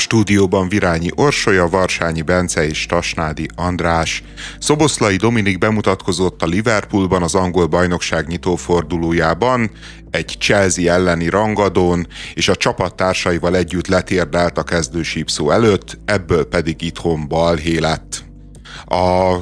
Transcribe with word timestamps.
stúdióban 0.00 0.68
Virányi 0.68 1.08
Orsolya, 1.14 1.68
Varsányi 1.68 2.22
Bence 2.22 2.66
és 2.66 2.86
Tasnádi 2.86 3.48
András. 3.54 4.22
Szoboszlai 4.58 5.16
Dominik 5.16 5.58
bemutatkozott 5.58 6.42
a 6.42 6.46
Liverpoolban 6.46 7.22
az 7.22 7.34
angol 7.34 7.66
bajnokság 7.66 8.26
nyitófordulójában, 8.26 9.70
egy 10.10 10.36
Chelsea 10.38 10.92
elleni 10.92 11.28
rangadón, 11.28 12.06
és 12.34 12.48
a 12.48 12.56
csapattársaival 12.56 13.56
együtt 13.56 13.86
letérdelt 13.86 14.58
a 14.58 14.62
kezdő 14.62 15.02
sípszó 15.02 15.50
előtt, 15.50 15.98
ebből 16.04 16.44
pedig 16.44 16.82
itthon 16.82 17.28
balhé 17.28 17.78
lett. 17.78 18.24
A 18.84 19.36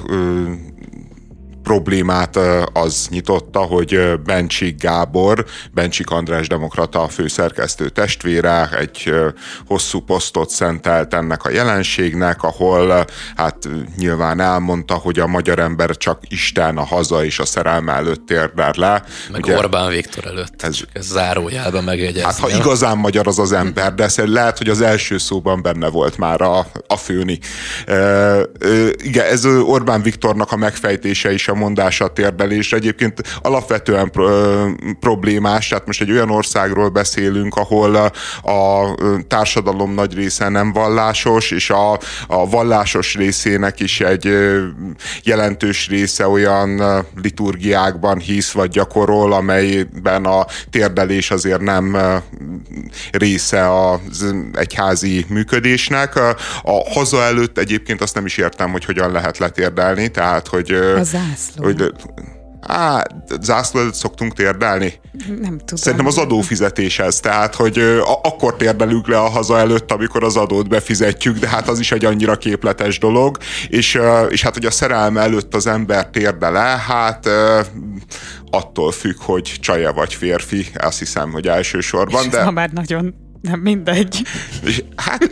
problémát 1.68 2.38
az 2.72 3.06
nyitotta, 3.10 3.58
hogy 3.58 4.20
Bencsik 4.24 4.80
Gábor, 4.80 5.44
Bencsik 5.72 6.10
András 6.10 6.46
demokrata 6.46 7.08
főszerkesztő 7.08 7.88
testvére 7.88 8.68
egy 8.78 9.12
hosszú 9.66 10.00
posztot 10.00 10.50
szentelt 10.50 11.14
ennek 11.14 11.44
a 11.44 11.50
jelenségnek, 11.50 12.42
ahol 12.42 13.04
hát 13.36 13.68
nyilván 13.96 14.40
elmondta, 14.40 14.94
hogy 14.94 15.18
a 15.18 15.26
magyar 15.26 15.58
ember 15.58 15.96
csak 15.96 16.20
Isten, 16.28 16.76
a 16.76 16.84
haza 16.84 17.24
és 17.24 17.38
a 17.38 17.44
szerelme 17.44 17.92
előtt 17.92 18.26
térdel 18.26 18.72
le. 18.76 19.02
Meg 19.32 19.42
Ugye, 19.42 19.56
Orbán 19.56 19.90
Viktor 19.90 20.26
előtt, 20.26 20.62
ez, 20.62 20.78
ez 20.92 21.06
zárójelben 21.06 21.84
megjegyezni. 21.84 22.22
Hát 22.22 22.38
ha 22.38 22.50
igazán 22.50 22.98
magyar 22.98 23.26
az 23.26 23.38
az 23.38 23.52
ember, 23.52 23.94
de 23.94 24.08
lehet, 24.16 24.58
hogy 24.58 24.68
az 24.68 24.80
első 24.80 25.18
szóban 25.18 25.62
benne 25.62 25.88
volt 25.88 26.16
már 26.16 26.40
a, 26.40 26.66
a 26.86 26.96
főni. 26.96 27.38
E, 27.86 27.92
e, 27.92 28.44
igen, 29.02 29.26
ez 29.26 29.44
Orbán 29.44 30.02
Viktornak 30.02 30.52
a 30.52 30.56
megfejtése 30.56 31.32
is 31.32 31.48
a 31.48 31.56
mondása 31.58 32.04
a 32.04 32.12
térdelésre. 32.12 32.76
Egyébként 32.76 33.22
alapvetően 33.42 34.10
pro- 34.10 34.96
problémás, 35.00 35.68
tehát 35.68 35.86
most 35.86 36.00
egy 36.00 36.10
olyan 36.10 36.30
országról 36.30 36.88
beszélünk, 36.88 37.54
ahol 37.56 37.94
a 38.42 38.94
társadalom 39.28 39.94
nagy 39.94 40.14
része 40.14 40.48
nem 40.48 40.72
vallásos, 40.72 41.50
és 41.50 41.70
a, 41.70 41.92
a 42.26 42.48
vallásos 42.48 43.14
részének 43.14 43.80
is 43.80 44.00
egy 44.00 44.36
jelentős 45.22 45.88
része 45.88 46.28
olyan 46.28 46.82
liturgiákban 47.22 48.18
hisz 48.18 48.50
vagy 48.50 48.70
gyakorol, 48.70 49.32
amelyben 49.32 50.24
a 50.24 50.46
térdelés 50.70 51.30
azért 51.30 51.60
nem 51.60 51.96
része 53.10 53.88
az 53.90 54.34
egyházi 54.52 55.26
működésnek. 55.28 56.16
A 56.62 56.90
haza 56.94 57.22
előtt 57.22 57.58
egyébként 57.58 58.00
azt 58.00 58.14
nem 58.14 58.26
is 58.26 58.36
értem, 58.36 58.70
hogy 58.70 58.84
hogyan 58.84 59.12
lehet 59.12 59.38
letérdelni, 59.38 60.08
tehát 60.08 60.46
hogy, 60.46 60.70
a 60.72 61.47
zászló. 61.56 61.64
hogy 61.64 61.92
Á, 62.60 63.02
zászló 63.40 63.80
előtt 63.80 63.94
szoktunk 63.94 64.32
térdelni? 64.32 64.92
Nem 65.28 65.58
tudom. 65.58 65.76
Szerintem 65.76 66.06
az 66.06 66.18
adófizetés 66.18 66.98
ez, 66.98 67.20
tehát, 67.20 67.54
hogy 67.54 67.78
a- 67.78 68.20
akkor 68.22 68.56
térdelünk 68.56 69.08
le 69.08 69.18
a 69.18 69.28
haza 69.28 69.58
előtt, 69.58 69.92
amikor 69.92 70.24
az 70.24 70.36
adót 70.36 70.68
befizetjük, 70.68 71.38
de 71.38 71.48
hát 71.48 71.68
az 71.68 71.78
is 71.78 71.92
egy 71.92 72.04
annyira 72.04 72.36
képletes 72.36 72.98
dolog, 72.98 73.36
és, 73.68 74.00
és 74.28 74.42
hát, 74.42 74.54
hogy 74.54 74.66
a 74.66 74.70
szerelme 74.70 75.20
előtt 75.20 75.54
az 75.54 75.66
ember 75.66 76.10
térdele, 76.10 76.82
hát 76.86 77.28
attól 78.50 78.92
függ, 78.92 79.16
hogy 79.18 79.54
csaja 79.60 79.92
vagy 79.92 80.14
férfi, 80.14 80.66
azt 80.78 80.98
hiszem, 80.98 81.32
hogy 81.32 81.48
elsősorban. 81.48 82.24
És 82.24 82.30
de... 82.30 82.44
ma 82.44 82.50
már 82.50 82.70
nagyon 82.70 83.14
nem 83.40 83.60
mindegy. 83.60 84.22
Hát 84.96 85.30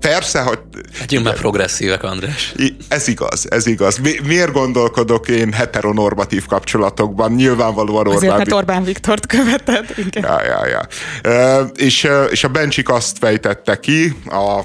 persze, 0.00 0.40
hogy... 0.40 0.58
Legyünk 0.98 1.24
már 1.24 1.34
progresszívek, 1.34 2.02
András. 2.02 2.54
Ez 2.88 3.08
igaz, 3.08 3.46
ez 3.50 3.66
igaz. 3.66 3.98
Mi, 3.98 4.14
miért 4.26 4.52
gondolkodok 4.52 5.28
én 5.28 5.52
heteronormatív 5.52 6.46
kapcsolatokban? 6.46 7.32
Nyilvánvalóan 7.32 8.06
Orbán... 8.06 8.30
Azért, 8.30 8.52
Orbán 8.52 8.84
Viktort 8.84 9.26
követed. 9.26 9.94
Igen. 9.96 10.22
Ja, 10.22 10.42
ja, 10.44 10.66
ja. 10.66 10.86
E, 11.30 11.60
és, 11.74 12.08
és 12.30 12.44
a 12.44 12.48
Bencsik 12.48 12.88
azt 12.88 13.18
fejtette 13.18 13.80
ki, 13.80 14.16
a 14.26 14.60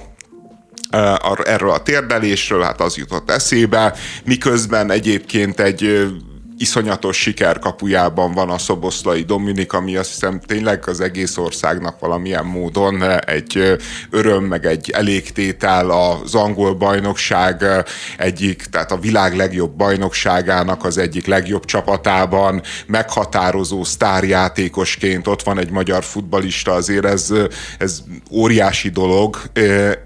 erről 1.44 1.72
a 1.72 1.84
térdelésről, 1.84 2.62
hát 2.62 2.82
az 2.82 2.98
jutott 2.98 3.32
eszébe, 3.32 3.94
miközben 4.26 4.92
egyébként 4.92 5.60
egy 5.60 6.08
iszonyatos 6.58 7.18
siker 7.18 7.60
kapujában 7.60 8.32
van 8.32 8.50
a 8.50 8.58
szoboszlai 8.58 9.22
Dominik, 9.22 9.74
ami 9.74 9.96
azt 9.96 10.10
hiszem 10.10 10.40
tényleg 10.40 10.88
az 10.88 11.00
egész 11.00 11.38
országnak 11.38 12.00
valamilyen 12.00 12.46
módon 12.46 13.02
egy 13.20 13.78
öröm, 14.10 14.44
meg 14.44 14.66
egy 14.66 14.90
elégtétel 14.90 15.90
az 15.90 16.36
angol 16.36 16.74
bajnokság 16.74 17.66
egyik, 18.18 18.64
tehát 18.64 18.92
a 18.92 19.00
világ 19.00 19.36
legjobb 19.36 19.72
bajnokságának 19.72 20.86
az 20.86 20.98
egyik 20.98 21.26
legjobb 21.26 21.66
csapatában 21.66 22.62
meghatározó 22.86 23.84
sztárjátékosként 23.84 25.28
ott 25.28 25.44
van 25.44 25.60
egy 25.60 25.70
magyar 25.70 26.04
futbalista, 26.04 26.72
azért 26.72 27.06
ez, 27.06 27.34
ez 27.78 28.04
óriási 28.32 28.90
dolog, 28.90 29.38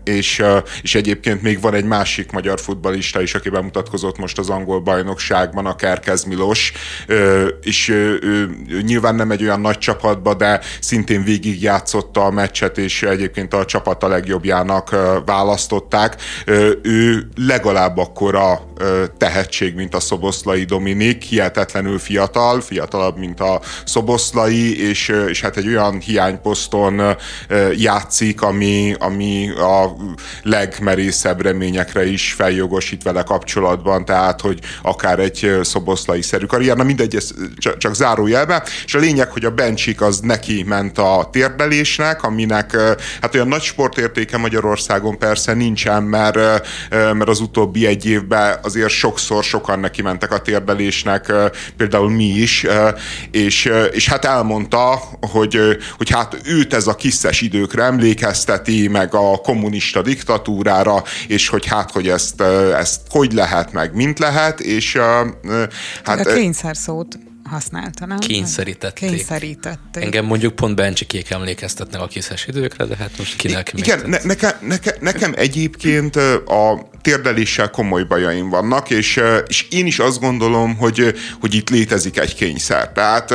és, 0.03 0.43
és 0.81 0.95
egyébként 0.95 1.41
még 1.41 1.61
van 1.61 1.73
egy 1.73 1.85
másik 1.85 2.31
magyar 2.31 2.59
futbalista 2.59 3.21
is, 3.21 3.35
aki 3.35 3.49
bemutatkozott 3.49 4.17
most 4.17 4.37
az 4.37 4.49
angol 4.49 4.79
bajnokságban, 4.79 5.65
a 5.65 5.75
Kerkez 5.75 6.23
Milos, 6.41 6.71
és 7.61 7.93
nyilván 8.85 9.15
nem 9.15 9.31
egy 9.31 9.43
olyan 9.43 9.61
nagy 9.61 9.77
csapatba, 9.77 10.33
de 10.33 10.59
szintén 10.79 11.23
végigjátszotta 11.23 12.25
a 12.25 12.31
meccset, 12.31 12.77
és 12.77 13.03
egyébként 13.03 13.53
a 13.53 13.65
csapat 13.65 14.03
a 14.03 14.07
legjobbjának 14.07 14.95
választották. 15.25 16.21
Ő 16.81 17.27
legalább 17.35 17.97
akkora 17.97 18.69
tehetség, 19.17 19.75
mint 19.75 19.95
a 19.95 19.99
Szoboszlai 19.99 20.63
Dominik, 20.63 21.23
hihetetlenül 21.23 21.99
fiatal, 21.99 22.61
fiatalabb, 22.61 23.17
mint 23.17 23.39
a 23.39 23.61
Szoboszlai, 23.85 24.89
és, 24.89 25.13
és 25.27 25.41
hát 25.41 25.57
egy 25.57 25.67
olyan 25.67 25.99
hiányposzton 25.99 27.01
játszik, 27.75 28.41
ami, 28.41 28.95
ami 28.99 29.49
a 29.49 29.95
legmerészebb 30.43 31.41
reményekre 31.41 32.05
is 32.05 32.33
feljogosít 32.33 33.03
vele 33.03 33.23
kapcsolatban, 33.23 34.05
tehát, 34.05 34.41
hogy 34.41 34.59
akár 34.81 35.19
egy 35.19 35.59
Szoboszlai 35.61 36.21
szerű 36.31 36.45
karrier, 36.45 36.75
na 36.75 36.83
mindegy, 36.83 37.15
ez 37.15 37.31
csak, 37.57 37.77
csak 37.77 37.95
zárójelbe, 37.95 38.63
és 38.85 38.93
a 38.93 38.99
lényeg, 38.99 39.31
hogy 39.31 39.45
a 39.45 39.51
Bencsik 39.51 40.01
az 40.01 40.19
neki 40.19 40.63
ment 40.67 40.97
a 40.97 41.29
térdelésnek, 41.31 42.23
aminek 42.23 42.77
hát 43.21 43.35
olyan 43.35 43.47
nagy 43.47 43.61
sportértéke 43.61 44.37
Magyarországon 44.37 45.17
persze 45.17 45.53
nincsen, 45.53 46.03
mert, 46.03 46.35
mert 46.89 47.27
az 47.29 47.39
utóbbi 47.39 47.85
egy 47.85 48.05
évben 48.05 48.59
azért 48.61 48.89
sokszor 48.89 49.43
sokan 49.43 49.79
neki 49.79 50.01
mentek 50.01 50.31
a 50.31 50.41
térdelésnek, 50.41 51.33
például 51.77 52.09
mi 52.09 52.27
is, 52.27 52.65
és, 53.31 53.71
és 53.91 54.09
hát 54.09 54.25
elmondta, 54.25 55.01
hogy, 55.31 55.59
hogy 55.97 56.09
hát 56.09 56.37
őt 56.45 56.73
ez 56.73 56.87
a 56.87 56.95
kiszes 56.95 57.41
időkre 57.41 57.83
emlékezteti, 57.83 58.87
meg 58.87 59.13
a 59.13 59.37
kommunista 59.37 60.01
diktatúrára, 60.01 61.03
és 61.27 61.47
hogy 61.47 61.65
hát, 61.65 61.91
hogy 61.91 62.07
ezt, 62.07 62.41
ezt 62.79 62.99
hogy 63.09 63.33
lehet, 63.33 63.71
meg 63.71 63.95
mint 63.95 64.19
lehet, 64.19 64.59
és 64.59 64.97
hát... 66.03 66.20
A 66.27 66.33
kényszer 66.33 66.77
szót 66.77 67.19
használta, 67.43 68.05
nem? 68.05 68.17
Kényszerítették. 68.17 69.09
Kényszerítették. 69.09 70.03
Engem 70.03 70.25
mondjuk 70.25 70.55
pont 70.55 70.75
Bencsikék 70.75 71.29
emlékeztetnek 71.29 72.01
a 72.01 72.07
kiszes 72.07 72.47
időkre, 72.47 72.85
de 72.85 72.95
hát 72.95 73.17
most 73.17 73.35
kinek 73.35 73.71
Igen, 73.75 74.09
ne, 74.09 74.17
nekem, 74.23 74.51
nekem, 74.61 74.95
nekem 74.99 75.33
egyébként 75.35 76.15
a 76.45 76.89
térdeléssel 77.01 77.69
komoly 77.69 78.03
bajaim 78.03 78.49
vannak, 78.49 78.89
és, 78.89 79.21
és 79.47 79.67
én 79.69 79.85
is 79.85 79.99
azt 79.99 80.19
gondolom, 80.19 80.75
hogy, 80.75 81.13
hogy 81.39 81.53
itt 81.53 81.69
létezik 81.69 82.19
egy 82.19 82.35
kényszer. 82.35 82.91
Tehát 82.91 83.33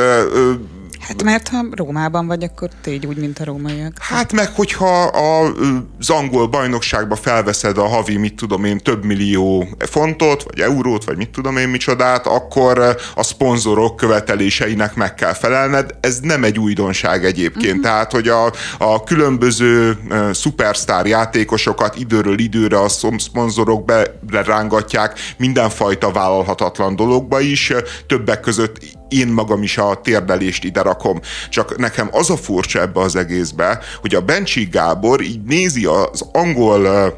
Hát 0.99 1.23
mert 1.23 1.47
ha 1.47 1.65
Rómában 1.71 2.27
vagy, 2.27 2.43
akkor 2.43 2.69
tégy 2.81 3.05
úgy, 3.05 3.17
mint 3.17 3.39
a 3.39 3.45
rómaiak. 3.45 3.93
Hát 3.99 4.33
meg, 4.33 4.49
hogyha 4.55 5.03
a, 5.03 5.53
az 5.99 6.09
angol 6.09 6.47
bajnokságba 6.47 7.15
felveszed 7.15 7.77
a 7.77 7.87
havi, 7.87 8.17
mit 8.17 8.35
tudom 8.35 8.63
én, 8.63 8.77
több 8.77 9.03
millió 9.03 9.67
fontot, 9.79 10.43
vagy 10.43 10.59
eurót, 10.59 11.03
vagy 11.03 11.17
mit 11.17 11.29
tudom 11.29 11.57
én 11.57 11.67
micsodát, 11.67 12.27
akkor 12.27 12.95
a 13.15 13.23
szponzorok 13.23 13.95
követeléseinek 13.95 14.95
meg 14.95 15.13
kell 15.13 15.33
felelned. 15.33 15.95
Ez 15.99 16.19
nem 16.19 16.43
egy 16.43 16.59
újdonság 16.59 17.25
egyébként. 17.25 17.65
Uh-huh. 17.65 17.83
Tehát, 17.83 18.11
hogy 18.11 18.27
a, 18.27 18.51
a 18.77 19.03
különböző 19.03 19.97
uh, 20.09 20.31
szupersztár 20.31 21.05
játékosokat 21.05 21.95
időről 21.95 22.39
időre 22.39 22.79
a 22.81 22.87
szponzorok 23.17 23.91
berángatják 24.21 25.19
mindenfajta 25.37 26.11
vállalhatatlan 26.11 26.95
dologba 26.95 27.39
is, 27.39 27.73
többek 28.07 28.39
között 28.39 28.96
én 29.09 29.27
magam 29.27 29.63
is 29.63 29.77
a 29.77 29.99
térdelést 30.03 30.63
ide 30.63 30.81
rakom. 30.81 31.19
Csak 31.49 31.77
nekem 31.77 32.09
az 32.11 32.29
a 32.29 32.37
furcsa 32.37 32.81
ebbe 32.81 32.99
az 32.99 33.15
egészbe, 33.15 33.79
hogy 34.01 34.15
a 34.15 34.21
Bencsi 34.21 34.65
Gábor 34.65 35.21
így 35.21 35.41
nézi 35.43 35.85
az 35.85 36.21
angol 36.31 37.13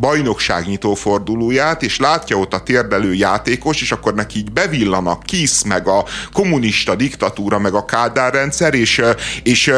bajnokságnyitó 0.00 0.94
fordulóját, 0.94 1.82
és 1.82 1.98
látja 1.98 2.36
ott 2.36 2.54
a 2.54 2.62
térdelő 2.62 3.14
játékos, 3.14 3.80
és 3.80 3.92
akkor 3.92 4.14
neki 4.14 4.38
így 4.38 4.52
bevillanak 4.52 5.22
Kisz, 5.22 5.62
meg 5.62 5.86
a 5.88 6.04
kommunista 6.32 6.94
diktatúra, 6.94 7.58
meg 7.58 7.74
a 7.74 7.84
Kádár 7.84 8.34
rendszer, 8.34 8.74
és, 8.74 9.02
és, 9.42 9.72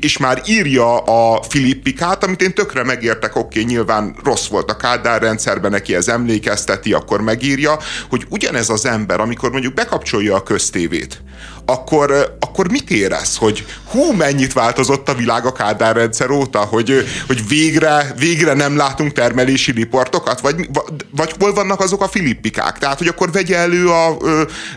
és 0.00 0.18
már 0.18 0.42
írja 0.46 0.98
a 0.98 1.42
Filippikát, 1.42 2.24
amit 2.24 2.42
én 2.42 2.54
tökre 2.54 2.84
megértek, 2.84 3.36
oké, 3.36 3.60
okay, 3.60 3.72
nyilván 3.72 4.16
rossz 4.24 4.46
volt 4.46 4.70
a 4.70 4.76
Kádár 4.76 5.22
rendszerben, 5.22 5.70
neki 5.70 5.94
ez 5.94 6.08
emlékezteti, 6.08 6.92
akkor 6.92 7.20
megírja, 7.20 7.78
hogy 8.08 8.26
ugyanez 8.28 8.68
az 8.70 8.86
ember, 8.86 9.20
amikor 9.20 9.50
mondjuk 9.50 9.74
bekapcsolja 9.74 10.34
a 10.34 10.42
köztévét, 10.42 11.22
akkor, 11.66 12.36
akkor 12.40 12.70
mit 12.70 12.90
érez, 12.90 13.36
hogy 13.36 13.66
hú, 13.90 14.12
mennyit 14.12 14.52
változott 14.52 15.08
a 15.08 15.14
világ 15.14 15.46
a 15.46 15.52
Kádár 15.52 15.96
rendszer 15.96 16.30
óta, 16.30 16.58
hogy, 16.58 17.04
hogy 17.26 17.48
végre, 17.48 18.14
végre 18.18 18.52
nem 18.52 18.76
látunk 18.76 19.12
termelési 19.12 19.72
riportokat, 19.72 20.40
vagy, 20.40 20.68
vagy 21.10 21.34
hol 21.38 21.52
vannak 21.52 21.80
azok 21.80 22.02
a 22.02 22.08
filippikák? 22.08 22.78
Tehát, 22.78 22.98
hogy 22.98 23.08
akkor 23.08 23.32
vegye 23.32 23.56
elő 23.56 23.88
a, 23.88 24.16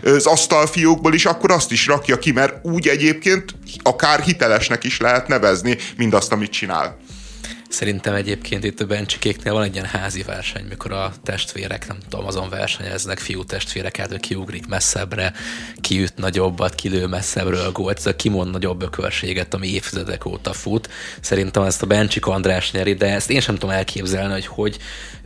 az 0.04 0.26
asztalfiókból 0.26 1.14
is, 1.14 1.24
akkor 1.24 1.50
azt 1.50 1.72
is 1.72 1.86
rakja 1.86 2.18
ki, 2.18 2.32
mert 2.32 2.54
úgy 2.62 2.88
egyébként 2.88 3.54
akár 3.82 4.20
hitelesnek 4.20 4.84
is 4.84 5.00
lehet 5.00 5.28
nevezni 5.28 5.76
mindazt, 5.96 6.32
amit 6.32 6.50
csinál. 6.50 6.96
Szerintem 7.68 8.14
egyébként 8.14 8.64
itt 8.64 8.80
a 8.80 8.86
Bencsikéknél 8.86 9.52
van 9.52 9.62
egy 9.62 9.74
ilyen 9.74 9.86
házi 9.86 10.22
verseny, 10.22 10.64
mikor 10.68 10.92
a 10.92 11.12
testvérek, 11.22 11.86
nem 11.88 11.98
tudom, 12.08 12.26
azon 12.26 12.48
versenyeznek, 12.48 13.18
fiú 13.18 13.44
testvérek 13.44 13.98
át, 13.98 14.20
kiugrik 14.20 14.66
messzebbre, 14.66 15.32
kiüt 15.80 16.16
nagyobbat, 16.16 16.74
kilő 16.74 17.06
messzebbről 17.06 17.60
a 17.60 17.72
gólt, 17.72 17.98
ez 17.98 18.06
a 18.06 18.16
kimond 18.16 18.50
nagyobb 18.50 18.82
ökörséget, 18.82 19.54
ami 19.54 19.68
évtizedek 19.68 20.26
óta 20.26 20.52
fut. 20.52 20.88
Szerintem 21.20 21.62
ezt 21.62 21.82
a 21.82 21.86
Bencsik 21.86 22.26
András 22.26 22.72
nyeri, 22.72 22.94
de 22.94 23.06
ezt 23.12 23.30
én 23.30 23.40
sem 23.40 23.54
tudom 23.54 23.74
elképzelni, 23.74 24.32
hogy 24.32 24.46
hogy 24.46 24.78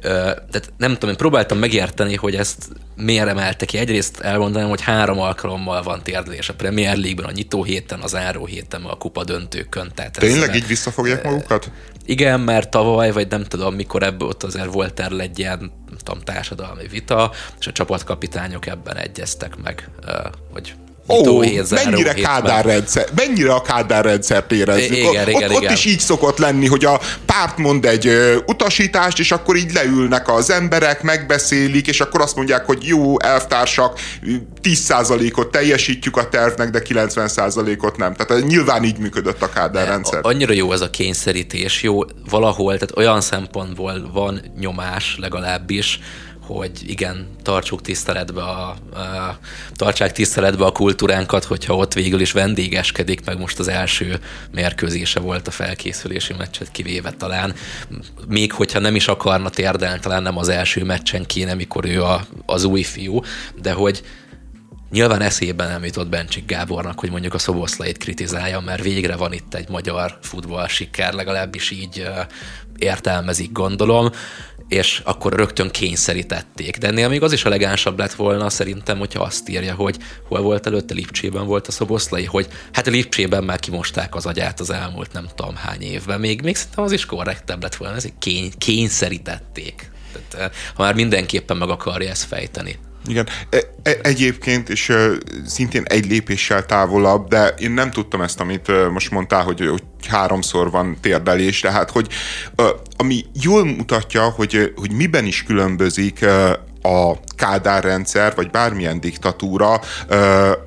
tehát 0.03 0.73
nem 0.77 0.93
tudom, 0.93 1.11
én 1.11 1.17
próbáltam 1.17 1.59
megérteni, 1.59 2.17
hogy 2.17 2.35
ezt 2.35 2.69
miért 2.97 3.29
emelte 3.29 3.65
ki. 3.65 3.79
Egyrészt 3.79 4.21
elmondanám, 4.21 4.69
hogy 4.69 4.81
három 4.81 5.21
alkalommal 5.21 5.83
van 5.83 6.03
térdelés 6.03 6.49
a 6.49 6.55
Premier 6.55 6.97
League-ben, 6.97 7.25
a 7.25 7.31
nyitó 7.31 7.65
héten, 7.65 8.01
az 8.01 8.15
áró 8.15 8.47
héten, 8.47 8.83
a 8.83 8.97
kupa 8.97 9.25
döntőkön. 9.25 9.93
Tehát 9.95 10.13
Tényleg 10.19 10.49
ez, 10.49 10.57
így 10.57 10.67
visszafogják 10.67 11.25
magukat? 11.25 11.71
Igen, 12.05 12.32
mert 12.41 12.71
tavaly, 12.71 13.13
vagy 13.13 13.29
nem 13.29 13.45
tudom, 13.45 13.75
mikor 13.75 14.03
ebből 14.03 14.29
ott 14.29 14.43
azért 14.43 14.73
volt 14.73 15.01
erről 15.01 15.21
egy 15.21 15.39
ilyen 15.39 15.59
nem 15.59 15.99
tudom, 16.05 16.21
társadalmi 16.21 16.87
vita, 16.87 17.31
és 17.59 17.67
a 17.67 17.73
csapatkapitányok 17.73 18.67
ebben 18.67 18.97
egyeztek 18.97 19.57
meg, 19.57 19.89
hogy 20.53 20.75
Ó, 21.09 21.39
mennyire 21.71 22.15
Kádár 22.15 22.65
rendszer, 22.65 23.07
mennyire 23.17 23.53
a 23.53 23.63
Kádár 23.63 24.05
rendszert 24.05 24.53
érezzük. 24.53 24.97
Igen, 24.97 25.07
ott, 25.07 25.13
igen, 25.13 25.35
ott, 25.35 25.51
igen. 25.51 25.51
ott 25.51 25.71
is 25.71 25.85
így 25.85 26.01
szokott 26.01 26.39
lenni, 26.39 26.67
hogy 26.67 26.85
a 26.85 27.01
párt 27.27 27.59
mond 27.59 27.85
egy 27.85 28.07
ö, 28.07 28.37
utasítást, 28.47 29.19
és 29.19 29.33
akkor 29.33 29.57
így 29.57 29.73
leülnek 29.73 30.29
az 30.29 30.51
emberek, 30.51 31.03
megbeszélik, 31.03 31.87
és 31.87 32.01
akkor 32.01 32.21
azt 32.21 32.37
mondják, 32.37 32.67
hogy 32.67 32.85
jó, 32.87 33.21
elvtársak, 33.21 33.99
10%-ot 34.63 35.51
teljesítjük 35.51 36.17
a 36.17 36.29
tervnek, 36.29 36.71
de 36.71 36.83
90%-ot 36.89 37.97
nem. 37.97 38.15
Tehát 38.15 38.47
nyilván 38.47 38.85
így 38.85 38.99
működött 38.99 39.43
a 39.43 39.49
Kádár 39.49 39.87
rendszer. 39.87 40.19
Annyira 40.23 40.53
jó 40.53 40.73
ez 40.73 40.81
a 40.81 40.91
kényszerítés, 40.91 41.83
jó 41.83 42.01
valahol, 42.31 42.73
tehát 42.73 42.97
olyan 42.97 43.21
szempontból 43.21 44.11
van 44.13 44.53
nyomás 44.59 45.17
legalábbis, 45.21 46.01
hogy 46.53 46.91
igen, 46.91 47.29
tartsuk 47.43 47.81
tiszteletbe 47.81 48.43
a, 48.43 48.69
a, 48.95 49.39
tartsák 49.77 50.13
tiszteletbe 50.13 50.65
a 50.65 50.73
kultúránkat, 50.73 51.45
hogyha 51.45 51.77
ott 51.77 51.93
végül 51.93 52.21
is 52.21 52.33
vendégeskedik, 52.33 53.25
meg 53.25 53.39
most 53.39 53.59
az 53.59 53.69
első 53.69 54.21
mérkőzése 54.51 55.21
volt 55.21 55.47
a 55.47 55.51
felkészülési 55.51 56.35
meccset 56.39 56.71
kivéve 56.71 57.11
talán. 57.11 57.55
Még 58.29 58.53
hogyha 58.53 58.79
nem 58.79 58.95
is 58.95 59.09
akarna 59.09 59.51
térdelni, 59.51 60.01
talán 60.01 60.23
nem 60.23 60.39
az 60.39 60.49
első 60.49 60.85
meccsen 60.85 61.27
kéne, 61.27 61.55
mikor 61.55 61.85
ő 61.85 62.03
a, 62.03 62.27
az 62.47 62.65
új 62.65 62.83
fiú, 62.83 63.21
de 63.63 63.73
hogy 63.73 64.03
Nyilván 64.93 65.21
eszében 65.21 65.69
nem 65.69 65.85
jutott 65.85 66.09
Bencsik 66.09 66.47
Gábornak, 66.47 67.01
hogy 67.01 67.11
mondjuk 67.11 67.35
a 67.35 67.39
Szoboszlait 67.39 67.99
kritizálja, 67.99 68.61
mert 68.61 68.83
végre 68.83 69.17
van 69.17 69.33
itt 69.33 69.55
egy 69.55 69.69
magyar 69.69 70.19
futball 70.23 70.69
siker, 70.69 71.13
legalábbis 71.13 71.71
így 71.71 72.09
értelmezik, 72.79 73.53
gondolom 73.53 74.11
és 74.69 75.01
akkor 75.05 75.33
rögtön 75.33 75.71
kényszerítették. 75.71 76.77
De 76.77 76.87
ennél 76.87 77.09
még 77.09 77.23
az 77.23 77.33
is 77.33 77.45
elegánsabb 77.45 77.99
lett 77.99 78.13
volna 78.13 78.51
szerintem, 78.51 78.99
hogyha 78.99 79.23
azt 79.23 79.49
írja, 79.49 79.75
hogy 79.75 79.97
hol 80.29 80.41
volt 80.41 80.67
előtte, 80.67 80.95
Lipcsében 80.95 81.47
volt 81.47 81.67
a 81.67 81.73
szoboszlai, 81.73 82.25
hogy 82.25 82.49
hát 82.73 82.87
Lipcsében 82.87 83.45
már 83.45 83.61
kimosták 83.61 84.15
az 84.15 84.27
agyát 84.27 84.61
az 84.61 84.71
elmúlt 84.71 85.13
nem 85.13 85.27
tudom 85.35 85.57
hány 85.57 85.83
évben. 85.83 86.21
Még, 86.21 86.43
még 86.43 86.57
szerintem 86.57 86.85
az 86.85 86.93
is 86.93 87.07
korrektebb 87.07 87.63
lett 87.63 87.75
volna, 87.75 87.95
ezért 87.97 88.19
kény, 88.19 88.53
kényszerítették. 88.59 89.91
Tehát, 90.13 90.53
eh, 90.53 90.59
ha 90.75 90.83
már 90.83 90.95
mindenképpen 90.95 91.57
meg 91.57 91.69
akarja 91.69 92.11
ezt 92.11 92.25
fejteni. 92.25 92.79
Igen. 93.07 93.29
E, 93.51 93.57
e, 93.83 93.99
egyébként, 94.03 94.69
és 94.69 94.93
szintén 95.47 95.83
egy 95.85 96.07
lépéssel 96.07 96.67
távolabb, 96.67 97.29
de 97.29 97.49
én 97.49 97.71
nem 97.71 97.91
tudtam 97.91 98.21
ezt, 98.21 98.41
amit 98.41 98.91
most 98.91 99.11
mondtál, 99.11 99.43
hogy, 99.43 99.61
hogy 99.69 99.83
háromszor 100.09 100.71
van 100.71 100.97
térdelés, 101.01 101.61
tehát 101.61 101.91
hogy 101.91 102.09
ami 102.97 103.25
jól 103.43 103.65
mutatja, 103.65 104.23
hogy, 104.23 104.73
hogy 104.77 104.93
miben 104.93 105.25
is 105.25 105.43
különbözik 105.43 106.25
a 106.83 107.13
Kádár 107.37 107.85
rendszer, 107.85 108.35
vagy 108.35 108.51
bármilyen 108.51 109.01
diktatúra 109.01 109.73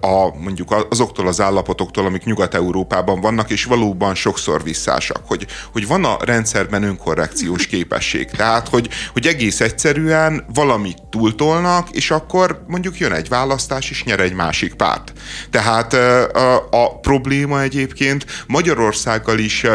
a, 0.01 0.35
mondjuk 0.39 0.88
azoktól 0.89 1.27
az 1.27 1.41
állapotoktól, 1.41 2.06
amik 2.06 2.23
Nyugat-Európában 2.23 3.21
vannak, 3.21 3.50
és 3.50 3.63
valóban 3.63 4.15
sokszor 4.15 4.63
visszásak, 4.63 5.21
hogy, 5.25 5.47
hogy 5.71 5.88
van 5.88 6.06
a 6.06 6.17
rendszerben 6.19 6.83
önkorrekciós 6.83 7.67
képesség. 7.67 8.29
Tehát, 8.29 8.67
hogy, 8.67 8.89
hogy 9.13 9.27
egész 9.27 9.62
egyszerűen 9.62 10.45
valamit 10.53 11.03
túltolnak, 11.09 11.89
és 11.91 12.12
akkor 12.12 12.63
mondjuk 12.67 12.97
jön 12.97 13.12
egy 13.12 13.29
választás, 13.29 13.89
és 13.89 14.03
nyer 14.03 14.19
egy 14.19 14.33
másik 14.33 14.73
párt. 14.73 15.13
Tehát 15.50 15.94
a, 16.33 16.56
a 16.69 17.00
probléma 17.00 17.62
egyébként 17.62 18.25
Magyarországgal 18.47 19.39
is 19.39 19.65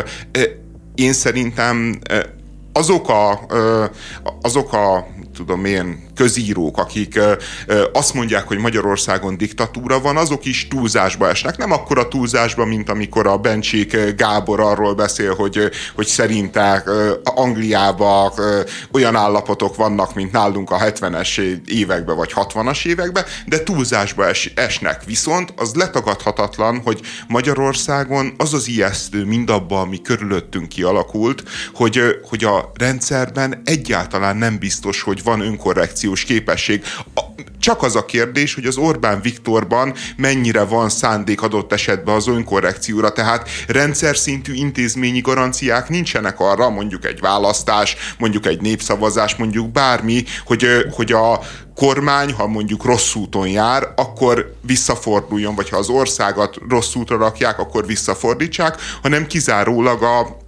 én 0.95 1.13
szerintem 1.13 2.01
azok 2.73 3.09
a, 3.09 3.47
azok 4.43 4.73
a 4.73 5.07
tudom 5.35 5.65
én, 5.65 6.10
közírók, 6.21 6.79
akik 6.79 7.19
azt 7.93 8.15
mondják, 8.15 8.49
hogy 8.49 8.59
Magyarországon 8.59 9.37
diktatúra 9.37 10.01
van, 10.01 10.17
azok 10.17 10.45
is 10.45 10.69
túlzásba 10.69 11.29
esnek. 11.29 11.57
Nem 11.57 11.73
akkor 11.73 11.99
a 11.99 12.09
túlzásba, 12.09 12.65
mint 12.65 12.91
amikor 12.91 13.27
a 13.27 13.37
Bencsik 13.37 13.97
Gábor 14.17 14.61
arról 14.61 14.95
beszél, 14.95 15.35
hogy, 15.35 15.71
hogy 15.95 16.07
szerinte 16.07 16.85
Angliában 17.25 18.33
olyan 18.93 19.17
állapotok 19.17 19.77
vannak, 19.77 20.15
mint 20.15 20.33
nálunk 20.33 20.71
a 20.71 20.79
70-es 20.79 21.59
években 21.67 22.17
vagy 22.17 22.33
60-as 22.35 22.87
években, 22.87 23.25
de 23.47 23.63
túlzásba 23.63 24.27
es, 24.27 24.53
esnek. 24.55 25.05
Viszont 25.05 25.53
az 25.57 25.75
letagadhatatlan, 25.75 26.81
hogy 26.85 27.01
Magyarországon 27.29 28.35
az 28.37 28.55
az 28.55 28.69
ijesztő 28.69 29.25
mindabban, 29.25 29.81
ami 29.81 30.03
körülöttünk 30.03 30.69
kialakult, 30.69 31.43
hogy, 31.75 32.01
hogy 32.29 32.45
a 32.45 32.71
rendszerben 32.75 33.63
egyáltalán 33.65 34.37
nem 34.37 34.59
biztos, 34.59 35.03
hogy 35.03 35.23
van 35.23 35.43
önkorrekciós 36.11 36.25
képesség. 36.25 36.83
Csak 37.59 37.83
az 37.83 37.97
a 37.97 38.05
kérdés, 38.05 38.55
hogy 38.55 38.67
az 38.67 38.77
Orbán 38.77 39.21
Viktorban 39.21 39.95
mennyire 40.17 40.65
van 40.65 40.89
szándék 40.89 41.43
adott 41.43 41.73
esetben 41.73 42.15
az 42.15 42.29
önkorrekcióra, 42.29 43.13
tehát 43.13 43.49
rendszer 43.67 44.17
szintű 44.17 44.55
intézményi 44.55 45.21
garanciák 45.21 45.89
nincsenek 45.89 46.41
arra, 46.41 46.71
mondjuk 46.71 47.05
egy 47.05 47.21
választás, 47.21 47.97
mondjuk 48.19 48.47
egy 48.47 48.61
népszavazás, 48.61 49.37
mondjuk 49.37 49.73
bármi, 49.73 50.25
hogy, 50.45 50.67
hogy 50.91 51.13
a 51.13 51.41
kormány, 51.75 52.33
ha 52.33 52.47
mondjuk 52.47 52.85
rossz 52.85 53.15
úton 53.15 53.49
jár, 53.49 53.93
akkor 53.97 54.55
visszaforduljon, 54.63 55.55
vagy 55.55 55.69
ha 55.69 55.77
az 55.77 55.89
országot 55.89 56.59
rossz 56.69 56.95
útra 56.95 57.17
rakják, 57.17 57.59
akkor 57.59 57.87
visszafordítsák, 57.87 58.77
hanem 59.03 59.27
kizárólag 59.27 60.03
a 60.03 60.40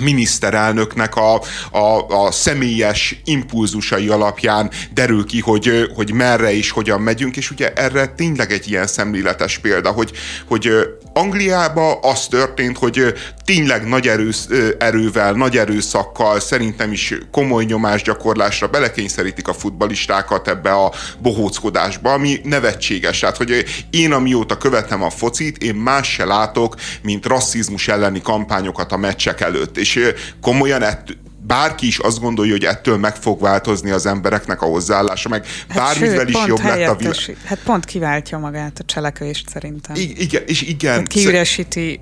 miniszterelnöknek 0.00 1.16
a, 1.16 1.34
a, 1.70 2.06
a 2.08 2.30
személyes 2.30 3.20
impulzusai 3.24 4.08
alapján 4.08 4.70
derül 4.94 5.26
ki, 5.26 5.40
hogy, 5.40 5.90
hogy 5.94 6.12
merre 6.12 6.54
és 6.54 6.70
hogyan 6.70 7.00
megyünk, 7.00 7.36
és 7.36 7.50
ugye 7.50 7.72
erre 7.72 8.06
tényleg 8.06 8.52
egy 8.52 8.70
ilyen 8.70 8.86
szemléletes 8.86 9.58
példa, 9.58 9.90
hogy, 9.90 10.12
hogy 10.46 10.70
Angliában 11.12 11.98
az 12.02 12.26
történt, 12.26 12.78
hogy 12.78 13.14
tényleg 13.44 13.88
nagy 13.88 14.08
erősz, 14.08 14.48
erővel, 14.78 15.32
nagy 15.32 15.56
erőszakkal, 15.56 16.40
szerintem 16.40 16.92
is 16.92 17.14
komoly 17.30 17.64
nyomásgyakorlásra 17.64 18.66
belekényszerítik 18.66 19.48
a 19.48 19.52
futbalistákat 19.52 20.48
ebbe 20.48 20.72
a 20.72 20.92
bohóckodásba, 21.18 22.12
ami 22.12 22.40
nevetséges. 22.44 23.18
Tehát, 23.18 23.36
hogy 23.36 23.64
én 23.90 24.12
amióta 24.12 24.56
követem 24.56 25.02
a 25.02 25.10
focit, 25.10 25.62
én 25.62 25.74
más 25.74 26.12
se 26.12 26.24
látok, 26.24 26.74
mint 27.02 27.26
rasszizmus 27.26 27.88
elleni 27.88 28.22
kampányokat 28.22 28.92
a 28.92 28.96
meccsek 28.96 29.40
előtt. 29.40 29.76
És 29.82 30.12
komolyan 30.40 30.82
ett, 30.82 31.16
bárki 31.46 31.86
is 31.86 31.98
azt 31.98 32.20
gondolja, 32.20 32.52
hogy 32.52 32.64
ettől 32.64 32.96
meg 32.96 33.16
fog 33.16 33.40
változni 33.40 33.90
az 33.90 34.06
embereknek 34.06 34.62
a 34.62 34.66
hozzáállása, 34.66 35.28
meg 35.28 35.46
hát 35.68 35.78
bármivel 35.78 36.18
sőt, 36.18 36.28
is 36.28 36.46
jobb 36.46 36.62
lett 36.62 36.88
a 36.88 36.94
világ. 36.94 37.36
Hát 37.44 37.58
pont 37.64 37.84
kiváltja 37.84 38.38
magát 38.38 38.78
a 38.78 38.84
cselekvést 38.84 39.48
szerintem. 39.48 39.96
I- 39.96 40.22
igen, 40.22 40.42
és 40.46 40.62
igen. 40.62 40.94
Hát 40.94 41.06
kiüresíti 41.06 42.00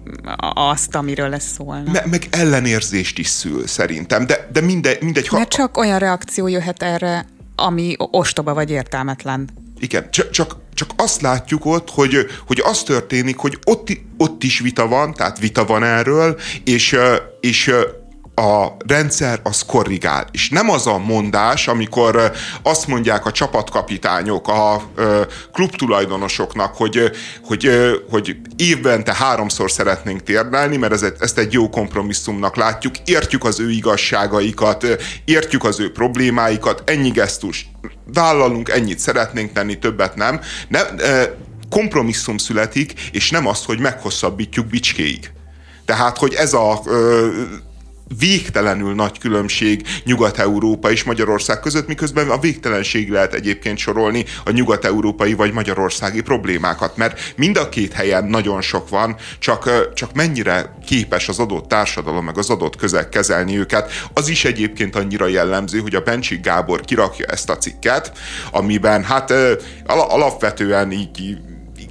azt, 0.54 0.94
amiről 0.94 1.28
lesz 1.28 1.52
szólna. 1.56 1.90
Me- 1.90 2.06
meg 2.06 2.26
ellenérzést 2.30 3.18
is 3.18 3.28
szül 3.28 3.66
szerintem, 3.66 4.26
de, 4.26 4.48
de 4.52 4.60
minde, 4.60 4.96
mindegy. 5.00 5.28
Ha... 5.28 5.36
Mert 5.36 5.50
csak 5.50 5.76
olyan 5.76 5.98
reakció 5.98 6.46
jöhet 6.46 6.82
erre, 6.82 7.26
ami 7.56 7.94
ostoba 7.98 8.54
vagy 8.54 8.70
értelmetlen. 8.70 9.48
Igen, 9.78 10.10
csak, 10.10 10.30
csak, 10.30 10.56
csak 10.80 10.92
azt 10.96 11.20
látjuk 11.20 11.64
ott, 11.64 11.90
hogy, 11.90 12.26
hogy 12.46 12.60
az 12.64 12.82
történik, 12.82 13.36
hogy 13.36 13.58
ott, 13.64 13.88
ott 14.16 14.42
is 14.42 14.58
vita 14.58 14.88
van, 14.88 15.14
tehát 15.14 15.38
vita 15.38 15.64
van 15.64 15.82
erről, 15.82 16.40
és, 16.64 16.96
és 17.40 17.74
a 18.40 18.76
rendszer 18.86 19.40
az 19.42 19.62
korrigál. 19.66 20.26
És 20.30 20.48
nem 20.48 20.70
az 20.70 20.86
a 20.86 20.98
mondás, 20.98 21.68
amikor 21.68 22.32
azt 22.62 22.86
mondják 22.86 23.26
a 23.26 23.32
csapatkapitányok, 23.32 24.48
a 24.48 24.82
klubtulajdonosoknak, 25.52 26.76
hogy, 26.76 27.10
hogy, 27.44 27.70
hogy 28.10 28.36
évente 28.56 29.14
háromszor 29.14 29.70
szeretnénk 29.70 30.22
térdelni, 30.22 30.76
mert 30.76 30.92
ez, 30.92 31.04
ezt 31.18 31.38
egy 31.38 31.52
jó 31.52 31.68
kompromisszumnak 31.68 32.56
látjuk, 32.56 32.94
értjük 33.04 33.44
az 33.44 33.60
ő 33.60 33.70
igazságaikat, 33.70 34.86
értjük 35.24 35.64
az 35.64 35.80
ő 35.80 35.92
problémáikat, 35.92 36.82
ennyi 36.86 37.10
gesztus 37.10 37.70
vállalunk, 38.14 38.68
ennyit 38.68 38.98
szeretnénk 38.98 39.52
tenni, 39.52 39.78
többet 39.78 40.14
nem. 40.14 40.40
nem 40.68 40.84
kompromisszum 41.70 42.38
születik, 42.38 42.92
és 43.12 43.30
nem 43.30 43.46
az, 43.46 43.64
hogy 43.64 43.78
meghosszabbítjuk 43.78 44.66
bicskéig. 44.66 45.30
Tehát, 45.84 46.18
hogy 46.18 46.34
ez 46.34 46.52
a 46.52 46.80
ö, 46.86 47.28
végtelenül 48.18 48.94
nagy 48.94 49.18
különbség 49.18 49.86
Nyugat-Európa 50.04 50.90
és 50.90 51.04
Magyarország 51.04 51.60
között, 51.60 51.86
miközben 51.86 52.30
a 52.30 52.38
végtelenség 52.38 53.10
lehet 53.10 53.34
egyébként 53.34 53.78
sorolni 53.78 54.24
a 54.44 54.50
nyugat-európai 54.50 55.32
vagy 55.32 55.52
magyarországi 55.52 56.20
problémákat, 56.20 56.96
mert 56.96 57.34
mind 57.36 57.56
a 57.56 57.68
két 57.68 57.92
helyen 57.92 58.24
nagyon 58.24 58.60
sok 58.60 58.88
van, 58.88 59.16
csak, 59.38 59.92
csak 59.94 60.12
mennyire 60.12 60.76
képes 60.86 61.28
az 61.28 61.38
adott 61.38 61.68
társadalom 61.68 62.24
meg 62.24 62.38
az 62.38 62.50
adott 62.50 62.76
közeg 62.76 63.08
kezelni 63.08 63.58
őket. 63.58 63.92
Az 64.14 64.28
is 64.28 64.44
egyébként 64.44 64.96
annyira 64.96 65.26
jellemző, 65.26 65.78
hogy 65.78 65.94
a 65.94 66.00
Bencsik 66.00 66.40
Gábor 66.40 66.80
kirakja 66.80 67.26
ezt 67.26 67.50
a 67.50 67.58
cikket, 67.58 68.12
amiben 68.52 69.04
hát 69.04 69.32
alapvetően 69.86 70.92
így 70.92 71.38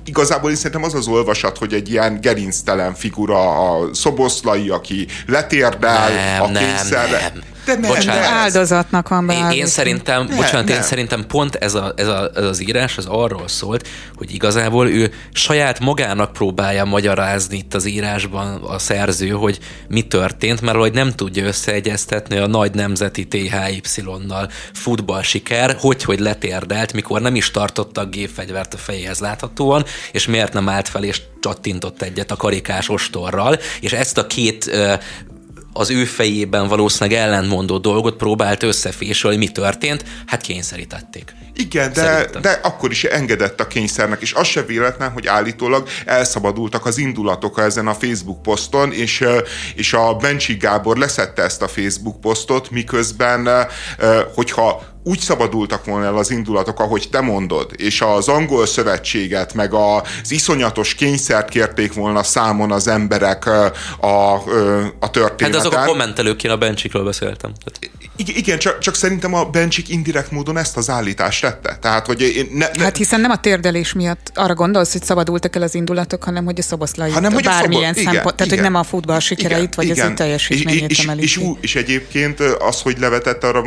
igazából 0.09 0.49
én 0.49 0.55
szerintem 0.55 0.83
az 0.83 0.93
az 0.93 1.07
olvasat, 1.07 1.57
hogy 1.57 1.73
egy 1.73 1.89
ilyen 1.89 2.21
gerinctelen 2.21 2.93
figura 2.93 3.71
a 3.71 3.93
szoboszlai, 3.93 4.69
aki 4.69 5.07
letérdel 5.25 6.09
nem, 6.09 6.41
a 6.41 6.59
kényszerre. 6.59 7.19
Nem, 7.19 7.43
de 7.73 7.79
nem, 7.79 7.95
bocsánat, 7.95 8.21
de 8.21 8.27
áldozatnak 8.27 9.07
van 9.07 9.25
beáldozva. 9.25 9.53
Én, 9.53 9.59
én 9.59 9.67
szerintem, 9.67 10.25
nem, 10.25 10.35
bocsánat, 10.35 10.67
nem. 10.67 10.75
én 10.75 10.81
szerintem 10.81 11.25
pont 11.27 11.55
ez, 11.55 11.73
a, 11.73 11.93
ez, 11.95 12.07
a, 12.07 12.31
ez 12.35 12.43
az 12.43 12.61
írás 12.61 12.97
az 12.97 13.05
arról 13.05 13.47
szólt, 13.47 13.87
hogy 14.15 14.33
igazából 14.33 14.89
ő 14.89 15.11
saját 15.33 15.79
magának 15.79 16.33
próbálja 16.33 16.85
magyarázni 16.85 17.57
itt 17.57 17.73
az 17.73 17.85
írásban 17.85 18.63
a 18.63 18.79
szerző, 18.79 19.29
hogy 19.29 19.59
mi 19.87 20.01
történt, 20.01 20.61
mert 20.61 20.77
hogy 20.77 20.93
nem 20.93 21.11
tudja 21.11 21.45
összeegyeztetni 21.45 22.37
a 22.37 22.47
nagy 22.47 22.73
nemzeti 22.73 23.27
THY-nal 23.27 24.49
futball 24.73 25.21
siker, 25.21 25.75
hogy, 25.79 26.03
hogy 26.03 26.19
letérdelt, 26.19 26.93
mikor 26.93 27.21
nem 27.21 27.35
is 27.35 27.51
tartottak 27.51 28.09
gépfegyvert 28.09 28.73
a 28.73 28.77
fejéhez 28.77 29.19
láthatóan, 29.19 29.85
és 30.11 30.27
miért 30.27 30.53
nem 30.53 30.69
állt 30.69 30.87
fel 30.87 31.03
és 31.03 31.21
csattintott 31.39 32.01
egyet 32.01 32.31
a 32.31 32.35
karikás 32.35 32.89
ostorral, 32.89 33.59
és 33.79 33.93
ezt 33.93 34.17
a 34.17 34.27
két 34.27 34.71
az 35.73 35.89
ő 35.89 36.05
fejében 36.05 36.67
valószínűleg 36.67 37.19
ellentmondó 37.19 37.77
dolgot 37.77 38.15
próbált 38.15 38.63
összefésülni, 38.63 39.37
mi 39.37 39.47
történt, 39.47 40.03
hát 40.25 40.41
kényszerítették. 40.41 41.33
Igen, 41.53 41.93
de, 41.93 42.29
de 42.41 42.59
akkor 42.63 42.91
is 42.91 43.03
engedett 43.03 43.59
a 43.59 43.67
kényszernek, 43.67 44.21
és 44.21 44.33
az 44.33 44.47
se 44.47 44.61
véletlen, 44.61 45.11
hogy 45.11 45.27
állítólag 45.27 45.87
elszabadultak 46.05 46.85
az 46.85 46.97
indulatok 46.97 47.59
ezen 47.59 47.87
a 47.87 47.93
Facebook 47.93 48.41
poszton, 48.41 48.91
és, 48.91 49.25
és 49.75 49.93
a 49.93 50.15
Bencsi 50.15 50.53
Gábor 50.53 50.97
leszette 50.97 51.41
ezt 51.41 51.61
a 51.61 51.67
Facebook 51.67 52.21
posztot, 52.21 52.69
miközben, 52.69 53.67
hogyha 54.35 54.83
úgy 55.03 55.19
szabadultak 55.19 55.85
volna 55.85 56.05
el 56.05 56.17
az 56.17 56.31
indulatok, 56.31 56.79
ahogy 56.79 57.07
te 57.11 57.21
mondod, 57.21 57.71
és 57.75 58.01
az 58.01 58.27
angol 58.27 58.65
szövetséget, 58.65 59.53
meg 59.53 59.73
az 59.73 60.31
iszonyatos 60.31 60.95
kényszert 60.95 61.49
kérték 61.49 61.93
volna 61.93 62.23
számon 62.23 62.71
az 62.71 62.87
emberek 62.87 63.45
a, 63.45 63.65
a, 64.07 64.33
a 64.99 65.09
történeten. 65.09 65.51
Hát 65.51 65.55
azok 65.55 65.73
a 65.73 65.85
kommentelők, 65.85 66.43
én 66.43 66.51
a 66.51 66.57
Bencsikről 66.57 67.03
beszéltem. 67.03 67.51
Igen, 68.15 68.59
csak, 68.59 68.79
csak 68.79 68.95
szerintem 68.95 69.33
a 69.33 69.45
Bencsik 69.45 69.89
indirekt 69.89 70.31
módon 70.31 70.57
ezt 70.57 70.77
az 70.77 70.89
állítást 70.89 71.41
tette. 71.41 71.77
Tehát, 71.81 72.05
hogy 72.05 72.21
én 72.21 72.47
ne, 72.53 72.67
ne... 72.73 72.83
Hát 72.83 72.97
hiszen 72.97 73.21
nem 73.21 73.31
a 73.31 73.37
térdelés 73.37 73.93
miatt 73.93 74.31
arra 74.33 74.53
gondolsz, 74.53 74.91
hogy 74.91 75.03
szabadultak 75.03 75.55
el 75.55 75.61
az 75.61 75.75
indulatok, 75.75 76.23
hanem 76.23 76.45
hogy 76.45 76.59
a 76.59 76.61
szoboszlai 76.61 77.11
hanem, 77.11 77.33
hogy 77.33 77.43
bármilyen 77.43 77.93
szobor... 77.93 78.13
szempont. 78.13 78.35
Tehát, 78.35 78.51
igen, 78.51 78.63
hogy 78.63 78.71
nem 78.71 78.81
a 78.81 78.83
futball 78.83 79.19
sikereit, 79.19 79.57
igen, 79.59 79.71
vagy 79.75 79.85
igen. 79.85 80.05
az 80.05 80.11
ő 80.11 80.13
teljesítményét 80.13 80.89
és, 80.89 80.99
és, 80.99 81.15
és, 81.17 81.41
és, 81.61 81.75
egyébként 81.75 82.39
az, 82.39 82.81
hogy 82.81 82.99
levetett 82.99 83.43
arra 83.43 83.63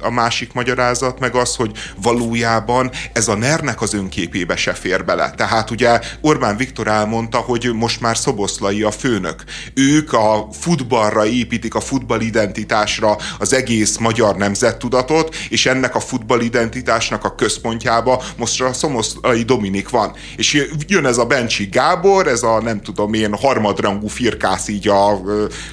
a 0.00 0.10
másik 0.10 0.52
magyarázat, 0.68 1.18
meg 1.18 1.34
az, 1.34 1.56
hogy 1.56 1.70
valójában 2.02 2.90
ez 3.12 3.28
a 3.28 3.34
nernek 3.34 3.80
az 3.80 3.94
önképébe 3.94 4.56
se 4.56 4.72
fér 4.72 5.04
bele. 5.04 5.30
Tehát 5.36 5.70
ugye 5.70 6.00
Orbán 6.20 6.56
Viktor 6.56 6.86
elmondta, 6.86 7.38
hogy 7.38 7.70
most 7.74 8.00
már 8.00 8.16
szoboszlai 8.16 8.82
a 8.82 8.90
főnök. 8.90 9.44
Ők 9.74 10.12
a 10.12 10.48
futballra 10.52 11.26
építik, 11.26 11.74
a 11.74 11.80
futballidentitásra 11.80 13.16
az 13.38 13.52
egész 13.52 13.96
magyar 13.96 14.36
nemzettudatot, 14.36 15.36
és 15.48 15.66
ennek 15.66 15.94
a 15.94 16.00
futballidentitásnak 16.00 17.24
a 17.24 17.34
központjába 17.34 18.22
most 18.36 18.60
a 18.60 18.72
Szomoszlai 18.72 19.42
Dominik 19.42 19.88
van. 19.88 20.12
És 20.36 20.66
jön 20.86 21.06
ez 21.06 21.18
a 21.18 21.24
Bencsi 21.24 21.64
Gábor, 21.64 22.26
ez 22.26 22.42
a 22.42 22.60
nem 22.60 22.80
tudom 22.80 23.14
én 23.14 23.34
harmadrangú 23.34 24.06
firkász 24.06 24.68
így 24.68 24.88
a, 24.88 25.10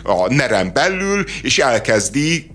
a 0.04 0.28
nerem 0.34 0.74
belül, 0.74 1.24
és 1.42 1.60
elkezdi 1.60 2.55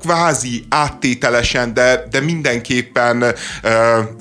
kvázi 0.00 0.64
áttételesen, 0.68 1.74
de, 1.74 2.06
de 2.10 2.20
mindenképpen 2.20 3.22
uh, 3.22 3.32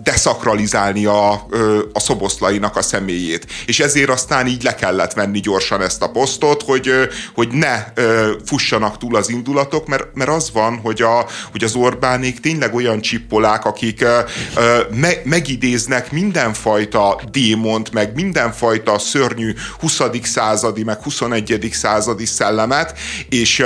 deszakralizálni 0.04 1.06
a, 1.06 1.46
uh, 1.52 1.80
a 1.94 2.00
szoboszlainak 2.00 2.76
a 2.76 2.82
személyét. 2.82 3.46
És 3.66 3.80
ezért 3.80 4.10
aztán 4.10 4.48
így 4.48 4.64
le 4.64 4.76
kellett 4.76 5.14
venni 5.14 5.40
gyorsan 5.40 5.82
ezt 5.82 6.02
a 6.02 6.10
posztot, 6.10 6.64
hogy, 6.64 6.90
uh, 6.90 7.04
hogy 7.34 7.48
ne 7.52 7.86
uh, 7.98 8.30
fussanak 8.46 8.98
túl 8.98 9.16
az 9.16 9.30
indulatok, 9.30 9.88
mert, 9.88 10.06
mert 10.14 10.30
az 10.30 10.52
van, 10.52 10.80
hogy, 10.84 11.02
a, 11.02 11.28
hogy 11.52 11.64
az 11.64 11.76
Orbánék 11.76 12.40
tényleg 12.40 12.74
olyan 12.74 13.02
csippolák, 13.02 13.66
akik 13.66 14.02
uh, 14.02 14.96
me, 14.96 15.12
megidéznek 15.24 16.12
mindenfajta 16.12 17.22
démont, 17.32 17.92
meg 17.92 18.14
mindenfajta 18.16 19.00
szörnyű 19.00 19.54
20. 19.80 20.02
századi, 20.24 20.84
meg 20.84 21.02
21. 21.04 21.70
századi 21.72 22.26
szellemet, 22.26 22.98
és, 23.30 23.64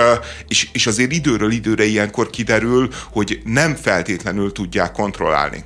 és, 0.47 0.67
és 0.71 0.87
azért 0.87 1.11
időről 1.11 1.51
időre 1.51 1.83
ilyen 1.83 2.02
ilyenkor 2.03 2.29
kiderül, 2.29 2.89
hogy 3.11 3.41
nem 3.43 3.75
feltétlenül 3.75 4.51
tudják 4.51 4.91
kontrollálni. 4.91 5.63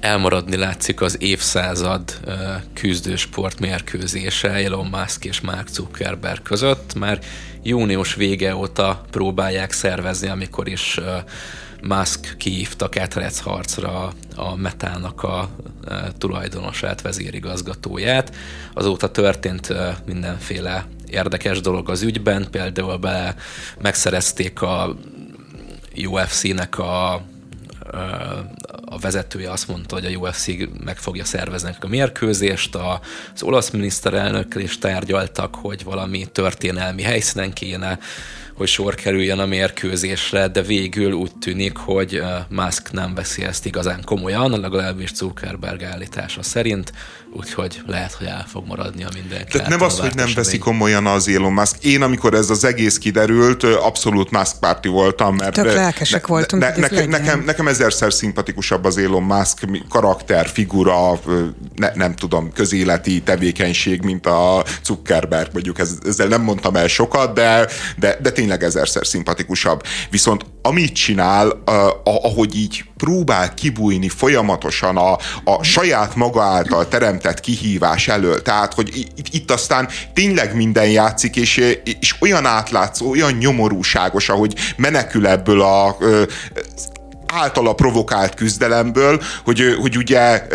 elmaradni 0.00 0.56
látszik 0.56 1.00
az 1.00 1.16
évszázad 1.20 2.20
küzdősport 2.74 3.60
mérkőzése 3.60 4.48
Elon 4.48 4.86
Musk 4.86 5.24
és 5.24 5.40
Mark 5.40 5.68
Zuckerberg 5.68 6.42
között. 6.42 6.94
Már 6.94 7.18
június 7.62 8.14
vége 8.14 8.54
óta 8.56 9.04
próbálják 9.10 9.72
szervezni, 9.72 10.28
amikor 10.28 10.68
is 10.68 11.00
Musk 11.82 12.36
kihívta 12.36 12.88
Ketrec 12.88 13.38
harcra 13.38 14.12
a 14.36 14.56
Metának 14.56 15.22
a 15.22 15.48
e, 15.88 16.12
tulajdonosát, 16.18 17.02
vezérigazgatóját. 17.02 18.34
Azóta 18.74 19.10
történt 19.10 19.70
e, 19.70 19.98
mindenféle 20.06 20.86
érdekes 21.06 21.60
dolog 21.60 21.90
az 21.90 22.02
ügyben, 22.02 22.46
például 22.50 22.96
be 22.96 23.34
megszerezték 23.80 24.62
a 24.62 24.96
UFC-nek 26.06 26.78
a 26.78 27.22
e, 27.92 27.98
a 28.84 28.98
vezetője 28.98 29.50
azt 29.50 29.68
mondta, 29.68 29.94
hogy 29.94 30.04
a 30.04 30.18
UFC 30.18 30.46
meg 30.84 30.96
fogja 30.96 31.24
szervezni 31.24 31.74
a 31.80 31.86
mérkőzést, 31.86 32.74
az 32.74 33.42
olasz 33.42 33.70
miniszterelnökkel 33.70 34.60
is 34.60 34.78
tárgyaltak, 34.78 35.54
hogy 35.54 35.84
valami 35.84 36.26
történelmi 36.32 37.02
helyszínen 37.02 37.52
kéne 37.52 37.98
hogy 38.54 38.68
sor 38.68 38.94
kerüljön 38.94 39.38
a 39.38 39.46
mérkőzésre, 39.46 40.48
de 40.48 40.62
végül 40.62 41.12
úgy 41.12 41.32
tűnik, 41.40 41.76
hogy 41.76 42.22
Musk 42.48 42.92
nem 42.92 43.14
veszi 43.14 43.44
ezt 43.44 43.66
igazán 43.66 44.02
komolyan, 44.04 44.60
legalábbis 44.60 45.12
Zuckerberg 45.14 45.82
állítása 45.82 46.42
szerint, 46.42 46.92
úgyhogy 47.32 47.82
lehet, 47.86 48.12
hogy 48.12 48.26
el 48.26 48.44
fog 48.48 48.66
maradni 48.66 49.04
a 49.04 49.08
mindenki. 49.14 49.52
Tehát 49.52 49.68
nem 49.68 49.82
az, 49.82 49.98
hogy 49.98 50.14
nem 50.14 50.28
veszi 50.34 50.58
komolyan 50.58 51.06
az 51.06 51.28
Elon 51.28 51.52
Musk. 51.52 51.84
Én, 51.84 52.02
amikor 52.02 52.34
ez 52.34 52.50
az 52.50 52.64
egész 52.64 52.98
kiderült, 52.98 53.64
abszolút 53.64 54.30
Musk 54.30 54.58
párti 54.58 54.88
voltam, 54.88 55.34
mert 55.34 55.54
Tök 55.54 55.72
lelkesek 55.72 56.28
ne, 56.28 56.34
voltunk. 56.34 56.62
Ne, 56.62 56.76
nekem, 56.76 57.08
nekem, 57.08 57.42
nekem 57.44 57.68
ezerszer 57.68 58.12
szimpatikusabb 58.12 58.84
az 58.84 58.98
Elon 58.98 59.22
Musk 59.22 59.66
karakter, 59.88 60.48
figura, 60.48 61.20
ne, 61.76 61.90
nem 61.94 62.14
tudom, 62.14 62.52
közéleti 62.52 63.22
tevékenység, 63.22 64.02
mint 64.02 64.26
a 64.26 64.64
Zuckerberg, 64.84 65.48
mondjuk 65.52 65.78
ezzel 65.78 66.26
nem 66.26 66.42
mondtam 66.42 66.76
el 66.76 66.88
sokat, 66.88 67.34
de, 67.34 67.68
de, 67.96 68.18
de 68.22 68.32
tényleg 68.42 68.62
ezerszer 68.62 69.06
szimpatikusabb. 69.06 69.82
Viszont 70.10 70.44
amit 70.62 70.94
csinál, 70.94 71.62
ahogy 72.04 72.56
így 72.56 72.84
próbál 72.96 73.54
kibújni 73.54 74.08
folyamatosan 74.08 74.96
a, 74.96 75.18
a 75.44 75.62
saját 75.62 76.16
maga 76.16 76.42
által 76.42 76.88
teremtett 76.88 77.40
kihívás 77.40 78.08
elől. 78.08 78.42
Tehát, 78.42 78.74
hogy 78.74 79.06
itt, 79.30 79.50
aztán 79.50 79.88
tényleg 80.14 80.54
minden 80.54 80.90
játszik, 80.90 81.36
és, 81.36 81.56
és 82.00 82.14
olyan 82.20 82.46
átlátszó, 82.46 83.10
olyan 83.10 83.32
nyomorúságos, 83.32 84.28
ahogy 84.28 84.54
menekül 84.76 85.26
ebből 85.26 85.60
a 85.60 85.96
általa 87.26 87.72
provokált 87.72 88.34
küzdelemből, 88.34 89.22
hogy, 89.44 89.76
hogy 89.80 89.96
ugye 89.96 90.46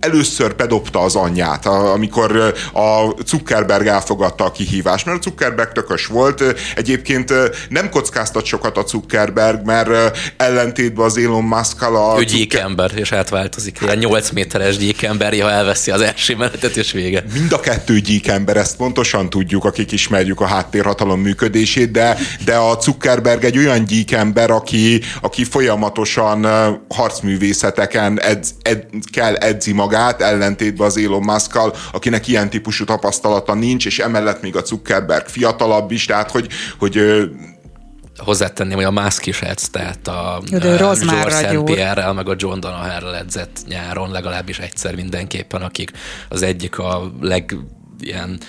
először 0.00 0.56
bedobta 0.56 1.00
az 1.00 1.16
anyját, 1.16 1.66
amikor 1.66 2.54
a 2.72 3.22
Zuckerberg 3.26 3.86
elfogadta 3.86 4.44
a 4.44 4.52
kihívást, 4.52 5.06
mert 5.06 5.18
a 5.18 5.22
Zuckerberg 5.22 5.72
tökös 5.72 6.06
volt. 6.06 6.44
Egyébként 6.76 7.32
nem 7.68 7.90
kockáztat 7.90 8.44
sokat 8.44 8.76
a 8.76 8.84
Zuckerberg, 8.86 9.64
mert 9.64 10.18
ellentétben 10.36 11.04
az 11.04 11.16
Elon 11.16 11.44
musk 11.44 11.82
a... 11.82 12.16
Ő 12.18 12.24
gyékember, 12.24 12.90
és 12.94 13.12
átváltozik. 13.12 13.78
Ilyen 13.82 13.98
8 13.98 14.30
méteres 14.30 14.76
gyékember, 14.76 15.40
ha 15.40 15.50
elveszi 15.50 15.90
az 15.90 16.00
első 16.00 16.36
menetet, 16.36 16.76
és 16.76 16.92
vége. 16.92 17.24
Mind 17.32 17.52
a 17.52 17.60
kettő 17.60 18.00
gyékember, 18.00 18.56
ezt 18.56 18.76
pontosan 18.76 19.30
tudjuk, 19.30 19.64
akik 19.64 19.92
ismerjük 19.92 20.40
a 20.40 20.46
háttérhatalom 20.46 21.20
működését, 21.20 21.90
de, 21.90 22.18
de 22.44 22.56
a 22.56 22.78
Zuckerberg 22.80 23.44
egy 23.44 23.58
olyan 23.58 23.84
gyékember, 23.84 24.50
aki, 24.50 25.00
aki 25.20 25.44
folyamatosan 25.44 26.46
harcművészeteken 26.88 28.20
edz, 28.20 28.54
ed, 28.62 28.84
kell 29.12 29.34
edzi 29.34 29.72
magát, 29.72 29.85
ellentétben 29.94 30.86
az 30.86 30.98
Elon 30.98 31.22
musk 31.22 31.58
akinek 31.92 32.26
ilyen 32.26 32.50
típusú 32.50 32.84
tapasztalata 32.84 33.54
nincs, 33.54 33.86
és 33.86 33.98
emellett 33.98 34.42
még 34.42 34.56
a 34.56 34.64
Zuckerberg 34.64 35.26
fiatalabb 35.26 35.90
is, 35.90 36.04
tehát 36.04 36.30
hogy, 36.30 36.48
hogy 36.78 37.00
hozzátenném, 38.16 38.76
hogy 38.76 38.84
a 38.84 38.90
Musk 38.90 39.26
is 39.26 39.42
edz, 39.42 39.68
tehát 39.68 40.08
a, 40.08 40.36
a 40.36 40.40
George 40.50 40.94
St. 40.94 41.64
Pierre-rel, 41.64 42.12
meg 42.12 42.28
a 42.28 42.34
John 42.36 42.60
Donaherrel 42.60 43.16
edzett 43.16 43.60
nyáron 43.68 44.10
legalábbis 44.10 44.58
egyszer 44.58 44.94
mindenképpen, 44.94 45.62
akik 45.62 45.90
az 46.28 46.42
egyik 46.42 46.78
a 46.78 47.12
leg 47.20 47.56
ilyen 48.00 48.40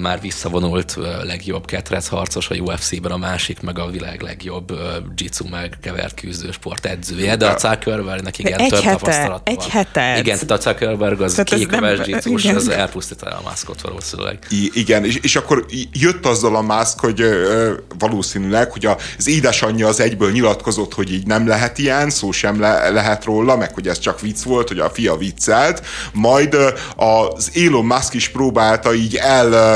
már 0.00 0.20
visszavonult 0.20 0.98
legjobb 1.22 1.66
ketrec 1.66 2.06
harcos 2.06 2.50
a 2.50 2.54
UFC-ben, 2.54 3.12
a 3.12 3.16
másik 3.16 3.60
meg 3.60 3.78
a 3.78 3.86
világ 3.86 4.20
legjobb 4.20 4.72
jitsu 5.16 5.48
meg 5.48 5.78
kevert 5.82 6.20
küzdősport 6.20 6.86
edzője, 6.86 7.36
de 7.36 7.46
a 7.46 7.58
Zuckerbergnek 7.58 8.38
igen, 8.38 8.58
egy 8.58 8.68
több 8.68 8.80
hete, 8.80 8.96
tapasztalat 8.98 9.48
egy 9.48 9.56
van. 9.56 9.68
Heted. 9.70 10.18
Igen, 10.18 10.38
tehát 10.38 10.50
a 10.50 10.70
Zuckerberg 10.70 11.20
az 11.20 11.42
kéköves 11.44 12.06
jitsus, 12.06 12.44
az 12.44 12.68
elpusztítaná 12.68 13.36
a 13.36 13.40
maszkot 13.44 13.80
valószínűleg. 13.80 14.38
I- 14.50 14.70
igen, 14.74 15.04
és, 15.04 15.16
és 15.16 15.36
akkor 15.36 15.66
jött 15.92 16.26
azzal 16.26 16.56
a 16.56 16.62
maszk, 16.62 17.00
hogy 17.00 17.20
ö, 17.20 17.72
valószínűleg, 17.98 18.70
hogy 18.70 18.86
az 18.86 19.28
édesanyja 19.28 19.88
az 19.88 20.00
egyből 20.00 20.30
nyilatkozott, 20.30 20.94
hogy 20.94 21.12
így 21.12 21.26
nem 21.26 21.46
lehet 21.46 21.78
ilyen, 21.78 22.10
szó 22.10 22.32
sem 22.32 22.60
le- 22.60 22.88
lehet 22.88 23.24
róla, 23.24 23.56
meg 23.56 23.74
hogy 23.74 23.88
ez 23.88 23.98
csak 23.98 24.20
vicc 24.20 24.42
volt, 24.42 24.68
hogy 24.68 24.78
a 24.78 24.90
fia 24.90 25.16
viccelt, 25.16 25.86
majd 26.12 26.56
az 26.96 27.50
Elon 27.54 27.84
Musk 27.84 28.14
is 28.14 28.28
próbálta 28.28 28.94
így 28.94 29.16
el 29.16 29.73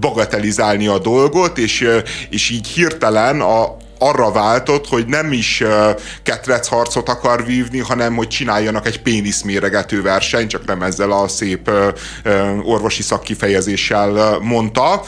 bagatelizálni 0.00 0.86
a 0.86 0.98
dolgot, 0.98 1.58
és, 1.58 1.88
és 2.30 2.50
így 2.50 2.66
hirtelen 2.66 3.40
a, 3.40 3.76
arra 4.02 4.32
váltott, 4.32 4.88
hogy 4.88 5.06
nem 5.06 5.32
is 5.32 5.62
ketrec 6.22 6.66
harcot 6.66 7.08
akar 7.08 7.44
vívni, 7.44 7.78
hanem 7.78 8.14
hogy 8.14 8.28
csináljanak 8.28 8.86
egy 8.86 9.02
péniszméregető 9.02 10.02
versenyt, 10.02 10.50
csak 10.50 10.64
nem 10.66 10.82
ezzel 10.82 11.12
a 11.12 11.28
szép 11.28 11.70
orvosi 12.62 13.02
szakkifejezéssel 13.02 14.38
mondta, 14.42 15.02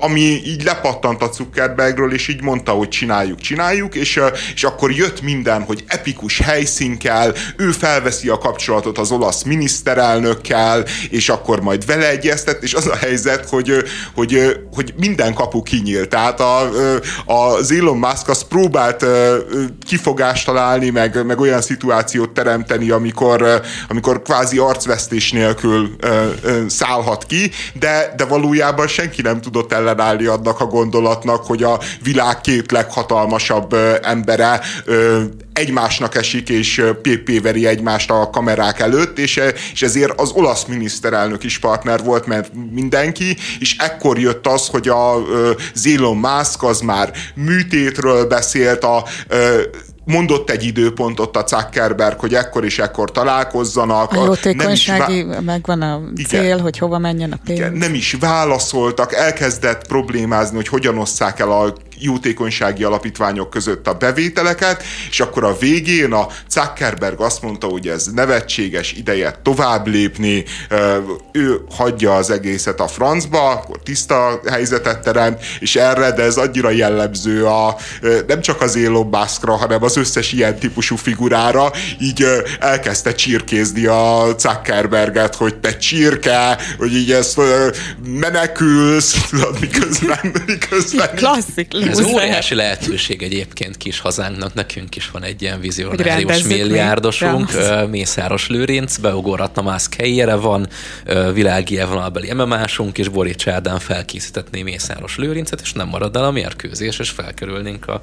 ami 0.00 0.20
így 0.20 0.64
lepattant 0.64 1.22
a 1.22 1.30
Zuckerbergről, 1.32 2.12
és 2.12 2.28
így 2.28 2.42
mondta, 2.42 2.72
hogy 2.72 2.88
csináljuk, 2.88 3.40
csináljuk, 3.40 3.94
és, 3.94 4.20
és 4.54 4.64
akkor 4.64 4.92
jött 4.92 5.22
minden, 5.22 5.62
hogy 5.62 5.84
epikus 5.86 6.38
helyszín 6.38 6.98
kell, 6.98 7.34
ő 7.56 7.70
felveszi 7.70 8.28
a 8.28 8.38
kapcsolatot 8.38 8.98
az 8.98 9.10
olasz 9.10 9.42
miniszterelnökkel, 9.42 10.84
és 11.10 11.28
akkor 11.28 11.60
majd 11.60 11.86
vele 11.86 12.10
egyeztet, 12.10 12.62
és 12.62 12.74
az 12.74 12.86
a 12.86 12.96
helyzet, 12.96 13.48
hogy, 13.48 13.84
hogy, 14.14 14.60
hogy 14.74 14.94
minden 14.96 15.34
kapu 15.34 15.62
kinyílt. 15.62 16.08
Tehát 16.08 16.40
a, 16.40 16.70
az 17.26 17.72
Elon 17.72 17.98
Musk 18.06 18.28
az 18.28 18.42
próbált 18.42 19.06
kifogást 19.86 20.46
találni, 20.46 20.90
meg, 20.90 21.26
meg 21.26 21.40
olyan 21.40 21.60
szituációt 21.60 22.30
teremteni, 22.30 22.90
amikor, 22.90 23.62
amikor 23.88 24.22
kvázi 24.22 24.58
arcvesztés 24.58 25.32
nélkül 25.32 25.96
szállhat 26.68 27.24
ki, 27.24 27.50
de, 27.72 28.12
de 28.16 28.24
valójában 28.24 28.86
senki 28.86 29.22
nem 29.22 29.40
tudott 29.40 29.72
ellenállni 29.72 30.26
annak 30.26 30.60
a 30.60 30.66
gondolatnak, 30.66 31.46
hogy 31.46 31.62
a 31.62 31.78
világ 32.02 32.40
két 32.40 32.72
leghatalmasabb 32.72 33.74
embere 34.02 34.60
egymásnak 35.52 36.14
esik, 36.14 36.48
és 36.48 36.82
PP 37.02 37.42
veri 37.42 37.66
egymást 37.66 38.10
a 38.10 38.30
kamerák 38.30 38.80
előtt, 38.80 39.18
és, 39.18 39.40
és 39.72 39.82
ezért 39.82 40.20
az 40.20 40.30
olasz 40.30 40.64
miniszterelnök 40.64 41.44
is 41.44 41.58
partner 41.58 42.04
volt, 42.04 42.26
mert 42.26 42.50
mindenki, 42.70 43.36
és 43.58 43.76
ekkor 43.78 44.18
jött 44.18 44.46
az, 44.46 44.66
hogy 44.66 44.88
a, 44.88 45.14
az 45.74 45.86
Elon 45.96 46.16
Musk 46.16 46.62
az 46.62 46.80
már 46.80 47.12
műtétről 47.34 48.26
beszélt, 48.26 48.84
a 48.84 49.04
mondott 50.04 50.50
egy 50.50 50.64
időpontot 50.64 51.36
a 51.36 51.44
Zuckerberg, 51.46 52.18
hogy 52.18 52.34
ekkor 52.34 52.64
és 52.64 52.78
ekkor 52.78 53.10
találkozzanak. 53.10 54.12
A 54.12 54.24
jótékonysági 54.24 55.24
vá- 55.24 55.40
megvan 55.40 55.82
a 55.82 56.00
cél, 56.26 56.42
igen, 56.42 56.60
hogy 56.60 56.78
hova 56.78 56.98
menjen 56.98 57.32
a 57.32 57.38
pénz. 57.44 57.58
Igen, 57.58 57.72
nem 57.72 57.94
is 57.94 58.16
válaszoltak, 58.20 59.14
elkezdett 59.14 59.86
problémázni, 59.86 60.56
hogy 60.56 60.68
hogyan 60.68 60.98
osszák 60.98 61.38
el 61.38 61.50
a 61.50 61.74
jótékonysági 62.02 62.84
alapítványok 62.84 63.50
között 63.50 63.86
a 63.86 63.94
bevételeket, 63.94 64.82
és 65.10 65.20
akkor 65.20 65.44
a 65.44 65.56
végén 65.56 66.12
a 66.12 66.26
Zuckerberg 66.50 67.20
azt 67.20 67.42
mondta, 67.42 67.66
hogy 67.66 67.88
ez 67.88 68.06
nevetséges 68.06 68.92
ideje 68.92 69.40
tovább 69.42 69.86
lépni, 69.86 70.44
ő 71.32 71.60
hagyja 71.70 72.14
az 72.14 72.30
egészet 72.30 72.80
a 72.80 72.88
francba, 72.88 73.50
akkor 73.50 73.78
tiszta 73.82 74.40
helyzetet 74.50 75.02
teremt, 75.02 75.40
és 75.60 75.76
erre, 75.76 76.12
de 76.12 76.22
ez 76.22 76.36
annyira 76.36 76.70
jellemző 76.70 77.46
a, 77.46 77.76
nem 78.26 78.40
csak 78.40 78.60
az 78.60 78.76
Elon 78.76 79.06
Muskra, 79.06 79.56
hanem 79.56 79.82
az 79.82 79.96
összes 79.96 80.32
ilyen 80.32 80.58
típusú 80.58 80.96
figurára, 80.96 81.72
így 82.00 82.26
elkezdte 82.60 83.14
csirkézni 83.14 83.86
a 83.86 84.26
Zuckerberget, 84.38 85.34
hogy 85.34 85.54
te 85.56 85.76
csirke, 85.76 86.58
hogy 86.78 86.94
így 86.94 87.12
ezt 87.12 87.40
menekülsz, 88.04 89.30
miközben, 89.60 90.32
miközben 90.46 91.14
Klasszik, 91.14 91.74
ez 91.98 92.04
óriási 92.04 92.54
lehetőség 92.54 93.22
egyébként 93.22 93.76
kis 93.76 94.00
hazánknak, 94.00 94.54
nekünk 94.54 94.96
is 94.96 95.10
van 95.10 95.22
egy 95.22 95.42
ilyen 95.42 95.60
vizionárius 95.60 96.42
milliárdosunk, 96.42 97.50
Mészáros 97.90 98.48
Lőrinc, 98.48 98.96
beugorhatna 98.96 99.62
Mászk 99.62 99.94
helyére, 99.94 100.34
van. 100.34 100.68
Világi 101.32 101.78
evonalbeli 101.78 102.32
MMA-sunk, 102.32 102.98
és 102.98 103.08
Borics 103.08 103.48
Ádám 103.48 103.78
felkészítetné 103.78 104.62
Mészáros 104.62 105.16
Lőrincet, 105.16 105.60
és 105.60 105.72
nem 105.72 105.88
marad 105.88 106.16
el 106.16 106.24
a 106.24 106.30
mérkőzés, 106.30 106.98
és 106.98 107.10
felkerülnénk 107.10 107.88
a 107.88 108.02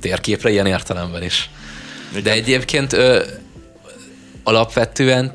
térképre 0.00 0.50
ilyen 0.50 0.66
értelemben 0.66 1.22
is. 1.22 1.50
De 2.22 2.30
egyébként 2.30 2.96
alapvetően 4.42 5.30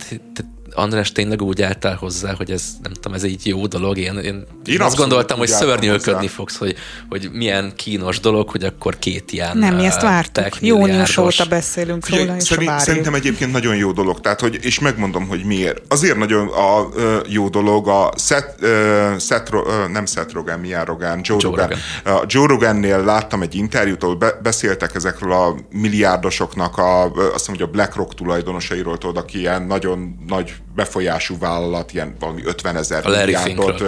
András 0.76 1.12
tényleg 1.12 1.42
úgy 1.42 1.62
álltál 1.62 1.96
hozzá, 1.96 2.34
hogy 2.34 2.52
ez 2.52 2.64
nem 2.82 2.94
tudom, 2.94 3.14
ez 3.14 3.24
egy 3.24 3.48
jó 3.48 3.68
dolog. 3.68 3.98
Én, 3.98 4.18
én, 4.18 4.46
én 4.66 4.82
azt 4.82 4.96
gondoltam, 4.96 5.38
hogy 5.38 5.48
szörnyűködni 5.48 6.28
fogsz, 6.28 6.58
hogy, 6.58 6.76
hogy 7.10 7.30
milyen 7.34 7.74
kínos 7.76 8.20
dolog, 8.20 8.50
hogy 8.50 8.64
akkor 8.64 9.00
két 9.00 9.32
ilyen 9.32 9.58
Nem, 9.58 9.76
mi 9.76 9.86
ezt 9.86 10.02
vártuk. 10.02 10.62
Június 10.62 11.18
óta 11.18 11.46
beszélünk 11.46 12.06
Figyelj, 12.06 12.26
róla, 12.26 12.38
és 12.38 12.44
szerint, 12.44 12.80
Szerintem 12.80 13.14
egyébként 13.14 13.52
nagyon 13.52 13.76
jó 13.76 13.92
dolog, 13.92 14.22
tehát, 14.22 14.40
hogy, 14.40 14.60
és 14.62 14.80
megmondom, 14.80 15.28
hogy 15.28 15.44
miért. 15.44 15.82
Azért 15.88 16.18
nagyon 16.18 16.48
a, 16.48 16.80
a 16.80 16.90
jó 17.28 17.50
dolog 17.50 17.88
a 17.88 18.14
Seth, 18.18 18.48
uh, 18.62 19.20
Seth 19.20 19.54
uh, 19.54 19.64
nem 19.92 20.06
Seth 20.06 20.34
Rogen, 20.34 20.60
milyen 20.60 20.86
Rogan, 20.86 21.20
Joe, 21.24 21.38
Joe 21.40 21.52
Rogan. 21.52 21.68
Rogan. 22.04 22.22
Uh, 22.22 22.26
Joe 22.28 22.48
Rogannél 22.48 23.04
láttam 23.04 23.42
egy 23.42 23.56
interjút, 23.56 24.04
ahol 24.04 24.16
be, 24.16 24.40
beszéltek 24.44 24.96
ezekről 24.96 25.32
a 25.32 25.56
milliárdosoknak, 25.72 26.78
a, 26.78 27.04
azt 27.04 27.34
hiszem, 27.34 27.56
hogy 27.56 27.64
a 27.64 27.68
BlackRock 27.68 28.14
tulajdonosairól, 28.14 28.98
tudod, 28.98 29.18
aki 29.18 29.40
ilyen 29.40 29.62
nagyon 29.62 30.24
nagy 30.28 30.54
befolyású 30.76 31.38
vállalat, 31.38 31.94
ilyen 31.94 32.16
valami 32.20 32.42
50 32.46 32.76
ezer 32.76 33.06
milliárdot 33.06 33.84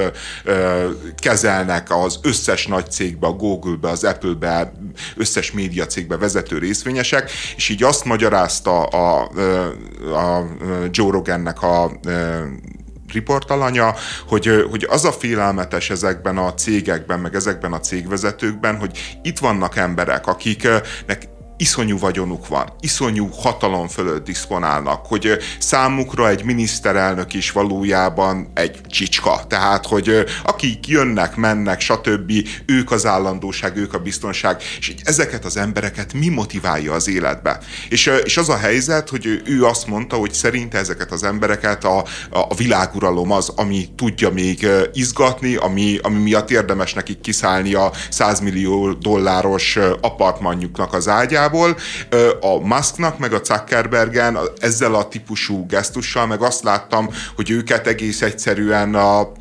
kezelnek 1.18 1.92
az 1.92 2.20
összes 2.22 2.68
nagy 2.68 2.92
cégbe, 2.92 3.28
a 3.28 3.32
Google-be, 3.32 3.90
az 3.90 4.04
Apple-be, 4.04 4.74
összes 5.16 5.52
média 5.52 5.86
cégbe 5.86 6.18
vezető 6.18 6.58
részvényesek, 6.58 7.32
és 7.56 7.70
így 7.70 7.84
azt 7.84 8.06
magyarázta 8.06 8.84
a, 8.84 9.30
a, 9.32 10.38
a 10.38 10.48
Joe 10.92 11.12
Rogannek 11.12 11.62
a 11.62 11.92
riportalanya, 13.14 13.96
hogy, 14.28 14.66
hogy 14.70 14.88
az 14.90 15.06
a 15.06 15.12
félelmetes 15.12 15.90
ezekben 15.90 16.38
a 16.38 16.54
cégekben, 16.54 17.20
meg 17.20 17.36
ezekben 17.36 17.74
a 17.74 17.80
cégvezetőkben, 17.80 18.78
hogy 18.78 19.20
itt 19.22 19.40
vannak 19.40 19.76
emberek, 19.76 20.28
akiknek 20.28 21.28
iszonyú 21.58 21.98
vagyonuk 21.98 22.48
van, 22.48 22.70
iszonyú 22.80 23.30
hatalom 23.30 23.88
fölött 23.88 24.26
diszponálnak, 24.26 25.06
hogy 25.06 25.38
számukra 25.60 26.30
egy 26.30 26.44
miniszterelnök 26.44 27.34
is 27.34 27.52
valójában 27.52 28.52
egy 28.54 28.82
csicska. 28.88 29.42
Tehát, 29.48 29.86
hogy 29.86 30.26
akik 30.44 30.88
jönnek, 30.88 31.36
mennek, 31.36 31.80
stb., 31.80 32.32
ők 32.66 32.92
az 32.92 33.06
állandóság, 33.06 33.78
ők 33.78 33.94
a 33.94 34.00
biztonság, 34.00 34.62
és 34.80 34.94
ezeket 35.04 35.46
az 35.46 35.58
embereket 35.58 36.14
mi 36.14 36.30
motiválja 36.30 36.94
az 36.94 37.08
életbe? 37.08 37.60
És, 37.90 38.12
és 38.24 38.38
az 38.38 38.50
a 38.50 38.58
helyzet, 38.58 39.10
hogy 39.10 39.42
ő 39.46 39.66
azt 39.66 39.88
mondta, 39.88 40.16
hogy 40.16 40.34
szerinte 40.34 40.78
ezeket 40.78 41.12
az 41.12 41.24
embereket 41.24 41.84
a, 41.84 42.06
a 42.30 42.56
világuralom 42.56 43.32
az, 43.32 43.50
ami 43.56 43.90
tudja 43.96 44.30
még 44.30 44.68
izgatni, 44.94 45.56
ami, 45.56 45.98
ami 46.02 46.18
miatt 46.18 46.52
érdemes 46.52 46.94
nekik 46.94 47.22
kiszállni 47.22 47.74
a 47.74 47.92
100 48.10 48.40
millió 48.40 48.92
dolláros 48.92 49.78
apartmanjuknak 50.02 50.94
az 50.94 51.08
ágyára, 51.08 51.45
igazából 51.46 51.78
a 52.42 52.76
Musknak, 52.76 53.20
meg 53.20 53.34
a 53.34 53.42
Zuckerbergen 53.44 54.38
ezzel 54.60 54.96
a 54.96 55.08
típusú 55.08 55.66
gesztussal, 55.66 56.26
meg 56.26 56.42
azt 56.42 56.64
láttam, 56.64 57.10
hogy 57.36 57.50
őket 57.50 57.88
egész 57.88 58.22
egyszerűen 58.22 58.96
a, 58.96 59.20
a, 59.20 59.32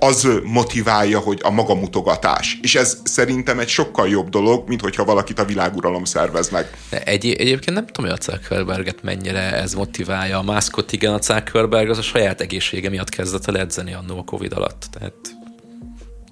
az 0.00 0.28
motiválja, 0.42 1.18
hogy 1.18 1.40
a 1.42 1.50
magamutogatás. 1.50 2.58
És 2.62 2.74
ez 2.74 2.98
szerintem 3.04 3.58
egy 3.58 3.68
sokkal 3.68 4.08
jobb 4.08 4.28
dolog, 4.28 4.68
mint 4.68 4.80
hogyha 4.80 5.04
valakit 5.04 5.38
a 5.38 5.44
világuralom 5.44 6.04
szervez 6.04 6.50
meg. 6.50 6.70
De 6.90 7.02
egy, 7.02 7.26
egyébként 7.26 7.76
nem 7.76 7.86
tudom, 7.86 8.10
hogy 8.10 8.18
a 8.20 8.32
Zuckerberget 8.32 9.02
mennyire 9.02 9.52
ez 9.52 9.74
motiválja. 9.74 10.38
A 10.38 10.42
Muskot 10.42 10.92
igen, 10.92 11.12
a 11.12 11.20
Zuckerberg 11.20 11.90
az 11.90 11.98
a 11.98 12.02
saját 12.02 12.40
egészsége 12.40 12.88
miatt 12.88 13.08
kezdett 13.08 13.46
el 13.46 13.58
edzeni 13.58 13.94
annó 13.94 14.18
a 14.18 14.24
Covid 14.24 14.52
alatt. 14.52 14.86
Tehát 14.92 15.14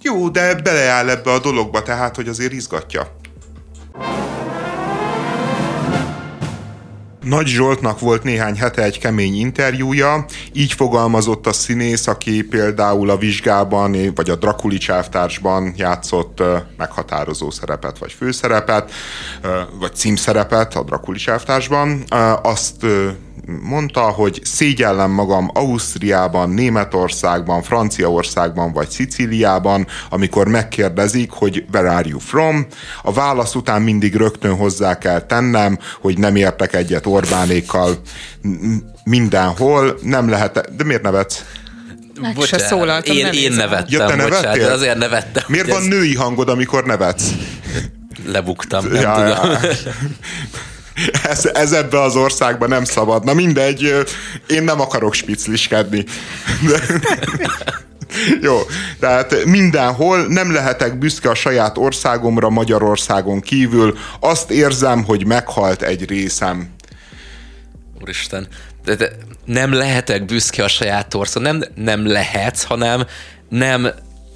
jó, 0.02 0.28
de 0.28 0.54
beleáll 0.54 1.08
ebbe 1.08 1.30
a 1.30 1.38
dologba, 1.38 1.82
tehát, 1.82 2.16
hogy 2.16 2.28
azért 2.28 2.52
izgatja. 2.52 3.20
Nagy 7.22 7.46
Zsoltnak 7.46 8.00
volt 8.00 8.22
néhány 8.22 8.56
hete 8.56 8.82
egy 8.82 8.98
kemény 8.98 9.34
interjúja, 9.34 10.24
így 10.52 10.72
fogalmazott 10.72 11.46
a 11.46 11.52
színész, 11.52 12.06
aki 12.06 12.42
például 12.42 13.10
a 13.10 13.16
vizsgában 13.16 14.12
vagy 14.14 14.30
a 14.30 14.36
Drakuli 14.36 14.78
csávtársban 14.78 15.74
játszott 15.76 16.42
meghatározó 16.76 17.50
szerepet 17.50 17.98
vagy 17.98 18.12
főszerepet, 18.12 18.90
vagy 19.78 19.94
címszerepet 19.94 20.74
a 20.74 20.82
Drakuli 20.82 21.18
csávtársban. 21.18 22.04
Azt 22.42 22.86
mondta, 23.46 24.00
hogy 24.00 24.40
szégyellem 24.44 25.10
magam 25.10 25.50
Ausztriában, 25.54 26.50
Németországban, 26.50 27.62
Franciaországban 27.62 28.72
vagy 28.72 28.88
Szicíliában, 28.90 29.86
amikor 30.10 30.48
megkérdezik, 30.48 31.30
hogy 31.30 31.64
where 31.72 31.90
are 31.90 32.08
you 32.08 32.18
from? 32.18 32.66
A 33.02 33.12
válasz 33.12 33.54
után 33.54 33.82
mindig 33.82 34.14
rögtön 34.14 34.56
hozzá 34.56 34.98
kell 34.98 35.20
tennem, 35.20 35.78
hogy 36.00 36.18
nem 36.18 36.36
értek 36.36 36.74
egyet 36.74 37.06
Orbánékkal 37.06 38.00
mindenhol, 39.04 39.98
nem 40.02 40.28
lehet, 40.28 40.76
de 40.76 40.84
miért 40.84 41.02
nevetsz? 41.02 41.44
Meg 42.20 42.34
bocsánat, 42.34 42.66
se 42.66 42.74
szólaltam, 42.74 43.16
én, 43.16 43.26
én 43.26 43.52
nevettem, 43.52 44.00
ja, 44.00 44.06
te 44.06 44.16
bocsánat, 44.16 44.70
azért 44.70 44.98
nevettem. 44.98 45.42
Miért 45.46 45.68
van 45.68 45.80
ez... 45.80 45.86
női 45.86 46.14
hangod, 46.14 46.48
amikor 46.48 46.84
nevetsz? 46.84 47.30
Lebuktam, 48.26 48.84
nem 48.86 49.02
ja, 49.02 49.12
tudom. 49.14 49.52
Ja. 49.62 49.70
ez, 51.22 51.44
ez 51.44 51.72
ebbe 51.72 52.00
az 52.00 52.16
országban 52.16 52.68
nem 52.68 52.84
szabad. 52.84 53.24
Na 53.24 53.34
mindegy, 53.34 53.94
én 54.46 54.62
nem 54.62 54.80
akarok 54.80 55.14
spicliskedni. 55.14 56.04
De... 56.68 57.00
Jó, 58.40 58.58
tehát 59.00 59.44
mindenhol 59.44 60.26
nem 60.26 60.52
lehetek 60.52 60.98
büszke 60.98 61.30
a 61.30 61.34
saját 61.34 61.78
országomra 61.78 62.50
Magyarországon 62.50 63.40
kívül. 63.40 63.98
Azt 64.20 64.50
érzem, 64.50 65.04
hogy 65.04 65.26
meghalt 65.26 65.82
egy 65.82 66.08
részem. 66.08 66.70
Úristen, 68.00 68.46
de, 68.84 68.94
de 68.94 69.12
nem 69.44 69.72
lehetek 69.72 70.24
büszke 70.24 70.64
a 70.64 70.68
saját 70.68 71.14
ország, 71.14 71.42
nem, 71.42 71.62
nem 71.74 72.06
lehetsz, 72.06 72.62
hanem 72.62 73.06
nem 73.48 73.88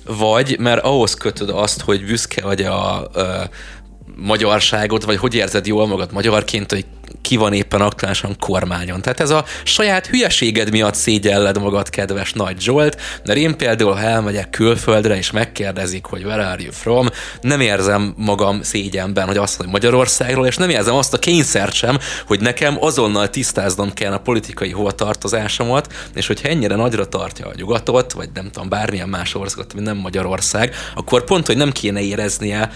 vagy, 0.04 0.58
mert 0.58 0.82
ahhoz 0.84 1.14
kötöd 1.14 1.50
azt, 1.50 1.80
hogy 1.80 2.06
büszke 2.06 2.42
vagy 2.42 2.62
a, 2.62 3.02
a 3.02 3.50
magyarságot, 4.16 5.04
vagy 5.04 5.16
hogy 5.16 5.34
érzed 5.34 5.66
jól 5.66 5.86
magad 5.86 6.12
magyarként, 6.12 6.72
hogy 6.72 6.84
ki 7.20 7.36
van 7.36 7.52
éppen 7.52 7.80
aktuálisan 7.80 8.36
kormányon. 8.38 9.02
Tehát 9.02 9.20
ez 9.20 9.30
a 9.30 9.44
saját 9.64 10.06
hülyeséged 10.06 10.70
miatt 10.70 10.94
szégyelled 10.94 11.60
magad, 11.60 11.90
kedves 11.90 12.32
Nagy 12.32 12.60
Zsolt, 12.60 13.00
mert 13.24 13.38
én 13.38 13.56
például, 13.56 13.92
ha 13.92 14.00
elmegyek 14.00 14.50
külföldre, 14.50 15.16
és 15.16 15.30
megkérdezik, 15.30 16.04
hogy 16.04 16.24
where 16.24 16.46
are 16.46 16.62
you 16.62 16.72
from, 16.72 17.08
nem 17.40 17.60
érzem 17.60 18.14
magam 18.16 18.62
szégyenben, 18.62 19.26
hogy 19.26 19.36
azt 19.36 19.58
mondom 19.58 19.74
Magyarországról, 19.74 20.46
és 20.46 20.56
nem 20.56 20.70
érzem 20.70 20.94
azt 20.94 21.14
a 21.14 21.18
kényszert 21.18 21.72
sem, 21.72 21.98
hogy 22.26 22.40
nekem 22.40 22.76
azonnal 22.80 23.30
tisztáznom 23.30 23.92
kell 23.92 24.12
a 24.12 24.18
politikai 24.18 24.70
hovatartozásomat, 24.70 25.92
és 26.14 26.26
hogyha 26.26 26.48
ennyire 26.48 26.74
nagyra 26.74 27.08
tartja 27.08 27.46
a 27.46 27.52
nyugatot, 27.56 28.12
vagy 28.12 28.28
nem 28.34 28.50
tudom, 28.50 28.68
bármilyen 28.68 29.08
más 29.08 29.34
országot, 29.34 29.72
ami 29.72 29.82
nem 29.82 29.96
Magyarország, 29.96 30.74
akkor 30.94 31.24
pont, 31.24 31.46
hogy 31.46 31.56
nem 31.56 31.72
kéne 31.72 32.00
éreznie 32.00 32.70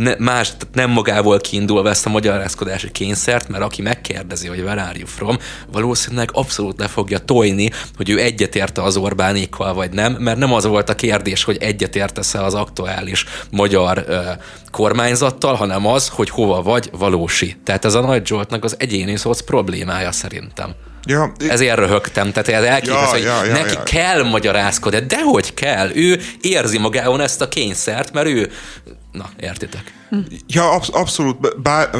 ne, 0.00 0.14
más, 0.18 0.52
nem 0.72 0.90
magából 0.90 1.38
kiindulva 1.38 1.88
ezt 1.88 2.06
a 2.06 2.10
magyarázkodási 2.10 2.90
kényszert, 2.90 3.48
mert 3.48 3.64
aki 3.64 3.82
megkérdezi, 3.82 4.48
hogy 4.48 4.60
where 4.60 4.82
are 4.82 4.98
you 4.98 5.06
from, 5.06 5.38
valószínűleg 5.72 6.30
abszolút 6.32 6.78
le 6.78 6.88
fogja 6.88 7.18
tojni, 7.18 7.70
hogy 7.96 8.10
ő 8.10 8.18
egyetérte 8.18 8.82
az 8.82 8.96
Orbánékkal, 8.96 9.74
vagy 9.74 9.92
nem, 9.92 10.12
mert 10.12 10.38
nem 10.38 10.52
az 10.52 10.66
volt 10.66 10.88
a 10.88 10.94
kérdés, 10.94 11.44
hogy 11.44 11.56
egyetértesz-e 11.56 12.44
az 12.44 12.54
aktuális 12.54 13.24
magyar 13.50 14.04
ö, 14.06 14.20
kormányzattal, 14.70 15.54
hanem 15.54 15.86
az, 15.86 16.08
hogy 16.08 16.30
hova 16.30 16.62
vagy 16.62 16.90
valósi. 16.98 17.56
Tehát 17.64 17.84
ez 17.84 17.94
a 17.94 18.00
Nagy 18.00 18.26
Zsoltnak 18.26 18.64
az 18.64 18.76
egyéni 18.78 19.16
szósz 19.16 19.40
problémája 19.40 20.12
szerintem. 20.12 20.74
Ja, 21.06 21.32
Ezért 21.48 21.76
röhögtem, 21.76 22.32
tehát 22.32 22.48
ez 22.48 22.62
elképesztő, 22.62 23.18
ja, 23.18 23.38
hogy 23.38 23.46
ja, 23.46 23.52
neki 23.52 23.72
ja. 23.72 23.82
kell 23.82 24.22
magyarázkodni, 24.22 24.98
de 25.06 25.22
hogy 25.22 25.54
kell? 25.54 25.90
Ő 25.94 26.20
érzi 26.40 26.78
magában 26.78 27.20
ezt 27.20 27.40
a 27.40 27.48
kényszert, 27.48 28.12
mert 28.12 28.26
ő 28.26 28.50
Na, 29.12 29.30
értitek? 29.40 29.92
Ja, 30.46 30.70
absz- 30.70 30.94
abszolút. 30.94 31.62
Bár, 31.62 31.90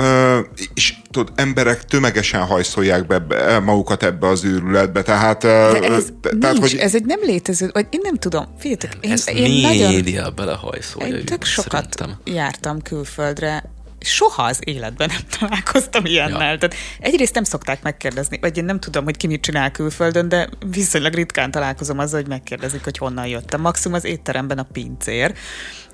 és 0.75 0.95
tudod, 1.11 1.33
emberek 1.37 1.85
tömegesen 1.85 2.41
hajszolják 2.41 3.07
be, 3.07 3.59
magukat 3.59 4.03
ebbe 4.03 4.29
az 4.29 4.45
őrületbe, 4.45 5.03
tehát... 5.03 5.41
De 5.43 5.81
ez, 5.81 6.05
te, 6.21 6.31
tehát, 6.41 6.59
hogy... 6.59 6.77
ez 6.77 6.95
egy 6.95 7.05
nem 7.05 7.21
létező, 7.23 7.71
vagy 7.73 7.87
én 7.91 8.01
nem 8.03 8.15
tudom, 8.15 8.47
figyeljetek, 8.59 8.97
én, 9.01 9.11
ez 9.13 9.29
én 9.29 9.43
média 9.43 10.21
nagyon, 10.21 10.35
belehajszolja. 10.35 11.17
Én 11.17 11.25
tök 11.25 11.45
sokat 11.45 11.71
szerintem. 11.71 12.35
jártam 12.35 12.83
külföldre, 12.83 13.71
soha 14.01 14.43
az 14.43 14.59
életben 14.65 15.09
nem 15.13 15.39
találkoztam 15.39 16.05
ilyennel. 16.05 16.51
Ja. 16.51 16.59
Tehát 16.59 16.77
egyrészt 17.01 17.35
nem 17.35 17.45
szokták 17.45 17.83
megkérdezni, 17.83 18.39
vagy 18.41 18.57
én 18.57 18.65
nem 18.65 18.81
tudom, 18.81 19.05
hogy 19.05 19.17
ki 19.17 19.27
mit 19.27 19.41
csinál 19.41 19.71
külföldön, 19.71 20.29
de 20.29 20.49
viszonylag 20.71 21.15
ritkán 21.15 21.51
találkozom 21.51 21.99
azzal, 21.99 22.21
hogy 22.21 22.29
megkérdezik, 22.29 22.85
hogy 22.85 22.99
honnan 22.99 23.27
jöttem. 23.27 23.61
Maximum 23.61 23.97
az 23.97 24.05
étteremben 24.05 24.59
a 24.59 24.67
pincér 24.73 25.35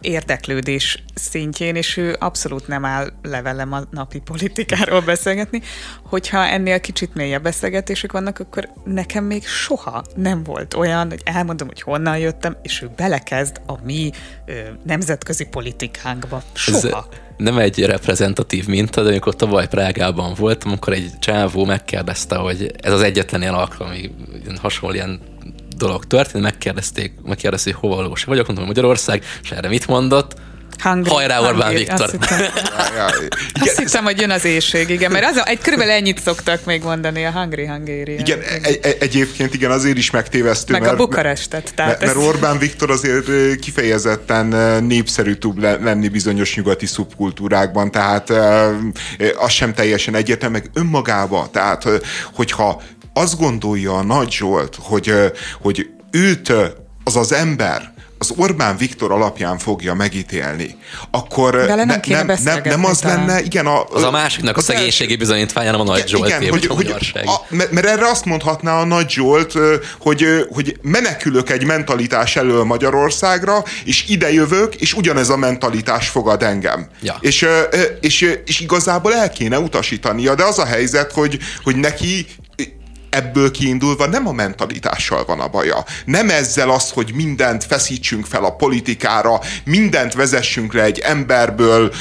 érdeklődés 0.00 1.02
szintjén, 1.14 1.76
és 1.76 1.96
ő 1.96 2.16
abszolút 2.18 2.66
nem 2.66 2.84
áll 2.84 3.12
levelem 3.22 3.72
a 3.72 3.80
napi 3.90 4.18
politikáról 4.18 5.00
beszélgetni. 5.00 5.62
Hogyha 6.02 6.46
ennél 6.46 6.80
kicsit 6.80 7.14
mélyebb 7.14 7.42
beszélgetések 7.42 8.12
vannak, 8.12 8.38
akkor 8.38 8.68
nekem 8.84 9.24
még 9.24 9.46
soha 9.46 10.04
nem 10.14 10.42
volt 10.42 10.74
olyan, 10.74 11.08
hogy 11.08 11.20
elmondom, 11.24 11.68
hogy 11.68 11.82
honnan 11.82 12.18
jöttem, 12.18 12.56
és 12.62 12.82
ő 12.82 12.90
belekezd 12.96 13.60
a 13.66 13.84
mi 13.84 14.10
ö, 14.46 14.52
nemzetközi 14.84 15.44
politikánkba. 15.44 16.42
Soha. 16.52 16.76
Ez 16.76 17.25
nem 17.36 17.58
egy 17.58 17.84
reprezentatív 17.84 18.66
minta, 18.66 19.02
de 19.02 19.08
amikor 19.08 19.36
tavaly 19.36 19.68
Prágában 19.68 20.34
voltam, 20.34 20.70
amikor 20.70 20.92
egy 20.92 21.10
csávó 21.18 21.64
megkérdezte, 21.64 22.36
hogy 22.36 22.72
ez 22.80 22.92
az 22.92 23.02
egyetlen 23.02 23.40
ilyen 23.40 23.54
alkalom, 23.54 23.92
ami 23.92 24.10
hasonló 24.60 24.94
ilyen 24.94 25.20
dolog 25.76 26.04
történt, 26.04 26.44
megkérdezték, 26.44 27.12
megkérdezték, 27.24 27.74
hogy 27.74 27.88
hova 27.88 28.02
valós 28.02 28.24
vagyok, 28.24 28.46
hogy 28.46 28.58
Magyarország, 28.58 29.24
és 29.42 29.50
erre 29.50 29.68
mit 29.68 29.86
mondott? 29.86 30.34
Hungry, 30.82 31.10
Hajrá 31.10 31.40
Orbán 31.40 31.62
hungry, 31.62 31.78
Viktor. 31.78 32.00
Azt 32.00 32.10
hittem, 32.10 32.40
azt 33.60 33.78
hittem, 33.78 34.04
hogy 34.04 34.20
jön 34.20 34.30
az 34.30 34.44
éjség, 34.44 34.90
igen, 34.90 35.10
mert 35.10 35.24
az, 35.24 35.42
egy, 35.46 35.58
körülbelül 35.58 35.92
ennyit 35.92 36.20
szoktak 36.20 36.64
még 36.64 36.82
mondani 36.82 37.24
a 37.24 37.30
Hungry 37.30 37.66
Hungary. 37.66 38.18
Igen, 38.18 38.40
egy, 38.40 38.78
egy, 38.82 38.96
egyébként 39.00 39.54
igen, 39.54 39.70
azért 39.70 39.96
is 39.96 40.10
megtévesztő. 40.10 40.72
Meg 40.72 40.80
mert, 40.80 40.92
a 40.92 40.96
Bukarestet. 40.96 41.72
Tehát 41.74 42.00
mert, 42.00 42.14
mert 42.14 42.26
Orbán 42.26 42.58
Viktor 42.58 42.90
azért 42.90 43.58
kifejezetten 43.60 44.46
népszerű 44.84 45.34
tud 45.34 45.60
lenni 45.60 46.08
bizonyos 46.08 46.56
nyugati 46.56 46.86
szubkultúrákban, 46.86 47.90
tehát 47.90 48.30
az 49.36 49.50
sem 49.50 49.74
teljesen 49.74 50.14
egyetem, 50.14 50.52
meg 50.52 50.70
önmagába, 50.74 51.48
tehát 51.52 51.88
hogyha 52.34 52.82
azt 53.14 53.38
gondolja 53.38 53.92
a 53.96 54.02
Nagy 54.02 54.32
Zsolt, 54.32 54.76
hogy, 54.80 55.14
hogy 55.60 55.90
őt 56.10 56.52
az 57.04 57.16
az 57.16 57.32
ember, 57.32 57.94
az 58.18 58.32
Orbán 58.36 58.76
Viktor 58.76 59.12
alapján 59.12 59.58
fogja 59.58 59.94
megítélni, 59.94 60.76
akkor 61.10 61.54
nem, 61.54 61.76
nem, 61.76 62.00
nem, 62.06 62.26
nem, 62.42 62.60
nem 62.64 62.84
az 62.84 62.98
talán. 62.98 63.26
lenne, 63.26 63.42
igen, 63.42 63.66
a, 63.66 63.84
az 63.84 64.02
a 64.02 64.10
másiknak 64.10 64.56
a 64.56 64.60
szegénységi 64.60 65.16
bizonyítványa, 65.16 65.70
nem 65.70 65.80
a 65.80 65.84
Nagy 65.84 66.08
Zsolt. 66.08 66.28
Igen, 66.28 66.48
hogy, 66.48 66.66
hogy 66.66 66.94
a, 67.12 67.54
mert 67.70 67.86
erre 67.86 68.08
azt 68.08 68.24
mondhatná 68.24 68.80
a 68.80 68.84
Nagy 68.84 69.10
Zsolt, 69.10 69.52
hogy, 69.98 70.26
hogy 70.50 70.76
menekülök 70.82 71.50
egy 71.50 71.64
mentalitás 71.64 72.36
elől 72.36 72.64
Magyarországra, 72.64 73.64
és 73.84 74.04
ide 74.08 74.32
jövök, 74.32 74.74
és 74.74 74.94
ugyanez 74.94 75.28
a 75.28 75.36
mentalitás 75.36 76.08
fogad 76.08 76.42
engem. 76.42 76.88
Ja. 77.02 77.16
És, 77.20 77.46
és, 78.00 78.38
és 78.46 78.60
igazából 78.60 79.14
el 79.14 79.30
kéne 79.30 79.58
utasítania, 79.58 80.34
de 80.34 80.44
az 80.44 80.58
a 80.58 80.64
helyzet, 80.64 81.12
hogy, 81.12 81.38
hogy 81.62 81.76
neki 81.76 82.26
ebből 83.10 83.50
kiindulva 83.50 84.06
nem 84.06 84.26
a 84.26 84.32
mentalitással 84.32 85.24
van 85.24 85.40
a 85.40 85.48
baja. 85.48 85.84
Nem 86.04 86.30
ezzel 86.30 86.70
az, 86.70 86.90
hogy 86.90 87.12
mindent 87.14 87.64
feszítsünk 87.64 88.26
fel 88.26 88.44
a 88.44 88.56
politikára, 88.56 89.40
mindent 89.64 90.14
vezessünk 90.14 90.72
le 90.72 90.82
egy 90.82 90.98
emberből, 90.98 91.92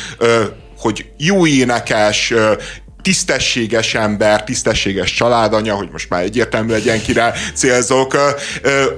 hogy 0.78 1.06
jó 1.18 1.46
énekes, 1.48 2.34
tisztességes 3.06 3.94
ember, 3.94 4.44
tisztességes 4.44 5.14
családanya, 5.14 5.76
hogy 5.76 5.90
most 5.92 6.10
már 6.10 6.24
egyértelmű 6.24 6.72
legyen, 6.72 7.02
kire 7.02 7.34
célzok, 7.54 8.18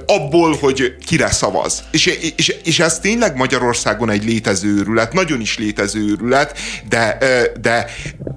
abból, 0.06 0.56
hogy 0.60 0.96
kire 1.06 1.30
szavaz. 1.30 1.82
És, 1.90 2.06
és, 2.36 2.54
és 2.64 2.80
ez 2.80 2.98
tényleg 2.98 3.36
Magyarországon 3.36 4.10
egy 4.10 4.24
létező 4.24 4.76
őrület, 4.76 5.12
nagyon 5.12 5.40
is 5.40 5.58
létező 5.58 6.00
őrület, 6.00 6.58
de, 6.88 7.18
de 7.60 7.86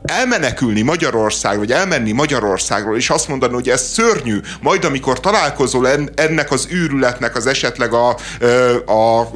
elmenekülni 0.04 0.82
Magyarország, 0.82 1.58
vagy 1.58 1.72
elmenni 1.72 2.12
Magyarországról, 2.12 2.98
és 2.98 3.10
azt 3.10 3.28
mondani, 3.28 3.54
hogy 3.54 3.70
ez 3.70 3.82
szörnyű, 3.82 4.40
majd 4.62 4.86
amikor 4.86 5.20
találkozol 5.20 5.88
ennek 6.16 6.52
az 6.52 6.68
őrületnek 6.70 7.36
az 7.36 7.46
esetleg 7.46 7.94
a, 7.94 8.10
a 8.86 9.32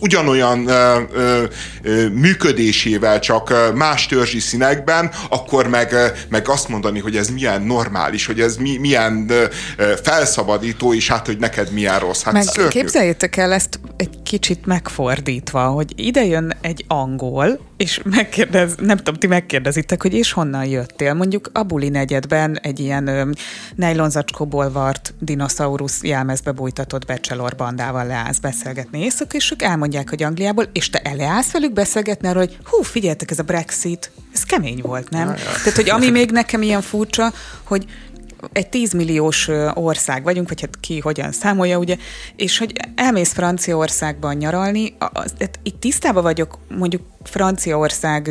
ugyanolyan 0.00 0.66
ö, 0.68 1.00
ö, 1.12 1.44
ö, 1.82 2.08
működésével, 2.08 3.18
csak 3.18 3.74
más 3.74 4.06
törzsi 4.06 4.38
színekben, 4.40 5.10
akkor 5.28 5.66
meg, 5.68 5.94
meg 6.28 6.48
azt 6.48 6.68
mondani, 6.68 6.98
hogy 6.98 7.16
ez 7.16 7.28
milyen 7.28 7.62
normális, 7.62 8.26
hogy 8.26 8.40
ez 8.40 8.56
mi, 8.56 8.76
milyen 8.76 9.26
ö, 9.28 9.44
felszabadító, 10.02 10.94
és 10.94 11.08
hát, 11.08 11.26
hogy 11.26 11.38
neked 11.38 11.72
milyen 11.72 11.98
rossz. 11.98 12.22
Hát 12.22 12.32
meg 12.32 12.42
szörnyű. 12.42 12.68
képzeljétek 12.68 13.36
el 13.36 13.52
ezt 13.52 13.80
egy 13.96 14.22
kicsit 14.22 14.66
megfordítva, 14.66 15.66
hogy 15.66 15.92
ide 15.96 16.24
jön 16.24 16.56
egy 16.60 16.84
angol, 16.88 17.69
és 17.80 18.00
megkérdez, 18.04 18.74
nem 18.80 18.96
tudom, 18.96 19.14
ti 19.14 19.26
megkérdezitek, 19.26 20.02
hogy 20.02 20.14
és 20.14 20.32
honnan 20.32 20.64
jöttél? 20.64 21.14
Mondjuk 21.14 21.50
a 21.52 21.62
Buli 21.62 21.88
negyedben 21.88 22.58
egy 22.62 22.80
ilyen 22.80 23.06
ö, 23.06 23.30
nejlonzacskóból 23.74 24.72
vart 24.72 25.14
dinoszaurusz 25.18 26.02
jelmezbe 26.02 26.52
bújtatott 26.52 27.06
bachelor 27.06 27.54
bandával 27.56 28.06
leállsz 28.06 28.38
beszélgetni 28.38 29.00
éjszaka, 29.00 29.36
és 29.36 29.50
ők 29.50 29.62
elmondják, 29.62 30.08
hogy 30.08 30.22
Angliából, 30.22 30.66
és 30.72 30.90
te 30.90 30.98
eleállsz 30.98 31.50
velük 31.50 31.72
beszélgetni 31.72 32.28
arról, 32.28 32.42
hogy 32.42 32.58
hú, 32.64 32.82
figyeltek, 32.82 33.30
ez 33.30 33.38
a 33.38 33.42
Brexit, 33.42 34.10
ez 34.34 34.42
kemény 34.42 34.80
volt, 34.82 35.10
nem? 35.10 35.34
Tehát, 35.34 35.74
hogy 35.74 35.90
ami 35.90 36.10
még 36.10 36.30
nekem 36.30 36.62
ilyen 36.62 36.82
furcsa, 36.82 37.32
hogy 37.62 37.86
egy 38.52 38.68
10 38.68 38.92
milliós 38.92 39.48
ország 39.74 40.22
vagyunk, 40.22 40.48
vagy 40.48 40.60
hát 40.60 40.80
ki 40.80 40.98
hogyan 40.98 41.32
számolja, 41.32 41.78
ugye, 41.78 41.96
és 42.36 42.58
hogy 42.58 42.72
elmész 42.94 43.32
Franciaországban 43.32 44.36
nyaralni, 44.36 44.94
az, 44.98 45.34
itt 45.62 45.80
tisztában 45.80 46.22
vagyok 46.22 46.58
mondjuk 46.68 47.02
Franciaország 47.24 48.30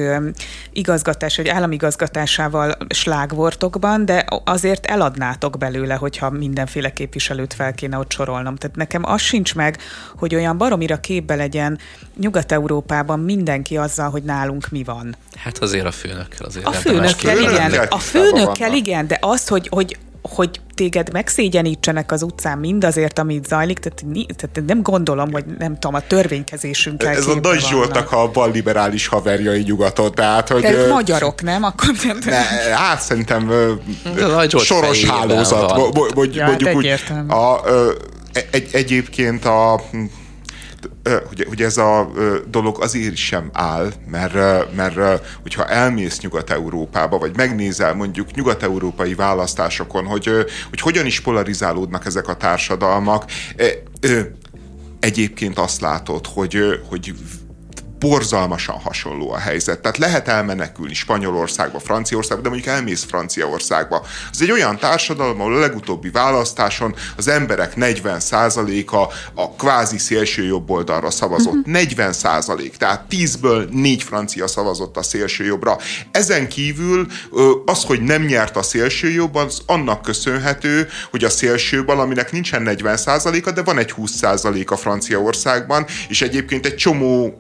igazgatás, 0.72 1.38
vagy 1.38 1.48
államigazgatásával 1.48 2.78
slágvortokban, 2.90 4.06
de 4.06 4.26
azért 4.44 4.86
eladnátok 4.86 5.58
belőle, 5.58 5.94
hogyha 5.94 6.30
mindenféle 6.30 6.94
képviselőt 6.94 7.54
fel 7.54 7.74
kéne 7.74 7.98
ott 7.98 8.12
sorolnom. 8.12 8.56
Tehát 8.56 8.76
nekem 8.76 9.06
az 9.06 9.22
sincs 9.22 9.56
meg, 9.56 9.78
hogy 10.18 10.36
olyan 10.36 10.58
baromira 10.58 11.00
képbe 11.00 11.36
legyen 11.36 11.80
Nyugat-Európában 12.18 13.20
mindenki 13.20 13.78
azzal, 13.78 14.10
hogy 14.10 14.24
nálunk 14.24 14.70
mi 14.70 14.84
van. 14.84 15.16
Hát 15.36 15.58
azért 15.58 15.86
a 15.86 15.92
főnökkel 15.92 16.46
azért. 16.46 16.66
A 16.66 16.72
főnökkel, 16.72 17.38
igen. 17.38 17.74
A 17.90 18.00
főnökkel, 18.00 18.74
igen, 18.74 19.08
de 19.08 19.18
az, 19.22 19.48
hogy, 19.48 19.68
hogy 19.72 19.98
hogy 20.22 20.62
téged 20.76 21.12
megszégyenítsenek 21.12 22.12
az 22.12 22.22
utcán 22.22 22.58
mindazért, 22.58 23.20
amit 23.20 23.46
zajlik, 23.46 23.80
tehát, 23.80 24.04
tehát 24.36 24.64
nem 24.68 24.82
gondolom, 24.82 25.32
hogy 25.32 25.46
nem 25.60 25.74
tudom, 25.74 25.94
a 25.96 26.00
törvénykezésünkkel 26.00 27.16
Ez 27.16 27.28
a 27.28 27.40
Nagy 27.42 27.60
Zsoltak 27.60 28.12
a 28.12 28.32
balliberális 28.32 29.08
haverjai 29.08 29.62
nyugaton, 29.62 30.12
tehát, 30.12 30.50
hogy... 30.50 30.62
De 30.62 30.88
magyarok, 30.88 31.42
nem? 31.42 31.64
Akkor 31.64 31.90
nem... 32.04 32.18
Ne, 32.26 32.76
hát 32.76 33.02
szerintem 33.02 33.52
soros 34.58 35.06
hálózat, 35.06 35.78
mondjuk 36.16 36.36
ja, 36.36 36.46
hát 36.46 36.76
úgy. 36.76 37.04
A, 37.28 37.62
egy, 38.52 38.70
egyébként 38.72 39.46
a 39.46 39.82
hogy, 41.28 41.46
hogy 41.48 41.62
ez 41.62 41.78
a 41.78 42.12
dolog 42.48 42.82
azért 42.82 43.16
sem 43.16 43.50
áll, 43.54 43.92
mert, 44.08 44.66
mert 44.76 45.26
hogyha 45.42 45.68
elmész 45.68 46.20
Nyugat-Európába, 46.20 47.18
vagy 47.18 47.36
megnézel 47.36 47.94
mondjuk 47.94 48.32
nyugat-európai 48.32 49.14
választásokon, 49.14 50.06
hogy, 50.06 50.30
hogy 50.70 50.82
hogyan 50.82 51.06
is 51.06 51.20
polarizálódnak 51.20 52.06
ezek 52.06 52.28
a 52.28 52.36
társadalmak, 52.36 53.26
egyébként 55.00 55.58
azt 55.58 55.82
látod, 55.82 56.28
hogy, 56.28 56.82
hogy 56.90 57.14
borzalmasan 58.00 58.76
hasonló 58.76 59.32
a 59.32 59.38
helyzet. 59.38 59.80
Tehát 59.80 59.98
lehet 59.98 60.28
elmenekülni 60.28 60.94
Spanyolországba, 60.94 61.80
Franciaországba, 61.80 62.44
de 62.44 62.50
mondjuk 62.50 62.74
elmész 62.76 63.04
Franciaországba. 63.04 64.06
Ez 64.32 64.42
egy 64.42 64.52
olyan 64.52 64.78
társadalom, 64.78 65.42
ahol 65.42 65.56
a 65.56 65.60
legutóbbi 65.60 66.10
választáson 66.10 66.96
az 67.18 67.28
emberek 67.28 67.74
40%-a 67.76 68.96
a 69.42 69.52
kvázi 69.58 69.98
szélső 69.98 70.44
jobb 70.44 70.70
oldalra 70.70 71.10
szavazott. 71.10 71.54
Uh-huh. 71.54 71.66
Mhm. 71.66 72.12
40%, 72.12 72.78
tehát 72.78 73.04
10-ből 73.10 73.70
4 73.70 74.04
francia 74.04 74.48
szavazott 74.48 74.98
a 74.98 75.04
szélső 75.04 75.46
jobbra. 75.46 75.78
Ezen 76.12 76.48
kívül 76.48 77.08
az, 77.66 77.84
hogy 77.84 78.02
nem 78.02 78.24
nyert 78.24 78.58
a 78.58 78.62
szélső 78.62 79.10
jobb, 79.10 79.36
az 79.36 79.62
annak 79.66 80.02
köszönhető, 80.02 80.88
hogy 81.12 81.24
a 81.24 81.30
szélső 81.30 81.86
bal, 81.86 82.00
aminek 82.00 82.32
nincsen 82.32 82.64
40%-a, 82.66 83.52
de 83.52 83.64
van 83.64 83.78
egy 83.78 83.94
20%-a 83.98 84.76
Franciaországban, 84.76 85.86
és 86.10 86.22
egyébként 86.22 86.66
egy 86.66 86.76
csomó 86.76 87.40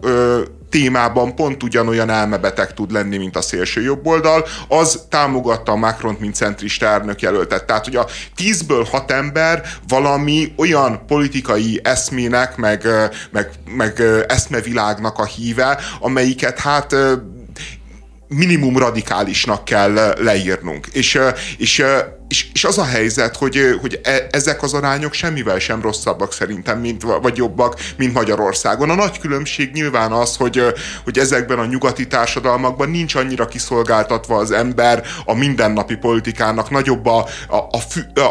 témában 0.69 1.35
pont 1.35 1.63
ugyanolyan 1.63 2.09
elmebeteg 2.09 2.73
tud 2.73 2.91
lenni, 2.91 3.17
mint 3.17 3.35
a 3.35 3.41
szélső 3.41 3.81
jobboldal, 3.81 4.45
az 4.67 5.05
támogatta 5.09 5.71
a 5.71 5.75
macron 5.75 6.17
mint 6.19 6.35
centrista 6.35 6.85
elnök 6.85 7.21
jelöltet. 7.21 7.65
Tehát, 7.65 7.85
hogy 7.85 7.95
a 7.95 8.07
tízből 8.35 8.83
hat 8.83 9.11
ember 9.11 9.61
valami 9.87 10.53
olyan 10.57 11.05
politikai 11.07 11.79
eszmének, 11.83 12.55
meg, 12.55 12.87
meg, 13.31 13.49
meg 13.75 14.01
eszmevilágnak 14.27 15.17
a 15.17 15.25
híve, 15.25 15.79
amelyiket 15.99 16.59
hát 16.59 16.95
minimum 18.29 18.77
radikálisnak 18.77 19.65
kell 19.65 20.13
leírnunk. 20.17 20.87
És, 20.91 21.19
és, 21.57 21.83
és, 22.27 22.47
és 22.53 22.63
az 22.63 22.77
a 22.77 22.85
helyzet, 22.85 23.35
hogy, 23.35 23.77
hogy 23.81 23.99
e, 24.03 24.27
ezek 24.31 24.63
az 24.63 24.73
arányok 24.73 25.13
semmivel 25.13 25.59
sem 25.59 25.81
rosszabbak 25.81 26.33
szerintem, 26.33 26.79
mint, 26.79 27.01
vagy 27.21 27.37
jobbak, 27.37 27.79
mint 27.97 28.13
Magyarországon. 28.13 28.89
A 28.89 28.95
nagy 28.95 29.19
különbség 29.19 29.71
nyilván 29.71 30.11
az, 30.11 30.35
hogy, 30.35 30.61
hogy 31.03 31.17
ezekben 31.17 31.59
a 31.59 31.65
nyugati 31.65 32.07
társadalmakban 32.07 32.89
nincs 32.89 33.15
annyira 33.15 33.45
kiszolgáltatva 33.45 34.37
az 34.37 34.51
ember 34.51 35.03
a 35.25 35.33
mindennapi 35.33 35.95
politikának, 35.95 36.69
nagyobb 36.69 37.05
a, 37.05 37.25
a, 37.47 37.57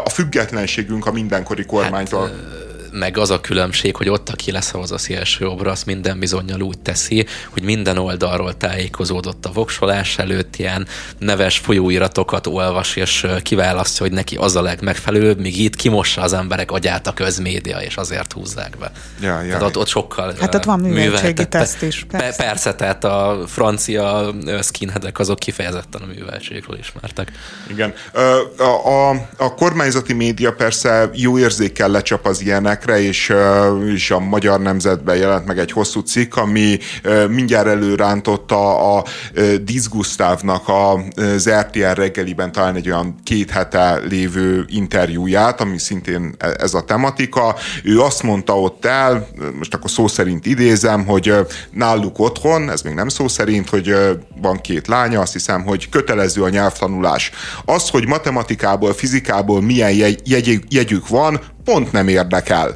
a 0.03 0.09
függetlenségünk 0.09 1.05
a 1.05 1.11
mindenkori 1.11 1.65
kormánytól. 1.65 2.21
Hát, 2.21 2.68
meg 2.91 3.17
az 3.17 3.29
a 3.29 3.41
különbség, 3.41 3.95
hogy 3.95 4.09
ott, 4.09 4.29
aki 4.29 4.51
leszavaz 4.51 4.91
a 4.91 4.97
szélső 4.97 5.45
jobbra, 5.45 5.71
azt 5.71 5.85
minden 5.85 6.19
bizonyal 6.19 6.61
úgy 6.61 6.79
teszi, 6.79 7.25
hogy 7.49 7.63
minden 7.63 7.97
oldalról 7.97 8.57
tájékozódott 8.57 9.45
a 9.45 9.51
voksolás 9.51 10.17
előtt, 10.17 10.55
ilyen 10.55 10.87
neves 11.17 11.57
folyóiratokat 11.57 12.47
olvas, 12.47 12.95
és 12.95 13.27
kiválasztja, 13.43 14.05
hogy 14.05 14.15
neki 14.15 14.35
az 14.35 14.55
a 14.55 14.61
legmegfelelőbb, 14.61 15.39
míg 15.39 15.59
itt 15.59 15.75
kimossa 15.75 16.21
az 16.21 16.33
emberek 16.33 16.71
agyát 16.71 17.07
a 17.07 17.13
közmédia, 17.13 17.81
és 17.81 17.95
azért 17.95 18.33
húzzák 18.33 18.77
be. 18.79 18.91
Ja, 19.21 19.41
ja. 19.41 19.47
Tehát 19.47 19.61
ott, 19.61 19.77
ott 19.77 19.87
sokkal 19.87 20.33
Hát 20.39 20.55
ott 20.55 20.63
van 20.63 20.79
műveltségi 20.79 21.47
teszt 21.47 21.81
is. 21.81 22.05
Persze. 22.11 22.43
persze, 22.43 22.75
tehát 22.75 23.03
a 23.03 23.43
francia 23.47 24.33
skinheadek 24.61 25.19
azok 25.19 25.39
kifejezetten 25.39 26.01
a 26.01 26.05
műveltségről 26.05 26.77
ismertek. 26.77 27.31
Igen. 27.67 27.93
A, 28.57 28.89
a, 28.89 29.09
a 29.37 29.53
kormányzati 29.53 30.13
média 30.13 30.53
persze 30.53 31.09
jó 31.13 31.37
érzékkel 31.39 31.89
lecsap 31.89 32.25
az 32.25 32.41
ilyenek, 32.41 32.78
filmekre, 32.79 33.01
és, 33.01 33.33
és 33.93 34.11
a 34.11 34.19
Magyar 34.19 34.61
Nemzetben 34.61 35.17
jelent 35.17 35.45
meg 35.45 35.59
egy 35.59 35.71
hosszú 35.71 35.99
cikk, 35.99 36.35
ami 36.35 36.77
mindjárt 37.29 37.67
előrántotta 37.67 38.95
a 38.95 39.03
Diz 39.61 39.87
Gustavnak 39.87 40.63
az 40.67 41.49
RTL 41.49 41.93
reggeliben 41.93 42.51
talán 42.51 42.75
egy 42.75 42.89
olyan 42.89 43.15
két 43.23 43.49
hete 43.49 43.99
lévő 44.09 44.65
interjúját, 44.67 45.61
ami 45.61 45.77
szintén 45.77 46.35
e, 46.37 46.55
ez 46.57 46.73
a 46.73 46.81
tematika. 46.81 47.55
Ő 47.83 48.01
azt 48.01 48.23
mondta 48.23 48.59
ott 48.59 48.85
el, 48.85 49.27
most 49.57 49.73
akkor 49.73 49.89
szó 49.89 50.07
szerint 50.07 50.45
idézem, 50.45 51.05
hogy 51.05 51.33
náluk 51.71 52.19
otthon, 52.19 52.69
ez 52.69 52.81
még 52.81 52.93
nem 52.93 53.09
szó 53.09 53.27
szerint, 53.27 53.69
hogy 53.69 53.95
van 54.41 54.61
két 54.61 54.87
lánya, 54.87 55.21
azt 55.21 55.33
hiszem, 55.33 55.63
hogy 55.63 55.89
kötelező 55.89 56.43
a 56.43 56.49
nyelvtanulás. 56.49 57.31
Az, 57.65 57.89
hogy 57.89 58.07
matematikából, 58.07 58.93
fizikából 58.93 59.61
milyen 59.61 59.91
jegy, 60.23 60.63
jegyük 60.69 61.07
van, 61.07 61.39
pont 61.63 61.91
nem 61.91 62.07
érdekel. 62.07 62.75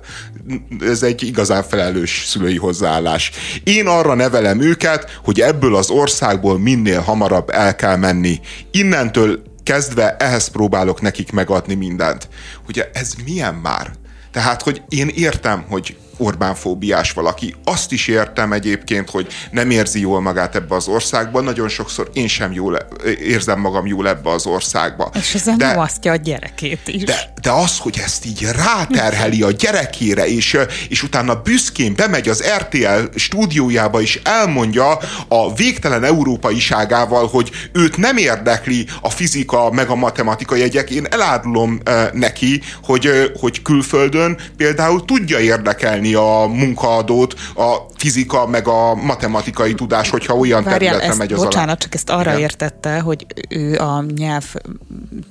Ez 0.81 1.03
egy 1.03 1.23
igazán 1.23 1.63
felelős 1.63 2.23
szülői 2.25 2.57
hozzáállás. 2.57 3.31
Én 3.63 3.87
arra 3.87 4.13
nevelem 4.13 4.61
őket, 4.61 5.19
hogy 5.23 5.39
ebből 5.39 5.75
az 5.75 5.89
országból 5.89 6.59
minél 6.59 6.99
hamarabb 6.99 7.49
el 7.49 7.75
kell 7.75 7.95
menni. 7.95 8.39
Innentől 8.71 9.41
kezdve 9.63 10.15
ehhez 10.15 10.47
próbálok 10.47 11.01
nekik 11.01 11.31
megadni 11.31 11.73
mindent. 11.73 12.27
Ugye 12.67 12.89
ez 12.93 13.13
milyen 13.25 13.53
már? 13.53 13.91
Tehát, 14.31 14.61
hogy 14.61 14.81
én 14.89 15.07
értem, 15.07 15.65
hogy 15.69 15.97
Orbán-fóbiás 16.17 17.11
valaki. 17.11 17.55
Azt 17.63 17.91
is 17.91 18.07
értem 18.07 18.53
egyébként, 18.53 19.09
hogy 19.09 19.27
nem 19.51 19.69
érzi 19.69 19.99
jól 19.99 20.21
magát 20.21 20.55
ebbe 20.55 20.75
az 20.75 20.87
országban. 20.87 21.43
Nagyon 21.43 21.69
sokszor 21.69 22.09
én 22.13 22.27
sem 22.27 22.51
jól 22.51 22.77
érzem 23.19 23.59
magam 23.59 23.85
jól 23.85 24.07
ebbe 24.07 24.29
az 24.29 24.45
országba. 24.45 25.11
És 25.13 25.33
ezzel 25.33 25.55
de, 25.55 25.67
nyomasztja 25.67 26.11
a 26.11 26.15
gyerekét 26.15 26.87
is. 26.87 27.03
De, 27.03 27.33
de 27.41 27.51
az, 27.51 27.77
hogy 27.77 27.99
ezt 28.03 28.25
így 28.25 28.47
ráterheli 28.55 29.41
a 29.41 29.51
gyerekére, 29.51 30.27
és, 30.27 30.57
és 30.89 31.03
utána 31.03 31.41
büszkén 31.41 31.95
bemegy 31.95 32.29
az 32.29 32.43
RTL 32.57 33.03
stúdiójába, 33.15 34.01
és 34.01 34.19
elmondja 34.23 34.97
a 35.27 35.53
végtelen 35.53 36.03
európaiságával, 36.03 37.27
hogy 37.27 37.51
őt 37.71 37.97
nem 37.97 38.17
érdekli 38.17 38.87
a 39.01 39.09
fizika 39.09 39.71
meg 39.71 39.89
a 39.89 39.95
matematika 39.95 40.55
jegyek. 40.55 40.89
Én 40.89 41.05
elárulom 41.09 41.79
neki, 42.13 42.61
hogy, 42.83 43.31
hogy 43.39 43.61
külföldön 43.61 44.37
például 44.57 45.05
tudja 45.05 45.39
érdekelni 45.39 46.02
a 46.11 46.47
munkaadót 46.47 47.33
a 47.55 47.77
fizika 47.95 48.47
meg 48.47 48.67
a 48.67 48.95
matematikai 48.95 49.73
tudás, 49.73 50.09
hogyha 50.09 50.33
olyan 50.33 50.63
Várjál, 50.63 50.79
területre 50.79 51.07
ezt, 51.07 51.17
megy 51.17 51.33
az 51.33 51.43
bocsánat, 51.43 51.67
alá. 51.67 51.77
csak 51.77 51.95
ezt 51.95 52.09
arra 52.09 52.29
Igen. 52.29 52.39
értette, 52.39 52.99
hogy 52.99 53.25
ő 53.49 53.77
a 53.77 54.03
nyelv 54.15 54.53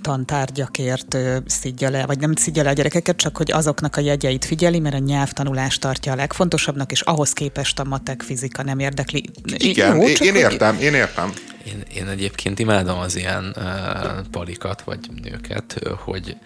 tantárgyakért 0.02 1.16
szidja 1.46 1.90
le, 1.90 2.06
vagy 2.06 2.18
nem 2.18 2.34
szidja 2.34 2.62
le 2.62 2.70
a 2.70 2.72
gyerekeket, 2.72 3.16
csak 3.16 3.36
hogy 3.36 3.52
azoknak 3.52 3.96
a 3.96 4.00
jegyeit 4.00 4.44
figyeli, 4.44 4.78
mert 4.78 4.94
a 4.94 4.98
nyelvtanulást 4.98 5.80
tartja 5.80 6.12
a 6.12 6.16
legfontosabbnak, 6.16 6.92
és 6.92 7.00
ahhoz 7.00 7.32
képest 7.32 7.78
a 7.78 7.84
matek 7.84 8.22
fizika 8.22 8.62
nem 8.62 8.78
érdekli. 8.78 9.30
Igen, 9.56 9.96
Jó, 9.96 10.02
én, 10.02 10.16
én 10.20 10.34
értem, 10.34 10.78
én 10.80 10.94
értem. 10.94 11.32
Én, 11.66 11.82
én 11.94 12.08
egyébként 12.08 12.58
imádom 12.58 12.98
az 12.98 13.16
ilyen 13.16 13.56
uh, 13.56 13.62
palikat, 14.30 14.82
vagy 14.82 14.98
nőket, 15.22 15.80
hogy 16.04 16.36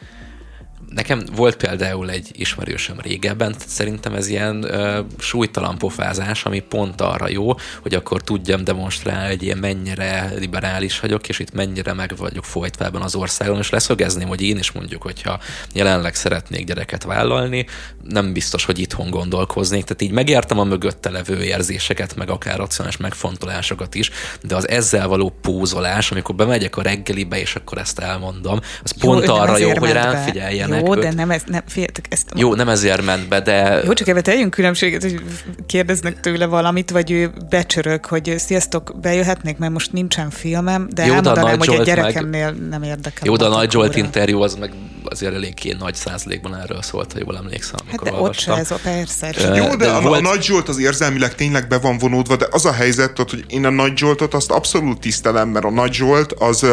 Nekem 0.94 1.22
volt 1.36 1.56
például 1.56 2.10
egy 2.10 2.30
ismerősöm 2.32 3.00
régebben, 3.00 3.54
szerintem 3.66 4.14
ez 4.14 4.28
ilyen 4.28 4.62
ö, 4.62 5.00
súlytalan 5.18 5.78
pofázás, 5.78 6.44
ami 6.44 6.60
pont 6.60 7.00
arra 7.00 7.28
jó, 7.28 7.54
hogy 7.82 7.94
akkor 7.94 8.22
tudjam 8.22 8.64
demonstrálni, 8.64 9.28
hogy 9.28 9.42
én 9.42 9.56
mennyire 9.56 10.32
liberális 10.38 11.00
vagyok, 11.00 11.28
és 11.28 11.38
itt 11.38 11.52
mennyire 11.52 11.92
meg 11.92 12.12
vagyok 12.16 12.44
folytva 12.44 12.84
ebben 12.84 13.02
az 13.02 13.14
országon, 13.14 13.58
és 13.58 13.70
leszögezném, 13.70 14.28
hogy 14.28 14.42
én 14.42 14.58
is 14.58 14.72
mondjuk, 14.72 15.02
hogyha 15.02 15.40
jelenleg 15.72 16.14
szeretnék 16.14 16.66
gyereket 16.66 17.04
vállalni, 17.04 17.66
nem 18.02 18.32
biztos, 18.32 18.64
hogy 18.64 18.78
itthon 18.78 19.10
gondolkoznék, 19.10 19.84
tehát 19.84 20.02
így 20.02 20.10
megértem 20.10 20.58
a 20.58 20.64
mögötte 20.64 21.10
levő 21.10 21.42
érzéseket, 21.42 22.16
meg 22.16 22.30
akár 22.30 22.56
racionális 22.56 22.96
megfontolásokat 22.98 23.94
is, 23.94 24.10
de 24.42 24.56
az 24.56 24.68
ezzel 24.68 25.08
való 25.08 25.34
pózolás, 25.42 26.10
amikor 26.10 26.34
bemegyek 26.34 26.76
a 26.76 26.82
reggelibe, 26.82 27.40
és 27.40 27.54
akkor 27.54 27.78
ezt 27.78 27.98
elmondom, 27.98 28.60
az 28.82 28.94
jó, 29.00 29.10
pont 29.10 29.28
arra 29.28 29.58
jó, 29.58 29.78
hogy 29.78 29.92
rám 29.92 30.24
figyeljenek. 30.24 30.75
Jó, 30.84 30.94
de 30.94 31.12
nem 31.12 31.30
ez, 31.30 31.42
nem, 31.46 31.62
féltek, 31.66 32.06
ezt... 32.10 32.32
Jó, 32.34 32.54
nem 32.54 32.68
ezért 32.68 33.04
ment 33.04 33.28
be, 33.28 33.40
de... 33.40 33.80
Jó, 33.84 33.92
csak 33.92 34.08
ebben 34.08 34.22
tegyünk 34.22 34.50
különbséget, 34.50 35.02
hogy 35.02 35.20
kérdeznek 35.66 36.20
tőle 36.20 36.46
valamit, 36.46 36.90
vagy 36.90 37.10
ő 37.10 37.32
becsörög, 37.48 38.04
hogy 38.04 38.34
sziasztok, 38.36 38.94
bejöhetnék, 39.00 39.58
mert 39.58 39.72
most 39.72 39.92
nincsen 39.92 40.30
filmem, 40.30 40.88
de 40.94 41.06
Jó, 41.06 41.14
elmondanám, 41.14 41.58
hogy 41.58 41.74
a 41.74 41.82
gyerekemnél 41.82 42.52
meg... 42.52 42.68
nem 42.68 42.82
érdekel. 42.82 43.22
Jó, 43.26 43.36
de 43.36 43.44
a 43.44 43.48
Nagy 43.48 43.70
Zsolt 43.70 43.96
interjú 43.96 44.40
az 44.40 44.54
meg 44.54 44.72
azért 45.10 45.34
eléggé 45.34 45.74
nagy 45.78 45.94
százalékban 45.94 46.54
erről 46.54 46.82
szólt, 46.82 47.12
ha 47.12 47.18
jól 47.24 47.36
emlékszem. 47.36 47.78
Hát 47.90 48.02
de 48.02 48.12
olvastam. 48.12 48.54
ott 48.54 48.60
se 48.60 48.74
ez 48.74 48.78
a 48.78 48.78
persze. 48.82 49.54
Jó, 49.54 49.68
de, 49.68 49.76
de 49.76 49.90
a, 49.90 50.00
volt... 50.00 50.18
a 50.18 50.22
Nagy 50.22 50.42
Zsolt 50.42 50.68
az 50.68 50.78
érzelmileg 50.78 51.34
tényleg 51.34 51.68
be 51.68 51.78
van 51.78 51.98
vonódva, 51.98 52.36
de 52.36 52.46
az 52.50 52.64
a 52.64 52.72
helyzet, 52.72 53.16
hogy 53.16 53.44
én 53.48 53.64
a 53.64 53.70
Nagy 53.70 53.96
Zsoltot 53.96 54.34
azt 54.34 54.50
abszolút 54.50 55.00
tisztelem, 55.00 55.48
mert 55.48 55.64
a 55.64 55.70
Nagy 55.70 55.92
Zsolt 55.92 56.32
az, 56.32 56.66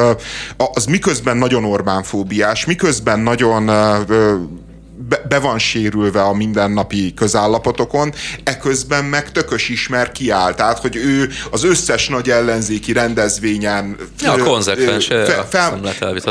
az 0.74 0.86
miközben 0.86 1.38
nagyon 1.38 1.66
Orbán 1.66 2.04
fóbiás, 2.04 2.66
miközben 2.66 3.20
nagyon 3.20 3.70
be, 4.96 5.22
be 5.30 5.40
van 5.40 5.60
sérülve 5.60 6.22
a 6.22 6.34
mindennapi 6.34 7.14
közállapotokon, 7.14 8.14
eközben 8.44 9.06
meg 9.06 9.32
tökös 9.32 9.70
ismer 9.70 10.12
kiáll. 10.12 10.54
Tehát, 10.54 10.80
hogy 10.80 10.96
ő 10.96 11.30
az 11.52 11.64
összes 11.64 12.08
nagy 12.08 12.30
ellenzéki 12.30 12.94
rendezvényen... 12.94 13.98
Ja, 14.20 14.38
konzekvens, 14.38 15.08
fe, 15.08 15.46
fel, 15.50 15.82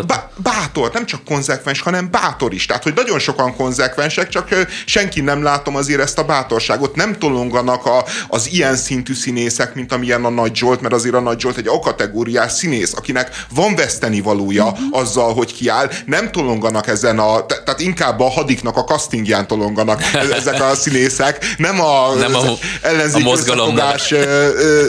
bá, 0.06 0.30
bátor, 0.36 0.90
nem 0.92 1.06
csak 1.06 1.24
konzekvens, 1.24 1.80
hanem 1.80 2.10
bátor 2.10 2.52
is. 2.52 2.66
Tehát, 2.66 2.82
hogy 2.82 2.94
nagyon 2.94 3.18
sokan 3.18 3.56
konzekvensek, 3.56 4.28
csak 4.28 4.48
senki 4.86 5.20
nem 5.20 5.42
látom 5.42 5.76
azért 5.76 6.00
ezt 6.00 6.18
a 6.18 6.24
bátorságot. 6.24 6.96
Nem 6.96 7.18
tolonganak 7.18 7.86
a, 7.86 8.04
az 8.28 8.48
ilyen 8.52 8.76
szintű 8.76 9.14
színészek, 9.14 9.74
mint 9.74 9.92
amilyen 9.92 10.24
a 10.24 10.30
Nagy 10.30 10.54
Zsolt, 10.54 10.80
mert 10.80 10.94
azért 10.94 11.14
a 11.14 11.20
Nagy 11.20 11.40
Zsolt 11.40 11.56
egy 11.56 11.68
akategóriás 11.68 12.52
színész, 12.52 12.92
akinek 12.96 13.44
van 13.54 13.74
veszteni 13.74 14.20
valója 14.20 14.64
mm-hmm. 14.64 14.88
azzal, 14.90 15.34
hogy 15.34 15.54
kiáll. 15.54 15.90
Nem 16.06 16.30
tolonganak 16.30 16.86
ezen 16.86 17.18
a... 17.18 17.46
Tehát 17.46 17.80
inkább 17.80 18.20
a 18.20 18.30
hadik 18.30 18.51
moziknak 18.52 18.76
a 18.76 18.84
castingján 18.84 19.46
tolonganak 19.46 20.02
ezek 20.38 20.62
a 20.62 20.74
színészek, 20.74 21.54
nem 21.56 21.80
a, 21.80 22.14
nem 22.14 22.34
a, 22.34 22.42
ellenzéki 22.82 23.28
a 23.28 23.36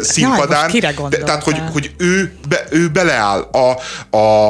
színpadán. 0.04 0.70
Jaj, 0.74 0.96
de, 1.10 1.18
tehát, 1.18 1.44
hogy, 1.44 1.62
hogy 1.72 1.92
ő, 1.98 2.34
be, 2.48 2.66
ő 2.70 2.88
beleáll 2.88 3.40
a, 3.52 3.80
a, 4.18 4.48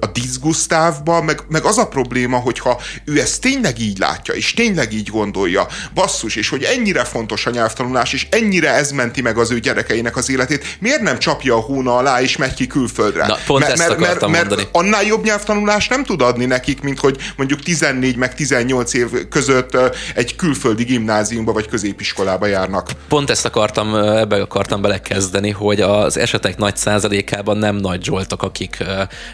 a 0.00 0.06
diszgusztávba, 0.12 1.22
meg, 1.22 1.40
meg 1.48 1.64
az 1.64 1.78
a 1.78 1.86
probléma, 1.86 2.36
hogyha 2.36 2.80
ő 3.04 3.20
ezt 3.20 3.40
tényleg 3.40 3.80
így 3.80 3.98
látja, 3.98 4.34
és 4.34 4.54
tényleg 4.54 4.92
így 4.92 5.08
gondolja, 5.08 5.66
basszus, 5.94 6.36
és 6.36 6.48
hogy 6.48 6.62
ennyire 6.62 7.04
fontos 7.04 7.46
a 7.46 7.50
nyelvtanulás, 7.50 8.12
és 8.12 8.26
ennyire 8.30 8.74
ez 8.74 8.90
menti 8.90 9.22
meg 9.22 9.38
az 9.38 9.50
ő 9.50 9.58
gyerekeinek 9.58 10.16
az 10.16 10.30
életét, 10.30 10.76
miért 10.80 11.00
nem 11.00 11.18
csapja 11.18 11.54
a 11.54 11.60
hóna 11.60 11.96
alá, 11.96 12.20
és 12.20 12.36
megy 12.36 12.54
ki 12.54 12.66
külföldre? 12.66 13.26
Na, 13.26 13.36
pont 13.46 13.60
mert, 13.60 13.72
ezt 13.72 13.88
mert, 13.88 14.26
mert, 14.26 14.48
mert 14.48 14.68
annál 14.72 15.02
jobb 15.02 15.24
nyelvtanulást 15.24 15.90
nem 15.90 16.04
tud 16.04 16.22
adni 16.22 16.44
nekik, 16.44 16.80
mint 16.80 16.98
hogy 16.98 17.16
mondjuk 17.36 17.62
14 17.62 18.16
meg 18.16 18.34
18 18.34 18.51
18 18.52 18.94
év 18.94 19.28
között 19.28 19.76
egy 20.14 20.36
külföldi 20.36 20.84
gimnáziumba 20.84 21.52
vagy 21.52 21.68
középiskolába 21.68 22.46
járnak. 22.46 22.90
Pont 23.08 23.30
ezt 23.30 23.44
akartam, 23.44 23.94
ebbe 23.94 24.40
akartam 24.40 24.82
belekezdeni, 24.82 25.50
hogy 25.50 25.80
az 25.80 26.18
esetek 26.18 26.56
nagy 26.56 26.76
százalékában 26.76 27.56
nem 27.56 27.76
nagy 27.76 28.04
zsoltok, 28.04 28.42
akik 28.42 28.84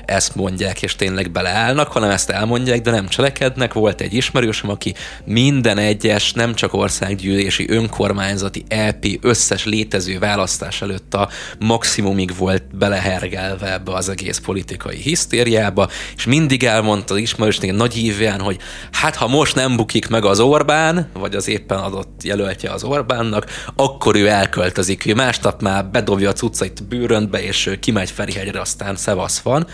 ezt 0.05 0.35
mondják 0.35 0.83
és 0.83 0.97
tényleg 0.97 1.31
beleállnak, 1.31 1.93
hanem 1.93 2.11
ezt 2.11 2.31
elmondják, 2.31 2.81
de 2.81 2.91
nem 2.91 3.09
cselekednek. 3.09 3.73
Volt 3.73 4.01
egy 4.01 4.15
ismerősöm, 4.15 4.71
aki 4.71 4.95
minden 5.25 5.79
egyes, 5.79 6.33
nem 6.33 6.55
csak 6.55 6.75
országgyűlési, 6.75 7.71
önkormányzati, 7.71 8.65
EP 8.69 9.05
összes 9.21 9.65
létező 9.65 10.19
választás 10.19 10.83
előtt 10.83 11.15
a 11.15 11.29
maximumig 11.59 12.37
volt 12.37 12.77
belehergelve 12.77 13.73
ebbe 13.73 13.93
az 13.93 14.09
egész 14.09 14.39
politikai 14.39 14.97
hisztériába, 14.97 15.89
és 16.17 16.27
mindig 16.27 16.65
elmondta 16.65 17.15
az 17.15 17.21
ismerősnek 17.21 17.73
nagy 17.73 17.93
hívján, 17.93 18.41
hogy 18.41 18.57
hát 18.93 19.08
ha 19.17 19.29
most 19.29 19.55
nem 19.55 19.77
bukik 19.77 20.09
meg 20.09 20.25
az 20.25 20.41
Orbán, 20.41 21.09
vagy 21.13 21.35
az 21.35 21.49
éppen 21.49 21.79
adott 21.79 22.23
jelöltje 22.23 22.71
az 22.71 22.85
Orbánnak, 22.85 23.47
akkor 23.77 24.17
ő 24.17 24.29
elköltözik. 24.29 25.07
Ő 25.07 25.15
másnap 25.15 25.63
már 25.63 25.87
bedobja 25.87 26.29
a 26.29 26.33
cuccait 26.33 26.85
bőröntbe, 26.85 27.43
és 27.43 27.77
kimegy 27.81 28.11
Ferihegyre, 28.11 28.61
aztán 28.61 28.97
szevasz 28.97 29.39
van. 29.39 29.67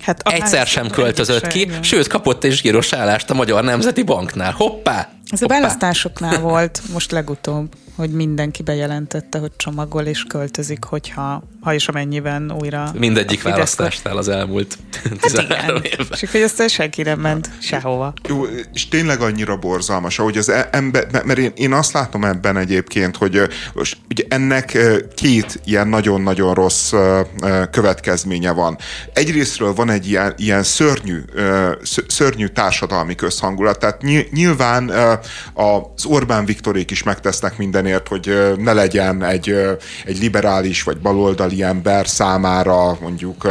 Hát 0.00 0.28
Egyszer 0.28 0.66
sem 0.66 0.90
költözött 0.90 1.46
ki, 1.46 1.60
igen. 1.60 1.82
sőt 1.82 2.06
kapott 2.06 2.44
egy 2.44 2.52
zsíros 2.52 2.92
állást 2.92 3.30
a 3.30 3.34
Magyar 3.34 3.64
Nemzeti 3.64 4.02
Banknál. 4.02 4.52
Hoppá! 4.52 5.08
Ez 5.30 5.40
hoppá. 5.40 5.56
a 5.56 5.60
választásoknál 5.60 6.40
volt 6.50 6.80
most 6.92 7.10
legutóbb, 7.10 7.74
hogy 7.96 8.10
mindenki 8.10 8.62
bejelentette, 8.62 9.38
hogy 9.38 9.50
csomagol 9.56 10.02
és 10.02 10.22
költözik, 10.22 10.84
hogyha 10.84 11.42
ha 11.68 11.74
és 11.74 11.88
amennyiben 11.88 12.52
újra... 12.60 12.90
Mindegyik 12.94 13.42
választásnál 13.42 14.16
az 14.16 14.28
elmúlt 14.28 14.78
hát 15.04 15.20
13 15.20 15.76
igen. 15.76 15.82
évben. 15.84 16.18
És 16.20 16.30
hogy 16.30 16.42
aztán 16.42 16.68
senki 16.68 17.02
nem 17.02 17.20
ment 17.20 17.50
sehova. 17.60 18.12
Jó, 18.28 18.44
és 18.72 18.88
tényleg 18.88 19.20
annyira 19.20 19.56
borzalmas, 19.56 20.18
ahogy 20.18 20.38
az 20.38 20.48
e- 20.48 20.68
ember, 20.72 21.06
mert 21.24 21.38
én, 21.38 21.52
én 21.54 21.72
azt 21.72 21.92
látom 21.92 22.24
ebben 22.24 22.56
egyébként, 22.56 23.16
hogy 23.16 23.40
most 23.74 23.96
ugye 24.10 24.24
ennek 24.28 24.78
két 25.14 25.60
ilyen 25.64 25.88
nagyon-nagyon 25.88 26.54
rossz 26.54 26.92
következménye 27.70 28.50
van. 28.50 28.78
Egyrésztről 29.12 29.74
van 29.74 29.90
egy 29.90 30.08
ilyen, 30.08 30.34
ilyen 30.36 30.62
szörnyű, 30.62 31.20
szörnyű 32.06 32.46
társadalmi 32.46 33.14
közhangulat, 33.14 33.78
tehát 33.78 34.02
nyilván 34.30 34.90
az 35.54 36.04
Orbán 36.04 36.44
Viktorék 36.44 36.90
is 36.90 37.02
megtesznek 37.02 37.58
mindenért, 37.58 38.08
hogy 38.08 38.54
ne 38.56 38.72
legyen 38.72 39.24
egy, 39.24 39.54
egy 40.04 40.18
liberális 40.18 40.82
vagy 40.82 40.98
baloldali 40.98 41.57
ember 41.62 42.06
számára 42.06 42.98
mondjuk 43.00 43.48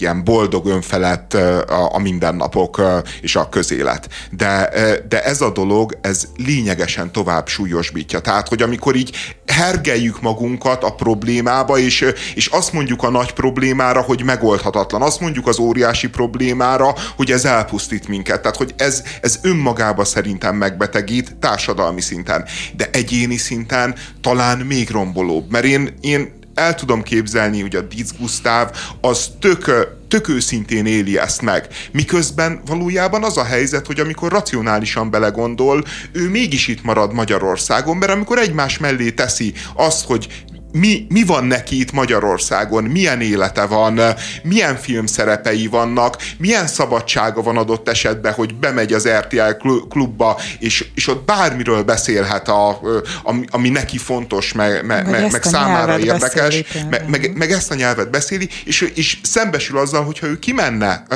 ilyen 0.00 0.24
boldog 0.24 0.66
önfelett 0.66 1.34
a, 1.34 1.94
a 1.94 1.98
mindennapok 1.98 2.82
és 3.20 3.36
a 3.36 3.48
közélet. 3.48 4.08
De, 4.30 4.70
de 5.08 5.22
ez 5.22 5.40
a 5.40 5.50
dolog, 5.50 5.98
ez 6.00 6.28
lényegesen 6.36 7.12
tovább 7.12 7.48
súlyosbítja. 7.48 8.18
Tehát, 8.20 8.48
hogy 8.48 8.62
amikor 8.62 8.94
így 8.94 9.16
hergeljük 9.46 10.20
magunkat 10.20 10.84
a 10.84 10.94
problémába, 10.94 11.78
és, 11.78 12.06
és 12.34 12.46
azt 12.46 12.72
mondjuk 12.72 13.02
a 13.02 13.10
nagy 13.10 13.32
problémára, 13.32 14.00
hogy 14.00 14.22
megoldhatatlan, 14.24 15.02
azt 15.02 15.20
mondjuk 15.20 15.46
az 15.46 15.58
óriási 15.58 16.08
problémára, 16.08 16.94
hogy 17.16 17.30
ez 17.30 17.44
elpusztít 17.44 18.08
minket. 18.08 18.40
Tehát, 18.40 18.56
hogy 18.56 18.74
ez, 18.76 19.02
ez 19.20 19.38
önmagába 19.42 20.04
szerintem 20.04 20.56
megbetegít 20.56 21.36
társadalmi 21.36 22.00
szinten, 22.00 22.44
de 22.76 22.88
egyéni 22.92 23.36
szinten 23.36 23.94
talán 24.20 24.58
még 24.58 24.90
rombolóbb. 24.90 25.50
Mert 25.50 25.64
én, 25.64 25.94
én 26.00 26.38
el 26.54 26.74
tudom 26.74 27.02
képzelni, 27.02 27.60
hogy 27.60 27.76
a 27.76 27.80
Dietz 27.80 28.12
Gustav 28.18 28.70
az 29.00 29.30
tök 29.40 29.88
tök 30.10 30.28
őszintén 30.28 30.86
éli 30.86 31.18
ezt 31.18 31.42
meg. 31.42 31.66
Miközben 31.92 32.60
valójában 32.66 33.24
az 33.24 33.36
a 33.36 33.44
helyzet, 33.44 33.86
hogy 33.86 34.00
amikor 34.00 34.32
racionálisan 34.32 35.10
belegondol, 35.10 35.84
ő 36.12 36.28
mégis 36.28 36.68
itt 36.68 36.82
marad 36.82 37.12
Magyarországon, 37.12 37.96
mert 37.96 38.12
amikor 38.12 38.38
egymás 38.38 38.78
mellé 38.78 39.10
teszi 39.10 39.52
azt, 39.74 40.04
hogy 40.04 40.44
mi, 40.72 41.06
mi 41.08 41.24
van 41.24 41.44
neki 41.44 41.80
itt 41.80 41.92
Magyarországon, 41.92 42.84
milyen 42.84 43.20
élete 43.20 43.66
van, 43.66 44.00
milyen 44.42 44.76
filmszerepei 44.76 45.66
vannak, 45.66 46.16
milyen 46.38 46.66
szabadsága 46.66 47.42
van 47.42 47.56
adott 47.56 47.88
esetben, 47.88 48.32
hogy 48.32 48.54
bemegy 48.54 48.92
az 48.92 49.08
RTL 49.08 49.68
klubba, 49.88 50.40
és, 50.58 50.86
és 50.94 51.08
ott 51.08 51.24
bármiről 51.24 51.82
beszélhet, 51.82 52.48
a, 52.48 52.80
ami, 53.22 53.44
ami 53.50 53.68
neki 53.68 53.98
fontos, 53.98 54.52
meg, 54.52 54.86
meg, 54.86 55.10
meg, 55.10 55.30
meg 55.32 55.42
számára 55.42 55.98
érdekes, 55.98 56.62
meg, 56.90 57.08
meg, 57.08 57.36
meg 57.36 57.52
ezt 57.52 57.70
a 57.70 57.74
nyelvet 57.74 58.10
beszéli, 58.10 58.48
és, 58.64 58.92
és 58.94 59.18
szembesül 59.22 59.78
azzal, 59.78 60.04
hogyha 60.04 60.26
ő 60.26 60.38
kimenne 60.38 61.06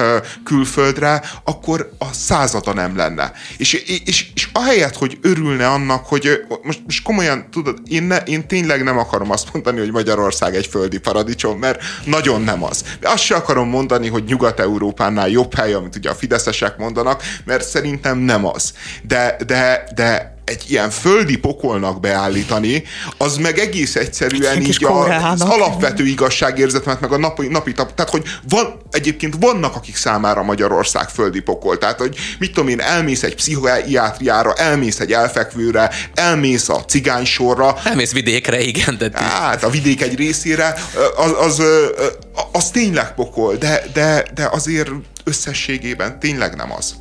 külföldre, 0.44 1.22
akkor 1.44 1.90
a 1.98 2.12
százada 2.12 2.72
nem 2.72 2.96
lenne. 2.96 3.32
És, 3.56 3.72
és, 4.04 4.30
és 4.34 4.48
ahelyett, 4.52 4.96
hogy 4.96 5.18
örülne 5.22 5.68
annak, 5.68 6.06
hogy 6.06 6.44
most, 6.62 6.80
most 6.84 7.02
komolyan, 7.02 7.46
tudod, 7.50 7.78
én, 7.88 8.02
ne, 8.02 8.16
én 8.16 8.46
tényleg 8.46 8.82
nem 8.84 8.98
akarom 8.98 9.30
azt 9.30 9.43
azt 9.44 9.52
mondani, 9.52 9.78
hogy 9.78 9.92
Magyarország 9.92 10.54
egy 10.54 10.66
földi 10.66 10.98
paradicsom, 10.98 11.58
mert 11.58 11.82
nagyon 12.04 12.42
nem 12.42 12.64
az. 12.64 12.84
De 13.00 13.08
azt 13.08 13.22
se 13.22 13.34
akarom 13.34 13.68
mondani, 13.68 14.08
hogy 14.08 14.24
Nyugat-Európánál 14.24 15.28
jobb 15.28 15.54
hely, 15.54 15.72
amit 15.72 15.96
ugye 15.96 16.10
a 16.10 16.14
fideszesek 16.14 16.76
mondanak, 16.76 17.22
mert 17.44 17.68
szerintem 17.68 18.18
nem 18.18 18.46
az. 18.46 18.72
De, 19.02 19.36
de, 19.46 19.88
de 19.94 20.33
egy 20.44 20.64
ilyen 20.70 20.90
földi 20.90 21.36
pokolnak 21.36 22.00
beállítani, 22.00 22.82
az 23.18 23.36
meg 23.36 23.58
egész 23.58 23.96
egyszerűen 23.96 24.60
így 24.62 24.84
a, 24.84 25.30
az 25.30 25.40
alapvető 25.40 26.06
igazságérzetet, 26.06 27.00
meg 27.00 27.12
a 27.12 27.18
napi, 27.18 27.46
napi 27.46 27.72
tap, 27.72 27.94
tehát 27.94 28.10
hogy 28.10 28.22
van, 28.48 28.80
egyébként 28.90 29.34
vannak, 29.40 29.76
akik 29.76 29.96
számára 29.96 30.42
Magyarország 30.42 31.08
földi 31.08 31.40
pokol, 31.40 31.78
tehát 31.78 31.98
hogy 31.98 32.16
mit 32.38 32.52
tudom 32.52 32.68
én, 32.68 32.80
elmész 32.80 33.22
egy 33.22 33.34
pszichiátriára, 33.34 34.52
elmész 34.52 35.00
egy 35.00 35.12
elfekvőre, 35.12 35.90
elmész 36.14 36.68
a 36.68 36.84
cigánysorra. 36.84 37.76
Elmész 37.84 38.12
vidékre, 38.12 38.60
igen, 38.60 38.98
de... 38.98 39.10
Hát 39.14 39.62
a 39.62 39.70
vidék 39.70 40.02
egy 40.02 40.16
részére, 40.16 40.74
az, 41.16 41.32
az, 41.38 41.58
az, 41.58 41.62
az 42.52 42.70
tényleg 42.70 43.14
pokol, 43.14 43.56
de, 43.56 43.82
de, 43.92 44.24
de 44.34 44.48
azért 44.52 44.90
összességében 45.24 46.18
tényleg 46.18 46.54
nem 46.54 46.72
az. 46.72 46.94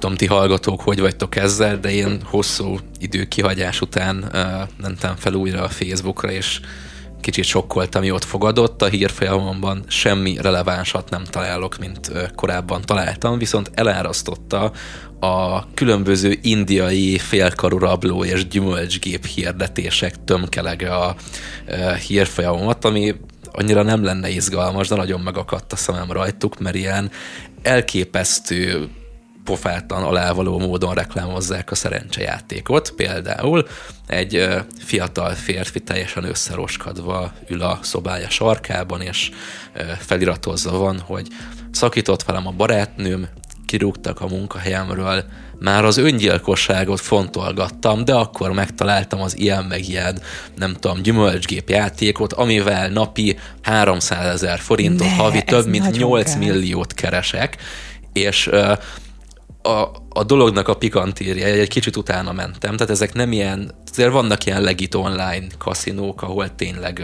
Tudom, 0.00 0.16
ti 0.16 0.26
hallgatók, 0.26 0.80
hogy 0.80 1.00
vagytok 1.00 1.36
ezzel, 1.36 1.78
de 1.78 1.90
én 1.90 2.20
hosszú 2.24 2.78
idő 2.98 3.24
kihagyás 3.24 3.80
után 3.80 4.30
uh, 4.32 4.68
mentem 4.82 5.16
fel 5.16 5.34
újra 5.34 5.62
a 5.62 5.68
Facebookra, 5.68 6.30
és 6.30 6.60
kicsit 7.20 7.44
sokkoltam, 7.44 8.02
mi 8.02 8.10
ott 8.10 8.24
fogadott. 8.24 8.82
A 8.82 8.86
hírfolyamomban 8.86 9.84
semmi 9.88 10.36
relevánsat 10.40 11.10
nem 11.10 11.24
találok, 11.24 11.78
mint 11.78 12.12
korábban 12.34 12.80
találtam, 12.80 13.38
viszont 13.38 13.70
elárasztotta 13.74 14.72
a 15.20 15.64
különböző 15.74 16.38
indiai 16.42 17.18
félkarú 17.18 17.78
rabló 17.78 18.24
és 18.24 18.48
gyümölcsgép 18.48 19.26
hirdetések 19.26 20.24
tömkelege 20.24 20.94
a 20.94 21.14
hírfolyamomat, 22.06 22.84
ami 22.84 23.14
annyira 23.52 23.82
nem 23.82 24.04
lenne 24.04 24.28
izgalmas, 24.28 24.88
de 24.88 24.94
nagyon 24.94 25.20
megakadt 25.20 25.72
a 25.72 25.76
szemem 25.76 26.10
rajtuk, 26.12 26.58
mert 26.58 26.76
ilyen 26.76 27.10
elképesztő 27.62 28.88
pofátlan, 29.50 30.02
alávaló 30.02 30.58
módon 30.58 30.94
reklámozzák 30.94 31.70
a 31.70 31.74
szerencsejátékot. 31.74 32.90
Például 32.90 33.66
egy 34.06 34.48
fiatal 34.78 35.30
férfi 35.34 35.80
teljesen 35.80 36.24
összeroskadva 36.24 37.32
ül 37.48 37.62
a 37.62 37.78
szobája 37.82 38.30
sarkában, 38.30 39.00
és 39.00 39.30
feliratozva 39.98 40.78
van, 40.78 41.00
hogy 41.00 41.26
szakított 41.70 42.22
velem 42.22 42.46
a 42.46 42.50
barátnőm, 42.50 43.28
kirúgtak 43.66 44.20
a 44.20 44.26
munkahelyemről, 44.26 45.24
már 45.58 45.84
az 45.84 45.96
öngyilkosságot 45.96 47.00
fontolgattam, 47.00 48.04
de 48.04 48.14
akkor 48.14 48.52
megtaláltam 48.52 49.20
az 49.20 49.38
ilyen 49.38 49.64
meg 49.64 49.88
ilyen, 49.88 50.18
nem 50.56 50.74
tudom, 50.74 51.02
gyümölcsgép 51.02 51.68
játékot, 51.68 52.32
amivel 52.32 52.88
napi 52.88 53.38
300 53.62 54.34
ezer 54.34 54.58
forintot, 54.58 55.06
ne, 55.06 55.14
havi 55.14 55.42
több 55.42 55.66
mint 55.66 55.90
8 55.90 56.30
kell. 56.30 56.38
milliót 56.38 56.94
keresek, 56.94 57.56
és 58.12 58.50
a, 59.62 59.90
a 60.08 60.24
dolognak 60.24 60.68
a 60.68 60.76
pikantírja, 60.76 61.46
egy 61.46 61.68
kicsit 61.68 61.96
utána 61.96 62.32
mentem, 62.32 62.76
tehát 62.76 62.92
ezek 62.92 63.12
nem 63.12 63.32
ilyen, 63.32 63.74
azért 63.90 64.12
vannak 64.12 64.46
ilyen 64.46 64.62
legit 64.62 64.94
online 64.94 65.46
kaszinók, 65.58 66.22
ahol 66.22 66.54
tényleg 66.54 67.02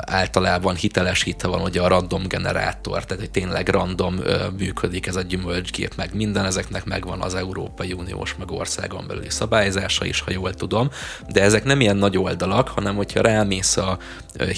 általában 0.00 0.74
hitelesítve 0.74 1.48
van 1.48 1.60
ugye 1.60 1.80
a 1.80 1.88
random 1.88 2.22
generátor, 2.28 3.04
tehát 3.04 3.22
hogy 3.22 3.30
tényleg 3.30 3.68
random 3.68 4.20
működik 4.58 5.06
ez 5.06 5.16
a 5.16 5.22
gyümölcsgép, 5.22 5.92
meg 5.96 6.14
minden, 6.14 6.44
ezeknek 6.44 6.84
megvan 6.84 7.20
az 7.20 7.34
Európai 7.34 7.92
Uniós 7.92 8.34
meg 8.38 8.50
országon 8.50 9.04
belüli 9.06 9.30
szabályzása 9.30 10.04
is, 10.04 10.20
ha 10.20 10.30
jól 10.30 10.54
tudom, 10.54 10.90
de 11.28 11.42
ezek 11.42 11.64
nem 11.64 11.80
ilyen 11.80 11.96
nagy 11.96 12.18
oldalak, 12.18 12.68
hanem 12.68 12.94
hogyha 12.94 13.20
rámész 13.20 13.76
a 13.76 13.98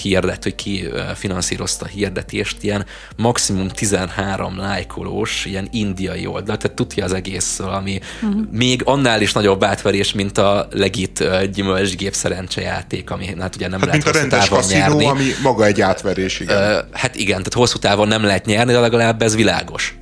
hirdet, 0.01 0.43
hogy 0.43 0.55
ki 0.55 0.89
finanszírozta 1.15 1.85
a 1.85 1.87
hirdetést, 1.87 2.63
ilyen 2.63 2.85
maximum 3.15 3.67
13 3.67 4.57
lájkolós, 4.57 5.45
ilyen 5.45 5.67
indiai 5.71 6.25
oldal, 6.25 6.57
tehát 6.57 6.75
tudja 6.75 7.03
az 7.03 7.13
egész, 7.13 7.59
ami 7.59 7.99
uh-huh. 8.21 8.41
még 8.51 8.81
annál 8.85 9.21
is 9.21 9.33
nagyobb 9.33 9.63
átverés, 9.63 10.13
mint 10.13 10.37
a 10.37 10.67
legit 10.71 11.23
gyümölcsgép 11.53 12.13
szerencsejáték, 12.13 13.09
ami 13.09 13.35
hát 13.39 13.55
ugye 13.55 13.67
nem 13.67 13.79
hát 13.79 13.87
lehet 13.87 14.03
mint 14.03 14.15
a 14.15 14.19
rendes 14.19 14.49
nyerni. 14.87 15.05
ami 15.05 15.31
maga 15.43 15.65
egy 15.65 15.81
átverés, 15.81 16.39
igen. 16.39 16.89
Hát 16.91 17.15
igen, 17.15 17.37
tehát 17.37 17.53
hosszú 17.53 17.77
távon 17.77 18.07
nem 18.07 18.23
lehet 18.23 18.45
nyerni, 18.45 18.71
de 18.71 18.79
legalább 18.79 19.21
ez 19.21 19.35
világos. 19.35 19.97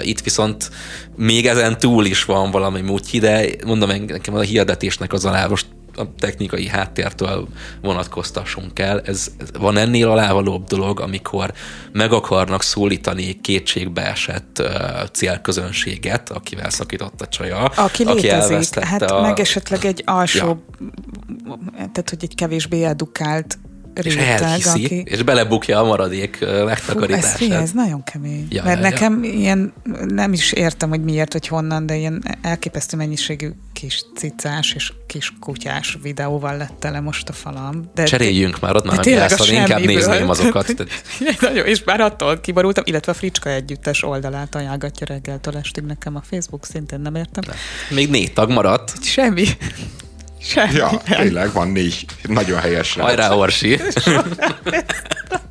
Itt 0.00 0.20
viszont 0.20 0.70
még 1.16 1.46
ezen 1.46 1.78
túl 1.78 2.04
is 2.04 2.24
van 2.24 2.50
valami 2.50 2.80
múltji, 2.80 3.18
de 3.18 3.46
mondom, 3.66 3.90
nekem 4.06 4.34
a 4.34 4.40
hirdetésnek 4.40 5.12
az 5.12 5.24
alá 5.24 5.46
most 5.46 5.66
a 5.98 6.14
technikai 6.18 6.66
háttértől 6.66 7.48
vonatkoztassunk 7.82 8.78
el. 8.78 9.00
Ez, 9.00 9.28
ez 9.38 9.48
van 9.58 9.76
ennél 9.76 10.08
alávalóbb 10.08 10.64
dolog, 10.64 11.00
amikor 11.00 11.52
meg 11.92 12.12
akarnak 12.12 12.62
szólítani 12.62 13.40
kétségbe 13.40 14.10
esett 14.10 14.58
uh, 14.60 14.68
célközönséget, 15.12 16.30
akivel 16.30 16.70
szakított 16.70 17.20
a 17.20 17.26
csaja. 17.26 17.64
Aki, 17.64 18.02
aki 18.02 18.20
létezik, 18.20 18.78
hát 18.78 19.02
a... 19.02 19.20
meg 19.20 19.40
esetleg 19.40 19.84
egy 19.84 20.02
alsó, 20.06 20.46
ja. 20.46 21.58
tehát 21.72 22.10
hogy 22.10 22.18
egy 22.22 22.34
kevésbé 22.34 22.84
edukált 22.84 23.58
és 24.04 24.16
elhiszi, 24.16 24.84
aki... 24.84 25.02
és 25.04 25.22
belebukja 25.22 25.80
a 25.80 25.84
maradék 25.84 26.38
megtakarítását. 26.64 27.36
Fú, 27.36 27.52
ez, 27.52 27.60
ez 27.60 27.70
nagyon 27.70 28.04
kemény. 28.04 28.46
Ja, 28.50 28.62
Mert 28.62 28.82
ja, 28.82 28.88
nekem 28.88 29.24
ja. 29.24 29.30
ilyen, 29.30 29.72
nem 30.08 30.32
is 30.32 30.52
értem, 30.52 30.88
hogy 30.88 31.04
miért, 31.04 31.32
hogy 31.32 31.46
honnan, 31.46 31.86
de 31.86 31.96
ilyen 31.96 32.22
elképesztő 32.42 32.96
mennyiségű 32.96 33.50
kis 33.72 34.04
cicás 34.14 34.72
és 34.72 34.92
kis 35.06 35.32
kutyás 35.40 35.98
videóval 36.02 36.56
lett 36.56 36.74
tele 36.78 37.00
most 37.00 37.28
a 37.28 37.32
falam. 37.32 37.90
De 37.94 38.04
Cseréljünk 38.04 38.60
már, 38.60 38.76
ott 38.76 38.84
már 38.84 39.04
nem 39.04 39.28
inkább 39.50 39.84
nézném 39.84 40.28
azokat. 40.28 40.74
nagyon, 41.40 41.66
és 41.66 41.84
már 41.84 42.00
attól 42.00 42.40
kiborultam, 42.40 42.84
illetve 42.86 43.12
a 43.12 43.14
Fricska 43.14 43.50
együttes 43.50 44.02
oldalát 44.02 44.54
ajánlgatja 44.54 45.06
reggeltől 45.06 45.56
estig 45.56 45.84
nekem 45.84 46.16
a 46.16 46.22
Facebook, 46.30 46.64
szintén 46.64 47.00
nem 47.00 47.14
értem. 47.14 47.44
Még 47.90 48.10
négy 48.10 48.32
tag 48.32 48.50
maradt. 48.50 49.02
Semmi. 49.02 49.44
Semmi. 50.46 50.72
Ja, 50.72 51.00
tényleg 51.04 51.52
van 51.52 51.68
négy 51.68 52.04
nagyon 52.22 52.58
helyes 52.58 52.94
Hajrá, 52.94 53.30
Orsi! 53.30 53.80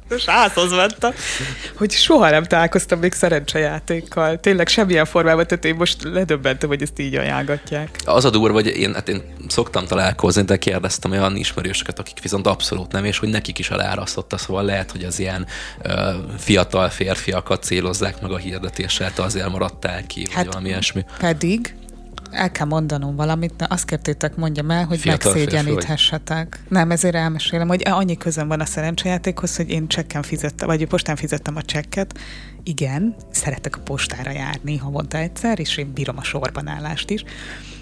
És 0.09 0.25
házhoz 0.25 0.71
mentem, 0.71 1.13
hogy 1.77 1.91
soha 1.91 2.29
nem 2.29 2.43
találkoztam 2.43 2.99
még 2.99 3.13
szerencsejátékkal. 3.13 4.39
Tényleg 4.39 4.67
semmilyen 4.67 5.05
formában, 5.05 5.47
tehát 5.47 5.65
én 5.65 5.75
most 5.75 6.03
ledöbbentem, 6.03 6.69
hogy 6.69 6.81
ezt 6.81 6.99
így 6.99 7.15
ajánlgatják. 7.15 7.89
Az 8.05 8.25
a 8.25 8.29
durva, 8.29 8.53
hogy 8.53 8.67
én, 8.67 8.93
hát 8.93 9.09
én 9.09 9.21
szoktam 9.47 9.85
találkozni, 9.85 10.41
de 10.41 10.57
kérdeztem 10.57 11.11
olyan 11.11 11.35
ismerősöket, 11.35 11.99
akik 11.99 12.21
viszont 12.21 12.47
abszolút 12.47 12.91
nem, 12.91 13.05
és 13.05 13.17
hogy 13.17 13.29
nekik 13.29 13.59
is 13.59 13.69
elárasztotta, 13.69 14.37
szóval 14.37 14.63
lehet, 14.63 14.91
hogy 14.91 15.03
az 15.03 15.19
ilyen 15.19 15.45
uh, 15.83 15.93
fiatal 16.37 16.89
férfiakat 16.89 17.63
célozzák 17.63 18.21
meg 18.21 18.31
a 18.31 18.37
hirdetéssel, 18.37 19.13
te 19.13 19.23
azért 19.23 19.49
maradtál 19.49 20.05
ki, 20.07 20.25
hát 20.29 20.35
vagy 20.35 20.45
valami 20.45 20.67
ilyesmi. 20.67 21.05
Pedig 21.19 21.75
el 22.35 22.51
kell 22.51 22.67
mondanom 22.67 23.15
valamit, 23.15 23.55
de 23.55 23.65
azt 23.69 23.85
kértétek, 23.85 24.35
mondjam 24.35 24.71
el, 24.71 24.85
hogy 24.85 24.99
Fiatal 24.99 25.33
megszégyeníthessetek. 25.33 26.63
Nem, 26.67 26.91
ezért 26.91 27.15
elmesélem, 27.15 27.67
hogy 27.67 27.81
annyi 27.85 28.17
közön 28.17 28.47
van 28.47 28.59
a 28.59 28.65
szerencsejátékhoz, 28.65 29.55
hogy 29.55 29.69
én 29.69 29.87
csekken 29.87 30.21
fizettem, 30.21 30.67
vagy 30.67 30.87
postán 30.87 31.15
fizettem 31.15 31.55
a 31.55 31.61
csekket. 31.61 32.17
Igen, 32.63 33.15
szeretek 33.31 33.77
a 33.77 33.81
postára 33.81 34.31
járni 34.31 34.77
havonta 34.77 35.17
egyszer, 35.17 35.59
és 35.59 35.77
én 35.77 35.93
bírom 35.93 36.17
a 36.17 36.23
sorban 36.23 36.67
állást 36.67 37.09
is. 37.09 37.23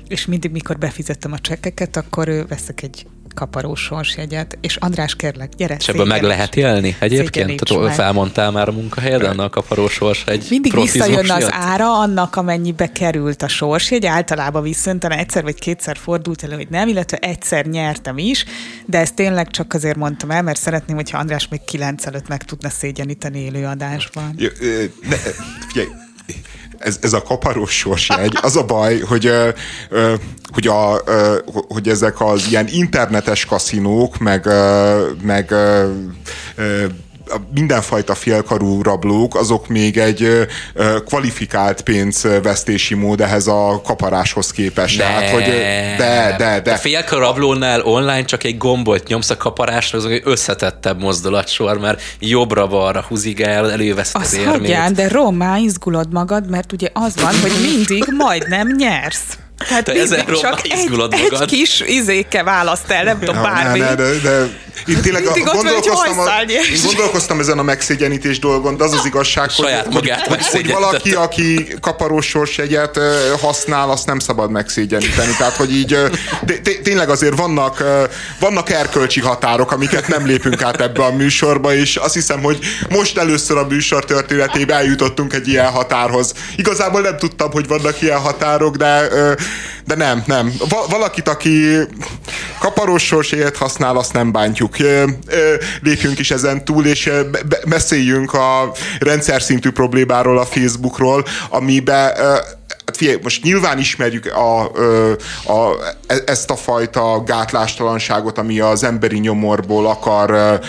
És 0.07 0.25
mindig, 0.25 0.51
mikor 0.51 0.77
befizettem 0.77 1.31
a 1.31 1.39
csekkeket, 1.39 1.95
akkor 1.97 2.45
veszek 2.47 2.81
egy 2.81 3.07
kaparós 3.34 3.81
sorsjegyet, 3.81 4.57
és 4.61 4.75
András, 4.75 5.15
kérlek, 5.15 5.49
gyere, 5.57 5.75
És 5.79 5.88
ebből 5.88 6.05
meg 6.05 6.23
lehet 6.23 6.55
élni 6.55 6.95
egyébként? 6.99 7.63
Tehát 7.63 7.95
felmondtál 7.95 8.51
már 8.51 8.67
a 8.67 8.71
munkahelyeden 8.71 9.39
a 9.39 9.49
kaparós 9.49 10.01
egy 10.25 10.45
Mindig 10.49 10.73
visszajön 10.73 11.29
az 11.29 11.47
ára 11.49 11.99
annak, 11.99 12.36
amennyibe 12.36 12.91
került 12.91 13.41
a 13.41 13.47
sorsjegy, 13.47 14.05
általában 14.05 14.63
viszont 14.63 15.05
egyszer 15.05 15.43
vagy 15.43 15.59
kétszer 15.59 15.97
fordult 15.97 16.43
elő, 16.43 16.55
hogy 16.55 16.67
nem, 16.69 16.88
illetve 16.88 17.17
egyszer 17.17 17.65
nyertem 17.65 18.17
is, 18.17 18.45
de 18.86 18.97
ezt 18.97 19.13
tényleg 19.13 19.49
csak 19.49 19.73
azért 19.73 19.95
mondtam 19.95 20.31
el, 20.31 20.41
mert 20.41 20.59
szeretném, 20.59 20.95
hogyha 20.95 21.17
András 21.17 21.47
még 21.47 21.63
kilenc 21.63 22.05
előtt 22.05 22.27
meg 22.27 22.43
tudna 22.43 22.69
szégyeníteni 22.69 23.39
élőadásban. 23.39 24.34
Ja, 24.38 24.49
ne, 25.09 25.15
figyelj, 25.67 25.88
ez, 26.84 26.97
ez 27.01 27.13
a 27.13 27.21
kaparós 27.21 27.77
sorsjegy. 27.77 28.38
Az 28.41 28.55
a 28.55 28.65
baj, 28.65 28.99
hogy, 28.99 29.31
hogy, 30.53 30.67
a, 30.67 31.01
hogy 31.67 31.89
ezek 31.89 32.21
az 32.21 32.47
ilyen 32.49 32.67
internetes 32.71 33.45
kaszinók, 33.45 34.17
meg, 34.17 34.49
meg 35.21 35.53
a 37.34 37.41
mindenfajta 37.53 38.15
félkarú 38.15 38.81
rablók, 38.81 39.36
azok 39.36 39.67
még 39.67 39.97
egy 39.97 40.47
kvalifikált 41.05 41.81
pénzvesztési 41.81 42.93
mód 42.93 43.21
ehhez 43.21 43.47
a 43.47 43.81
kaparáshoz 43.84 44.51
képest. 44.51 44.97
De, 44.97 45.03
Tehát, 45.03 45.29
hogy, 45.29 45.43
de, 45.97 46.36
de, 46.38 46.61
de. 46.63 46.71
A 46.71 46.77
félkarú 46.77 47.21
rablónál 47.21 47.81
online 47.81 48.25
csak 48.25 48.43
egy 48.43 48.57
gombot 48.57 49.07
nyomsz 49.07 49.29
a 49.29 49.38
kaparásra, 49.38 49.97
az 49.97 50.05
egy 50.05 50.21
összetettebb 50.25 51.01
mozdulatsor, 51.01 51.79
mert 51.79 52.01
jobbra-balra 52.19 53.05
húzigál, 53.07 53.71
előveszed 53.71 54.21
az, 54.21 54.27
az 54.27 54.34
érmét. 54.34 54.49
Hagyján, 54.49 54.93
de 54.93 55.07
Roma, 55.07 55.57
izgulod 55.57 56.11
magad, 56.13 56.49
mert 56.49 56.71
ugye 56.71 56.88
az 56.93 57.13
van, 57.15 57.39
hogy 57.41 57.51
mindig 57.61 58.03
majdnem 58.17 58.67
nyersz. 58.77 59.38
Tehát 59.68 59.89
ezen 59.89 60.26
csak 60.26 60.61
egy, 60.64 60.89
magad. 60.89 61.14
egy 61.14 61.45
kis 61.45 61.80
izéke 61.80 62.43
választ 62.43 62.91
el, 62.91 63.03
nem 63.03 63.20
tudom, 63.20 63.41
bármi. 63.41 63.80
Ne, 63.80 63.95
de, 63.95 64.20
de, 64.24 64.47
én 64.86 65.01
tényleg 65.01 65.26
a, 65.26 65.34
gondolkoztam, 65.53 66.20
a, 66.20 66.41
én 66.47 66.82
gondolkoztam 66.86 67.39
ezen 67.39 67.59
a 67.59 67.64
megszégyenítés 67.64 68.39
dolgon, 68.39 68.78
de 68.78 68.84
az 68.84 68.93
az 68.93 69.05
igazság, 69.05 69.51
hogy, 69.51 69.72
hogy, 69.93 70.11
hogy, 70.26 70.47
hogy 70.47 70.72
valaki, 70.72 71.14
aki 71.14 71.68
kaparós 71.82 72.26
sorsjegyet 72.26 72.99
használ, 73.41 73.89
azt 73.89 74.05
nem 74.05 74.20
szabad 74.20 74.51
megszégyeníteni. 74.51 75.36
Tehát, 75.38 75.55
hogy 75.55 75.76
így 75.76 75.97
tényleg 76.84 77.09
azért 77.09 77.38
vannak, 77.38 77.84
vannak 78.39 78.70
erkölcsi 78.70 79.20
határok, 79.20 79.72
amiket 79.72 80.07
nem 80.07 80.26
lépünk 80.26 80.61
át 80.61 80.82
ebbe 80.82 81.03
a 81.03 81.11
műsorba, 81.11 81.76
és 81.76 81.95
azt 81.95 82.14
hiszem, 82.14 82.41
hogy 82.41 82.59
most 82.89 83.18
először 83.18 83.57
a 83.57 83.66
műsor 83.68 84.05
történetében 84.05 84.78
eljutottunk 84.78 85.34
egy 85.34 85.47
ilyen 85.47 85.70
határhoz. 85.70 86.34
Igazából 86.55 87.01
nem 87.01 87.18
tudtam, 87.18 87.51
hogy 87.51 87.68
vannak 87.68 88.01
ilyen 88.01 88.20
határok, 88.20 88.76
de 88.76 89.07
de 89.85 89.95
nem, 89.95 90.23
nem. 90.25 90.53
Va- 90.69 90.87
valakit, 90.89 91.27
aki 91.27 91.77
kaparós 92.59 93.05
sorséget 93.05 93.57
használ, 93.57 93.97
azt 93.97 94.13
nem 94.13 94.31
bántjuk. 94.31 94.77
Lépjünk 95.81 96.19
is 96.19 96.31
ezen 96.31 96.65
túl, 96.65 96.85
és 96.85 97.11
beszéljünk 97.67 98.33
a 98.33 98.71
rendszer 98.99 99.41
szintű 99.41 99.69
problémáról 99.69 100.37
a 100.37 100.45
Facebookról, 100.45 101.25
amiben 101.49 102.11
hát 102.86 102.97
figyelj, 102.97 103.17
most 103.23 103.43
nyilván 103.43 103.79
ismerjük 103.79 104.25
a, 104.25 104.61
a, 104.61 105.77
e, 106.07 106.15
ezt 106.25 106.49
a 106.49 106.55
fajta 106.55 107.23
gátlástalanságot, 107.25 108.38
ami 108.38 108.59
az 108.59 108.84
emberi 108.84 109.19
nyomorból 109.19 109.88
akar 109.88 110.59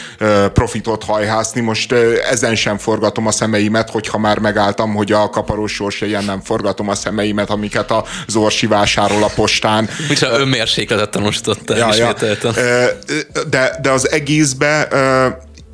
profitot 0.53 1.05
hajhászni. 1.05 1.61
Most 1.61 1.93
ezen 2.31 2.55
sem 2.55 2.79
forgatom 2.79 3.27
a 3.27 3.31
szemeimet, 3.31 3.91
hogyha 3.91 4.19
már 4.19 4.39
megálltam, 4.39 4.95
hogy 4.95 5.13
a 5.13 5.31
kaparós 5.31 5.73
sorselyen 5.73 6.25
nem 6.25 6.41
forgatom 6.41 6.89
a 6.89 6.95
szemeimet, 6.95 7.51
amiket 7.51 7.93
az 8.27 8.37
Orsi 8.37 8.67
vásárol 8.67 9.23
a 9.23 9.31
postán. 9.35 9.89
Micsoda 10.09 10.39
önmérsékletet 10.39 11.11
tanúsítottál 11.11 11.77
ja, 11.77 11.95
ja. 11.95 12.13
De, 13.49 13.79
de 13.83 13.91
az 13.91 14.11
egészben 14.11 14.89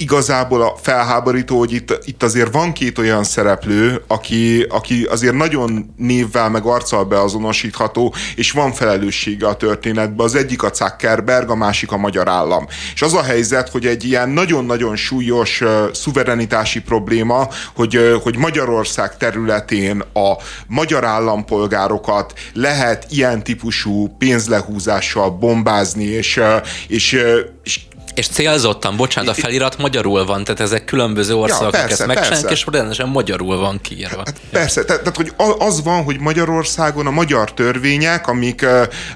igazából 0.01 0.63
a 0.63 0.77
felháborító, 0.83 1.59
hogy 1.59 1.73
itt, 1.73 1.99
itt 2.05 2.23
azért 2.23 2.53
van 2.53 2.73
két 2.73 2.99
olyan 2.99 3.25
szereplő, 3.25 4.03
aki, 4.07 4.67
aki 4.69 5.05
azért 5.05 5.35
nagyon 5.35 5.95
névvel 5.97 6.51
meg 6.51 6.65
arccal 6.65 7.05
beazonosítható, 7.05 8.15
és 8.37 8.51
van 8.51 8.73
felelőssége 8.73 9.47
a 9.47 9.57
történetben. 9.57 10.27
Az 10.27 10.35
egyik 10.35 10.63
a 10.63 10.71
Zuckerberg, 10.75 11.51
a 11.51 11.55
másik 11.55 11.93
a 11.93 11.97
magyar 11.97 12.29
állam. 12.29 12.67
És 12.95 13.03
az 13.03 13.15
a 13.15 13.23
helyzet, 13.23 13.69
hogy 13.69 13.87
egy 13.87 14.05
ilyen 14.05 14.29
nagyon-nagyon 14.29 14.97
súlyos 14.97 15.61
uh, 15.61 15.93
szuverenitási 15.93 16.81
probléma, 16.81 17.49
hogy, 17.75 17.97
uh, 17.97 18.23
hogy 18.23 18.37
Magyarország 18.37 19.17
területén 19.17 20.01
a 20.01 20.33
magyar 20.67 21.05
állampolgárokat 21.05 22.33
lehet 22.53 23.07
ilyen 23.11 23.43
típusú 23.43 24.17
pénzlehúzással 24.19 25.31
bombázni, 25.31 26.05
és, 26.05 26.37
uh, 26.37 26.67
és, 26.89 27.19
és 27.63 27.81
és 28.15 28.29
célzottan, 28.29 28.97
bocsánat, 28.97 29.37
a 29.37 29.41
felirat 29.41 29.79
magyarul 29.79 30.25
van, 30.25 30.45
tehát 30.45 30.61
ezek 30.61 30.85
különböző 30.85 31.35
országok, 31.35 31.75
ja, 31.75 31.81
ezt 31.81 32.07
megcsinálják, 32.07 32.51
és 32.51 32.67
rendesen 32.73 33.09
magyarul 33.09 33.59
van 33.59 33.81
kiírva. 33.81 34.17
Hát 34.17 34.41
persze, 34.51 34.85
tehát, 34.85 35.03
tehát 35.03 35.17
hogy 35.17 35.33
az 35.59 35.83
van, 35.83 36.03
hogy 36.03 36.21
Magyarországon 36.21 37.07
a 37.07 37.11
magyar 37.11 37.55
törvények, 37.55 38.29
amik, 38.29 38.67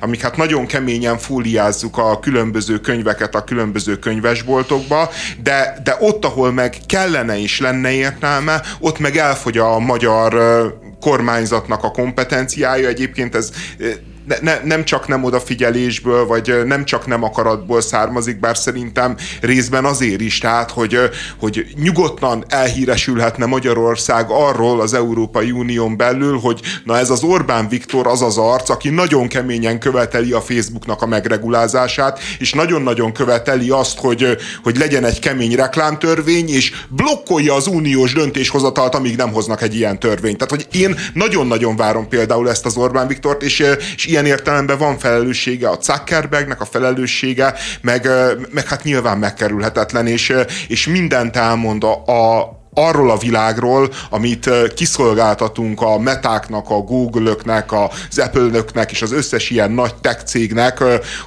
amik 0.01 0.21
hát 0.21 0.37
nagyon 0.37 0.67
keményen 0.67 1.19
fóliázzuk 1.19 1.99
a 1.99 2.19
különböző 2.19 2.79
könyveket 2.79 3.35
a 3.35 3.45
különböző 3.45 3.99
könyvesboltokba, 3.99 5.11
de, 5.43 5.81
de 5.85 5.97
ott, 6.01 6.25
ahol 6.25 6.53
meg 6.53 6.77
kellene 6.87 7.37
is 7.37 7.61
lenne 7.61 7.93
értelme, 7.93 8.63
ott 8.81 8.99
meg 8.99 9.17
elfogy 9.17 9.59
a 9.59 9.79
magyar 9.79 10.35
kormányzatnak 11.01 11.83
a 11.83 11.91
kompetenciája. 11.91 12.89
Egyébként 12.89 13.35
ez 13.35 13.51
ne, 14.27 14.37
ne, 14.41 14.61
nem 14.65 14.85
csak 14.85 15.09
nem 15.09 15.25
odafigyelésből, 15.25 16.27
vagy 16.27 16.65
nem 16.65 16.85
csak 16.85 17.07
nem 17.07 17.23
akaratból 17.23 17.81
származik, 17.81 18.41
bár 18.41 18.57
szerintem 18.57 19.17
részben 19.41 19.85
azért 19.85 20.21
is, 20.21 20.39
tehát, 20.39 20.71
hogy, 20.71 20.99
hogy 21.39 21.67
nyugodtan 21.83 22.45
elhíresülhetne 22.49 23.47
Magyarország 23.47 24.27
arról 24.29 24.81
az 24.81 24.95
Európai 24.95 25.51
Unión 25.51 25.97
belül, 25.97 26.39
hogy 26.39 26.61
na 26.85 26.99
ez 26.99 27.11
az 27.11 27.23
Orbán 27.23 27.69
Viktor 27.69 28.07
az 28.07 28.23
az 28.23 28.39
arc, 28.39 28.69
aki 28.69 28.89
nagyon 28.89 29.29
keményen 29.29 29.79
követeli 29.79 30.33
a 30.33 30.41
Facebooknak 30.41 31.03
a 31.03 31.07
megregulázását, 31.07 32.19
és 32.39 32.53
nagyon-nagyon 32.53 33.13
követeli 33.13 33.71
azt, 33.71 33.99
hogy, 33.99 34.37
hogy 34.63 34.77
legyen 34.77 35.05
egy 35.05 35.19
kemény 35.19 35.55
reklámtörvény, 35.55 36.49
és 36.49 36.73
blokkolja 36.89 37.55
az 37.55 37.67
uniós 37.67 38.13
döntéshozatalt, 38.13 38.95
amíg 38.95 39.17
nem 39.17 39.33
hoznak 39.33 39.63
egy 39.63 39.75
ilyen 39.75 39.99
törvényt. 39.99 40.39
Tehát, 40.39 40.65
hogy 40.65 40.81
én 40.81 40.97
nagyon-nagyon 41.13 41.77
várom 41.77 42.09
például 42.09 42.51
ezt 42.51 42.67
az 42.67 42.77
Orbán 42.77 43.07
Viktort, 43.07 43.43
és, 43.43 43.65
és 43.95 44.07
ilyen 44.15 44.27
értelemben 44.27 44.79
van 44.79 44.99
felelőssége 44.99 45.69
a 45.69 45.79
Zuckerbergnek, 45.83 46.61
a 46.61 46.65
felelőssége, 46.65 47.55
meg, 47.81 48.09
meg 48.51 48.67
hát 48.67 48.83
nyilván 48.83 49.19
megkerülhetetlen, 49.19 50.07
és, 50.07 50.33
és 50.69 50.87
mindent 50.87 51.37
elmond 51.37 51.85
a, 51.85 52.05
a 52.07 52.53
arról 52.75 53.11
a 53.11 53.19
világról, 53.19 53.93
amit 54.11 54.51
kiszolgáltatunk 54.75 55.81
a 55.81 55.99
metáknak, 55.99 56.71
a 56.71 56.79
Google-öknek, 56.79 57.73
az 57.73 58.19
Apple-nöknek 58.19 58.91
és 58.91 59.03
az 59.03 59.13
összes 59.13 59.51
ilyen 59.51 59.71
nagy 59.71 59.95
tech 59.95 60.25
cégnek, 60.25 60.79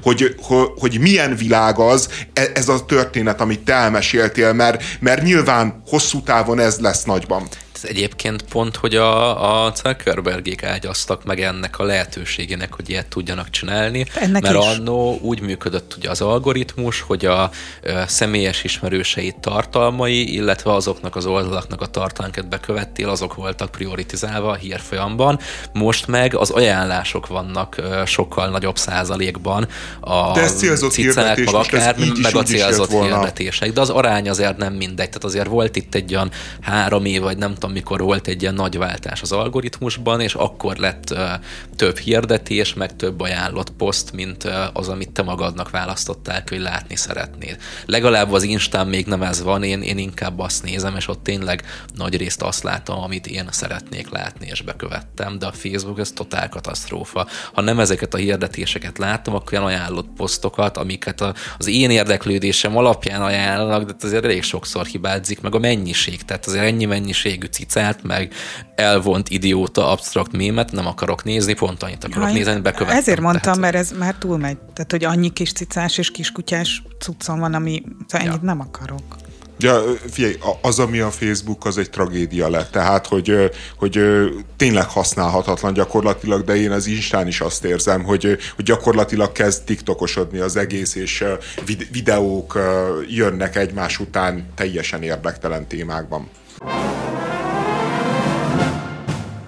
hogy, 0.01 0.35
hogy, 0.41 0.67
hogy 0.79 0.99
milyen 0.99 1.35
világ 1.35 1.79
az, 1.79 2.09
e, 2.33 2.47
ez 2.53 2.69
a 2.69 2.85
történet, 2.85 3.41
amit 3.41 3.59
te 3.59 3.73
elmeséltél, 3.73 4.53
mert, 4.53 4.83
mert 4.99 5.23
nyilván 5.23 5.81
hosszú 5.87 6.21
távon 6.21 6.59
ez 6.59 6.79
lesz 6.79 7.03
nagyban. 7.03 7.47
Ez 7.83 7.89
egyébként 7.89 8.43
pont, 8.43 8.75
hogy 8.75 8.95
a, 8.95 9.65
a 9.65 9.73
Zuckerbergék 9.75 10.63
ágyaztak 10.63 11.23
meg 11.23 11.41
ennek 11.41 11.79
a 11.79 11.83
lehetőségének, 11.83 12.73
hogy 12.73 12.89
ilyet 12.89 13.07
tudjanak 13.07 13.49
csinálni, 13.49 14.05
ennek 14.15 14.41
mert 14.41 14.55
is. 14.55 14.65
annó 14.65 15.19
úgy 15.21 15.41
működött 15.41 15.95
ugye 15.97 16.09
az 16.09 16.21
algoritmus, 16.21 17.01
hogy 17.01 17.25
a, 17.25 17.41
a 17.41 17.49
személyes 18.07 18.63
ismerőseit 18.63 19.37
tartalmai, 19.37 20.33
illetve 20.33 20.73
azoknak 20.73 21.15
az 21.15 21.25
oldalaknak 21.25 21.81
a 21.81 21.85
tartalmakat 21.85 22.47
bekövettél, 22.49 23.09
azok 23.09 23.35
voltak 23.35 23.71
prioritizálva 23.71 24.49
a 24.49 24.55
hírfolyamban. 24.55 25.39
Most 25.73 26.07
meg 26.07 26.35
az 26.35 26.49
ajánlások 26.49 27.27
vannak 27.27 27.81
sokkal 28.05 28.49
nagyobb 28.49 28.77
százalékban 28.77 29.67
a 29.99 30.31
De 30.33 30.41
ez 30.41 30.57
célzott 30.57 30.91
cicák, 30.91 31.37
meg 31.37 31.53
akár, 31.53 31.95
meg 32.21 32.35
a 32.35 32.43
célzott 32.43 32.91
hirdetések. 32.91 33.71
De 33.71 33.81
az 33.81 33.89
arány 33.89 34.29
azért 34.29 34.57
nem 34.57 34.73
mindegy. 34.73 34.95
Tehát 35.07 35.23
azért 35.23 35.47
volt 35.47 35.75
itt 35.75 35.95
egy 35.95 36.13
olyan 36.13 36.31
három 36.61 37.05
év, 37.05 37.21
vagy 37.21 37.37
nem 37.37 37.53
tudom, 37.53 37.66
amikor 37.67 38.01
volt 38.01 38.27
egy 38.27 38.41
ilyen 38.41 38.53
nagy 38.53 38.77
váltás 38.77 39.21
az 39.21 39.31
algoritmusban, 39.31 40.21
és 40.21 40.33
akkor 40.33 40.75
lett 40.77 41.15
több 41.75 41.97
hirdetés, 41.97 42.73
meg 42.73 42.95
több 42.95 43.19
ajánlott 43.19 43.69
poszt, 43.69 44.11
mint 44.11 44.43
az, 44.73 44.87
amit 44.87 45.11
te 45.11 45.21
magadnak 45.21 45.69
választottál, 45.69 46.43
hogy 46.49 46.59
látni 46.59 46.95
szeretnéd. 46.95 47.57
Legalább 47.85 48.31
az 48.31 48.43
Instán 48.43 48.87
még 48.87 49.05
nem 49.05 49.21
ez 49.21 49.41
van, 49.41 49.63
én, 49.63 49.81
én 49.81 49.97
inkább 49.97 50.39
azt 50.39 50.63
nézem, 50.63 50.95
és 50.95 51.07
ott 51.07 51.23
tényleg 51.23 51.63
nagy 51.95 52.17
részt 52.17 52.41
azt 52.41 52.63
látom, 52.63 53.03
amit 53.03 53.27
én 53.27 53.47
szeretnék 53.51 54.09
látni, 54.09 54.47
és 54.51 54.61
bekövettem, 54.61 55.39
de 55.39 55.45
a 55.45 55.51
Facebook 55.51 55.99
ez 55.99 56.11
totál 56.11 56.49
katasztrófa. 56.49 57.27
Ha 57.53 57.61
nem 57.61 57.79
ezeket 57.79 58.13
a 58.13 58.17
hirdetéseket 58.17 58.97
látom, 58.97 59.35
akkor 59.35 59.53
olyan 59.53 59.65
ajánlott 59.65 60.09
posztokat, 60.15 60.77
amiket 60.77 61.23
az 61.57 61.67
én 61.67 61.89
érdeklődésem 61.89 62.77
alapján 62.77 63.21
ajánlanak, 63.21 63.83
de 63.83 63.93
azért 64.01 64.23
elég 64.23 64.43
sokszor 64.43 64.85
hibázik, 64.85 65.41
meg 65.41 65.55
a 65.55 65.59
mennyiség, 65.59 66.21
tehát 66.21 66.45
azért 66.45 66.63
ennyi 66.63 66.85
mennyiségű 66.85 67.45
cicát, 67.57 68.03
meg 68.03 68.33
elvont 68.75 69.29
idióta 69.29 69.91
absztrakt 69.91 70.31
mémet 70.31 70.71
nem 70.71 70.87
akarok 70.87 71.23
nézni, 71.23 71.53
pont 71.53 71.83
annyit 71.83 72.03
akarok 72.03 72.27
Ha, 72.27 72.33
nézni, 72.33 72.59
bekövettem. 72.59 72.97
Ezért 72.97 73.19
mondtam, 73.19 73.41
Tehát- 73.41 73.59
mert 73.59 73.75
ez 73.75 73.91
már 73.97 74.15
túlmegy. 74.19 74.57
Tehát, 74.57 74.91
hogy 74.91 75.03
annyi 75.03 75.29
kis 75.29 75.51
cicás 75.51 75.97
és 75.97 76.11
kiskutyás 76.11 76.83
cuccom 76.99 77.39
van, 77.39 77.53
ami 77.53 77.83
szóval 78.07 78.27
ennyit 78.27 78.41
Ja. 78.41 78.47
nem 78.47 78.59
akarok. 78.59 79.15
Ja, 79.59 79.81
figyelj, 80.11 80.35
az, 80.61 80.79
ami 80.79 80.99
a 80.99 81.11
Facebook, 81.11 81.65
az 81.65 81.77
egy 81.77 81.89
tragédia 81.89 82.49
lett. 82.49 82.71
Tehát, 82.71 83.07
hogy, 83.07 83.51
hogy 83.77 83.99
tényleg 84.57 84.85
használhatatlan 84.89 85.73
gyakorlatilag, 85.73 86.43
de 86.43 86.55
én 86.55 86.71
az 86.71 86.87
Instán 86.87 87.27
is 87.27 87.41
azt 87.41 87.63
érzem, 87.63 88.03
hogy, 88.03 88.37
hogy 88.55 88.65
gyakorlatilag 88.65 89.31
kezd 89.31 89.63
tiktokosodni 89.63 90.39
az 90.39 90.55
egész, 90.55 90.95
és 90.95 91.23
videók 91.91 92.59
jönnek 93.09 93.55
egymás 93.55 93.99
után 93.99 94.45
teljesen 94.55 95.03
érdektelen 95.03 95.67
témákban. 95.67 96.29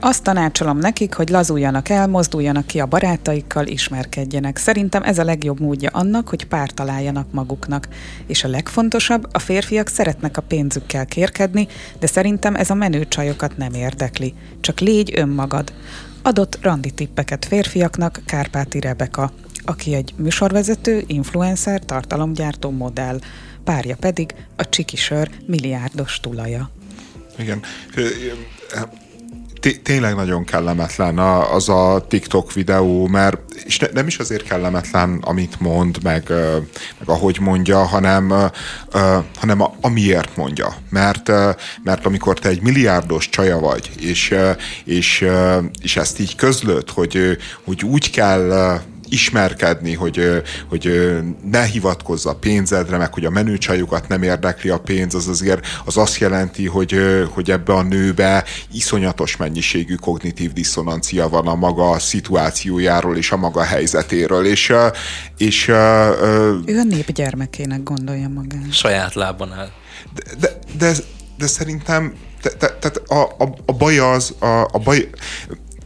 Azt 0.01 0.23
tanácsolom 0.23 0.77
nekik, 0.77 1.13
hogy 1.13 1.29
lazuljanak 1.29 1.89
el, 1.89 2.07
mozduljanak 2.07 2.65
ki 2.65 2.79
a 2.79 2.85
barátaikkal, 2.85 3.67
ismerkedjenek. 3.67 4.57
Szerintem 4.57 5.03
ez 5.03 5.19
a 5.19 5.23
legjobb 5.23 5.59
módja 5.59 5.89
annak, 5.93 6.29
hogy 6.29 6.45
pár 6.45 6.69
találjanak 6.69 7.31
maguknak. 7.31 7.87
És 8.27 8.43
a 8.43 8.47
legfontosabb, 8.47 9.27
a 9.31 9.39
férfiak 9.39 9.87
szeretnek 9.87 10.37
a 10.37 10.41
pénzükkel 10.41 11.05
kérkedni, 11.05 11.67
de 11.99 12.07
szerintem 12.07 12.55
ez 12.55 12.69
a 12.69 12.73
menő 12.73 13.07
csajokat 13.07 13.57
nem 13.57 13.73
érdekli. 13.73 14.33
Csak 14.61 14.79
légy 14.79 15.11
önmagad. 15.15 15.73
Adott 16.21 16.57
randi 16.61 16.91
tippeket 16.91 17.45
férfiaknak 17.45 18.21
Kárpáti 18.25 18.79
Rebeka, 18.79 19.31
aki 19.65 19.93
egy 19.93 20.13
műsorvezető, 20.17 21.03
influencer, 21.07 21.85
tartalomgyártó 21.85 22.69
modell. 22.69 23.19
Párja 23.63 23.95
pedig 23.95 24.33
a 24.55 24.69
csikisör 24.69 25.29
milliárdos 25.45 26.19
tulaja. 26.19 26.69
Igen. 27.37 27.61
Tényleg 29.83 30.15
nagyon 30.15 30.43
kellemetlen 30.43 31.17
az 31.17 31.69
a 31.69 32.05
TikTok 32.07 32.53
videó, 32.53 33.07
mert 33.07 33.39
és 33.65 33.79
ne, 33.79 33.87
nem 33.93 34.07
is 34.07 34.17
azért 34.17 34.43
kellemetlen, 34.43 35.17
amit 35.21 35.59
mond, 35.59 36.03
meg, 36.03 36.23
meg 36.99 37.09
ahogy 37.09 37.37
mondja, 37.39 37.77
hanem, 37.77 38.33
hanem 39.39 39.61
a, 39.61 39.73
amiért 39.81 40.35
mondja. 40.35 40.75
Mert, 40.89 41.31
mert 41.83 42.05
amikor 42.05 42.39
te 42.39 42.49
egy 42.49 42.61
milliárdos 42.61 43.29
csaja 43.29 43.59
vagy, 43.59 43.89
és, 43.99 44.35
és, 44.83 45.25
és 45.81 45.97
ezt 45.97 46.19
így 46.19 46.35
közlöd, 46.35 46.89
hogy, 46.89 47.37
hogy 47.63 47.83
úgy 47.83 48.11
kell 48.11 48.79
ismerkedni, 49.09 49.93
hogy, 49.93 50.43
hogy 50.69 50.91
ne 51.43 51.63
hivatkozz 51.63 52.25
a 52.25 52.35
pénzedre, 52.35 52.97
meg 52.97 53.13
hogy 53.13 53.25
a 53.25 53.29
menőcsajukat 53.29 54.07
nem 54.07 54.23
érdekli 54.23 54.69
a 54.69 54.79
pénz, 54.79 55.15
az 55.15 55.27
azért 55.27 55.67
az 55.85 55.97
azt 55.97 56.17
jelenti, 56.17 56.67
hogy, 56.67 56.95
hogy 57.31 57.51
ebbe 57.51 57.73
a 57.73 57.81
nőbe 57.81 58.43
iszonyatos 58.71 59.37
mennyiségű 59.37 59.95
kognitív 59.95 60.53
diszonancia 60.53 61.29
van 61.29 61.47
a 61.47 61.55
maga 61.55 61.99
szituációjáról 61.99 63.17
és 63.17 63.31
a 63.31 63.37
maga 63.37 63.63
helyzetéről, 63.63 64.45
és, 64.45 64.73
és 65.37 65.67
Ő 65.67 66.77
a 66.79 66.83
nép 66.83 67.11
gyermekének 67.11 67.83
gondolja 67.83 68.27
magát. 68.27 68.73
Saját 68.73 69.13
lábon 69.13 69.53
áll. 69.53 69.69
de, 70.13 70.23
de, 70.39 70.59
de, 70.77 70.93
de 71.37 71.47
szerintem 71.47 72.13
te, 72.41 72.49
te, 72.49 72.67
tehát 72.67 73.01
a, 73.07 73.21
a, 73.21 73.55
a 73.65 73.73
baj 73.73 73.97
az, 73.97 74.33
a, 74.39 74.67
a 74.71 74.79
baj, 74.83 75.09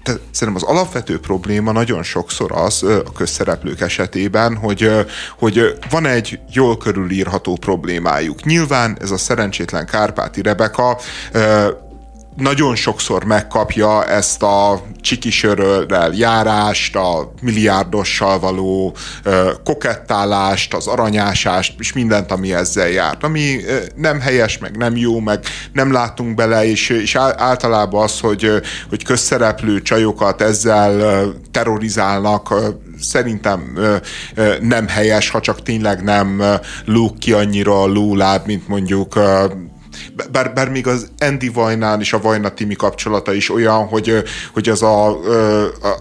te, 0.03 0.13
szerintem 0.31 0.63
az 0.63 0.69
alapvető 0.75 1.19
probléma 1.19 1.71
nagyon 1.71 2.03
sokszor 2.03 2.51
az 2.51 2.83
a 2.83 3.11
közszereplők 3.11 3.81
esetében, 3.81 4.55
hogy, 4.55 4.91
hogy 5.39 5.77
van 5.89 6.05
egy 6.05 6.39
jól 6.51 6.77
körülírható 6.77 7.55
problémájuk. 7.55 8.43
Nyilván 8.43 8.97
ez 9.01 9.11
a 9.11 9.17
szerencsétlen 9.17 9.85
Kárpáti 9.85 10.41
Rebeka 10.41 10.99
nagyon 12.35 12.75
sokszor 12.75 13.23
megkapja 13.23 14.05
ezt 14.05 14.43
a 14.43 14.81
csikisörrel 15.01 16.11
járást, 16.13 16.95
a 16.95 17.33
milliárdossal 17.41 18.39
való 18.39 18.95
ö, 19.23 19.51
kokettálást, 19.63 20.73
az 20.73 20.87
aranyásást, 20.87 21.75
és 21.79 21.93
mindent, 21.93 22.31
ami 22.31 22.53
ezzel 22.53 22.89
járt. 22.89 23.23
Ami 23.23 23.65
ö, 23.65 23.77
nem 23.95 24.19
helyes, 24.19 24.57
meg 24.57 24.77
nem 24.77 24.95
jó, 24.97 25.19
meg 25.19 25.39
nem 25.73 25.91
látunk 25.91 26.35
bele, 26.35 26.65
és, 26.65 26.89
és 26.89 27.15
általában 27.15 28.03
az, 28.03 28.19
hogy, 28.19 28.49
hogy 28.89 29.03
közszereplő 29.03 29.81
csajokat 29.81 30.41
ezzel 30.41 30.99
ö, 30.99 31.29
terrorizálnak, 31.51 32.51
ö, 32.51 32.67
szerintem 32.99 33.73
ö, 33.75 33.95
nem 34.61 34.87
helyes, 34.87 35.29
ha 35.29 35.39
csak 35.39 35.63
tényleg 35.63 36.03
nem 36.03 36.39
ö, 36.39 36.53
lóg 36.85 37.17
ki 37.17 37.33
annyira 37.33 37.81
a 37.81 37.87
lóláb, 37.87 38.45
mint 38.45 38.67
mondjuk 38.67 39.15
ö, 39.15 39.45
bár, 40.31 40.53
bár 40.53 40.69
még 40.69 40.87
az 40.87 41.09
Andy 41.19 41.49
Vajnán 41.49 41.99
és 41.99 42.13
a 42.13 42.21
Vajna 42.21 42.49
Timi 42.49 42.75
kapcsolata 42.75 43.33
is 43.33 43.49
olyan, 43.49 43.87
hogy, 43.87 44.23
hogy 44.53 44.69
az, 44.69 44.81
a, 44.81 45.19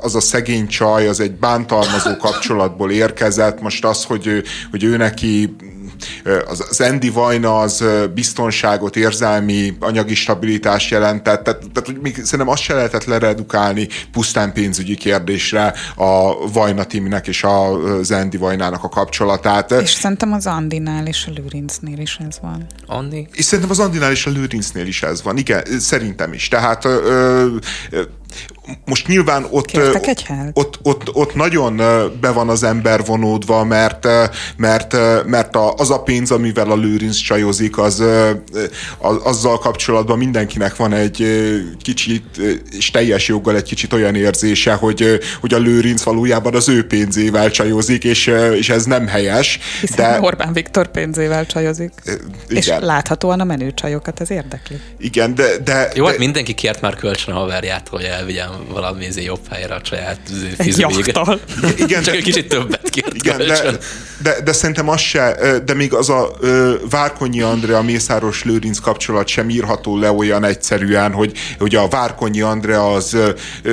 az 0.01 0.15
a 0.15 0.21
szegény 0.21 0.67
csaj, 0.67 1.09
az 1.09 1.21
egy 1.21 1.33
bántalmazó 1.33 2.17
kapcsolatból 2.17 2.91
érkezett, 2.91 3.61
most 3.61 3.85
az, 3.85 4.05
hogy, 4.05 4.43
hogy 4.71 4.85
ő 4.85 4.97
neki 4.97 5.57
az, 6.47 6.67
az 6.69 6.81
Andy 6.81 7.11
Vajna 7.11 7.61
az 7.61 7.85
biztonságot, 8.15 8.97
érzelmi, 8.97 9.77
anyagi 9.81 10.15
stabilitást 10.15 10.91
jelentett, 10.91 11.43
tehát, 11.43 11.61
tehát 11.61 11.87
hogy 11.87 11.99
még 12.03 12.15
szerintem 12.15 12.49
azt 12.49 12.63
se 12.63 12.75
lehetett 12.75 13.05
leredukálni 13.05 13.89
pusztán 14.13 14.53
pénzügyi 14.53 14.97
kérdésre 14.97 15.75
a 15.97 16.35
Vajna 16.53 16.85
Timinek 16.85 17.27
és 17.27 17.45
a, 17.45 17.73
az 17.73 18.11
Andy 18.11 18.37
Vajnának 18.37 18.85
a 18.85 18.89
kapcsolatát. 18.89 19.71
És 19.71 19.91
szerintem 19.91 20.33
az 20.33 20.47
Andinál 20.47 21.07
és 21.07 21.27
a 21.27 21.33
Lőrincnél 21.35 21.99
is 21.99 22.19
ez 22.29 22.39
van. 22.43 22.67
Andi? 22.87 23.29
És 23.33 23.45
szerintem 23.45 23.71
az 23.71 23.79
Andinál 23.79 24.11
és 24.11 24.27
a 24.27 24.31
Lőrincnél 24.31 24.87
is 24.87 25.03
ez 25.03 25.23
van. 25.23 25.37
Igen, 25.37 25.65
szerintem 25.79 26.33
is. 26.33 26.49
Tehát 26.49 26.85
ö, 26.85 27.47
ö, 27.91 28.03
most 28.85 29.07
nyilván 29.07 29.47
ott, 29.51 29.71
hát? 30.27 30.51
ott, 30.53 30.79
ott, 30.83 31.15
ott 31.15 31.35
nagyon 31.35 31.77
be 32.21 32.31
van 32.31 32.49
az 32.49 32.63
ember 32.63 33.05
vonódva, 33.05 33.65
mert, 33.65 34.09
mert, 34.57 34.97
mert 35.27 35.57
a, 35.57 35.75
az 35.75 35.91
a 35.91 36.03
pénz, 36.03 36.31
amivel 36.31 36.71
a 36.71 36.77
Lőrinc 36.77 37.17
csajozik, 37.17 37.79
az, 37.79 38.03
az, 38.99 39.17
azzal 39.23 39.59
kapcsolatban 39.59 40.19
mindenkinek 40.19 40.77
van 40.77 40.93
egy 40.93 41.27
kicsit, 41.83 42.39
és 42.71 42.91
teljes 42.91 43.29
joggal 43.29 43.57
egy 43.57 43.63
kicsit 43.63 43.93
olyan 43.93 44.15
érzése, 44.15 44.73
hogy, 44.75 45.19
hogy 45.41 45.55
a 45.55 45.59
Lőrinc 45.59 46.03
valójában 46.03 46.55
az 46.55 46.69
ő 46.69 46.87
pénzével 46.87 47.51
csajozik, 47.51 48.05
és, 48.05 48.27
és 48.55 48.69
ez 48.69 48.85
nem 48.85 49.07
helyes. 49.07 49.59
Hiszen 49.81 50.13
de... 50.13 50.21
Orbán 50.21 50.53
Viktor 50.53 50.91
pénzével 50.91 51.47
csajozik. 51.47 51.93
És 52.49 52.67
igen. 52.67 52.85
láthatóan 52.85 53.41
a 53.41 53.45
menő 53.45 53.75
csajokat 53.75 54.21
ez 54.21 54.31
érdekli. 54.31 54.81
Igen, 54.99 55.35
de, 55.35 55.59
de, 55.65 55.91
Jó, 55.95 56.05
de, 56.05 56.11
hát 56.11 56.19
mindenki 56.19 56.55
kért 56.55 56.81
már 56.81 56.95
kölcsön 56.95 57.35
a 57.35 57.39
haverját, 57.39 57.89
hogy 57.89 58.03
elvigyem 58.03 58.52
valami 58.69 59.05
izé 59.05 59.23
jobb 59.23 59.49
helyre 59.51 59.75
a 59.75 59.81
saját 59.83 60.21
izé 60.59 60.81
jachtal. 60.81 61.41
Igen, 61.85 62.03
Csak 62.03 62.13
de- 62.13 62.19
egy 62.19 62.25
kicsit 62.25 62.49
többet 62.49 62.91
kért 62.91 63.15
Igen, 63.15 63.37
de, 63.37 63.79
de, 64.23 64.41
de 64.45 64.53
szerintem 64.53 64.89
az 64.89 65.01
se, 65.01 65.37
de 65.65 65.75
még 65.75 65.95
az 65.95 66.09
a 66.09 66.31
Várkonyi 66.91 67.41
Andrea 67.41 67.83
Mészáros 67.83 68.45
Lőrinc 68.45 68.79
kapcsolat 68.79 69.27
sem 69.29 69.51
írható 69.51 69.99
le 69.99 70.13
olyan 70.13 70.45
egyszerűen, 70.45 71.13
hogy, 71.13 71.33
hogy 71.59 71.75
a 71.75 71.89
Várkonyi 71.89 72.41
Andrea 72.41 72.93
az, 72.93 73.17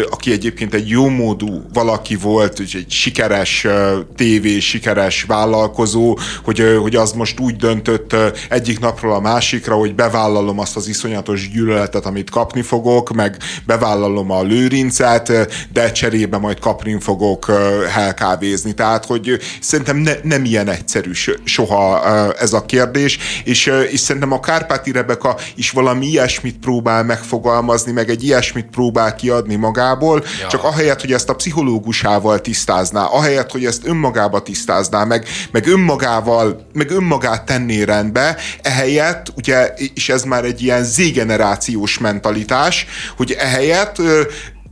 aki 0.10 0.32
egyébként 0.32 0.74
egy 0.74 0.90
jómódú 0.90 1.66
valaki 1.74 2.16
volt, 2.16 2.60
egy 2.60 2.86
sikeres 2.90 3.68
tévé, 4.16 4.60
sikeres 4.60 5.24
vállalkozó, 5.24 6.18
hogy, 6.44 6.78
hogy 6.82 6.96
az 6.96 7.12
most 7.12 7.40
úgy 7.40 7.56
döntött 7.56 8.16
egyik 8.50 8.80
napról 8.80 9.14
a 9.14 9.20
másikra, 9.20 9.76
hogy 9.76 9.96
bevállalom 9.96 10.60
azt 10.60 10.76
az 10.76 10.88
iszonyatos 10.88 11.50
gyűlöletet, 11.50 12.06
amit 12.06 12.30
kapni 12.30 12.62
fogok, 12.62 13.14
meg 13.14 13.38
bevállalom 13.66 14.32
a 14.32 14.42
lőrincet, 14.70 15.32
de 15.74 15.92
cserébe 15.92 16.38
majd 16.38 16.60
kapni 16.60 16.98
fogok 17.00 17.52
helkávézni. 17.90 18.74
Tehát, 18.74 19.06
hogy 19.06 19.40
szerintem 19.62 19.98
ne, 19.98 20.12
nem 20.24 20.46
ilyen 20.46 20.70
egyszerű 20.70 21.12
so- 21.14 21.40
soha 21.44 22.04
ez 22.34 22.54
a 22.54 22.66
kérdés, 22.66 23.18
és, 23.44 23.72
és 23.92 24.00
szerintem 24.00 24.32
a 24.32 24.40
Kárpáti 24.40 24.92
Rebeka 24.92 25.38
is 25.56 25.72
valami 25.72 26.06
ilyesmit 26.06 26.58
próbál 26.58 27.04
megfogalmazni, 27.04 27.92
meg 27.92 28.10
egy 28.10 28.24
ilyesmit 28.24 28.68
próbál 28.72 29.16
kiadni 29.16 29.56
magából, 29.56 30.24
Ja. 30.42 30.48
csak 30.48 30.64
ahelyett, 30.64 31.02
hogy 31.02 31.12
ezt 31.12 31.30
a 31.30 31.36
pszichológusával 31.36 32.42
tisztázná, 32.42 33.04
ahelyett, 33.04 33.52
hogy 33.52 33.66
ezt 33.66 33.88
önmagába 33.88 34.42
tisztázná, 34.42 35.04
meg, 35.04 35.28
meg 35.52 35.68
önmagával, 35.68 36.66
meg 36.74 36.92
önmagát 36.92 37.46
tenné 37.46 37.82
rendbe, 37.82 38.38
ehelyett, 38.62 39.34
ugye, 39.36 39.74
és 39.94 40.10
ez 40.10 40.24
már 40.24 40.44
egy 40.44 40.62
ilyen 40.62 40.84
z-generációs 40.84 41.98
mentalitás, 41.98 42.86
hogy 43.18 43.32
ehelyett, 43.32 44.02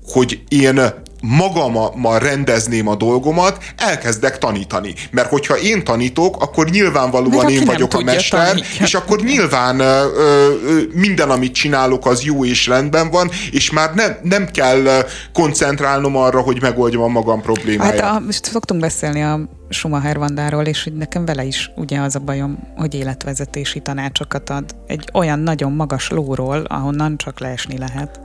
hogy 0.07 0.41
én 0.47 1.05
magammal 1.21 2.19
rendezném 2.19 2.87
a 2.87 2.95
dolgomat, 2.95 3.63
elkezdek 3.77 4.37
tanítani. 4.37 4.93
Mert 5.11 5.29
hogyha 5.29 5.57
én 5.57 5.83
tanítok, 5.83 6.41
akkor 6.41 6.69
nyilvánvalóan 6.69 7.49
én 7.49 7.65
vagyok 7.65 7.93
a 7.93 8.01
mester, 8.01 8.47
tanítja. 8.47 8.85
és 8.85 8.93
akkor 8.93 9.19
nyilván 9.19 9.79
ö, 9.79 10.05
ö, 10.15 10.81
minden, 10.93 11.29
amit 11.29 11.53
csinálok, 11.53 12.05
az 12.05 12.23
jó 12.23 12.45
és 12.45 12.67
rendben 12.67 13.09
van, 13.09 13.29
és 13.51 13.71
már 13.71 13.93
nem, 13.93 14.17
nem 14.21 14.47
kell 14.51 15.05
koncentrálnom 15.33 16.15
arra, 16.15 16.41
hogy 16.41 16.61
megoldjam 16.61 17.01
a 17.01 17.07
magam 17.07 17.41
problémáját. 17.41 17.99
Hát 17.99 18.15
a, 18.15 18.19
most 18.19 18.45
szoktunk 18.45 18.81
beszélni 18.81 19.23
a 19.23 19.39
Schumacher 19.69 20.17
Vandáról, 20.17 20.65
és 20.65 20.83
hogy 20.83 20.93
nekem 20.93 21.25
vele 21.25 21.43
is 21.43 21.71
ugye 21.75 21.99
az 21.99 22.15
a 22.15 22.19
bajom, 22.19 22.59
hogy 22.75 22.93
életvezetési 22.93 23.79
tanácsokat 23.79 24.49
ad 24.49 24.75
egy 24.87 25.09
olyan 25.13 25.39
nagyon 25.39 25.71
magas 25.71 26.09
lóról, 26.09 26.65
ahonnan 26.67 27.17
csak 27.17 27.39
leesni 27.39 27.77
lehet. 27.77 28.19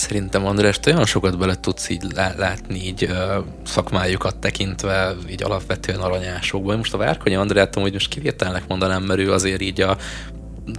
Szerintem 0.00 0.46
András, 0.46 0.80
te 0.80 0.92
olyan 0.92 1.06
sokat 1.06 1.38
bele 1.38 1.60
tudsz 1.60 1.88
így 1.88 2.02
látni 2.36 2.78
így 2.84 3.08
szakmájukat 3.64 4.36
tekintve, 4.36 5.14
így 5.30 5.42
alapvetően 5.42 6.00
aranyásokban. 6.00 6.76
Most 6.76 6.94
a 6.94 6.96
Várkonyi 6.96 7.34
Andrát, 7.34 7.74
hogy 7.74 7.92
most 7.92 8.08
kivételnek 8.08 8.62
mondanám, 8.68 9.02
mert 9.02 9.20
ő 9.20 9.32
azért 9.32 9.60
így 9.60 9.80
a 9.80 9.96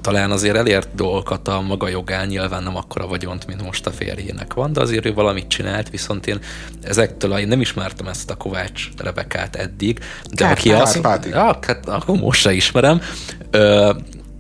talán 0.01 0.31
azért 0.31 0.55
elért 0.55 0.95
dolgokat 0.95 1.47
a 1.47 1.61
maga 1.61 1.87
jogán, 1.87 2.27
nyilván 2.27 2.63
nem 2.63 2.75
akkora 2.75 3.07
vagyont, 3.07 3.47
mint 3.47 3.61
most 3.61 3.87
a 3.87 3.91
férjének 3.91 4.53
van, 4.53 4.73
de 4.73 4.81
azért 4.81 5.05
ő 5.05 5.13
valamit 5.13 5.47
csinált, 5.47 5.89
viszont 5.89 6.27
én 6.27 6.39
ezektől, 6.81 7.37
én 7.37 7.47
nem 7.47 7.61
ismertem 7.61 8.07
ezt 8.07 8.29
a 8.29 8.35
Kovács 8.35 8.89
Rebekát 8.97 9.55
eddig, 9.55 9.99
de 10.29 10.45
Kárpáti. 10.45 10.71
aki 10.71 10.81
azt... 10.81 11.25
Ja, 11.25 11.59
hát 11.61 11.87
akkor 11.87 12.17
most 12.17 12.41
se 12.41 12.53
ismerem. 12.53 13.01
Ö, 13.51 13.91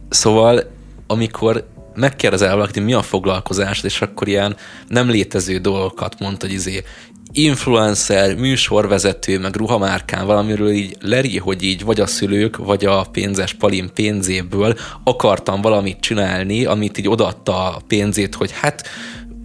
szóval, 0.09 0.63
amikor 1.07 1.67
megkérdezel 1.95 2.55
valakit, 2.55 2.83
mi 2.83 2.93
a 2.93 3.01
foglalkozás, 3.01 3.83
és 3.83 4.01
akkor 4.01 4.27
ilyen 4.27 4.55
nem 4.87 5.09
létező 5.09 5.57
dolgokat 5.57 6.19
mondta, 6.19 6.45
hogy 6.45 6.55
izé, 6.55 6.83
influencer, 7.31 8.35
műsorvezető, 8.35 9.39
meg 9.39 9.55
ruhamárkán 9.55 10.25
valamiről 10.25 10.69
így 10.69 10.95
leri, 10.99 11.37
hogy 11.37 11.63
így 11.63 11.83
vagy 11.83 11.99
a 11.99 12.05
szülők, 12.05 12.57
vagy 12.57 12.85
a 12.85 13.05
pénzes 13.11 13.53
palin 13.53 13.89
pénzéből 13.93 14.77
akartam 15.03 15.61
valamit 15.61 15.99
csinálni, 15.99 16.65
amit 16.65 16.97
így 16.97 17.07
odaadta 17.07 17.75
a 17.75 17.81
pénzét, 17.87 18.35
hogy 18.35 18.51
hát 18.51 18.87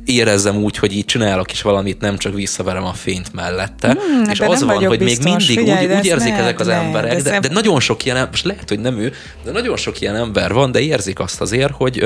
érezzem 0.06 0.56
úgy, 0.56 0.76
hogy 0.76 0.92
így 0.96 1.04
csinálok 1.04 1.52
is 1.52 1.62
valamit, 1.62 2.00
nem 2.00 2.18
csak 2.18 2.34
visszaverem 2.34 2.84
a 2.84 2.92
fényt 2.92 3.32
mellette. 3.32 3.88
Hmm, 3.88 4.30
és 4.30 4.40
az 4.40 4.64
van, 4.64 4.86
hogy 4.86 4.98
biztos, 4.98 5.24
még 5.24 5.36
mindig 5.36 5.58
figyelj, 5.58 5.86
úgy, 5.86 5.92
úgy 5.92 6.06
érzik 6.06 6.28
lehet, 6.28 6.42
ezek 6.42 6.60
az 6.60 6.66
lehet, 6.66 6.84
emberek, 6.84 7.22
de, 7.22 7.40
de, 7.40 7.48
nagyon 7.48 7.80
sok 7.80 8.04
ilyen, 8.04 8.28
most 8.30 8.44
lehet, 8.44 8.68
hogy 8.68 8.80
nem 8.80 8.98
ő, 8.98 9.12
de 9.44 9.50
nagyon 9.50 9.76
sok 9.76 10.00
ilyen 10.00 10.16
ember 10.16 10.52
van, 10.52 10.72
de 10.72 10.80
érzik 10.80 11.18
azt 11.18 11.40
azért, 11.40 11.72
hogy 11.72 12.04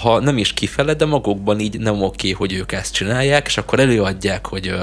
ha 0.00 0.20
nem 0.20 0.38
is 0.38 0.52
kifele, 0.52 0.94
de 0.94 1.04
magukban 1.04 1.60
így 1.60 1.78
nem 1.78 2.02
oké, 2.02 2.30
hogy 2.30 2.52
ők 2.52 2.72
ezt 2.72 2.92
csinálják, 2.92 3.46
és 3.46 3.56
akkor 3.56 3.80
előadják, 3.80 4.46
hogy, 4.46 4.74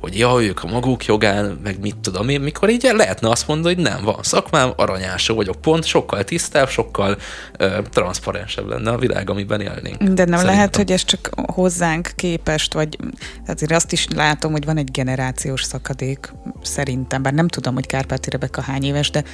hogy 0.00 0.18
ja, 0.18 0.36
ők 0.40 0.62
a 0.62 0.66
maguk 0.66 1.04
jogán, 1.04 1.60
meg 1.62 1.80
mit 1.80 1.96
tudom 1.96 2.28
én, 2.28 2.40
mikor 2.40 2.68
így 2.70 2.90
lehetne 2.92 3.28
azt 3.28 3.48
mondani, 3.48 3.74
hogy 3.74 3.84
nem, 3.84 4.04
van 4.04 4.18
szakmám, 4.20 4.72
aranyása 4.76 5.34
vagyok, 5.34 5.60
pont 5.60 5.84
sokkal 5.84 6.24
tisztább, 6.24 6.68
sokkal 6.68 7.16
ö, 7.58 7.78
transzparensebb 7.90 8.68
lenne 8.68 8.90
a 8.90 8.98
világ, 8.98 9.30
amiben 9.30 9.60
élnénk. 9.60 9.96
De 9.96 10.04
nem 10.04 10.14
Szerintem. 10.16 10.44
lehet, 10.44 10.76
hogy 10.76 10.90
ez 10.92 11.04
csak 11.04 11.30
hozzá 11.46 11.83
hozzánk 11.84 12.12
képest, 12.16 12.72
vagy 12.72 12.98
azért 13.46 13.72
azt 13.72 13.92
is 13.92 14.06
látom, 14.14 14.52
hogy 14.52 14.64
van 14.64 14.76
egy 14.76 14.90
generációs 14.90 15.62
szakadék 15.62 16.32
szerintem, 16.62 17.22
bár 17.22 17.32
nem 17.32 17.48
tudom, 17.48 17.74
hogy 17.74 17.86
Kárpáti 17.86 18.30
Rebeka 18.30 18.60
hány 18.60 18.84
éves, 18.84 19.10
de 19.10 19.24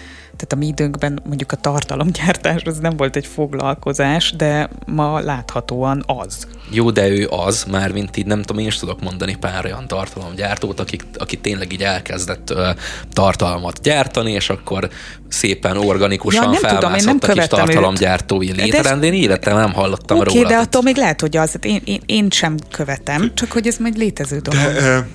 tehát 0.40 0.52
a 0.52 0.56
mi 0.56 0.66
időnkben 0.66 1.20
mondjuk 1.24 1.52
a 1.52 1.56
tartalomgyártás 1.56 2.62
az 2.62 2.78
nem 2.78 2.96
volt 2.96 3.16
egy 3.16 3.26
foglalkozás, 3.26 4.32
de 4.36 4.70
ma 4.86 5.20
láthatóan 5.20 6.04
az. 6.06 6.46
Jó, 6.70 6.90
de 6.90 7.08
ő 7.08 7.26
az, 7.30 7.64
már 7.70 7.92
mint 7.92 8.16
így 8.16 8.26
nem 8.26 8.42
tudom, 8.42 8.62
én 8.62 8.66
is 8.66 8.76
tudok 8.76 9.00
mondani 9.00 9.36
pár 9.36 9.64
olyan 9.64 9.86
tartalomgyártót, 9.88 10.80
akik, 10.80 11.04
aki 11.18 11.36
tényleg 11.36 11.72
így 11.72 11.82
elkezdett 11.82 12.50
ö, 12.50 12.70
tartalmat 13.12 13.80
gyártani, 13.80 14.32
és 14.32 14.50
akkor 14.50 14.88
szépen 15.28 15.76
organikusan 15.76 16.52
ja, 16.52 16.58
felmászott 16.58 17.24
a 17.24 17.32
kis 17.32 17.46
tartalomgyártói 17.46 18.52
létrend. 18.52 19.02
Én 19.02 19.12
életem 19.12 19.56
nem 19.56 19.72
hallottam 19.72 20.18
okay, 20.18 20.34
róla. 20.34 20.48
de 20.48 20.56
attól 20.56 20.82
még 20.82 20.96
lehet, 20.96 21.20
hogy 21.20 21.36
az, 21.36 21.56
én, 21.60 21.80
én, 21.84 22.00
én 22.06 22.30
sem 22.30 22.56
követem, 22.70 23.32
csak 23.34 23.52
hogy 23.52 23.66
ez 23.66 23.76
majd 23.76 23.96
létező 23.96 24.38
dolog. 24.38 24.72
De, 24.72 25.06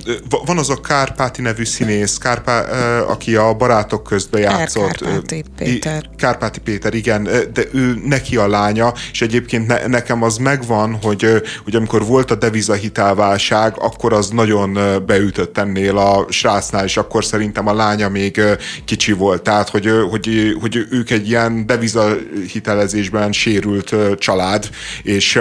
van 0.46 0.58
az 0.58 0.70
a 0.70 0.82
Kárpáti 0.82 1.42
nevű 1.42 1.66
színész, 1.66 2.18
Kárpá, 2.18 2.60
aki 3.02 3.36
a 3.36 3.54
barátok 3.54 4.04
közben 4.04 4.42
játszott. 4.42 5.04
Kárpáti 5.22 5.44
Péter. 5.58 6.10
Kárpáti 6.18 6.60
Péter, 6.60 6.94
igen, 6.94 7.24
de 7.54 7.64
ő 7.72 8.02
neki 8.06 8.38
a 8.38 8.48
lánya, 8.48 8.94
és 9.12 9.22
egyébként 9.22 9.68
ne, 9.68 9.88
nekem 9.88 10.24
az 10.24 10.38
megvan, 10.38 10.98
hogy, 11.02 11.42
hogy 11.64 11.76
amikor 11.76 12.06
volt 12.06 12.32
a 12.32 12.36
devizahitelválság, 12.36 13.74
akkor 13.78 14.14
az 14.14 14.30
nagyon 14.30 14.78
beütött 15.06 15.58
ennél 15.58 15.98
a 15.98 16.26
srácnál, 16.30 16.84
és 16.84 16.98
akkor 16.98 17.26
szerintem 17.26 17.68
a 17.68 17.74
lánya 17.74 18.10
még 18.10 18.42
kicsi 18.86 19.12
volt. 19.12 19.42
Tehát, 19.42 19.70
hogy, 19.70 19.90
hogy, 20.10 20.56
hogy 20.62 20.86
ők 20.90 21.10
egy 21.10 21.30
ilyen 21.30 21.66
devizahitelezésben 21.66 23.32
sérült 23.32 23.96
család, 24.18 24.70
és, 25.04 25.40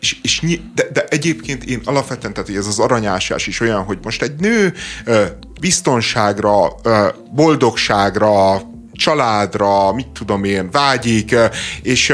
és, 0.00 0.16
és 0.22 0.40
de 0.74 0.82
de, 0.92 1.04
egyébként 1.08 1.64
én 1.64 1.80
alapvetően, 1.84 2.32
tehát 2.32 2.56
ez 2.56 2.66
az 2.66 2.78
aranyásás 2.78 3.46
is 3.46 3.60
olyan, 3.60 3.82
hogy 3.82 3.98
most 4.02 4.22
egy 4.22 4.40
nő 4.40 4.72
biztonságra, 5.60 6.74
boldogságra, 7.34 8.62
családra, 9.02 9.92
mit 9.92 10.08
tudom 10.08 10.44
én, 10.44 10.70
vágyik, 10.70 11.34
és, 11.82 12.12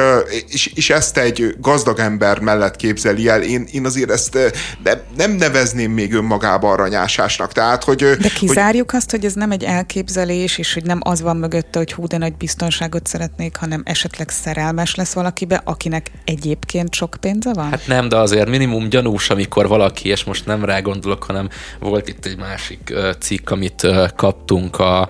és, 0.49 0.67
és 0.75 0.91
ezt 0.91 1.19
egy 1.19 1.55
gazdag 1.61 1.99
ember 1.99 2.39
mellett 2.39 2.77
képzeli 2.77 3.29
el. 3.29 3.43
Én, 3.43 3.69
én 3.73 3.85
azért 3.85 4.11
ezt 4.11 4.39
de 4.83 5.05
nem 5.17 5.31
nevezném 5.31 5.93
még 5.93 6.13
önmagába 6.13 6.71
aranyásásnak. 6.71 7.53
Tehát, 7.53 7.85
hogy, 7.85 8.05
de 8.05 8.29
kizárjuk 8.29 8.91
hogy, 8.91 9.01
azt, 9.01 9.11
hogy 9.11 9.25
ez 9.25 9.33
nem 9.33 9.51
egy 9.51 9.65
elképzelés, 9.65 10.59
és 10.59 10.75
hogy 10.75 10.85
nem 10.85 11.01
az 11.03 11.21
van 11.21 11.37
mögötte, 11.37 11.79
hogy 11.79 11.93
hú, 11.93 12.07
de 12.07 12.19
nagy 12.19 12.35
biztonságot 12.35 13.07
szeretnék, 13.07 13.57
hanem 13.57 13.83
esetleg 13.85 14.29
szerelmes 14.29 14.95
lesz 14.95 15.13
valakibe, 15.13 15.61
akinek 15.65 16.11
egyébként 16.25 16.95
sok 16.95 17.17
pénze 17.21 17.53
van? 17.53 17.71
Hát 17.71 17.87
nem, 17.87 18.09
de 18.09 18.17
azért 18.17 18.49
minimum 18.49 18.89
gyanús, 18.89 19.31
amikor 19.31 19.69
valaki, 19.69 20.09
és 20.09 20.25
most 20.25 20.47
nem 20.47 20.65
rá 20.65 20.81
gondolok, 20.81 21.25
hanem 21.25 21.49
volt 21.79 22.09
itt 22.09 22.25
egy 22.25 22.39
másik 22.39 22.95
cikk, 23.21 23.51
amit 23.51 23.87
kaptunk 24.17 24.79
a 24.79 25.09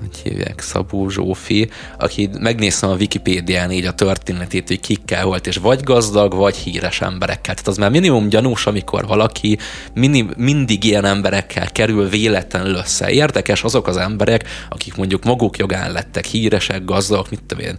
hogy 0.00 0.16
hívják, 0.22 0.60
Szabó 0.60 1.08
Zsófi, 1.08 1.70
aki 1.98 2.30
megnéztem 2.38 2.90
a 2.90 2.94
Wikipédián 2.94 3.70
így 3.70 3.84
a 3.84 3.92
történetét, 3.92 4.68
hogy 4.68 4.80
kikkel 4.80 5.24
volt, 5.24 5.46
és 5.46 5.56
vagy 5.56 5.82
gazdag, 5.82 6.34
vagy 6.34 6.56
híres 6.56 7.00
emberekkel. 7.00 7.54
Tehát 7.54 7.68
az 7.68 7.76
már 7.76 7.90
minimum 7.90 8.28
gyanús, 8.28 8.66
amikor 8.66 9.06
valaki 9.06 9.58
minim, 9.94 10.30
mindig 10.36 10.84
ilyen 10.84 11.04
emberekkel 11.04 11.72
kerül 11.72 12.08
véletlenül 12.08 12.74
össze. 12.74 13.10
Érdekes 13.10 13.62
azok 13.62 13.86
az 13.86 13.96
emberek, 13.96 14.48
akik 14.68 14.96
mondjuk 14.96 15.24
maguk 15.24 15.56
jogán 15.56 15.92
lettek 15.92 16.24
híresek, 16.24 16.84
gazdagok, 16.84 17.30
mit 17.30 17.42
tudom 17.46 17.64
én, 17.64 17.76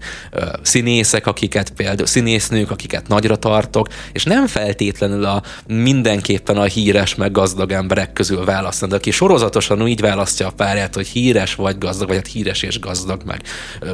színészek, 0.61 1.28
akiket 1.28 1.69
például, 1.69 2.07
színésznők, 2.07 2.72
akiket 2.72 3.07
nagyra 3.07 3.36
tartok, 3.36 3.88
és 4.11 4.24
nem 4.24 4.47
feltétlenül 4.47 5.26
a 5.26 5.43
mindenképpen 5.67 6.57
a 6.57 6.63
híres 6.63 7.15
meg 7.15 7.32
gazdag 7.32 7.72
emberek 7.72 8.13
közül 8.13 8.45
választanak, 8.45 8.95
aki 8.95 9.11
sorozatosan 9.11 9.82
úgy 9.82 10.01
választja 10.01 10.47
a 10.47 10.51
párját, 10.51 10.95
hogy 10.95 11.07
híres 11.07 11.55
vagy 11.55 11.78
gazdag, 11.78 12.09
vagy 12.12 12.24
hát 12.26 12.34
híres 12.34 12.64
és 12.64 12.80
gazdag, 12.80 13.22
meg 13.26 13.41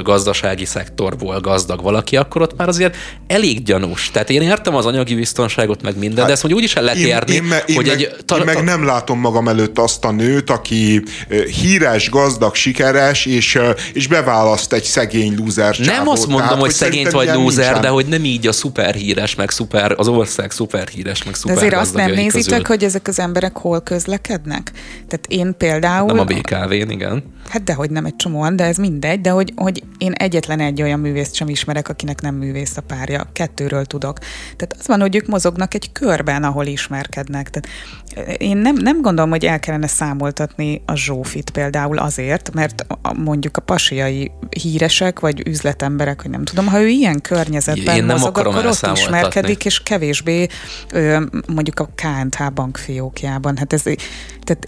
gazdasági 0.02 0.64
szektorból 0.64 1.40
gazdag 1.40 1.82
valaki, 1.82 2.16
akkor 2.16 2.42
ott 2.42 2.56
már 2.56 2.68
azért 2.68 2.96
elég 3.26 3.62
gyanús. 3.62 4.10
Tehát 4.10 4.30
én 4.30 4.42
értem 4.42 4.74
az 4.74 4.86
anyagi 4.86 5.14
biztonságot, 5.14 5.82
meg 5.82 5.98
minden, 5.98 6.18
hát, 6.18 6.26
de 6.26 6.32
ezt 6.32 6.42
hogy 6.42 6.54
úgy 6.54 6.62
is 6.62 6.74
el 6.74 6.82
lehet 6.82 6.98
érni, 6.98 7.32
én, 7.32 7.42
én, 7.66 7.76
hogy 7.76 7.86
én 7.86 7.92
egy... 7.92 8.08
Meg, 8.10 8.24
ta, 8.24 8.36
én 8.36 8.44
meg 8.44 8.64
nem 8.64 8.84
látom 8.84 9.20
magam 9.20 9.48
előtt 9.48 9.78
azt 9.78 10.04
a 10.04 10.10
nőt, 10.10 10.50
aki 10.50 11.02
híres, 11.60 12.10
gazdag, 12.10 12.54
sikeres, 12.54 13.26
és, 13.26 13.58
és 13.92 14.06
beválaszt 14.06 14.72
egy 14.72 14.82
szegény 14.82 15.34
lúzer 15.36 15.76
Nem 15.78 16.08
azt 16.08 16.26
mondom, 16.26 16.46
Tehát, 16.46 16.52
hogy, 16.52 16.60
hogy 16.60 16.72
szegényt 16.72 17.10
vagy 17.10 17.30
lúzer, 17.34 17.80
de 17.80 17.88
hogy 17.88 18.06
nem 18.06 18.24
így 18.24 18.46
a 18.46 18.52
szuperhíres, 18.52 19.34
meg 19.34 19.50
szuper, 19.50 19.94
az 19.96 20.08
ország 20.08 20.50
szuperhíres, 20.50 21.24
meg 21.24 21.34
szuper 21.34 21.54
De 21.54 21.60
azért 21.60 21.80
azt 21.80 21.94
nem 21.94 22.10
nézitek, 22.10 22.42
közül. 22.42 22.64
hogy 22.66 22.84
ezek 22.84 23.08
az 23.08 23.18
emberek 23.18 23.56
hol 23.56 23.80
közlekednek? 23.80 24.72
Tehát 25.08 25.26
én 25.28 25.54
például... 25.58 26.06
Nem 26.06 26.18
a 26.18 26.24
BKV-n, 26.24 26.90
igen. 26.90 27.36
Hát 27.48 27.64
dehogy 27.64 27.90
nem 27.90 28.04
egy 28.04 28.16
csomóan, 28.16 28.56
de 28.56 28.64
ez 28.64 28.76
mindegy, 28.76 29.20
de 29.20 29.30
hogy, 29.30 29.52
hogy 29.56 29.82
én 29.98 30.12
egyetlen 30.12 30.60
egy 30.60 30.82
olyan 30.82 31.00
művészt 31.00 31.34
sem 31.34 31.48
ismerek, 31.48 31.88
akinek 31.88 32.20
nem 32.20 32.34
művész 32.34 32.76
a 32.76 32.80
párja. 32.80 33.28
Kettőről 33.32 33.84
tudok. 33.84 34.18
Tehát 34.56 34.76
az 34.78 34.86
van, 34.86 35.00
hogy 35.00 35.16
ők 35.16 35.26
mozognak 35.26 35.74
egy 35.74 35.92
körben, 35.92 36.44
ahol 36.44 36.66
ismerkednek. 36.66 37.50
Tehát 37.50 37.68
én 38.38 38.56
nem, 38.56 38.74
nem 38.74 39.00
gondolom, 39.02 39.30
hogy 39.30 39.44
el 39.44 39.60
kellene 39.60 39.86
számoltatni 39.86 40.82
a 40.86 40.94
Zsófit 40.94 41.50
például 41.50 41.98
azért, 41.98 42.54
mert 42.54 42.86
a, 43.02 43.14
mondjuk 43.14 43.56
a 43.56 43.60
pasiai 43.60 44.30
híresek, 44.62 45.20
vagy 45.20 45.48
üzletemberek, 45.48 46.22
hogy 46.22 46.30
nem 46.30 46.44
tudom, 46.44 46.66
ha 46.66 46.80
ő 46.80 46.86
ilyen 46.86 47.20
környezetben 47.20 47.96
én 47.96 48.04
nem 48.04 48.16
mozog, 48.16 48.38
akkor 48.38 48.66
ott 48.66 48.88
ismerkedik, 48.92 49.64
és 49.64 49.82
kevésbé 49.82 50.46
mondjuk 51.46 51.80
a 51.80 51.88
KNH 51.94 52.52
bank 52.52 52.76
fiókjában. 52.76 53.56
Hát 53.56 53.72
ez, 53.72 53.82
tehát 54.44 54.64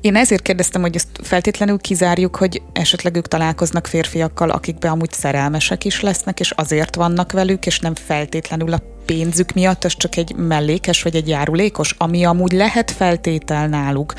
én 0.00 0.16
ezért 0.16 0.42
kérdeztem, 0.42 0.80
hogy 0.80 0.94
ezt 0.94 1.08
feltétlenül 1.22 1.78
kizárjuk, 1.78 2.36
hogy 2.36 2.62
esetleg 2.72 3.16
ők 3.16 3.28
találkoznak 3.28 3.86
férfiakkal, 3.86 4.50
akikbe 4.50 4.90
amúgy 4.90 5.12
szerelmesek 5.12 5.84
is 5.84 6.00
lesznek, 6.00 6.40
és 6.40 6.50
azért 6.50 6.94
vannak 6.94 7.32
velük, 7.32 7.66
és 7.66 7.78
nem 7.78 7.94
feltétlenül 7.94 8.72
a 8.72 8.93
pénzük 9.06 9.52
miatt 9.52 9.84
az 9.84 9.94
csak 9.96 10.16
egy 10.16 10.34
mellékes 10.36 11.02
vagy 11.02 11.16
egy 11.16 11.28
járulékos, 11.28 11.94
ami 11.98 12.24
amúgy 12.24 12.52
lehet 12.52 12.90
feltétel 12.90 13.68
náluk, 13.68 14.14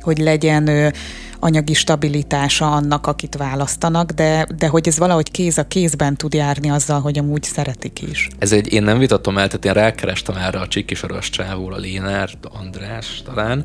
hogy 0.00 0.18
legyen 0.18 0.92
anyagi 1.40 1.74
stabilitása 1.74 2.72
annak, 2.72 3.06
akit 3.06 3.36
választanak, 3.36 4.10
de, 4.10 4.46
de 4.58 4.68
hogy 4.68 4.88
ez 4.88 4.98
valahogy 4.98 5.30
kéz 5.30 5.58
a 5.58 5.66
kézben 5.66 6.16
tud 6.16 6.34
járni 6.34 6.70
azzal, 6.70 7.00
hogy 7.00 7.18
amúgy 7.18 7.42
szeretik 7.42 8.02
is. 8.10 8.28
Ez 8.38 8.52
egy, 8.52 8.72
én 8.72 8.82
nem 8.82 8.98
vitatom 8.98 9.38
el, 9.38 9.46
tehát 9.46 9.64
én 9.64 9.82
rákerestem 9.82 10.36
erre 10.36 10.58
a 10.58 10.68
csikisoros 10.68 11.30
csávól, 11.30 11.72
a 11.72 11.76
Lénár, 11.76 12.30
András 12.60 13.22
talán. 13.24 13.64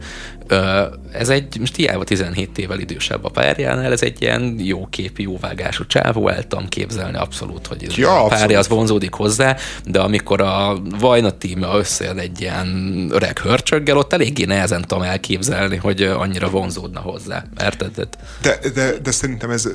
Ez 1.12 1.30
egy, 1.30 1.60
most 1.60 1.76
hiába 1.76 2.04
17 2.04 2.58
évvel 2.58 2.80
idősebb 2.80 3.26
a 3.26 3.30
párjánál, 3.30 3.92
ez 3.92 4.02
egy 4.02 4.22
ilyen 4.22 4.56
jó 4.60 4.88
képi, 4.90 5.22
jó 5.22 5.38
vágású 5.40 5.86
csávó, 5.86 6.28
el 6.28 6.48
tudom 6.48 6.68
képzelni 6.68 7.18
abszolút, 7.18 7.68
hogy 7.68 7.98
ja, 7.98 8.24
a 8.24 8.28
párja 8.28 8.60
az 8.60 8.68
vonzódik 8.68 9.14
hozzá, 9.14 9.56
de 9.86 10.00
amikor 10.00 10.42
a 10.42 10.82
Vajna 11.00 11.32
tímja 11.32 11.78
összejön 11.78 12.18
egy 12.18 12.42
ilyen 12.42 13.08
öreg 13.12 13.40
hörcsöggel, 13.40 13.98
ott 13.98 14.14
eléggé 14.14 14.46
nehezen 14.46 14.82
tudom 14.82 15.04
elképzelni, 15.04 15.76
hogy 15.76 16.02
annyira 16.02 16.50
vonzódna 16.50 17.00
hozzá. 17.00 17.44
Érted? 17.64 18.18
De, 18.42 18.72
de, 18.74 19.00
de 19.02 19.12
szerintem 19.12 19.50
ez, 19.50 19.68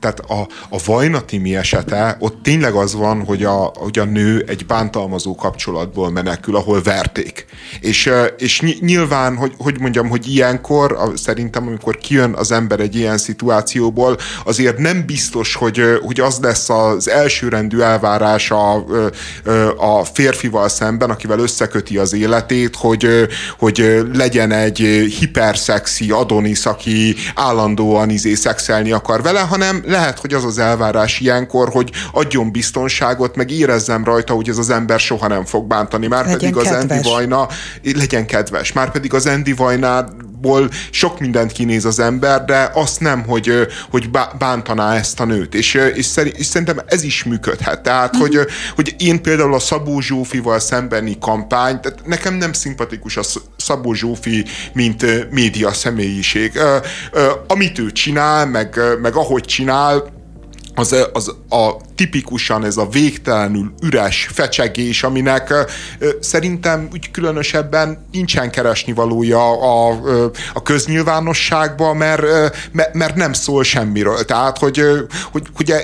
tehát 0.00 0.20
a, 0.20 0.48
a 0.76 0.80
Vajna 0.84 1.20
Timi 1.20 1.56
esete, 1.56 2.16
ott 2.20 2.42
tényleg 2.42 2.74
az 2.74 2.94
van, 2.94 3.24
hogy 3.24 3.44
a, 3.44 3.72
hogy 3.74 3.98
a 3.98 4.04
nő 4.04 4.44
egy 4.48 4.66
bántalmazó 4.66 5.34
kapcsolatból 5.34 6.10
menekül, 6.10 6.56
ahol 6.56 6.82
verték. 6.82 7.46
És, 7.80 8.10
és 8.38 8.62
nyilván, 8.80 9.36
hogy, 9.36 9.52
hogy 9.58 9.80
mondjam, 9.80 10.08
hogy 10.08 10.28
ilyenkor, 10.28 11.12
szerintem 11.14 11.66
amikor 11.66 11.96
kijön 11.96 12.34
az 12.34 12.52
ember 12.52 12.80
egy 12.80 12.96
ilyen 12.96 13.18
szituációból, 13.18 14.16
azért 14.44 14.78
nem 14.78 15.06
biztos, 15.06 15.54
hogy, 15.54 15.82
hogy 16.02 16.20
az 16.20 16.38
lesz 16.42 16.68
az 16.68 17.08
elsőrendű 17.08 17.78
elvárás 17.78 18.50
a, 18.50 18.74
a 19.76 20.04
férfival 20.04 20.68
szemben, 20.68 21.10
akivel 21.10 21.38
összeköti 21.38 21.98
az 21.98 22.12
életét, 22.12 22.76
hogy, 22.76 23.08
hogy 23.58 24.02
legyen 24.12 24.52
egy 24.52 24.78
hiperszexi 25.18 26.10
Adonis, 26.10 26.66
aki 26.66 27.14
állandóan 27.34 28.10
izé 28.10 28.34
szexelni 28.34 28.92
akar 28.92 29.22
vele, 29.22 29.40
hanem 29.40 29.82
lehet, 29.86 30.20
hogy 30.20 30.34
az 30.34 30.44
az 30.44 30.58
elvárás 30.58 31.20
ilyenkor, 31.20 31.68
hogy 31.68 31.90
adjon 32.12 32.52
biztonságot, 32.52 33.36
meg 33.36 33.50
érezzem 33.50 34.04
rajta, 34.04 34.34
hogy 34.34 34.48
ez 34.48 34.58
az 34.58 34.70
ember 34.70 35.00
soha 35.00 35.28
nem 35.28 35.44
fog 35.44 35.66
bántani. 35.66 36.06
Már 36.06 36.24
legyen 36.24 36.38
pedig 36.38 36.54
kedves. 36.54 36.72
az 36.72 36.90
Andy 36.90 37.08
Vajna, 37.08 37.48
legyen 37.82 38.26
kedves, 38.26 38.72
már 38.72 38.90
pedig 38.90 39.14
az 39.14 39.26
Andy 39.26 39.52
Vajnából 40.46 40.70
sok 40.90 41.20
mindent 41.20 41.52
kinéz 41.52 41.84
az 41.84 41.98
ember, 41.98 42.44
de 42.44 42.70
azt 42.74 43.00
nem, 43.00 43.24
hogy, 43.26 43.66
hogy 43.90 44.10
bántaná 44.38 44.94
ezt 44.94 45.20
a 45.20 45.24
nőt. 45.24 45.54
És, 45.54 45.74
és, 45.74 46.06
és 46.36 46.46
szerintem 46.46 46.80
ez 46.86 47.02
is 47.02 47.24
működhet. 47.24 47.82
Tehát, 47.82 48.16
mm. 48.16 48.20
hogy, 48.20 48.38
hogy 48.74 48.94
én 48.98 49.22
például 49.22 49.54
a 49.54 49.58
Szabó 49.58 50.00
Zsófival 50.00 50.58
szembeni 50.58 51.18
kampány, 51.20 51.80
tehát 51.80 52.06
nekem 52.06 52.34
nem 52.34 52.52
szimpatikus 52.52 53.16
a 53.16 53.22
Szabó 53.56 53.92
Zsófi, 53.92 54.44
mint 54.72 55.30
média 55.30 55.72
személyiség. 55.72 56.58
Amit 57.46 57.78
ő 57.78 57.92
csinál, 57.92 58.46
meg, 58.46 58.80
meg 59.02 59.14
ahogy 59.14 59.44
csinál, 59.44 60.15
az, 60.78 60.94
az 61.12 61.34
a 61.48 61.76
tipikusan 61.94 62.64
ez 62.64 62.76
a 62.76 62.88
végtelenül 62.88 63.72
üres 63.82 64.28
fecsegés, 64.32 65.02
aminek 65.02 65.54
szerintem 66.20 66.88
úgy 66.92 67.10
különösebben 67.10 68.06
nincsen 68.12 68.50
keresni 68.50 68.92
valója 68.92 69.60
a, 69.60 69.98
a 70.54 70.62
köznyilvánosságban, 70.62 71.96
mert, 71.96 72.22
mert 72.92 73.14
nem 73.14 73.32
szól 73.32 73.64
semmiről. 73.64 74.24
Tehát, 74.24 74.58
hogy, 74.58 74.82
hogy, 75.32 75.46
hogy 75.54 75.74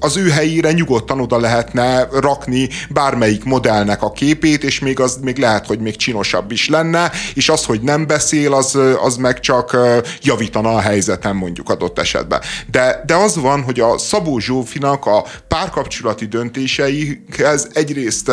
az 0.00 0.16
ő 0.16 0.30
helyére 0.30 0.72
nyugodtan 0.72 1.20
oda 1.20 1.38
lehetne 1.38 2.08
rakni 2.12 2.68
bármelyik 2.88 3.44
modellnek 3.44 4.02
a 4.02 4.12
képét, 4.12 4.64
és 4.64 4.78
még 4.78 5.00
az 5.00 5.18
még 5.22 5.38
lehet, 5.38 5.66
hogy 5.66 5.78
még 5.78 5.96
csinosabb 5.96 6.50
is 6.50 6.68
lenne, 6.68 7.10
és 7.34 7.48
az, 7.48 7.64
hogy 7.64 7.80
nem 7.80 8.06
beszél, 8.06 8.54
az, 8.54 8.78
az 9.02 9.16
meg 9.16 9.40
csak 9.40 9.76
javítana 10.22 10.74
a 10.74 10.80
helyzeten 10.80 11.36
mondjuk 11.36 11.68
adott 11.68 11.98
esetben. 11.98 12.40
De, 12.70 13.02
de 13.06 13.14
az 13.14 13.36
van, 13.36 13.62
hogy 13.62 13.80
a 13.80 13.98
Szabó 14.26 14.38
Zsófinak 14.38 15.06
a 15.06 15.24
párkapcsolati 15.48 16.26
döntéseihez 16.26 17.70
egyrészt 17.72 18.32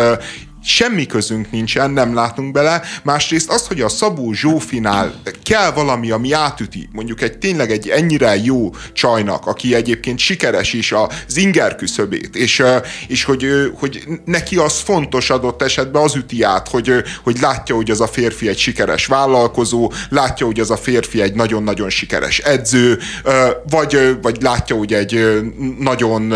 semmi 0.63 1.05
közünk 1.05 1.51
nincsen, 1.51 1.91
nem 1.91 2.13
látunk 2.13 2.51
bele. 2.51 2.81
Másrészt 3.03 3.49
az, 3.49 3.67
hogy 3.67 3.81
a 3.81 3.89
Szabó 3.89 4.33
Zsófinál 4.33 5.21
kell 5.43 5.71
valami, 5.71 6.11
ami 6.11 6.31
átüti, 6.31 6.89
mondjuk 6.91 7.21
egy 7.21 7.37
tényleg 7.37 7.71
egy 7.71 7.89
ennyire 7.89 8.35
jó 8.43 8.69
csajnak, 8.93 9.45
aki 9.47 9.75
egyébként 9.75 10.19
sikeres 10.19 10.73
is 10.73 10.91
a 10.91 11.09
zinger 11.27 11.75
küszöbét, 11.75 12.35
és, 12.35 12.63
és 13.07 13.23
hogy, 13.23 13.71
hogy 13.79 14.03
neki 14.25 14.57
az 14.57 14.79
fontos 14.79 15.29
adott 15.29 15.61
esetben 15.61 16.01
az 16.01 16.15
üti 16.15 16.43
át, 16.43 16.67
hogy, 16.67 16.93
hogy 17.23 17.39
látja, 17.39 17.75
hogy 17.75 17.91
az 17.91 18.01
a 18.01 18.07
férfi 18.07 18.47
egy 18.47 18.57
sikeres 18.57 19.05
vállalkozó, 19.05 19.91
látja, 20.09 20.45
hogy 20.45 20.59
az 20.59 20.71
a 20.71 20.77
férfi 20.77 21.21
egy 21.21 21.33
nagyon-nagyon 21.33 21.89
sikeres 21.89 22.39
edző, 22.39 22.99
vagy, 23.69 24.17
vagy 24.21 24.41
látja, 24.41 24.75
hogy 24.75 24.93
egy 24.93 25.41
nagyon 25.79 26.33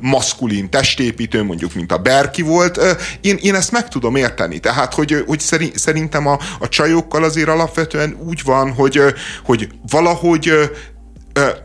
maszkulin 0.00 0.70
testépítő, 0.70 1.42
mondjuk, 1.42 1.74
mint 1.74 1.92
a 1.92 1.98
Berki 1.98 2.42
volt. 2.42 2.80
Én, 3.20 3.38
én 3.46 3.54
ezt 3.54 3.72
meg 3.72 3.88
tudom 3.88 4.16
érteni. 4.16 4.58
Tehát, 4.58 4.94
hogy, 4.94 5.24
hogy 5.26 5.40
szerintem 5.74 6.26
a, 6.26 6.38
a 6.60 6.68
csajokkal 6.68 7.24
azért 7.24 7.48
alapvetően 7.48 8.16
úgy 8.26 8.42
van, 8.44 8.72
hogy, 8.72 9.00
hogy 9.44 9.68
valahogy 9.90 10.52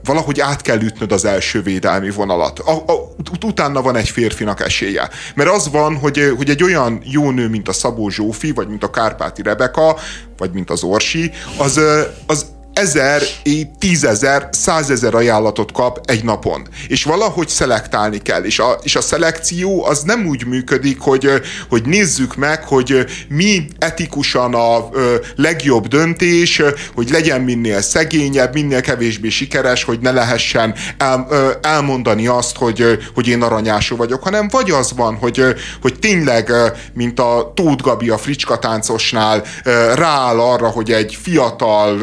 valahogy 0.04 0.40
át 0.40 0.62
kell 0.62 0.82
ütnöd 0.82 1.12
az 1.12 1.26
első 1.26 1.62
védelmi 1.62 2.10
vonalat. 2.10 2.60
A, 2.60 2.72
a, 2.72 3.14
utána 3.46 3.82
van 3.82 3.96
egy 3.96 4.10
férfinak 4.10 4.62
esélye. 4.62 5.10
Mert 5.36 5.50
az 5.50 5.70
van, 5.70 5.96
hogy, 5.96 6.34
hogy 6.38 6.50
egy 6.50 6.64
olyan 6.64 7.02
jó 7.06 7.32
nő, 7.32 7.48
mint 7.48 7.68
a 7.68 7.74
Szabó 7.74 8.10
Zsófi, 8.10 8.52
vagy 8.52 8.68
mint 8.68 8.84
a 8.84 8.90
Kárpáti 8.90 9.42
Rebeka, 9.42 9.98
vagy 10.38 10.52
mint 10.52 10.70
az 10.70 10.84
Orsi, 10.84 11.32
az, 11.58 11.80
az 12.26 12.46
ezer, 12.74 13.22
tízezer, 13.80 14.50
százezer 14.52 15.16
ajánlatot 15.16 15.72
kap 15.72 16.00
egy 16.06 16.24
napon. 16.24 16.68
És 16.88 17.04
valahogy 17.04 17.48
szelektálni 17.48 18.18
kell. 18.18 18.44
És 18.44 18.60
a, 18.60 18.80
és 18.84 18.96
a 18.96 19.02
szelekció 19.02 19.86
az 19.86 20.02
nem 20.02 20.26
úgy 20.26 20.46
működik, 20.46 21.00
hogy, 21.00 21.30
hogy 21.70 21.86
nézzük 21.86 22.36
meg, 22.36 22.64
hogy 22.64 23.06
mi 23.30 23.68
etikusan 23.80 24.54
a 24.54 24.90
legjobb 25.36 25.88
döntés, 25.88 26.62
hogy 26.96 27.10
legyen 27.10 27.42
minél 27.42 27.82
szegényebb, 27.82 28.54
minél 28.54 28.82
kevésbé 28.82 29.30
sikeres, 29.30 29.84
hogy 29.84 30.00
ne 30.00 30.12
lehessen 30.12 30.76
el, 30.98 31.28
elmondani 31.62 32.28
azt, 32.28 32.58
hogy, 32.58 32.98
hogy 33.14 33.28
én 33.28 33.42
aranyású 33.42 33.96
vagyok, 33.96 34.24
hanem 34.24 34.48
vagy 34.48 34.72
az 34.72 34.92
van, 34.96 35.16
hogy, 35.16 35.44
hogy 35.82 36.00
tényleg, 36.00 36.52
mint 36.94 37.20
a 37.20 37.52
Tóth 37.56 37.84
Gabi 37.84 38.10
a 38.10 38.18
fricska 38.18 38.60
táncosnál 38.60 39.44
rááll 39.96 40.40
arra, 40.40 40.68
hogy 40.68 40.92
egy 40.92 41.18
fiatal 41.22 42.00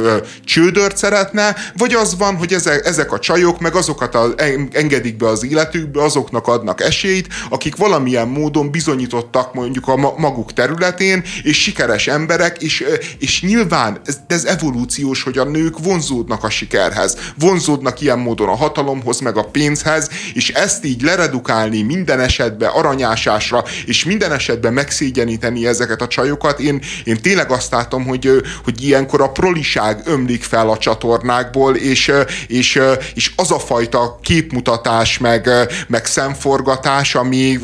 csődört 0.68 0.96
szeretne, 0.96 1.56
vagy 1.76 1.94
az 1.94 2.16
van, 2.18 2.36
hogy 2.36 2.52
ezek, 2.82 3.12
a 3.12 3.18
csajok 3.18 3.60
meg 3.60 3.74
azokat 3.74 4.14
a, 4.14 4.34
engedik 4.72 5.16
be 5.16 5.28
az 5.28 5.44
életükbe, 5.44 6.02
azoknak 6.02 6.46
adnak 6.46 6.80
esélyt, 6.80 7.26
akik 7.50 7.76
valamilyen 7.76 8.28
módon 8.28 8.70
bizonyítottak 8.70 9.54
mondjuk 9.54 9.88
a 9.88 9.96
maguk 10.16 10.52
területén, 10.52 11.24
és 11.42 11.62
sikeres 11.62 12.06
emberek, 12.06 12.62
és, 12.62 12.84
és 13.18 13.42
nyilván 13.42 14.00
ez, 14.04 14.18
ez 14.26 14.44
evolúciós, 14.44 15.22
hogy 15.22 15.38
a 15.38 15.44
nők 15.44 15.78
vonzódnak 15.78 16.44
a 16.44 16.50
sikerhez, 16.50 17.16
vonzódnak 17.38 18.00
ilyen 18.00 18.18
módon 18.18 18.48
a 18.48 18.56
hatalomhoz, 18.56 19.20
meg 19.20 19.36
a 19.36 19.44
pénzhez, 19.44 20.10
és 20.34 20.48
ezt 20.48 20.84
így 20.84 21.02
leredukálni 21.02 21.82
minden 21.82 22.20
esetben 22.20 22.70
aranyásásra, 22.70 23.64
és 23.86 24.04
minden 24.04 24.32
esetben 24.32 24.72
megszégyeníteni 24.72 25.66
ezeket 25.66 26.02
a 26.02 26.06
csajokat, 26.06 26.60
én, 26.60 26.80
én 27.04 27.20
tényleg 27.22 27.50
azt 27.50 27.70
látom, 27.70 28.06
hogy, 28.06 28.30
hogy 28.64 28.82
ilyenkor 28.84 29.20
a 29.20 29.30
proliság 29.30 30.00
ömlik 30.04 30.42
fel 30.48 30.68
a 30.68 30.78
csatornákból, 30.78 31.76
és, 31.76 32.12
és, 32.46 32.80
és 33.14 33.32
az 33.36 33.50
a 33.50 33.58
fajta 33.58 34.18
képmutatás, 34.22 35.18
meg, 35.18 35.50
meg 35.88 36.06
szemforgatás, 36.06 37.14
ami 37.14 37.58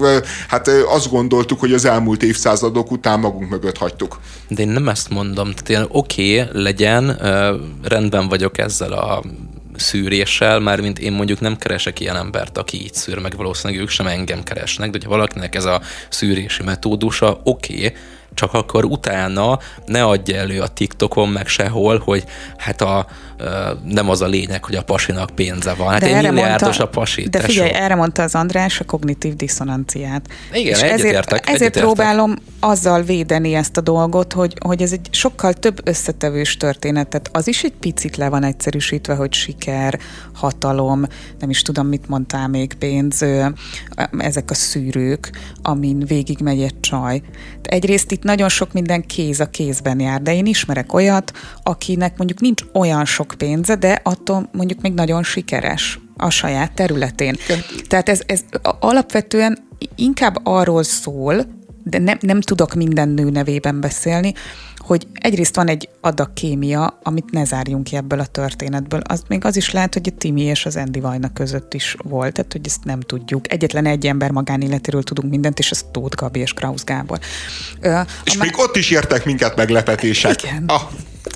hát 0.48 0.68
azt 0.68 1.10
gondoltuk, 1.10 1.60
hogy 1.60 1.72
az 1.72 1.84
elmúlt 1.84 2.22
évszázadok 2.22 2.90
után 2.90 3.20
magunk 3.20 3.50
mögött 3.50 3.78
hagytuk. 3.78 4.20
De 4.48 4.62
én 4.62 4.68
nem 4.68 4.88
ezt 4.88 5.10
mondom, 5.10 5.52
tehát 5.52 5.82
én 5.82 5.88
oké, 5.90 6.40
okay, 6.40 6.62
legyen, 6.62 7.18
rendben 7.82 8.28
vagyok 8.28 8.58
ezzel 8.58 8.92
a 8.92 9.22
szűréssel, 9.76 10.58
mármint 10.58 10.98
én 10.98 11.12
mondjuk 11.12 11.40
nem 11.40 11.56
keresek 11.56 12.00
ilyen 12.00 12.16
embert, 12.16 12.58
aki 12.58 12.82
így 12.82 12.94
szűr, 12.94 13.18
meg 13.18 13.36
valószínűleg 13.36 13.82
ők 13.82 13.88
sem 13.88 14.06
engem 14.06 14.42
keresnek, 14.42 14.90
de 14.90 14.98
ha 15.02 15.08
valakinek 15.08 15.54
ez 15.54 15.64
a 15.64 15.80
szűrési 16.08 16.62
metódusa, 16.62 17.40
oké, 17.44 17.74
okay, 17.74 17.92
csak 18.34 18.54
akkor 18.54 18.84
utána 18.84 19.58
ne 19.86 20.04
adja 20.04 20.36
elő 20.36 20.60
a 20.60 20.68
TikTokon 20.68 21.28
meg 21.28 21.46
sehol, 21.46 22.02
hogy 22.04 22.24
hát 22.56 22.80
a, 22.80 23.06
nem 23.84 24.10
az 24.10 24.22
a 24.22 24.26
lényeg, 24.26 24.64
hogy 24.64 24.74
a 24.74 24.82
pasinak 24.82 25.30
pénze 25.34 25.74
van. 25.74 25.88
Hát 25.88 26.00
de 26.00 26.16
egy 26.16 26.22
milliárdos 26.22 26.78
a 26.78 26.88
pasi. 26.88 27.28
De 27.28 27.40
figyelj, 27.40 27.70
erre 27.70 27.94
mondta 27.94 28.22
az 28.22 28.34
András 28.34 28.80
a 28.80 28.84
kognitív 28.84 29.34
diszonanciát. 29.34 30.28
Igen, 30.52 30.72
És 30.72 30.80
ezért, 30.80 30.92
ezért 30.92 31.32
egyetértek. 31.32 31.82
próbálom 31.82 32.36
azzal 32.64 33.02
védeni 33.02 33.54
ezt 33.54 33.76
a 33.76 33.80
dolgot, 33.80 34.32
hogy, 34.32 34.54
hogy 34.64 34.82
ez 34.82 34.92
egy 34.92 35.08
sokkal 35.10 35.52
több 35.52 35.88
összetevős 35.88 36.56
történet. 36.56 37.08
Tehát 37.08 37.30
az 37.32 37.48
is 37.48 37.64
egy 37.64 37.72
picit 37.72 38.16
le 38.16 38.28
van 38.28 38.44
egyszerűsítve, 38.44 39.14
hogy 39.14 39.32
siker, 39.32 39.98
hatalom, 40.34 41.04
nem 41.38 41.50
is 41.50 41.62
tudom, 41.62 41.86
mit 41.86 42.08
mondtál 42.08 42.48
még, 42.48 42.74
pénz, 42.74 43.24
ezek 44.18 44.50
a 44.50 44.54
szűrők, 44.54 45.30
amin 45.62 45.98
végig 45.98 46.38
megy 46.40 46.62
egy 46.62 46.80
csaj. 46.80 47.22
Egyrészt 47.62 48.12
itt 48.12 48.22
nagyon 48.22 48.48
sok 48.48 48.72
minden 48.72 49.06
kéz 49.06 49.40
a 49.40 49.50
kézben 49.50 50.00
jár, 50.00 50.22
de 50.22 50.34
én 50.34 50.46
ismerek 50.46 50.92
olyat, 50.92 51.32
akinek 51.62 52.16
mondjuk 52.16 52.40
nincs 52.40 52.62
olyan 52.72 53.04
sok 53.04 53.34
pénze, 53.38 53.76
de 53.76 54.00
attól 54.02 54.48
mondjuk 54.52 54.80
még 54.80 54.92
nagyon 54.92 55.22
sikeres 55.22 55.98
a 56.16 56.30
saját 56.30 56.74
területén. 56.74 57.36
Tehát 57.88 58.08
ez, 58.08 58.20
ez 58.26 58.44
alapvetően 58.80 59.58
inkább 59.96 60.40
arról 60.42 60.82
szól, 60.82 61.62
de 61.84 61.98
nem, 61.98 62.18
nem 62.20 62.40
tudok 62.40 62.74
minden 62.74 63.08
nő 63.08 63.30
nevében 63.30 63.80
beszélni, 63.80 64.34
hogy 64.76 65.06
egyrészt 65.12 65.56
van 65.56 65.68
egy 65.68 65.88
adag 66.00 66.32
kémia, 66.32 66.98
amit 67.02 67.30
ne 67.30 67.44
zárjunk 67.44 67.84
ki 67.84 67.96
ebből 67.96 68.18
a 68.20 68.26
történetből. 68.26 69.00
Az, 69.04 69.22
még 69.28 69.44
az 69.44 69.56
is 69.56 69.70
lehet, 69.70 69.92
hogy 69.94 70.12
a 70.14 70.16
Timi 70.18 70.42
és 70.42 70.66
az 70.66 70.76
Andy 70.76 71.00
Vajna 71.00 71.32
között 71.32 71.74
is 71.74 71.96
volt, 72.02 72.32
tehát 72.32 72.52
hogy 72.52 72.60
ezt 72.64 72.84
nem 72.84 73.00
tudjuk. 73.00 73.52
Egyetlen 73.52 73.86
egy 73.86 74.06
ember 74.06 74.30
magánéletéről 74.30 75.02
tudunk 75.02 75.30
mindent, 75.30 75.58
és 75.58 75.70
az 75.70 75.84
Tóth 75.92 76.16
Gabi 76.16 76.40
és 76.40 76.52
Krausz 76.52 76.84
Gábor. 76.84 77.18
Ö, 77.80 78.00
és 78.24 78.36
még 78.36 78.52
ott 78.56 78.76
is 78.76 78.90
értek 78.90 79.24
minket 79.24 79.56
meglepetések. 79.56 80.42
Igen. 80.42 80.64
Ah, 80.66 80.82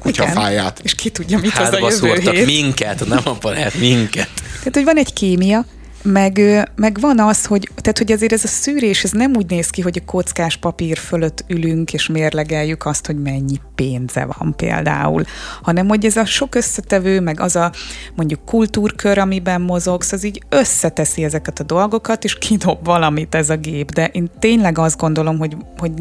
kutya 0.00 0.22
Igen. 0.22 0.34
fáját. 0.34 0.80
És 0.82 0.94
ki 0.94 1.10
tudja, 1.10 1.38
mit 1.38 1.50
Hátba 1.50 1.86
az 1.86 2.02
a 2.02 2.06
jövő 2.06 2.30
hét. 2.30 2.46
minket, 2.46 3.06
nem 3.06 3.20
a 3.24 3.36
barát, 3.40 3.74
minket. 3.74 4.28
Tehát, 4.58 4.74
hogy 4.74 4.84
van 4.84 4.96
egy 4.96 5.12
kémia, 5.12 5.64
meg, 6.08 6.40
meg 6.76 7.00
van 7.00 7.20
az, 7.20 7.44
hogy, 7.44 7.68
tehát, 7.76 7.98
hogy 7.98 8.12
azért 8.12 8.32
ez 8.32 8.44
a 8.44 8.48
szűrés, 8.48 9.04
ez 9.04 9.10
nem 9.10 9.36
úgy 9.36 9.50
néz 9.50 9.70
ki, 9.70 9.80
hogy 9.80 10.00
a 10.02 10.10
kockás 10.10 10.56
papír 10.56 10.98
fölött 10.98 11.44
ülünk, 11.48 11.92
és 11.92 12.06
mérlegeljük 12.06 12.86
azt, 12.86 13.06
hogy 13.06 13.22
mennyi 13.22 13.60
pénze 13.74 14.28
van 14.38 14.54
például, 14.56 15.24
hanem 15.62 15.88
hogy 15.88 16.04
ez 16.04 16.16
a 16.16 16.24
sok 16.24 16.54
összetevő, 16.54 17.20
meg 17.20 17.40
az 17.40 17.56
a 17.56 17.72
mondjuk 18.14 18.44
kultúrkör, 18.44 19.18
amiben 19.18 19.60
mozogsz, 19.60 20.12
az 20.12 20.24
így 20.24 20.42
összeteszi 20.48 21.24
ezeket 21.24 21.60
a 21.60 21.64
dolgokat, 21.64 22.24
és 22.24 22.38
kidob 22.38 22.84
valamit 22.84 23.34
ez 23.34 23.50
a 23.50 23.56
gép. 23.56 23.90
De 23.90 24.06
én 24.06 24.30
tényleg 24.38 24.78
azt 24.78 24.98
gondolom, 24.98 25.38
hogy, 25.38 25.56
hogy 25.78 25.92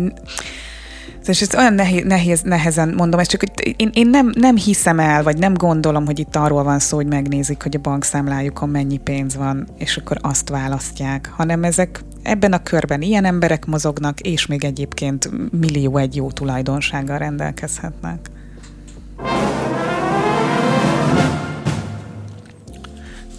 és 1.28 1.42
ez 1.42 1.56
olyan 1.56 1.74
nehéz, 1.74 2.04
nehéz, 2.04 2.42
nehezen 2.42 2.94
mondom, 2.98 3.20
ez 3.20 3.28
csak 3.28 3.40
hogy 3.40 3.76
én, 3.78 3.90
én 3.94 4.08
nem, 4.08 4.32
nem 4.36 4.56
hiszem 4.56 5.00
el, 5.00 5.24
vagy 5.24 5.38
nem 5.38 5.54
gondolom, 5.54 6.06
hogy 6.06 6.20
itt 6.20 6.36
arról 6.36 6.64
van 6.64 6.80
szó, 6.80 6.96
hogy 6.96 7.08
megnézik, 7.08 7.64
hogy 7.64 7.76
a 7.76 7.80
bankszámlájukon 7.80 8.70
mennyi 8.70 8.98
pénz 8.98 9.36
van, 9.36 9.68
és 9.78 9.98
akkor 9.98 10.18
azt 10.22 10.50
választják, 10.50 11.32
hanem 11.36 11.64
ezek 11.64 12.04
ebben 12.24 12.54
a 12.54 12.64
körben 12.64 13.02
ilyen 13.02 13.26
emberek 13.26 13.66
mozognak, 13.66 14.20
és 14.20 14.46
még 14.46 14.64
egyébként 14.64 15.30
millió 15.60 15.98
egy 15.98 16.16
jó 16.16 16.32
tulajdonsággal 16.32 17.18
rendelkezhetnek. 17.18 18.30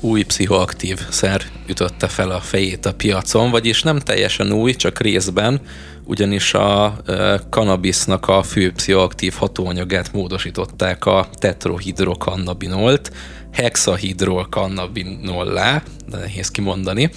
Új 0.00 0.22
pszichoaktív 0.22 1.00
szer 1.08 1.42
ütötte 1.66 2.08
fel 2.08 2.30
a 2.30 2.40
fejét 2.40 2.86
a 2.86 2.94
piacon, 2.94 3.50
vagyis 3.50 3.82
nem 3.82 3.98
teljesen 3.98 4.52
új, 4.52 4.74
csak 4.74 5.00
részben, 5.00 5.60
ugyanis 6.04 6.54
a 6.54 6.96
kanabisznak 7.50 8.28
a 8.28 8.42
fő 8.42 8.72
pszichoaktív 8.72 9.34
hatóanyagát 9.34 10.12
módosították 10.12 11.06
a 11.06 11.28
tetrohidrokannabinolt, 11.32 13.12
hexahidrokannabinollá, 13.52 15.82
de 16.08 16.16
nehéz 16.16 16.50
kimondani. 16.50 17.10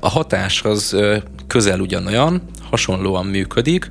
A 0.00 0.08
hatás 0.08 0.62
az 0.62 0.96
közel 1.46 1.80
ugyanolyan, 1.80 2.42
hasonlóan 2.70 3.26
működik, 3.26 3.90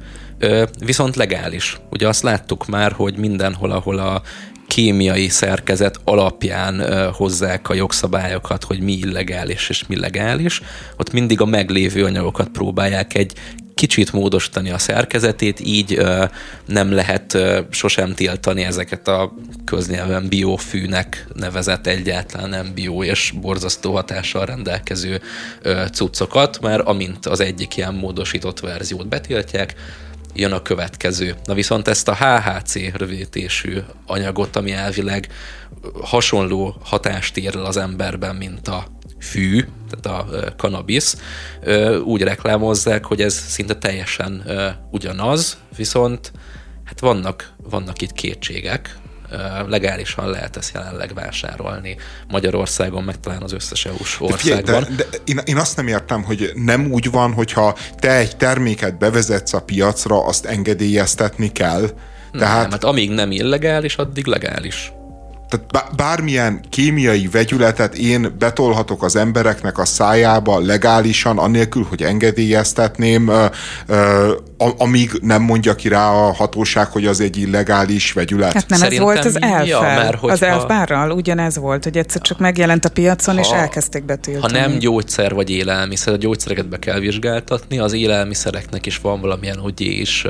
viszont 0.79 1.15
legális. 1.15 1.77
Ugye 1.89 2.07
azt 2.07 2.23
láttuk 2.23 2.67
már, 2.67 2.91
hogy 2.91 3.17
mindenhol, 3.17 3.71
ahol 3.71 3.97
a 3.97 4.21
kémiai 4.67 5.27
szerkezet 5.27 5.99
alapján 6.03 7.03
hozzák 7.13 7.69
a 7.69 7.73
jogszabályokat, 7.73 8.63
hogy 8.63 8.79
mi 8.79 8.91
illegális 8.91 9.69
és 9.69 9.87
mi 9.87 9.99
legális, 9.99 10.61
ott 10.97 11.11
mindig 11.11 11.41
a 11.41 11.45
meglévő 11.45 12.03
anyagokat 12.03 12.47
próbálják 12.47 13.13
egy 13.13 13.33
kicsit 13.75 14.11
módosítani 14.11 14.69
a 14.69 14.77
szerkezetét, 14.77 15.59
így 15.59 16.01
nem 16.65 16.91
lehet 16.91 17.37
sosem 17.69 18.13
tiltani 18.13 18.63
ezeket 18.63 19.07
a 19.07 19.33
köznyelven 19.65 20.27
biofűnek 20.27 21.27
nevezett 21.33 21.87
egyáltalán 21.87 22.49
nem 22.49 22.71
bio 22.73 23.03
és 23.03 23.33
borzasztó 23.41 23.93
hatással 23.93 24.45
rendelkező 24.45 25.21
cuccokat, 25.91 26.61
mert 26.61 26.87
amint 26.87 27.25
az 27.25 27.39
egyik 27.39 27.77
ilyen 27.77 27.93
módosított 27.93 28.59
verziót 28.59 29.07
betiltják, 29.07 29.75
jön 30.35 30.51
a 30.51 30.61
következő. 30.61 31.35
Na 31.45 31.53
viszont 31.53 31.87
ezt 31.87 32.07
a 32.07 32.15
HHC 32.15 32.95
rövidítésű 32.97 33.77
anyagot, 34.05 34.55
ami 34.55 34.71
elvileg 34.71 35.27
hasonló 36.01 36.75
hatást 36.83 37.37
ér 37.37 37.55
el 37.55 37.65
az 37.65 37.77
emberben, 37.77 38.35
mint 38.35 38.67
a 38.67 38.87
fű, 39.19 39.65
tehát 39.89 40.19
a 40.19 40.53
cannabis, 40.57 41.13
úgy 42.03 42.21
reklámozzák, 42.21 43.05
hogy 43.05 43.21
ez 43.21 43.33
szinte 43.33 43.75
teljesen 43.75 44.43
ugyanaz, 44.91 45.57
viszont 45.75 46.31
hát 46.83 46.99
vannak, 46.99 47.53
vannak 47.69 48.01
itt 48.01 48.11
kétségek, 48.11 48.97
legálisan 49.67 50.29
lehet 50.29 50.57
ezt 50.57 50.73
jelenleg 50.73 51.13
vásárolni 51.13 51.95
Magyarországon, 52.27 53.03
meg 53.03 53.19
talán 53.19 53.41
az 53.41 53.53
összes 53.53 53.85
EU-s 53.85 54.21
országban. 54.21 54.83
De, 54.83 54.89
de, 54.89 54.95
de 54.95 55.17
én, 55.23 55.39
én 55.45 55.57
azt 55.57 55.75
nem 55.75 55.87
értem, 55.87 56.23
hogy 56.23 56.51
nem 56.53 56.91
úgy 56.91 57.11
van, 57.11 57.33
hogyha 57.33 57.77
te 57.99 58.11
egy 58.15 58.37
terméket 58.37 58.97
bevezetsz 58.97 59.53
a 59.53 59.61
piacra, 59.61 60.25
azt 60.25 60.45
engedélyeztetni 60.45 61.51
kell. 61.51 61.89
Tehát... 62.31 62.61
Nem, 62.61 62.71
hát 62.71 62.83
amíg 62.83 63.11
nem 63.11 63.31
illegális, 63.31 63.95
addig 63.95 64.25
legális 64.25 64.91
tehát 65.49 65.95
bármilyen 65.95 66.61
kémiai 66.69 67.27
vegyületet 67.31 67.95
én 67.95 68.35
betolhatok 68.39 69.03
az 69.03 69.15
embereknek 69.15 69.77
a 69.77 69.85
szájába 69.85 70.59
legálisan, 70.59 71.37
anélkül, 71.37 71.85
hogy 71.89 72.03
engedélyeztetném, 72.03 73.31
amíg 74.57 75.11
nem 75.21 75.41
mondja 75.41 75.75
ki 75.75 75.87
rá 75.87 76.09
a 76.09 76.33
hatóság, 76.33 76.87
hogy 76.87 77.05
az 77.05 77.19
egy 77.19 77.37
illegális 77.37 78.13
vegyület. 78.13 78.53
Hát 78.53 78.69
nem 78.69 78.79
Szerintem 78.79 79.07
ez 79.07 79.13
volt 79.13 79.25
az 79.25 79.41
elf 79.41 79.67
ja, 79.67 79.81
mert 79.81 80.19
hogyha, 80.19 80.35
Az 80.35 80.41
elfbárral 80.41 81.11
ugyanez 81.11 81.57
volt, 81.57 81.83
hogy 81.83 81.97
egyszer 81.97 82.21
csak 82.21 82.39
megjelent 82.39 82.85
a 82.85 82.89
piacon, 82.89 83.35
ha, 83.35 83.41
és 83.41 83.49
elkezdték 83.49 84.03
betiltani. 84.03 84.53
Ha 84.53 84.67
nem 84.67 84.77
gyógyszer 84.77 85.33
vagy 85.33 85.49
élelmiszer, 85.49 86.13
a 86.13 86.17
gyógyszereket 86.17 86.69
be 86.69 86.79
kell 86.79 86.99
vizsgáltatni, 86.99 87.79
az 87.79 87.93
élelmiszereknek 87.93 88.85
is 88.85 88.97
van 88.97 89.21
valamilyen, 89.21 89.57
hogy 89.57 89.81
is 89.81 90.25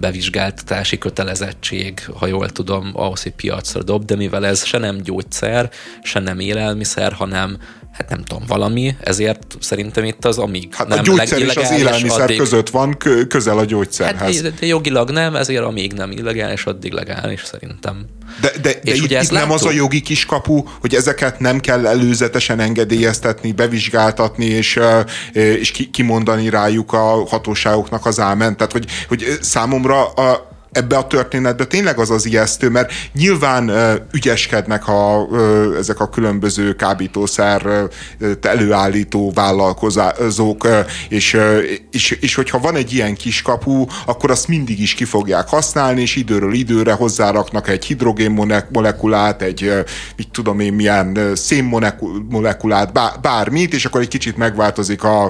bevizsgáltatási 0.00 0.98
kötelezettség, 0.98 2.02
ha 2.18 2.26
jól 2.26 2.48
tudom, 2.50 2.90
ahhoz, 2.92 3.22
hogy 3.22 3.32
piacra 3.32 3.82
dob, 3.82 4.04
de 4.04 4.16
mivel 4.16 4.39
ez 4.46 4.64
se 4.64 4.78
nem 4.78 4.96
gyógyszer, 5.02 5.70
se 6.02 6.20
nem 6.20 6.38
élelmiszer, 6.38 7.12
hanem 7.12 7.58
hát 7.92 8.08
nem 8.08 8.24
tudom, 8.24 8.44
valami, 8.46 8.96
ezért 9.00 9.56
szerintem 9.60 10.04
itt 10.04 10.24
az, 10.24 10.38
amíg 10.38 10.74
hát 10.74 10.88
nem 10.88 10.98
a 10.98 11.02
gyógyszer 11.02 11.38
és 11.38 11.56
az 11.56 11.70
élelmiszer 11.70 12.20
addig, 12.20 12.38
között 12.38 12.70
van 12.70 12.96
közel 13.28 13.58
a 13.58 13.64
gyógyszerhez. 13.64 14.42
Hát 14.42 14.54
de 14.54 14.66
jogilag 14.66 15.10
nem, 15.10 15.36
ezért 15.36 15.64
amíg 15.64 15.92
nem 15.92 16.10
illegális, 16.10 16.64
addig 16.64 16.92
legális 16.92 17.44
szerintem. 17.44 18.06
De, 18.40 18.50
de, 18.62 18.80
de 18.82 18.90
és 18.90 19.02
itt, 19.02 19.10
itt 19.10 19.30
nem 19.30 19.50
az 19.50 19.64
a 19.64 19.70
jogi 19.70 20.00
kiskapu, 20.00 20.62
hogy 20.80 20.94
ezeket 20.94 21.38
nem 21.38 21.60
kell 21.60 21.86
előzetesen 21.86 22.60
engedélyeztetni, 22.60 23.52
bevizsgáltatni, 23.52 24.44
és, 24.44 24.78
és 25.32 25.88
kimondani 25.92 26.48
rájuk 26.48 26.92
a 26.92 27.26
hatóságoknak 27.28 28.06
az 28.06 28.20
ámen. 28.20 28.56
Tehát, 28.56 28.72
hogy, 28.72 28.86
hogy 29.08 29.38
számomra 29.40 30.08
a, 30.08 30.48
ebbe 30.72 30.96
a 30.96 31.06
történetbe 31.06 31.64
tényleg 31.64 31.98
az 31.98 32.10
az 32.10 32.26
ijesztő, 32.26 32.68
mert 32.68 32.92
nyilván 33.14 33.70
ügyeskednek 34.12 34.88
a, 34.88 35.28
ezek 35.78 36.00
a 36.00 36.08
különböző 36.08 36.72
kábítószer 36.72 37.66
uh, 37.66 38.30
előállító 38.40 39.32
vállalkozók, 39.34 40.64
uh, 40.64 40.78
és, 41.08 41.38
és, 41.90 42.10
és 42.10 42.34
hogyha 42.34 42.58
van 42.58 42.76
egy 42.76 42.92
ilyen 42.92 43.14
kiskapu, 43.14 43.84
akkor 44.06 44.30
azt 44.30 44.48
mindig 44.48 44.80
is 44.80 44.94
ki 44.94 45.04
fogják 45.04 45.48
használni, 45.48 46.00
és 46.00 46.16
időről 46.16 46.52
időre 46.52 46.92
hozzáraknak 46.92 47.68
egy 47.68 47.84
hidrogén 47.84 48.64
molekulát, 48.72 49.42
egy 49.42 49.72
mit 50.16 50.28
tudom 50.28 50.60
én 50.60 50.72
milyen 50.72 51.16
uh, 51.16 51.34
szénmolekulát, 51.34 52.92
bármit, 53.20 53.74
és 53.74 53.84
akkor 53.84 54.00
egy 54.00 54.08
kicsit 54.08 54.36
megváltozik 54.36 55.04
a, 55.04 55.24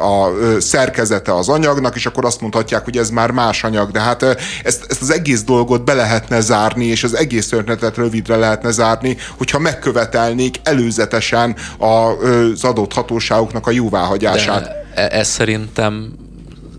a 0.00 0.30
szerkezete 0.58 1.34
az 1.34 1.48
anyagnak, 1.48 1.96
és 1.96 2.06
akkor 2.06 2.24
azt 2.24 2.40
mondhatják, 2.40 2.84
hogy 2.84 2.96
ez 2.96 3.10
már 3.10 3.30
más 3.30 3.64
anyag, 3.64 3.90
de 3.90 4.00
hát 4.00 4.24
ezt, 4.64 4.86
ezt 4.88 5.02
az 5.02 5.10
egész 5.10 5.42
dolgot 5.42 5.84
be 5.84 5.94
lehetne 5.94 6.40
zárni, 6.40 6.84
és 6.84 7.04
az 7.04 7.16
egész 7.16 7.48
történetet 7.48 7.96
rövidre 7.96 8.36
lehetne 8.36 8.70
zárni, 8.70 9.16
hogyha 9.38 9.58
megkövetelnék 9.58 10.56
előzetesen 10.62 11.56
az 11.78 12.64
adott 12.64 12.92
hatóságoknak 12.92 13.66
a 13.66 13.70
jóváhagyását. 13.70 14.62
De 14.62 14.84
e, 14.94 15.18
ez 15.18 15.28
szerintem 15.28 16.12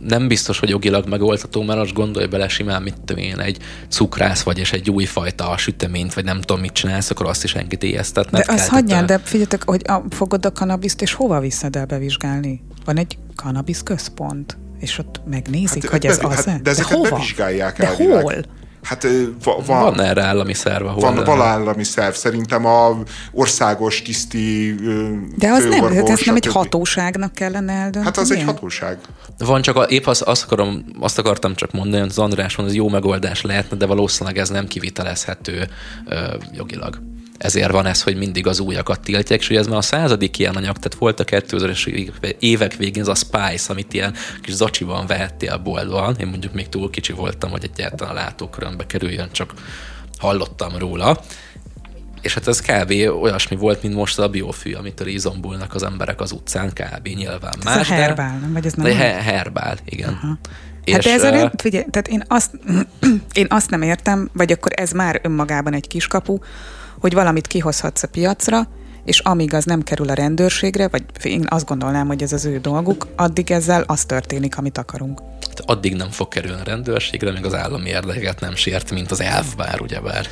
nem 0.07 0.27
biztos, 0.27 0.59
hogy 0.59 0.69
jogilag 0.69 1.07
megoldható, 1.07 1.63
mert 1.63 1.79
azt 1.79 1.93
gondolj 1.93 2.25
bele 2.25 2.47
simán, 2.47 2.81
mit 2.81 2.95
tudom 3.05 3.23
én, 3.23 3.39
egy 3.39 3.57
cukrász 3.89 4.41
vagy, 4.41 4.57
és 4.57 4.71
egy 4.71 4.89
újfajta 4.89 5.57
süteményt, 5.57 6.13
vagy 6.13 6.23
nem 6.23 6.41
tudom, 6.41 6.61
mit 6.61 6.73
csinálsz, 6.73 7.09
akkor 7.09 7.25
azt 7.25 7.43
is 7.43 7.55
engedélyeztetnek 7.55 8.45
De 8.45 8.53
azt 8.53 8.67
hagyján, 8.67 9.05
de 9.05 9.19
figyeljetek, 9.23 9.63
hogy 9.63 9.81
a, 9.87 10.03
fogod 10.09 10.45
a 10.45 10.51
kanabiszt, 10.51 11.01
és 11.01 11.13
hova 11.13 11.39
viszed 11.39 11.75
el 11.75 11.85
bevizsgálni? 11.85 12.61
Van 12.85 12.97
egy 12.97 13.17
kanabisz 13.35 13.81
központ 13.83 14.57
és 14.81 14.97
ott 14.97 15.21
megnézik, 15.25 15.81
hát, 15.81 15.91
hogy 15.91 16.05
ez 16.05 16.17
bevi- 16.17 16.37
az 16.37 16.45
hát, 16.45 16.61
de 16.61 16.69
ezeket 16.69 16.91
hova? 16.91 17.09
bevizsgálják 17.09 17.77
De 17.77 17.87
elvileg. 17.87 18.21
hol? 18.21 18.33
Hát 18.83 19.07
va, 19.43 19.61
va, 19.65 19.79
Van 19.81 20.01
erre 20.01 20.23
állami 20.23 20.53
szerv, 20.53 20.85
ahol... 20.85 21.01
van, 21.01 21.23
van 21.23 21.41
állami 21.41 21.83
szerv. 21.83 22.13
Szerintem 22.13 22.65
a 22.65 22.97
országos 23.31 24.01
tiszti 24.01 24.75
De 25.37 25.51
az 25.51 25.63
nem, 25.63 25.83
hát 25.83 26.09
ez 26.09 26.21
nem 26.25 26.35
egy 26.35 26.45
hatóságnak 26.45 27.33
kellene 27.33 27.73
eldönteni. 27.73 28.05
Hát 28.05 28.17
az 28.17 28.31
egy 28.31 28.43
hatóság. 28.43 28.97
Van 29.37 29.61
csak, 29.61 29.75
a, 29.75 29.83
épp 29.83 30.05
azt, 30.05 30.21
azt, 30.21 30.43
akarom, 30.43 30.85
azt 30.99 31.17
akartam 31.19 31.55
csak 31.55 31.71
mondani, 31.71 32.01
hogy 32.01 32.09
az 32.09 32.19
András 32.19 32.55
van, 32.55 32.65
ez 32.65 32.73
jó 32.73 32.89
megoldás 32.89 33.41
lehetne, 33.41 33.77
de 33.77 33.85
valószínűleg 33.85 34.37
ez 34.37 34.49
nem 34.49 34.67
kivitelezhető 34.67 35.67
ö, 36.07 36.35
jogilag. 36.53 37.01
Ezért 37.41 37.71
van 37.71 37.85
ez, 37.85 38.01
hogy 38.03 38.17
mindig 38.17 38.47
az 38.47 38.59
újakat 38.59 38.99
tiltják, 38.99 39.39
és 39.39 39.49
ugye 39.49 39.59
ez 39.59 39.67
már 39.67 39.77
a 39.77 39.81
századik 39.81 40.39
ilyen 40.39 40.55
anyag, 40.55 40.77
tehát 40.77 40.97
volt 40.99 41.19
a 41.19 41.23
2000-es 41.23 41.87
évek 42.39 42.75
végén 42.75 43.01
ez 43.01 43.07
a 43.07 43.15
Spice, 43.15 43.71
amit 43.71 43.93
ilyen 43.93 44.13
kis 44.41 44.53
zacsiban 44.53 45.05
vehettél 45.05 45.57
boltban. 45.57 46.15
Én 46.19 46.27
mondjuk 46.27 46.53
még 46.53 46.69
túl 46.69 46.89
kicsi 46.89 47.13
voltam, 47.13 47.49
hogy 47.49 47.69
egyáltalán 47.73 48.15
a 48.15 48.19
látókörömbe 48.19 48.85
kerüljön, 48.85 49.29
csak 49.31 49.53
hallottam 50.17 50.77
róla. 50.77 51.19
És 52.21 52.33
hát 52.33 52.47
ez 52.47 52.61
kb. 52.61 52.91
olyasmi 53.21 53.55
volt, 53.55 53.81
mint 53.81 53.95
most 53.95 54.19
a 54.19 54.29
biofű, 54.29 54.73
amit 54.73 55.01
rizombulnak 55.01 55.75
az 55.75 55.83
emberek 55.83 56.21
az 56.21 56.31
utcán, 56.31 56.69
kb. 56.69 57.07
nyilván 57.07 57.53
Ez 57.57 57.63
más. 57.63 57.89
a 57.89 57.93
herbál, 57.93 58.37
nem? 58.37 58.53
Vagy 58.53 58.65
ez 58.65 58.73
nem 58.73 58.85
de 58.85 58.95
he- 58.95 59.21
herbál, 59.21 59.77
igen. 59.85 60.09
Aha. 60.09 60.37
Hát 60.91 61.03
de 61.03 61.13
ezzel 61.13 61.31
nem, 61.31 61.51
figyelj, 61.57 61.85
tehát 61.91 62.07
én 62.07 62.23
azt, 62.27 62.51
én 63.33 63.45
azt 63.49 63.69
nem 63.69 63.81
értem, 63.81 64.29
vagy 64.33 64.51
akkor 64.51 64.71
ez 64.75 64.91
már 64.91 65.19
önmagában 65.23 65.73
egy 65.73 65.87
kiskapu, 65.87 66.37
hogy 67.01 67.13
valamit 67.13 67.47
kihozhatsz 67.47 68.03
a 68.03 68.07
piacra, 68.07 68.67
és 69.05 69.19
amíg 69.19 69.53
az 69.53 69.63
nem 69.63 69.81
kerül 69.81 70.09
a 70.09 70.13
rendőrségre, 70.13 70.87
vagy 70.87 71.03
én 71.23 71.45
azt 71.49 71.65
gondolnám, 71.65 72.07
hogy 72.07 72.23
ez 72.23 72.33
az 72.33 72.45
ő 72.45 72.59
dolguk, 72.59 73.07
addig 73.15 73.51
ezzel 73.51 73.83
az 73.87 74.05
történik, 74.05 74.57
amit 74.57 74.77
akarunk. 74.77 75.21
hát 75.47 75.59
addig 75.65 75.95
nem 75.95 76.09
fog 76.09 76.27
kerülni 76.27 76.61
a 76.61 76.63
rendőrségre, 76.63 77.31
még 77.31 77.45
az 77.45 77.53
állami 77.53 77.89
érdeket 77.89 78.39
nem 78.39 78.55
sért, 78.55 78.91
mint 78.91 79.11
az 79.11 79.21
elv 79.21 79.55
bár, 79.57 79.81
ugyebár. 79.81 80.27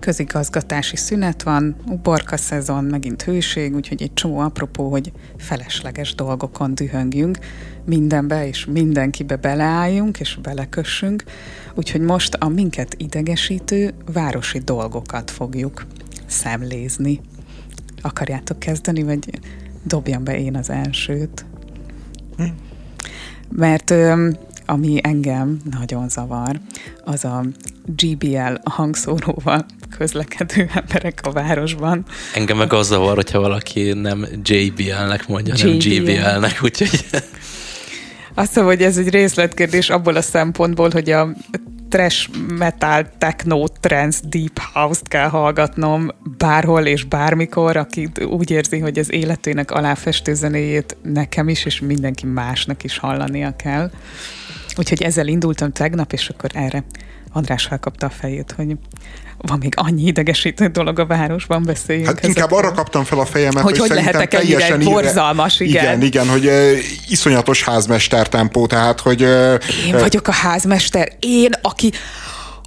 Közigazgatási 0.00 0.96
szünet 0.96 1.42
van, 1.42 1.76
uborka 1.86 2.36
szezon, 2.36 2.84
megint 2.84 3.22
hőség, 3.22 3.74
úgyhogy 3.74 4.02
egy 4.02 4.14
csomó 4.14 4.38
apropó, 4.38 4.90
hogy 4.90 5.12
felesleges 5.36 6.14
dolgokon 6.14 6.74
dühöngjünk, 6.74 7.38
mindenbe 7.84 8.46
és 8.46 8.66
mindenkibe 8.66 9.36
beleálljunk 9.36 10.20
és 10.20 10.38
belekössünk, 10.42 11.24
úgyhogy 11.74 12.00
most 12.00 12.34
a 12.34 12.48
minket 12.48 12.94
idegesítő 12.98 13.94
városi 14.12 14.58
dolgokat 14.58 15.30
fogjuk 15.30 15.86
szemlézni. 16.26 17.20
Akarjátok 18.02 18.58
kezdeni, 18.58 19.02
vagy 19.02 19.30
dobjam 19.82 20.24
be 20.24 20.38
én 20.38 20.56
az 20.56 20.70
elsőt? 20.70 21.44
Mert 23.48 23.90
öm, 23.90 24.36
ami 24.70 24.98
engem 25.02 25.56
nagyon 25.70 26.08
zavar, 26.08 26.60
az 27.04 27.24
a 27.24 27.44
GBL 27.86 28.54
hangszóróval 28.64 29.66
közlekedő 29.98 30.70
emberek 30.74 31.20
a 31.22 31.30
városban. 31.30 32.04
Engem 32.34 32.56
meg 32.56 32.72
az 32.72 32.86
zavar, 32.86 33.14
hogyha 33.14 33.40
valaki 33.40 33.92
nem 33.92 34.26
JBL-nek 34.42 35.28
mondja, 35.28 35.54
nem 35.56 35.76
JBL. 35.78 36.10
GBL-nek, 36.10 36.60
úgyhogy 36.62 37.04
Azt 38.34 38.48
hiszem, 38.48 38.64
hogy 38.64 38.82
ez 38.82 38.96
egy 38.96 39.08
részletkérdés 39.08 39.90
abból 39.90 40.16
a 40.16 40.22
szempontból, 40.22 40.90
hogy 40.90 41.10
a 41.10 41.28
trash 41.88 42.28
metal, 42.48 43.10
techno, 43.18 43.68
trance, 43.80 44.20
deep 44.28 44.58
house-t 44.72 45.08
kell 45.08 45.28
hallgatnom 45.28 46.10
bárhol 46.38 46.86
és 46.86 47.04
bármikor, 47.04 47.76
aki 47.76 48.08
úgy 48.28 48.50
érzi, 48.50 48.78
hogy 48.78 48.98
az 48.98 49.12
életének 49.12 49.70
aláfestő 49.70 50.34
zenéjét 50.34 50.96
nekem 51.02 51.48
is, 51.48 51.64
és 51.64 51.80
mindenki 51.80 52.26
másnak 52.26 52.84
is 52.84 52.98
hallania 52.98 53.56
kell. 53.56 53.90
Úgyhogy 54.80 55.02
ezzel 55.02 55.26
indultam 55.26 55.72
tegnap, 55.72 56.12
és 56.12 56.28
akkor 56.28 56.50
erre 56.54 56.84
András 57.32 57.64
felkapta 57.64 58.06
a 58.06 58.10
fejét, 58.10 58.54
hogy 58.56 58.76
van 59.38 59.58
még 59.58 59.72
annyi 59.76 60.06
idegesítő 60.06 60.66
dolog 60.66 60.98
a 60.98 61.06
városban, 61.06 61.62
beszéljünk 61.62 62.06
Hát 62.06 62.24
inkább 62.24 62.36
ezekről. 62.36 62.58
arra 62.58 62.72
kaptam 62.72 63.04
fel 63.04 63.18
a 63.18 63.24
fejemet, 63.24 63.62
Hogy 63.62 63.78
hogy 63.78 63.88
szerintem 63.88 64.12
lehetek 64.12 64.40
ennyire 64.40 64.66
ide- 64.66 64.84
borzalmas, 64.84 65.60
igen. 65.60 65.84
Igen, 65.84 66.02
igen, 66.02 66.28
hogy 66.28 66.46
uh, 66.46 66.78
iszonyatos 67.08 67.64
házmester 67.64 68.28
tempó, 68.28 68.66
tehát, 68.66 69.00
hogy 69.00 69.22
uh, 69.22 69.54
Én 69.86 69.98
vagyok 69.98 70.28
a 70.28 70.32
házmester. 70.32 71.12
Én, 71.18 71.50
aki... 71.62 71.92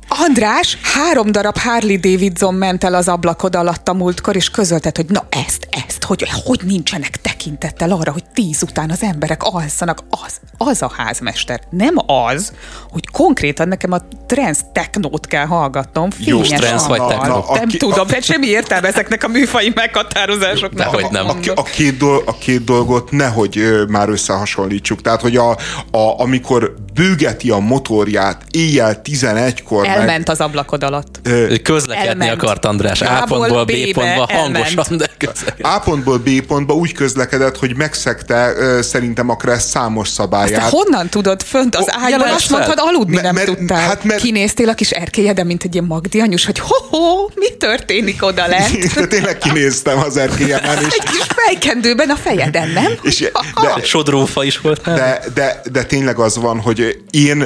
András 0.07 0.77
három 0.81 1.31
darab 1.31 1.57
Harley 1.57 1.97
Davidson 1.97 2.53
ment 2.53 2.83
el 2.83 2.93
az 2.93 3.07
ablakod 3.07 3.55
alatt 3.55 3.87
a 3.87 3.93
múltkor, 3.93 4.35
és 4.35 4.49
közöltet, 4.49 4.95
hogy 4.95 5.05
na 5.09 5.25
ezt, 5.29 5.67
ezt, 5.87 6.03
hogy, 6.03 6.27
hogy 6.45 6.59
nincsenek 6.65 7.21
tekintettel 7.21 7.91
arra, 7.91 8.11
hogy 8.11 8.23
tíz 8.33 8.63
után 8.63 8.89
az 8.89 9.01
emberek 9.01 9.43
alszanak. 9.43 9.99
Az, 10.09 10.39
az 10.57 10.81
a 10.81 10.91
házmester. 10.97 11.61
Nem 11.69 11.95
az, 12.05 12.53
hogy 12.91 13.07
konkrétan 13.07 13.67
nekem 13.67 13.91
a 13.91 13.97
trance 14.27 14.61
technót 14.73 15.27
kell 15.27 15.45
hallgatnom. 15.45 16.09
Jó, 16.19 16.41
trance 16.41 16.87
vagy? 16.87 16.99
Na, 16.99 17.07
Nem 17.07 17.31
aki- 17.31 17.77
tudom, 17.77 18.07
mert 18.09 18.23
semmi 18.23 18.47
értelme 18.47 18.87
ezeknek 18.87 19.23
a 19.23 19.27
műfai 19.27 19.71
meghatározásoknak. 19.75 20.91
Dehogy 20.91 21.11
nem. 21.11 21.29
A, 21.29 21.35
a, 21.55 21.63
két 21.63 21.97
dol, 21.97 22.23
a 22.25 22.37
két 22.37 22.63
dolgot 22.63 23.11
nehogy 23.11 23.57
ö, 23.57 23.83
már 23.83 24.09
összehasonlítsuk. 24.09 25.01
Tehát, 25.01 25.21
hogy 25.21 25.35
a, 25.35 25.49
a, 25.91 26.19
amikor 26.21 26.75
bőgeti 26.93 27.49
a 27.49 27.59
motorját 27.59 28.41
éjjel 28.51 29.01
11-kor 29.03 29.87
meg, 29.87 29.92
Elment 29.99 30.29
az 30.29 30.39
ablakod 30.39 30.83
alatt. 30.83 31.19
ő 31.23 31.57
közlekedni 31.57 32.07
Elment. 32.25 32.41
akart 32.43 32.65
András. 32.65 33.01
A 33.01 33.23
pontból 33.27 33.63
B 33.65 33.71
pontba 33.93 34.27
hangosan, 34.31 34.97
de 34.97 35.05
közlekedni. 35.17 35.63
A 35.63 35.79
pontból 35.79 36.17
B 36.17 36.41
pontba 36.41 36.73
úgy 36.73 36.91
közlekedett, 36.91 37.57
hogy 37.57 37.75
megszegte 37.75 38.53
szerintem 38.81 39.29
a 39.29 39.35
Kressz 39.35 39.69
számos 39.69 40.07
szabályát. 40.09 40.69
honnan 40.69 41.09
tudod 41.09 41.43
fönt 41.43 41.75
az 41.75 41.85
ágyban? 42.03 42.27
Azt 42.27 42.49
mondtad, 42.49 42.77
aludni 42.79 43.13
Mert- 43.13 43.25
nem 43.25 43.35
mert- 43.35 43.47
tudtál. 43.47 43.81
hát 43.81 44.03
mert- 44.03 44.21
Kinéztél 44.21 44.69
a 44.69 44.73
kis 44.73 44.89
erkélyeden, 44.89 45.45
mint 45.45 45.63
egy 45.63 45.73
ilyen 45.73 45.85
Magdi 45.85 46.19
anyus, 46.19 46.45
hogy 46.45 46.59
ho-ho, 46.59 47.27
mi 47.35 47.49
történik 47.57 48.23
oda 48.25 48.47
lent? 48.47 48.93
De 48.95 49.07
tényleg 49.07 49.37
kinéztem 49.37 49.97
az 49.97 50.17
erkélyemen, 50.17 50.77
és, 50.77 50.93
Egy 50.93 51.09
kis 51.09 51.21
fejkendőben 51.35 52.09
a 52.09 52.15
fejeden, 52.15 52.69
nem? 52.69 52.91
és 53.01 53.19
de, 53.19 53.81
Sodrófa 53.83 54.43
is 54.43 54.59
volt 54.59 54.81
de, 54.83 55.19
de, 55.33 55.61
de 55.71 55.83
tényleg 55.83 56.17
az 56.19 56.37
van, 56.37 56.59
hogy 56.59 56.97
én 57.11 57.45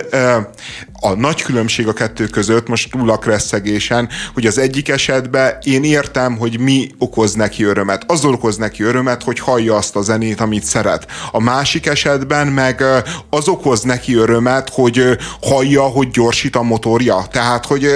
a 1.02 1.14
nagy 1.14 1.42
különbség 1.42 1.88
a 1.88 1.94
kettő 1.94 2.26
között, 2.26 2.68
most 2.68 2.92
túl 2.92 3.10
a 3.10 3.18
kresszegésen, 3.18 4.10
hogy 4.34 4.46
az 4.46 4.58
egyik 4.58 4.90
esetben 4.90 5.58
én 5.64 5.84
értem, 5.84 6.38
hogy 6.38 6.60
mi 6.60 6.92
okoz 6.98 7.34
neki 7.34 7.64
örömet. 7.64 8.04
Az 8.08 8.26
okoz 8.26 8.58
neki 8.58 8.84
örömet, 8.84 9.24
hogy 9.24 9.40
hallja 9.40 9.76
azt 9.76 9.96
a 9.96 10.02
zenét, 10.02 10.42
amit 10.42 10.64
szeret. 10.64 11.06
A 11.32 11.40
másik 11.42 11.86
esetben 11.86 12.48
meg 12.48 12.84
az 13.30 13.48
okoz 13.48 13.82
neki 13.82 14.16
örömet, 14.16 14.70
hogy 14.70 15.18
hallja, 15.42 15.82
hogy 15.82 16.10
gyorsít 16.10 16.56
a 16.56 16.62
motorja. 16.62 17.26
Tehát, 17.32 17.66
hogy... 17.66 17.88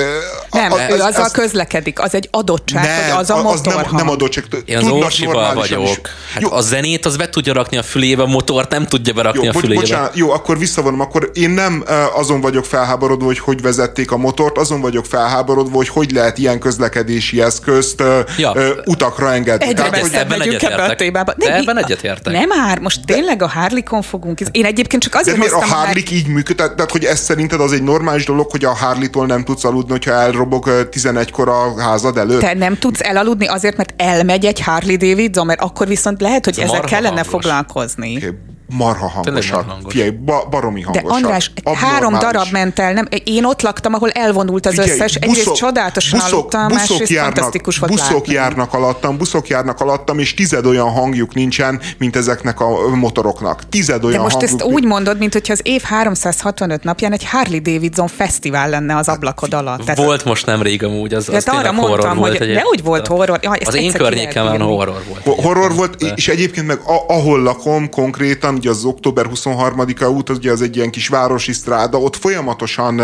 Nem, 0.52 0.72
a- 0.72 0.90
ő 0.90 0.94
az- 0.94 1.00
azzal 1.00 1.24
az- 1.24 1.32
közlekedik, 1.32 2.00
az 2.00 2.16
egy 2.16 2.28
adottság, 2.32 2.84
nem, 2.84 3.02
hogy 3.12 3.20
az 3.22 3.30
a 3.30 3.50
az 3.50 3.62
nem, 3.62 3.86
nem 3.92 4.10
adottság. 4.10 4.46
Én 4.66 4.78
az 4.78 4.88
orsival 4.88 5.54
vagyok. 5.54 5.84
is. 5.84 6.00
Hát 6.34 6.42
Jó, 6.42 6.52
a 6.52 6.62
zenét 6.62 7.06
az 7.06 7.18
be 7.18 7.30
tudja 7.30 7.54
rakni 7.54 7.78
a 7.78 7.84
fülébe, 7.84 8.22
a 8.22 8.26
motort 8.26 8.70
nem 8.70 8.86
tudja 8.88 9.14
berakni 9.14 9.44
jó, 9.44 9.50
a 9.50 9.54
fülébe. 9.54 9.80
bocsánat, 9.80 10.16
jó, 10.16 10.32
akkor 10.32 10.58
visszavonom, 10.58 11.00
akkor 11.00 11.30
én 11.34 11.50
nem 11.50 11.84
azon 12.16 12.42
vagyok 12.42 12.66
felháborodva, 12.92 13.26
hogy 13.26 13.40
hogy 13.40 13.62
vezették 13.62 14.12
a 14.12 14.18
motort, 14.18 14.58
azon 14.58 14.82
vagyok 14.82 15.06
felháborodva, 15.06 15.76
hogy 15.76 15.88
hogy 15.88 16.12
lehet 16.12 16.38
ilyen 16.38 16.60
közlekedési 16.60 17.42
eszközt 17.42 18.04
Ja. 18.38 18.52
uh, 18.56 18.68
utakra 18.86 19.34
engedni. 19.34 19.66
Egyre 19.66 19.76
Tehát, 19.90 19.98
hogy- 20.00 20.14
ebben 20.14 20.38
megyünk 20.38 20.62
ebbe 20.62 20.68
a 20.74 20.76
egyetértek. 20.76 20.98
témába. 20.98 21.34
De 21.38 21.56
ebben 21.56 21.78
egyetértek. 21.78 22.34
Nem 22.34 22.48
már, 22.48 22.80
most 22.80 23.06
tényleg 23.06 23.42
a 23.42 23.48
Harley-kon 23.48 24.02
fogunk. 24.02 24.40
Én 24.52 24.66
egyébként 24.66 25.02
csak 25.04 25.12
de 25.14 25.20
azért 25.20 25.38
miért 25.38 25.54
a 25.54 25.66
harley 25.66 26.04
így 26.12 26.28
működik? 26.28 26.56
Tehát, 26.76 26.92
hogy 26.92 27.04
ez 27.04 27.20
szerinted 27.20 27.60
az 27.62 27.72
egy 27.72 27.84
normális 27.84 28.26
dolog, 28.26 28.52
hogy 28.52 28.66
a 28.66 28.76
Harley-tól 28.76 29.26
nem 29.26 29.44
tudsz 29.44 29.64
aludni, 29.64 29.92
hogyha 29.92 30.12
elrobog 30.12 30.66
uh, 30.68 30.74
11-kor 30.92 31.50
a 31.50 31.82
házad 31.82 32.18
előtt? 32.18 32.40
Te 32.40 32.54
nem 32.54 32.78
tudsz 32.78 33.02
elaludni 33.02 33.48
azért, 33.48 33.78
mert 33.78 33.94
elmegy 33.98 34.46
egy 34.46 34.60
Harley 34.62 34.96
Davidson, 34.98 35.46
mert 35.46 35.62
akkor 35.62 35.88
viszont 35.88 36.22
lehet, 36.22 36.46
hogy 36.46 36.60
Ez 36.60 36.66
ezzel 36.70 36.82
kellene 36.82 37.08
hangos. 37.08 37.28
foglalkozni. 37.28 38.16
Oké, 38.16 38.38
Marha 38.72 39.08
hangosak. 39.10 39.70
hangos. 39.70 39.92
Figyelj, 39.94 40.10
ba, 40.10 40.48
baromi 40.50 40.80
De 40.82 40.86
hangosak. 40.86 41.12
András, 41.16 41.52
három 41.66 42.14
Abnormális. 42.14 42.22
darab 42.38 42.52
ment 42.52 42.80
el, 42.80 42.94
nem? 42.94 43.08
Én 43.24 43.46
ott 43.46 43.62
laktam, 43.62 43.94
ahol 43.94 44.10
elvonult 44.10 44.66
az 44.66 44.72
Figyelj, 44.74 44.92
összes. 44.92 45.16
Egyrészt 45.16 45.54
csodálatosan 45.54 46.20
aludtam, 46.20 46.66
másrészt 46.74 47.14
fantasztikus 47.18 47.78
volt 47.78 47.92
buszok 47.92 48.12
látni. 48.14 48.34
járnak 48.34 48.74
alattam, 48.74 49.18
buszok 49.18 49.48
járnak 49.48 49.80
alattam, 49.80 50.20
és 50.20 50.34
tized 50.34 50.66
olyan 50.66 50.90
hangjuk 50.92 51.34
nincsen, 51.34 51.82
mint 51.98 52.16
ezeknek 52.16 52.60
a 52.60 52.96
motoroknak. 52.96 53.70
Tized 53.70 54.04
olyan 54.04 54.16
De 54.16 54.22
most 54.22 54.36
hangjuk 54.36 54.60
ezt 54.62 54.72
úgy 54.74 54.86
mondod, 54.86 55.18
mint 55.18 55.34
hogyha 55.34 55.54
az 55.54 55.60
év 55.64 55.82
365 55.82 56.84
napján 56.84 57.12
egy 57.12 57.26
Harley 57.30 57.60
Davidson 57.60 58.08
fesztivál 58.08 58.70
lenne 58.70 58.96
az 58.96 59.08
ablakod 59.08 59.54
alatt. 59.54 59.80
Tehát 59.82 59.98
Volt 59.98 60.26
most 60.26 60.46
nem 60.46 60.62
rég 60.62 60.84
amúgy, 60.84 61.14
az, 61.14 61.30
az 61.30 61.44
Tehát 61.44 61.60
arra 61.62 61.72
mondtam, 61.72 61.90
horror 61.90 62.08
hogy 62.10 62.18
volt. 62.18 62.38
de 62.38 62.44
egyébként. 62.44 62.68
úgy 62.68 62.84
volt 62.84 63.08
horror. 63.08 63.40
Ezt 63.42 63.68
az 63.68 63.76
én 63.76 63.92
környékemen 63.92 64.54
írni. 64.54 64.66
horror 64.66 65.02
volt. 65.10 65.24
Ho- 65.24 65.40
Horror 65.46 65.76
volt, 65.76 65.96
De- 65.96 66.14
és 66.16 66.28
egyébként 66.28 66.68
meg 66.68 66.80
ahol 67.08 67.42
lakom 67.42 67.90
konkrétan, 67.90 68.60
ugye 68.62 68.70
az 68.70 68.84
október 68.84 69.26
23-a 69.34 70.06
út, 70.06 70.30
ugye 70.30 70.52
az 70.52 70.62
egy 70.62 70.76
ilyen 70.76 70.90
kis 70.90 71.08
városi 71.08 71.54
stráda, 71.54 71.98
ott 71.98 72.16
folyamatosan 72.16 73.02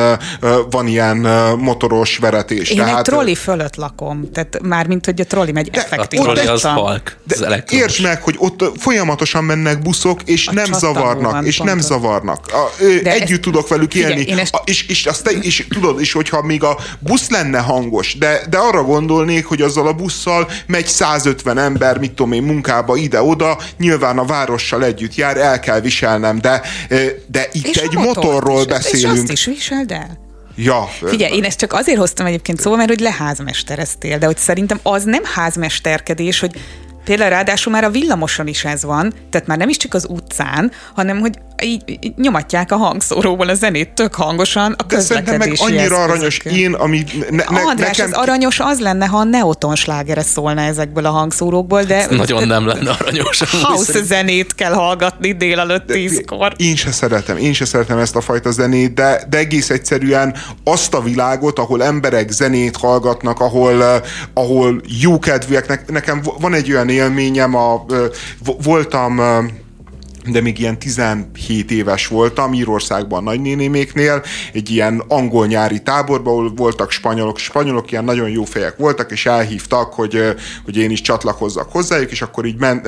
van 0.69 0.87
ilyen 0.87 1.17
motoros 1.59 2.17
veretés. 2.17 2.69
Én 2.69 2.77
tehát, 2.77 2.97
egy 2.97 3.03
trolli 3.03 3.35
fölött 3.35 3.75
lakom, 3.75 4.31
tehát 4.31 4.59
már 4.61 4.87
mint 4.87 5.05
hogy 5.05 5.21
a 5.21 5.25
trolli 5.25 5.51
megy 5.51 5.69
effektív. 5.71 6.19
A 6.19 6.23
trolli 6.23 6.47
az 6.47 6.61
halk, 6.61 7.17
de 7.23 7.63
értsd 7.69 8.03
meg, 8.03 8.21
hogy 8.21 8.35
ott 8.37 8.71
folyamatosan 8.79 9.43
mennek 9.43 9.81
buszok, 9.81 10.21
és 10.23 10.47
a 10.47 10.53
nem 10.53 10.73
zavarnak, 10.73 11.31
van, 11.31 11.45
és 11.45 11.57
ponton. 11.57 11.75
nem 11.75 11.85
zavarnak. 11.85 12.45
A, 12.47 12.83
de 13.03 13.11
együtt 13.11 13.29
ezt, 13.29 13.41
tudok 13.41 13.67
velük 13.67 13.93
élni. 13.93 14.31
Ezt... 14.31 14.53
a, 14.53 14.61
és, 14.65 14.87
és, 14.87 15.05
azt 15.05 15.23
te, 15.23 15.31
és 15.31 15.67
tudod, 15.69 15.99
és 15.99 16.11
hogyha 16.11 16.41
még 16.41 16.63
a 16.63 16.77
busz 16.99 17.29
lenne 17.29 17.59
hangos, 17.59 18.17
de, 18.17 18.41
de 18.49 18.57
arra 18.57 18.83
gondolnék, 18.83 19.45
hogy 19.45 19.61
azzal 19.61 19.87
a 19.87 19.93
busszal 19.93 20.49
megy 20.65 20.87
150 20.87 21.57
ember, 21.57 21.97
mit 21.97 22.11
tudom 22.11 22.31
én, 22.31 22.43
munkába 22.43 22.95
ide-oda, 22.95 23.57
nyilván 23.77 24.17
a 24.17 24.25
várossal 24.25 24.83
együtt 24.83 25.15
jár, 25.15 25.37
el 25.47 25.59
kell 25.59 25.79
viselnem, 25.79 26.39
de, 26.39 26.61
de 27.27 27.47
itt 27.51 27.67
és 27.67 27.77
egy 27.77 27.93
motorról 27.93 28.59
is, 28.59 28.65
beszélünk. 28.65 29.13
És 29.13 29.19
azt 29.19 29.31
is 29.31 29.45
viseld 29.45 29.91
el. 29.91 30.25
Ja. 30.55 30.89
Figyelj, 31.05 31.35
én 31.35 31.43
ezt 31.43 31.59
csak 31.59 31.73
azért 31.73 31.97
hoztam 31.97 32.25
egyébként 32.25 32.59
szóval, 32.59 32.77
mert 32.77 32.89
hogy 32.89 32.99
leházmestereztél, 32.99 34.17
de 34.17 34.25
hogy 34.25 34.37
szerintem 34.37 34.79
az 34.83 35.03
nem 35.03 35.23
házmesterkedés, 35.23 36.39
hogy 36.39 36.51
Például 37.07 37.29
ráadásul 37.29 37.71
már 37.71 37.83
a 37.83 37.89
villamoson 37.89 38.47
is 38.47 38.65
ez 38.65 38.83
van, 38.83 39.13
tehát 39.29 39.47
már 39.47 39.57
nem 39.57 39.69
is 39.69 39.77
csak 39.77 39.93
az 39.93 40.05
utcán, 40.09 40.71
hanem 40.93 41.19
hogy 41.19 41.39
így, 41.63 41.83
így 41.87 42.13
nyomatják 42.17 42.71
a 42.71 42.75
hangszóróból 42.75 43.49
a 43.49 43.53
zenét 43.53 43.89
tök 43.89 44.15
hangosan 44.15 44.75
a 44.77 44.83
De 44.83 44.99
szerintem 44.99 45.37
meg 45.37 45.53
annyira 45.55 46.03
aranyos 46.03 46.37
én, 46.37 46.73
ami 46.73 47.03
ne, 47.29 47.43
ne, 47.49 47.61
András, 47.61 47.97
nekem... 47.97 48.11
az 48.11 48.17
aranyos 48.21 48.59
az 48.59 48.79
lenne, 48.79 49.05
ha 49.05 49.17
a 49.17 49.23
neoton 49.23 49.75
slágere 49.75 50.21
szólna 50.21 50.61
ezekből 50.61 51.05
a 51.05 51.09
hangszórókból, 51.09 51.83
de... 51.83 51.95
Ez 51.95 52.09
nagyon 52.09 52.47
nem 52.47 52.67
lenne 52.67 52.91
aranyos. 52.91 53.39
House 53.61 54.03
zenét 54.03 54.55
kell 54.55 54.73
hallgatni 54.73 55.31
délelőtt 55.31 55.87
tízkor. 55.87 56.53
Én 56.55 56.75
se 56.75 56.91
szeretem, 56.91 57.37
én 57.37 57.53
se 57.53 57.65
szeretem 57.65 57.97
ezt 57.97 58.15
a 58.15 58.21
fajta 58.21 58.51
zenét, 58.51 58.93
de, 58.93 59.23
de 59.29 59.37
egész 59.37 59.69
egyszerűen 59.69 60.35
azt 60.63 60.93
a 60.93 61.01
világot, 61.01 61.59
ahol 61.59 61.83
emberek 61.83 62.31
zenét 62.31 62.77
hallgatnak, 62.77 63.39
ahol, 63.39 63.77
uh, 63.77 63.85
ahol 64.33 64.81
jókedvűek, 65.01 65.91
nekem 65.91 66.21
van 66.39 66.53
egy 66.53 66.71
olyan 66.71 66.89
élményem, 66.97 67.55
a, 67.55 67.85
voltam 68.63 69.21
de 70.31 70.41
még 70.41 70.59
ilyen 70.59 70.79
17 70.79 71.71
éves 71.71 72.07
voltam 72.07 72.53
Írországban 72.53 73.23
nagynénéméknél, 73.23 74.23
egy 74.53 74.69
ilyen 74.69 75.03
angol 75.07 75.47
nyári 75.47 75.81
táborban, 75.81 76.33
ahol 76.33 76.53
voltak 76.55 76.91
spanyolok, 76.91 77.37
spanyolok 77.37 77.91
ilyen 77.91 78.03
nagyon 78.03 78.29
jó 78.29 78.43
fejek 78.43 78.77
voltak, 78.77 79.11
és 79.11 79.25
elhívtak, 79.25 79.93
hogy, 79.93 80.35
hogy 80.65 80.77
én 80.77 80.91
is 80.91 81.01
csatlakozzak 81.01 81.71
hozzájuk, 81.71 82.11
és 82.11 82.21
akkor 82.21 82.45
így 82.45 82.57
men, 82.57 82.81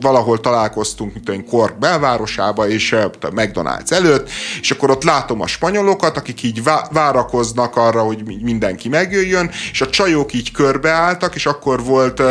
valahol 0.00 0.40
találkoztunk, 0.40 1.14
mint 1.14 1.28
olyan 1.28 1.44
Kork 1.44 1.78
belvárosába, 1.78 2.68
és 2.68 2.92
a 2.92 3.10
McDonald's 3.20 3.90
előtt, 3.90 4.30
és 4.60 4.70
akkor 4.70 4.90
ott 4.90 5.04
látom 5.04 5.40
a 5.40 5.46
spanyolokat, 5.46 6.16
akik 6.16 6.42
így 6.42 6.62
várakoznak 6.90 7.76
arra, 7.76 8.02
hogy 8.02 8.22
mindenki 8.42 8.88
megjöjjön, 8.88 9.50
és 9.72 9.80
a 9.80 9.90
csajok 9.90 10.32
így 10.32 10.52
körbeálltak, 10.52 11.34
és 11.34 11.46
akkor 11.46 11.84
volt 11.84 12.20
uh, 12.20 12.26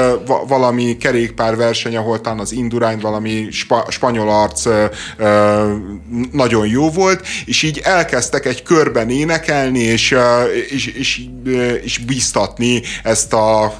valami 0.47 0.97
kerékpárverseny, 0.97 1.95
ahol 1.95 2.21
talán 2.21 2.39
az 2.39 2.51
Indurain 2.51 2.99
valami 2.99 3.47
spa, 3.51 3.85
spanyol 3.89 4.29
arc 4.29 4.65
uh, 4.65 4.73
nagyon 6.31 6.67
jó 6.67 6.89
volt, 6.89 7.27
és 7.45 7.63
így 7.63 7.81
elkezdtek 7.83 8.45
egy 8.45 8.63
körben 8.63 9.09
énekelni, 9.09 9.79
és, 9.79 10.15
és, 10.69 10.85
és, 10.87 11.21
és 11.83 11.97
biztatni 11.97 12.81
ezt 13.03 13.33
a 13.33 13.75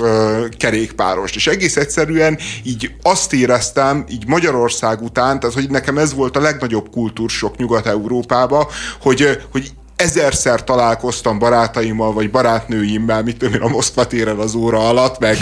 kerékpárost. 0.57 1.35
És 1.35 1.47
egész 1.47 1.77
egyszerűen 1.77 2.37
így 2.63 2.91
azt 3.01 3.33
éreztem, 3.33 3.74
éreztem, 3.76 4.06
így 4.10 4.27
Magyarország 4.27 5.02
után, 5.02 5.39
tehát 5.39 5.56
hogy 5.56 5.69
nekem 5.69 5.97
ez 5.97 6.14
volt 6.14 6.38
a 6.38 6.39
legnagyobb 6.39 6.89
kultúrsok 6.89 7.57
Nyugat-Európába, 7.57 8.68
hogy, 9.02 9.39
hogy 9.52 9.72
ezerszer 9.95 10.63
találkoztam 10.63 11.39
barátaimmal, 11.39 12.13
vagy 12.13 12.31
barátnőimmel, 12.31 13.23
mit 13.23 13.38
tudom 13.38 13.53
én, 13.53 13.61
a 13.61 13.67
Moszkva 13.67 14.07
téren 14.07 14.38
az 14.38 14.55
óra 14.55 14.89
alatt, 14.89 15.19
meg, 15.19 15.38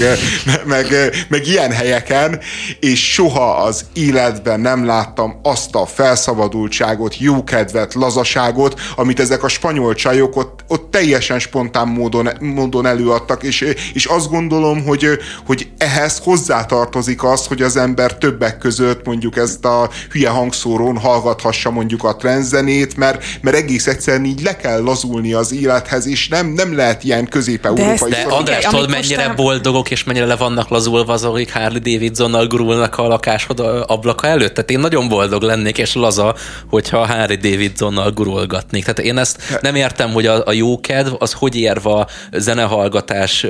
meg, 0.65 0.87
meg, 1.29 1.47
ilyen 1.47 1.71
helyeken, 1.71 2.39
és 2.79 3.13
soha 3.13 3.55
az 3.55 3.85
életben 3.93 4.59
nem 4.59 4.85
láttam 4.85 5.39
azt 5.43 5.75
a 5.75 5.85
felszabadultságot, 5.85 7.19
jókedvet, 7.19 7.93
lazaságot, 7.93 8.79
amit 8.95 9.19
ezek 9.19 9.43
a 9.43 9.47
spanyol 9.47 9.93
csajok 9.93 10.35
ott, 10.35 10.63
ott 10.67 10.91
teljesen 10.91 11.39
spontán 11.39 11.87
módon, 11.87 12.29
módon 12.39 12.85
előadtak, 12.85 13.43
és, 13.43 13.61
és 13.93 14.05
azt 14.05 14.29
gondolom, 14.29 14.85
hogy, 14.85 15.07
hogy 15.45 15.69
ehhez 15.77 16.19
hozzátartozik 16.23 17.23
az, 17.23 17.47
hogy 17.47 17.61
az 17.61 17.77
ember 17.77 18.17
többek 18.17 18.57
között 18.57 19.05
mondjuk 19.05 19.37
ezt 19.37 19.65
a 19.65 19.89
hülye 20.11 20.29
hangszórón 20.29 20.97
hallgathassa 20.97 21.71
mondjuk 21.71 22.03
a 22.03 22.15
trendzenét, 22.15 22.97
mert, 22.97 23.25
mert 23.41 23.55
egész 23.55 23.87
egyszerűen 23.87 24.25
így 24.25 24.41
le 24.43 24.55
kell 24.55 24.83
lazulni 24.83 25.33
az 25.33 25.53
élethez, 25.53 26.07
és 26.07 26.27
nem, 26.27 26.47
nem 26.47 26.75
lehet 26.75 27.03
ilyen 27.03 27.27
közép-európai. 27.27 28.09
De, 28.09 28.23
de 28.23 28.33
András, 28.33 28.63
tudod, 28.63 28.89
mennyire 28.89 29.17
mostan... 29.17 29.35
boldogok, 29.35 29.91
és 29.91 30.03
mennyire 30.03 30.25
le 30.25 30.35
vannak 30.35 30.69
lazulva 30.69 31.13
azok, 31.13 31.33
akik 31.33 31.53
Harley 31.53 31.79
Davidsonnal 31.79 32.47
gurulnak 32.47 32.97
a 32.97 33.07
lakásod 33.07 33.59
ablaka 33.87 34.27
előtt? 34.27 34.53
Tehát 34.53 34.71
én 34.71 34.79
nagyon 34.79 35.07
boldog 35.07 35.41
lennék, 35.41 35.77
és 35.77 35.93
laza, 35.93 36.35
hogyha 36.69 37.05
Harley 37.05 37.37
Davidsonnal 37.37 38.11
gurulgatnék. 38.11 38.81
Tehát 38.81 38.99
én 38.99 39.17
ezt 39.17 39.59
nem 39.61 39.75
értem, 39.75 40.11
hogy 40.11 40.25
a, 40.25 40.41
a 40.45 40.51
jókedv 40.51 41.13
az 41.17 41.33
hogy 41.33 41.55
érve 41.55 41.89
a 41.89 42.07
zenehallgatás 42.31 43.45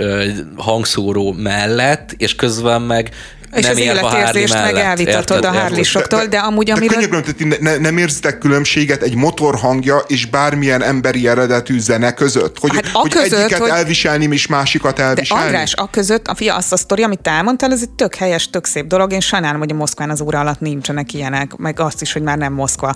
hangszóró 0.55 1.31
mellett, 1.31 2.11
és 2.17 2.35
közben 2.35 2.81
meg 2.81 3.11
és 3.55 3.63
nem 3.63 3.71
az 3.71 3.80
életérzést 3.80 4.53
meg 4.53 4.75
elvitatod 4.75 5.45
a 5.45 5.51
hárlisoktól, 5.51 6.25
de 6.25 6.38
amúgy 6.38 6.71
amiről... 6.71 6.99
De 6.99 7.07
könyörgöm, 7.07 7.53
ne, 7.59 7.77
nem 7.77 7.97
érzitek 7.97 8.38
különbséget 8.38 9.01
egy 9.01 9.15
motor 9.15 9.55
hangja 9.55 10.03
és 10.07 10.25
bármilyen 10.25 10.81
emberi 10.81 11.27
eredetű 11.27 11.80
zene 11.80 12.13
között? 12.13 12.59
Hogy, 12.59 12.71
hát 12.73 12.88
hogy 12.88 13.11
között, 13.11 13.39
egyiket 13.39 13.59
hogy... 13.59 13.69
elviselni, 13.69 14.27
és 14.31 14.47
másikat 14.47 14.99
elviselni? 14.99 15.43
De 15.43 15.49
András, 15.49 15.73
a 15.73 15.89
között, 15.89 16.27
a 16.27 16.35
fia, 16.35 16.55
azt 16.55 16.73
a 16.73 16.77
sztori, 16.77 17.03
amit 17.03 17.19
te 17.19 17.31
elmondtál, 17.31 17.71
ez 17.71 17.81
egy 17.81 17.89
tök 17.89 18.15
helyes, 18.15 18.49
tök 18.49 18.65
szép 18.65 18.88
dolog. 18.88 19.11
Én 19.11 19.19
sajnálom, 19.19 19.59
hogy 19.59 19.71
a 19.71 19.75
Moszkván 19.75 20.09
az 20.09 20.21
óra 20.21 20.39
alatt 20.39 20.59
nincsenek 20.59 21.13
ilyenek, 21.13 21.55
meg 21.55 21.80
azt 21.80 22.01
is, 22.01 22.13
hogy 22.13 22.21
már 22.21 22.38
nem 22.38 22.53
Moszkva. 22.53 22.93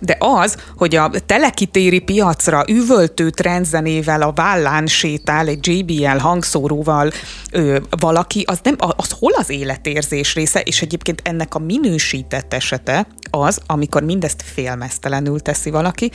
De 0.00 0.16
az, 0.18 0.56
hogy 0.76 0.96
a 0.96 1.10
telekitéri 1.26 1.98
piacra 1.98 2.64
üvöltő 2.68 3.30
trendzenével 3.30 4.22
a 4.22 4.32
vállán 4.32 4.86
sétál 4.86 5.46
egy 5.48 5.66
JBL 5.66 6.18
hangszóróval 6.18 7.12
ő, 7.52 7.82
valaki, 7.90 8.44
az, 8.46 8.58
nem, 8.62 8.76
az 8.78 9.10
hol 9.18 9.32
az 9.32 9.50
életé 9.50 9.95
érzés 9.96 10.34
része, 10.34 10.60
és 10.60 10.82
egyébként 10.82 11.20
ennek 11.24 11.54
a 11.54 11.58
minősített 11.58 12.52
esete 12.52 13.06
az, 13.30 13.60
amikor 13.66 14.02
mindezt 14.02 14.42
félmeztelenül 14.42 15.40
teszi 15.40 15.70
valaki, 15.70 16.10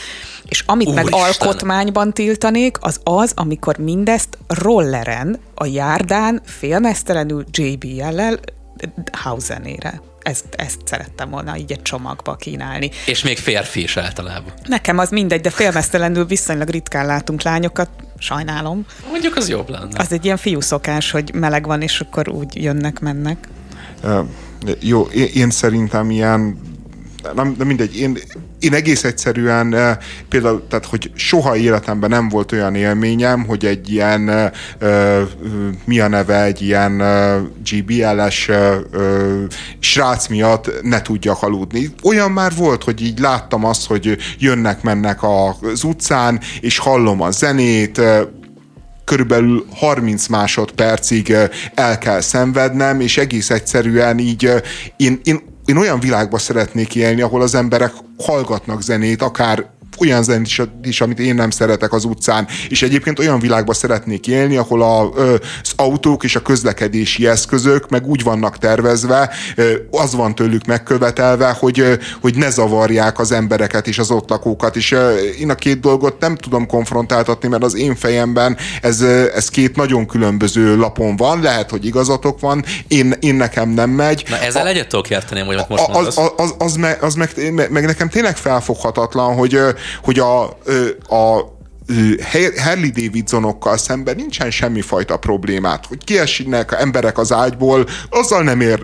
és 0.46 0.64
amit 0.66 0.88
Úr 0.88 0.94
meg 0.94 1.08
alkotmányban 1.10 2.14
tiltanék, 2.14 2.78
az 2.80 3.00
az, 3.04 3.32
amikor 3.36 3.78
mindezt 3.78 4.38
rolleren, 4.48 5.40
a 5.56 5.66
járdán 5.66 6.42
félmeztelenül 6.46 7.44
JBL-lel 7.52 8.40
hausenére 9.12 10.02
ezt, 10.22 10.46
ezt 10.56 10.80
szerettem 10.86 11.30
volna 11.30 11.58
így 11.58 11.72
egy 11.72 11.82
csomagba 11.82 12.36
kínálni. 12.36 12.92
És 13.06 13.24
még 13.24 13.38
férfi 13.38 13.82
is 13.82 13.98
általában. 13.98 14.54
Nekem 14.68 14.98
az 14.98 15.10
mindegy, 15.10 15.42
de 15.42 15.50
félmeztelenül 15.50 16.26
viszonylag 16.26 16.70
ritkán 16.70 17.06
látunk 17.06 17.42
lányokat, 17.42 17.90
sajnálom. 18.18 18.86
Mondjuk 19.10 19.36
az 19.36 19.50
jobb 19.50 19.70
lenne. 19.70 20.00
Az 20.00 20.12
egy 20.12 20.26
ilyen 20.26 20.38
fiú 20.38 20.60
szokás, 20.60 21.12
hogy 21.12 21.34
meleg 21.34 21.66
van, 21.66 21.82
és 21.82 22.00
akkor 22.00 22.30
úgy 22.30 22.64
jönnek-mennek. 22.64 23.48
Jó, 24.80 25.02
én, 25.34 25.50
szerintem 25.50 26.12
ilyen 26.12 26.60
nem, 27.36 27.56
nem 27.58 27.68
mindegy, 27.68 27.98
én, 27.98 28.18
én 28.60 28.74
egész 28.74 29.04
egyszerűen 29.04 29.98
például, 30.30 30.68
tehát 30.70 30.86
hogy 30.86 31.12
soha 31.16 31.56
életemben 31.56 32.10
nem 32.10 32.30
volt 32.30 32.52
olyan 32.52 32.76
élményem, 32.76 33.46
hogy 33.46 33.66
egy 33.66 33.92
ilyen 33.92 34.52
mi 35.86 36.00
a 36.00 36.08
neve, 36.08 36.44
egy 36.44 36.62
ilyen 36.62 37.04
GBL-es 37.72 38.50
srác 39.80 40.28
miatt 40.28 40.82
ne 40.82 41.02
tudjak 41.02 41.44
aludni. 41.44 41.90
Olyan 42.04 42.32
már 42.32 42.52
volt, 42.56 42.84
hogy 42.84 43.02
így 43.02 43.20
láttam 43.20 43.66
azt, 43.66 43.88
hogy 43.88 44.18
jönnek-mennek 44.40 45.20
az 45.24 45.84
utcán, 45.84 46.40
és 46.62 46.78
hallom 46.78 47.22
a 47.22 47.32
zenét, 47.32 48.02
körülbelül 49.12 49.66
30 49.74 50.28
másodpercig 50.28 51.36
el 51.76 51.98
kell 51.98 52.22
szenvednem, 52.22 53.00
és 53.00 53.18
egész 53.18 53.50
egyszerűen 53.50 54.20
így 54.20 54.52
én, 54.98 55.20
én, 55.24 55.42
én 55.66 55.78
olyan 55.78 56.00
világba 56.00 56.38
szeretnék 56.38 56.96
élni, 56.96 57.22
ahol 57.22 57.42
az 57.42 57.56
emberek 57.56 57.92
hallgatnak 58.18 58.82
zenét, 58.82 59.22
akár 59.22 59.70
olyan 60.02 60.24
zenét 60.24 60.46
is, 60.46 60.62
is, 60.84 61.02
amit 61.02 61.20
én 61.20 61.36
nem 61.36 61.50
szeretek 61.50 61.94
az 61.94 62.04
utcán, 62.04 62.48
és 62.70 62.82
egyébként 62.82 63.20
olyan 63.20 63.40
világban 63.40 63.76
szeretnék 63.76 64.28
élni, 64.28 64.58
ahol 64.58 64.82
a, 64.82 65.10
az 65.10 65.72
autók 65.76 66.24
és 66.24 66.36
a 66.36 66.42
közlekedési 66.42 67.28
eszközök 67.28 67.90
meg 67.90 68.08
úgy 68.08 68.24
vannak 68.24 68.58
tervezve, 68.58 69.30
az 69.92 70.16
van 70.16 70.36
tőlük 70.36 70.66
megkövetelve, 70.66 71.56
hogy, 71.60 72.00
hogy 72.22 72.36
ne 72.36 72.50
zavarják 72.50 73.20
az 73.20 73.32
embereket 73.32 73.88
és 73.88 74.00
az 74.00 74.12
ott 74.12 74.30
lakókat, 74.30 74.76
és 74.76 74.96
én 75.40 75.50
a 75.50 75.56
két 75.56 75.80
dolgot 75.80 76.20
nem 76.20 76.36
tudom 76.36 76.68
konfrontáltatni, 76.68 77.48
mert 77.48 77.64
az 77.64 77.76
én 77.76 77.96
fejemben 77.96 78.58
ez, 78.82 79.02
ez 79.36 79.50
két 79.50 79.76
nagyon 79.76 80.08
különböző 80.08 80.78
lapon 80.78 81.16
van, 81.16 81.42
lehet, 81.42 81.70
hogy 81.70 81.86
igazatok 81.86 82.40
van, 82.40 82.66
én, 82.88 83.14
én 83.20 83.36
nekem 83.36 83.70
nem 83.70 83.90
megy. 83.90 84.26
Na 84.30 84.38
ezzel 84.40 84.66
a, 84.66 84.70
egyet 84.70 84.88
tudok 84.88 85.10
érteni, 85.10 85.42
hogy 85.42 85.60
most 85.68 85.84
az, 85.88 86.18
az, 86.18 86.32
az, 86.36 86.56
az, 86.58 86.76
meg, 86.76 87.04
az 87.04 87.14
meg, 87.14 87.32
meg, 87.70 87.86
nekem 87.86 88.10
tényleg 88.10 88.38
felfoghatatlan, 88.38 89.36
hogy, 89.36 89.60
hogy 90.04 90.20
a, 90.20 90.44
a 91.16 91.60
Harley 92.58 92.90
Davidsonokkal 92.90 93.78
szemben 93.78 94.16
nincsen 94.16 94.52
semmifajta 94.52 95.18
problémát, 95.18 95.86
hogy 95.86 96.04
kiesnek 96.04 96.76
emberek 96.80 97.18
az 97.18 97.32
ágyból, 97.32 97.86
azzal 98.10 98.44
nem 98.44 98.62
ér, 98.62 98.80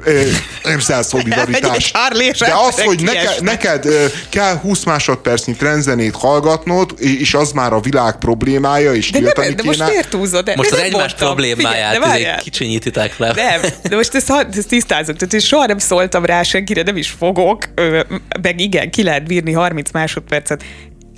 érzel 0.66 1.04
szolidaritást. 1.04 1.98
De 2.40 2.54
az, 2.68 2.82
hogy 2.82 3.04
neke, 3.04 3.32
neked 3.42 3.88
kell 4.30 4.56
20 4.56 4.84
másodpercnyi 4.84 5.54
trendzenét 5.54 6.16
hallgatnod, 6.16 6.94
és 6.98 7.34
az 7.34 7.52
már 7.52 7.74
a 7.74 7.80
világ 7.80 8.18
problémája, 8.18 8.94
és 8.94 9.12
de 9.12 9.20
nem, 9.20 9.56
de 9.56 9.64
most 9.64 9.88
miért 9.88 10.14
húzod? 10.14 10.44
De 10.44 10.54
most 10.56 10.72
az 10.72 10.80
egymás 10.80 11.14
problémáját 11.14 11.96
Figyelj, 12.04 12.38
kicsinyítitek 12.40 13.18
le. 13.18 13.34
Nem, 13.36 13.62
de 13.84 13.96
most 13.96 14.16
ezt, 14.16 14.32
ezt 14.58 14.68
tisztázok, 14.68 15.16
tehát 15.16 15.34
én 15.34 15.40
soha 15.40 15.66
nem 15.66 15.78
szóltam 15.78 16.26
rá 16.26 16.44
senkire, 16.44 16.82
nem 16.82 16.98
is 16.98 17.10
fogok, 17.10 17.64
meg 18.42 18.60
igen, 18.60 18.90
ki 18.90 19.04
lehet 19.04 19.28
bírni 19.28 19.52
30 19.52 19.92
másodpercet 19.92 20.64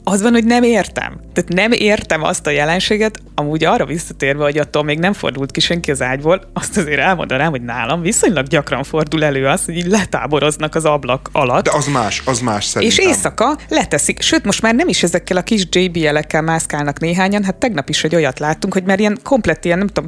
az 0.10 0.22
van, 0.22 0.32
hogy 0.32 0.46
nem 0.46 0.64
értem. 0.64 1.20
Tehát 1.34 1.54
nem 1.54 1.72
értem 1.72 2.24
azt 2.24 2.48
a 2.48 2.50
jelenséget, 2.50 3.20
amúgy 3.36 3.64
arra 3.64 3.86
visszatérve, 3.86 4.44
hogy 4.44 4.58
attól 4.58 4.84
még 4.84 5.00
nem 5.00 5.14
fordult 5.14 5.52
ki 5.52 5.60
senki 5.60 5.92
az 5.92 6.02
ágyból, 6.02 6.50
azt 6.54 6.78
azért 6.78 7.00
elmondanám, 7.00 7.50
hogy 7.50 7.62
nálam 7.62 8.02
viszonylag 8.02 8.48
gyakran 8.48 8.84
fordul 8.84 9.24
elő 9.24 9.46
az, 9.46 9.66
hogy 9.66 9.78
így 9.78 9.88
letáboroznak 9.88 10.76
az 10.76 10.86
ablak 10.86 11.30
alatt. 11.32 11.64
De 11.64 11.72
az 11.74 11.88
más, 11.88 12.22
az 12.26 12.40
más 12.40 12.66
szerintem. 12.66 13.00
És 13.00 13.06
éjszaka 13.12 13.58
leteszik, 13.70 14.22
sőt 14.22 14.44
most 14.44 14.62
már 14.62 14.76
nem 14.76 14.88
is 14.88 15.04
ezekkel 15.04 15.38
a 15.38 15.42
kis 15.42 15.64
JBL-ekkel 15.72 16.42
mászkálnak 16.42 17.00
néhányan, 17.00 17.44
hát 17.44 17.56
tegnap 17.56 17.90
is 17.90 18.04
egy 18.04 18.16
olyat 18.16 18.40
láttunk, 18.40 18.74
hogy 18.74 18.84
már 18.84 19.00
ilyen 19.00 19.20
komplet 19.24 19.66
ilyen, 19.66 19.78
nem 19.78 19.88
tudom, 19.88 20.06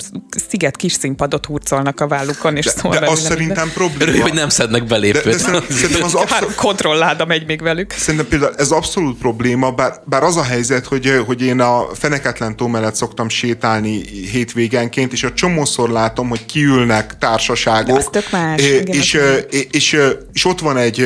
sziget 0.49 0.75
kis 0.75 0.93
színpadot 0.93 1.45
hurcolnak 1.45 1.99
a 1.99 2.07
vállukon, 2.07 2.55
és 2.55 2.65
de, 2.65 2.71
szóval 2.71 2.99
de 2.99 3.09
az 3.09 3.19
szerintem 3.19 3.71
probléma. 3.73 4.03
Örülj, 4.03 4.19
hogy 4.19 4.33
nem 4.33 4.49
szednek 4.49 4.85
belépőt. 4.85 5.23
De, 5.23 5.31
de 5.31 5.37
szerintem, 5.37 5.75
szerintem 5.77 6.03
az 6.03 6.13
abszolút... 6.13 6.55
kontrolláda 6.55 7.25
megy 7.25 7.45
még 7.45 7.61
velük. 7.61 7.91
Szerintem 7.91 8.27
például 8.29 8.53
ez 8.57 8.71
abszolút 8.71 9.17
probléma, 9.17 9.71
bár, 9.71 9.90
bár 10.05 10.23
az 10.23 10.37
a 10.37 10.43
helyzet, 10.43 10.85
hogy, 10.85 11.23
hogy 11.25 11.41
én 11.41 11.59
a 11.59 11.85
Feneketlen 11.93 12.55
tó 12.55 12.67
mellett 12.67 12.95
szoktam 12.95 13.29
sétálni 13.29 14.01
hétvégenként, 14.31 15.11
és 15.11 15.23
a 15.23 15.33
csomószor 15.33 15.89
látom, 15.89 16.29
hogy 16.29 16.45
kiülnek 16.45 17.17
társaságok. 17.17 17.97
De 17.97 18.03
tök 18.03 18.31
más. 18.31 18.61
És, 18.61 18.67
igen, 18.67 18.95
és, 18.95 19.13
és, 19.49 19.67
és, 19.71 19.97
és 20.33 20.45
ott 20.45 20.59
van 20.59 20.77
egy, 20.77 21.01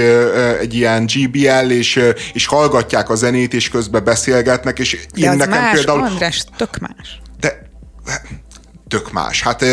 egy 0.60 0.74
ilyen 0.74 1.06
GBL, 1.06 1.70
és, 1.70 1.99
és 2.34 2.45
hallgatják 2.45 3.10
a 3.10 3.16
zenét, 3.16 3.53
és 3.53 3.70
közben 3.70 4.03
beszélgetnek, 4.03 4.80
és 4.80 5.07
de 5.14 5.22
én 5.22 5.30
az 5.30 5.38
nekem 5.38 5.62
más, 5.62 5.74
például... 5.74 6.02
András, 6.02 6.44
tök 6.57 6.78
más. 6.80 7.22
De 7.40 7.70
tök 8.88 9.12
más. 9.12 9.41
Hát 9.41 9.66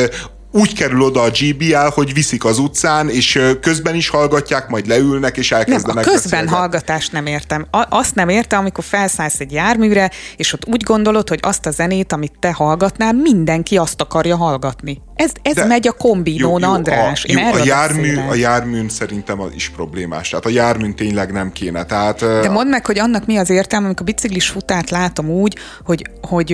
úgy 0.52 0.74
kerül 0.74 1.00
oda 1.02 1.22
a 1.22 1.30
GBL, 1.30 1.88
hogy 1.94 2.14
viszik 2.14 2.44
az 2.44 2.58
utcán, 2.58 3.08
és 3.08 3.40
közben 3.60 3.94
is 3.94 4.08
hallgatják, 4.08 4.68
majd 4.68 4.86
leülnek, 4.86 5.36
és 5.36 5.52
elkezdenek 5.52 5.86
Nem, 5.86 5.96
a 5.96 6.00
közben 6.06 6.30
beszélgetni. 6.30 6.56
hallgatást 6.56 7.12
nem 7.12 7.26
értem. 7.26 7.66
A, 7.70 7.86
azt 7.88 8.14
nem 8.14 8.28
értem, 8.28 8.58
amikor 8.58 8.84
felszállsz 8.84 9.40
egy 9.40 9.52
járműre, 9.52 10.10
és 10.36 10.52
ott 10.52 10.66
úgy 10.66 10.82
gondolod, 10.82 11.28
hogy 11.28 11.38
azt 11.42 11.66
a 11.66 11.70
zenét, 11.70 12.12
amit 12.12 12.32
te 12.38 12.52
hallgatnál, 12.52 13.12
mindenki 13.12 13.76
azt 13.76 14.00
akarja 14.00 14.36
hallgatni. 14.36 15.00
Ez, 15.14 15.30
ez 15.42 15.54
De, 15.54 15.64
megy 15.64 15.88
a 15.88 15.92
kombinón, 15.92 16.60
jó, 16.60 16.66
jó, 16.66 16.74
András. 16.74 17.24
A, 17.24 17.32
jó, 17.32 17.60
a, 17.60 17.64
jármű, 17.64 18.16
a 18.16 18.34
járműn 18.34 18.88
szerintem 18.88 19.40
az 19.40 19.50
is 19.54 19.68
problémás. 19.68 20.28
Tehát 20.28 20.44
a 20.44 20.48
járműn 20.48 20.94
tényleg 20.96 21.32
nem 21.32 21.52
kéne. 21.52 21.84
Tehát, 21.84 22.18
De 22.20 22.48
mondd 22.48 22.68
meg, 22.68 22.86
hogy 22.86 22.98
annak 22.98 23.26
mi 23.26 23.36
az 23.36 23.50
értelme, 23.50 23.86
amikor 23.86 24.06
biciklis 24.06 24.48
futát 24.48 24.90
látom 24.90 25.30
úgy, 25.30 25.56
hogy, 25.84 26.06
hogy 26.20 26.52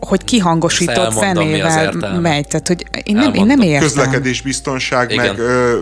hogy 0.00 0.24
kihangosított 0.24 1.12
zenével 1.12 1.92
megy. 2.20 2.46
Tehát, 2.46 2.68
hogy 2.68 2.86
én 3.02 3.16
nem, 3.16 3.34
én 3.34 3.46
nem 3.46 3.60
értem. 3.60 3.80
Közlekedésbiztonság, 3.80 5.14
meg, 5.14 5.40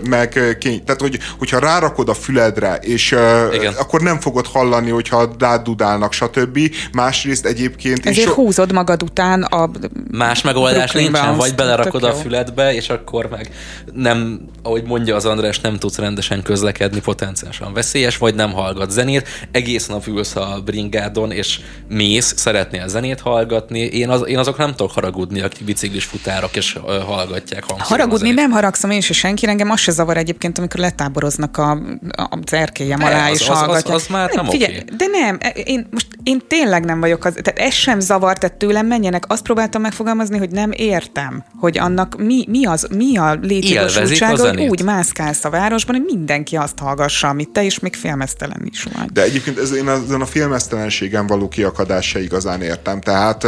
meg 0.09 0.57
kény. 0.61 0.85
Tehát, 0.85 1.01
hogy, 1.01 1.19
hogyha 1.39 1.59
rárakod 1.59 2.09
a 2.09 2.15
füledre, 2.15 2.75
és 2.75 3.17
Igen. 3.53 3.73
akkor 3.79 4.01
nem 4.01 4.21
fogod 4.21 4.47
hallani, 4.47 4.91
hogyha 4.91 5.27
dádudálnak, 5.27 6.13
stb. 6.13 6.59
Másrészt 6.93 7.47
egyébként... 7.47 8.07
Ezért 8.07 8.29
so... 8.29 8.35
húzod 8.35 8.73
magad 8.73 9.03
után 9.03 9.43
a... 9.43 9.71
Más 10.11 10.43
megoldás 10.43 10.93
nincsen, 10.93 11.37
vagy 11.37 11.55
belerakod 11.55 12.03
a 12.03 12.13
füledbe, 12.13 12.75
és 12.75 12.89
akkor 12.89 13.29
meg 13.31 13.51
nem, 13.93 14.41
ahogy 14.63 14.83
mondja 14.83 15.17
az 15.17 15.25
András, 15.25 15.61
nem 15.61 15.79
tudsz 15.79 15.99
rendesen 15.99 16.43
közlekedni, 16.43 17.01
potenciálisan 17.01 17.73
veszélyes, 17.73 18.17
vagy 18.17 18.35
nem 18.35 18.53
hallgat 18.53 18.91
zenét, 18.91 19.29
egész 19.51 19.87
nap 19.87 20.07
ülsz 20.07 20.37
a 20.37 20.63
bringádon, 20.65 21.31
és 21.31 21.61
mész, 21.89 22.35
szeretnél 22.37 22.89
zenét 22.89 23.21
hallgatni, 23.21 23.81
én, 24.05 24.11
az, 24.11 24.27
én 24.27 24.39
azok 24.39 24.57
nem 24.57 24.71
tudok 24.71 24.93
haragudni, 24.93 25.41
akik 25.41 25.65
biciklis 25.65 26.05
futárok 26.05 26.57
és 26.57 26.75
uh, 26.75 27.03
hallgatják 27.03 27.65
Haragudni 27.79 28.31
nem 28.31 28.51
haragszom 28.51 28.91
én 28.91 29.01
se 29.01 29.13
senki, 29.13 29.47
engem 29.47 29.71
az 29.71 29.81
se 29.81 29.93
zavar 29.93 30.17
egyébként, 30.17 30.59
amikor 30.59 30.81
letáboroznak 30.81 31.57
a, 31.57 31.71
a 32.17 32.39
erkélyem 32.51 33.03
alá 33.03 33.31
az, 33.31 33.41
és 33.41 33.49
az, 33.49 33.59
hallgatják. 33.59 33.97
Az, 33.97 34.03
az, 34.03 34.09
már 34.09 34.31
nem 34.35 34.45
Figyelj, 34.45 34.73
okay. 34.73 34.97
De 34.97 35.07
nem, 35.07 35.37
e, 35.41 35.49
én 35.49 35.89
most 35.91 36.07
én 36.23 36.43
tényleg 36.49 36.85
nem 36.85 37.01
vagyok 37.01 37.25
az, 37.25 37.33
tehát 37.43 37.69
ez 37.69 37.75
sem 37.75 38.01
zavar, 38.01 38.39
tehát 38.39 38.57
tőlem 38.57 38.87
menjenek. 38.87 39.25
Azt 39.29 39.43
próbáltam 39.43 39.83
megfogalmazni, 39.83 40.39
hogy 40.39 40.51
nem 40.51 40.71
értem, 40.73 41.45
hogy 41.61 41.79
annak 41.79 42.17
mi, 42.17 42.45
mi, 42.49 42.67
az, 42.67 42.87
mi 42.97 43.17
a 43.17 43.39
létjogosultsága, 43.43 44.49
hogy 44.49 44.61
úgy 44.61 44.83
mászkálsz 44.83 45.45
a 45.45 45.51
városban, 45.51 45.97
hogy 45.97 46.05
mindenki 46.05 46.57
azt 46.57 46.79
hallgassa, 46.79 47.29
amit 47.29 47.49
te, 47.49 47.65
és 47.65 47.79
még 47.79 47.95
félmeztelen 47.95 48.63
is 48.71 48.83
vagy. 48.83 49.13
De 49.13 49.23
egyébként 49.23 49.59
ez, 49.59 49.73
én 49.73 49.89
azon 49.89 50.21
a 50.21 50.27
félmeztelenségen 50.27 51.27
való 51.27 51.49
kiakadás 51.49 52.09
se 52.09 52.23
igazán 52.23 52.63
értem. 52.63 53.01
Tehát 53.01 53.45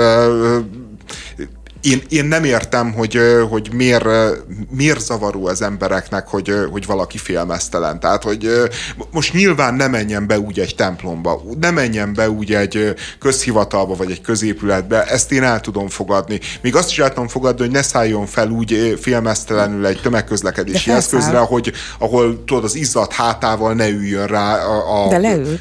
én, 1.87 2.03
én 2.09 2.25
nem 2.25 2.45
értem, 2.45 2.93
hogy, 2.93 3.19
hogy 3.51 3.71
miért, 3.73 4.07
miért 4.71 5.01
zavaró 5.01 5.47
az 5.47 5.63
embereknek, 5.63 6.29
hogy, 6.29 6.53
hogy 6.71 6.87
valaki 6.87 7.19
félmeztelen. 7.19 8.01
Tehát, 8.01 8.23
hogy 8.23 8.51
most 9.11 9.33
nyilván 9.33 9.75
nem 9.75 9.91
menjen 9.91 10.27
be 10.27 10.39
úgy 10.39 10.61
egy 10.61 10.75
templomba, 10.75 11.43
nem 11.61 11.75
menjen 11.75 12.15
be 12.15 12.31
úgy 12.31 12.55
egy 12.55 12.95
közhivatalba, 13.19 13.95
vagy 13.95 14.11
egy 14.11 14.21
középületbe, 14.21 15.05
ezt 15.05 15.33
én 15.33 15.43
el 15.43 15.61
tudom 15.61 15.89
fogadni. 15.89 16.41
Még 16.61 16.77
azt 16.77 16.91
is 16.91 16.99
el 16.99 17.09
tudom 17.09 17.29
fogadni, 17.29 17.61
hogy 17.61 17.71
ne 17.71 17.83
szálljon 17.83 18.27
fel 18.27 18.51
úgy 18.51 18.99
félmeztelenül 19.01 19.87
egy 19.87 20.01
tömegközlekedési 20.01 20.91
eszközre, 20.91 21.39
hogy, 21.39 21.73
ahol 21.99 22.45
tudod, 22.45 22.65
az 22.65 22.75
izzadt 22.75 23.13
hátával 23.13 23.75
ne 23.75 23.89
üljön 23.89 24.27
rá 24.27 24.55
a... 24.55 25.05
a 25.05 25.09
De 25.09 25.19
leül. 25.19 25.59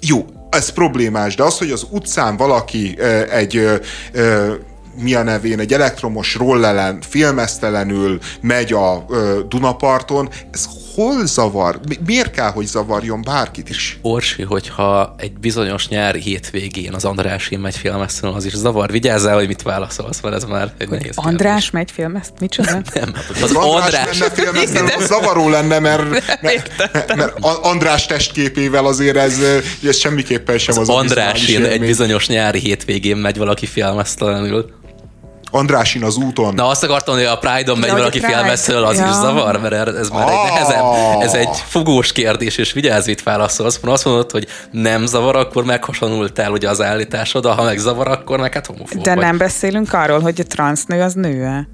Jó, 0.00 0.26
ez 0.56 0.68
problémás, 0.68 1.34
de 1.34 1.42
az, 1.42 1.58
hogy 1.58 1.70
az 1.70 1.86
utcán 1.90 2.36
valaki 2.36 2.98
egy 3.30 3.80
mi 5.00 5.14
a 5.14 5.22
nevén, 5.22 5.58
egy 5.58 5.72
elektromos 5.72 6.34
rollelen 6.34 7.00
filmesztelenül 7.00 8.18
megy 8.40 8.72
a 8.72 9.04
ö, 9.08 9.40
Dunaparton, 9.48 10.28
ez 10.50 10.68
hol 10.96 11.26
zavar? 11.26 11.80
Miért 12.06 12.30
kell, 12.30 12.50
hogy 12.50 12.66
zavarjon 12.66 13.22
bárkit 13.22 13.68
is? 13.68 13.98
Orsi, 14.02 14.42
hogyha 14.42 15.14
egy 15.18 15.32
bizonyos 15.32 15.88
nyári 15.88 16.20
hétvégén 16.20 16.94
az 16.94 17.04
Andrási 17.04 17.56
megy 17.56 17.76
filmesztelen, 17.76 18.34
az 18.34 18.44
is 18.44 18.54
zavar. 18.54 18.90
Vigyázzál, 18.90 19.34
hogy 19.34 19.46
mit 19.46 19.62
válaszolsz, 19.62 20.20
mert 20.20 20.34
ez 20.34 20.44
már 20.44 20.72
egy 20.78 20.88
nehéz 20.88 21.12
András 21.14 21.52
kérdés. 21.52 21.70
megy 21.70 21.90
filmezt? 21.90 22.32
Micsoda? 22.40 22.70
Nem, 22.94 23.14
az, 23.34 23.42
az 23.42 23.52
András, 23.52 23.84
András 23.84 24.18
lenne 24.18 24.32
filmesztelen, 24.32 24.90
az 24.98 25.06
zavaró 25.06 25.48
lenne, 25.48 25.78
mert, 25.78 26.02
mert, 26.42 27.14
mert 27.14 27.38
András 27.40 28.06
testképével 28.06 28.86
azért 28.86 29.16
ez, 29.16 29.38
ez 29.82 29.96
semmiképpen 29.96 30.58
sem 30.58 30.78
az, 30.78 30.88
az 30.88 30.96
Andrásin 30.96 31.64
egy 31.64 31.80
bizonyos 31.80 32.26
nyári 32.28 32.58
hétvégén 32.58 33.16
megy 33.16 33.38
valaki 33.38 33.66
filmesztelenül. 33.66 34.70
Andrásin 35.56 36.04
az 36.04 36.16
úton. 36.16 36.54
Na 36.54 36.68
azt 36.68 36.82
akartam, 36.84 37.14
hogy 37.14 37.24
a 37.24 37.38
Pride-on 37.38 37.78
megy 37.78 37.88
ja, 37.88 37.96
valaki 37.96 38.20
filmesztől, 38.20 38.84
az 38.84 38.98
ja. 38.98 39.06
is 39.06 39.14
zavar, 39.14 39.60
mert 39.60 39.96
ez 39.96 40.08
már 40.08 40.28
egy 40.28 40.50
nehezebb, 40.50 40.84
ez 41.20 41.34
egy 41.34 41.62
fogós 41.66 42.12
kérdés, 42.12 42.58
és 42.58 42.72
vigyázz, 42.72 43.06
mit 43.06 43.22
válaszolsz. 43.22 43.78
Mert 43.82 43.94
azt 43.94 44.04
mondod, 44.04 44.30
hogy 44.30 44.46
nem 44.70 45.06
zavar, 45.06 45.36
akkor 45.36 45.64
meghasonultál 45.64 46.50
ugye 46.52 46.68
az 46.68 46.80
állításod, 46.80 47.46
ha 47.46 47.62
meg 47.62 47.78
zavar, 47.78 48.08
akkor 48.08 48.40
meg 48.40 48.54
hát 48.54 48.66
homofób 48.66 49.02
De 49.02 49.14
vagy. 49.14 49.24
nem 49.24 49.38
beszélünk 49.38 49.92
arról, 49.92 50.20
hogy 50.20 50.40
a 50.40 50.44
transznő 50.44 51.02
az 51.02 51.12
nő? 51.12 51.66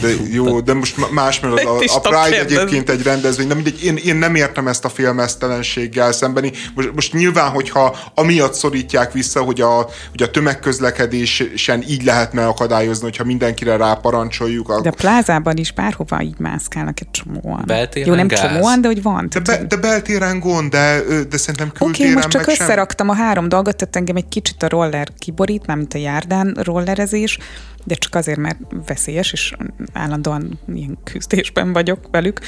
De 0.00 0.08
jó, 0.30 0.60
de 0.60 0.74
most 0.74 1.10
más, 1.10 1.40
mert 1.40 1.54
az 1.54 1.64
a, 1.64 1.96
a 1.96 2.00
Pride 2.00 2.40
egyébként 2.40 2.90
egy 2.90 3.02
rendezvény, 3.02 3.48
de 3.48 3.54
mindegy, 3.54 3.84
én, 3.84 3.96
én 3.96 4.16
nem 4.16 4.34
értem 4.34 4.68
ezt 4.68 4.84
a 4.84 4.88
filmesztelenséggel 4.88 6.12
szembeni. 6.12 6.52
Most, 6.74 6.94
most 6.94 7.12
nyilván, 7.12 7.50
hogyha 7.50 7.96
amiatt 8.14 8.54
szorítják 8.54 9.12
vissza, 9.12 9.40
hogy 9.40 9.60
a, 9.60 9.88
hogy 10.10 10.22
a 10.22 10.30
tömegközlekedésen 10.30 11.84
így 11.88 12.04
lehetne 12.04 12.46
akadályozni, 12.46 13.04
hogyha 13.04 13.24
mindenkire 13.24 13.76
ráparancsoljuk. 13.76 14.68
Akkor... 14.68 14.82
De 14.82 14.88
a 14.88 14.94
plázában 14.96 15.56
is 15.56 15.72
bárhova 15.72 16.22
így 16.22 16.38
mászkálnak 16.38 17.00
egy 17.00 17.10
csomóan. 17.10 17.62
Beltéren 17.66 18.08
Jó, 18.08 18.14
nem 18.14 18.26
gáz. 18.26 18.40
csomóan, 18.40 18.80
de 18.80 18.86
hogy 18.86 19.02
van. 19.02 19.28
De, 19.32 19.40
be, 19.40 19.64
de 19.64 19.76
beltéren 19.76 20.38
gond, 20.38 20.70
de, 20.70 21.00
de 21.30 21.36
szerintem 21.36 21.68
Oké, 21.68 21.78
kültéren 21.78 22.10
okay, 22.10 22.22
most 22.22 22.28
csak 22.28 22.46
meg 22.46 22.54
sem. 22.54 22.66
összeraktam 22.66 23.08
a 23.08 23.14
három 23.14 23.48
dolgot, 23.48 23.76
tehát 23.76 23.96
engem 23.96 24.16
egy 24.16 24.28
kicsit 24.28 24.62
a 24.62 24.68
roller 24.68 25.08
kiborít, 25.18 25.66
mármint 25.66 25.94
a 25.94 25.98
járdán 25.98 26.56
rollerezés, 26.62 27.38
de 27.84 27.94
csak 27.94 28.14
azért, 28.14 28.38
mert 28.38 28.58
veszélyes, 28.86 29.32
és 29.32 29.54
állandóan 29.92 30.58
ilyen 30.74 30.98
küzdésben 31.04 31.72
vagyok 31.72 32.08
velük. 32.10 32.40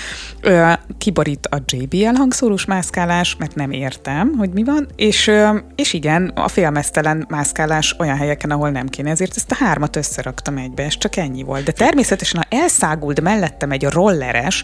Kiborít 0.99 1.47
a 1.47 1.63
JBL 1.67 2.17
hangszórós 2.17 2.65
mászkálás, 2.65 3.37
mert 3.37 3.55
nem 3.55 3.71
értem, 3.71 4.35
hogy 4.39 4.51
mi 4.51 4.65
van, 4.65 4.89
és, 4.97 5.31
és 5.75 5.93
igen, 5.93 6.29
a 6.29 6.49
félmeztelen 6.49 7.27
mászkálás 7.29 7.97
olyan 7.99 8.17
helyeken, 8.17 8.51
ahol 8.51 8.71
nem 8.71 8.89
kéne, 8.89 9.11
ezért 9.11 9.37
ezt 9.37 9.51
a 9.51 9.65
hármat 9.65 9.97
összeraktam 9.97 10.57
egybe, 10.57 10.85
és 10.85 10.99
csak 10.99 11.17
ennyi 11.17 11.43
volt. 11.43 11.65
De 11.65 11.73
természetesen, 11.73 12.41
ha 12.41 12.57
elszáguld 12.57 13.23
mellettem 13.23 13.71
egy 13.71 13.85
rolleres, 13.85 14.63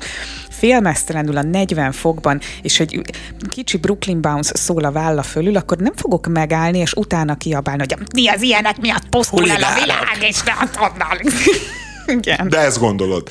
félmeztelenül 0.51 1.37
a 1.37 1.43
40 1.43 1.93
fokban, 1.93 2.41
és 2.63 2.81
egy 2.81 3.01
kicsi 3.49 3.77
Brooklyn 3.77 4.21
Bounce 4.21 4.57
szól 4.57 4.85
a 4.85 4.93
válla 4.93 5.23
fölül, 5.23 5.57
akkor 5.57 5.77
nem 5.77 5.95
fogok 5.97 6.27
megállni, 6.27 6.79
és 6.79 6.93
utána 6.93 7.35
kiabálni, 7.35 7.85
hogy 7.89 7.97
mi 8.15 8.29
az 8.29 8.43
ilyenek 8.43 8.81
miatt 8.81 9.09
pusztul 9.09 9.51
el 9.51 9.63
a 9.63 9.75
világ, 9.81 10.17
és 10.21 10.43
onnan. 10.81 11.19
Igen. 12.19 12.49
De 12.49 12.59
ezt 12.59 12.79
gondolod. 12.79 13.27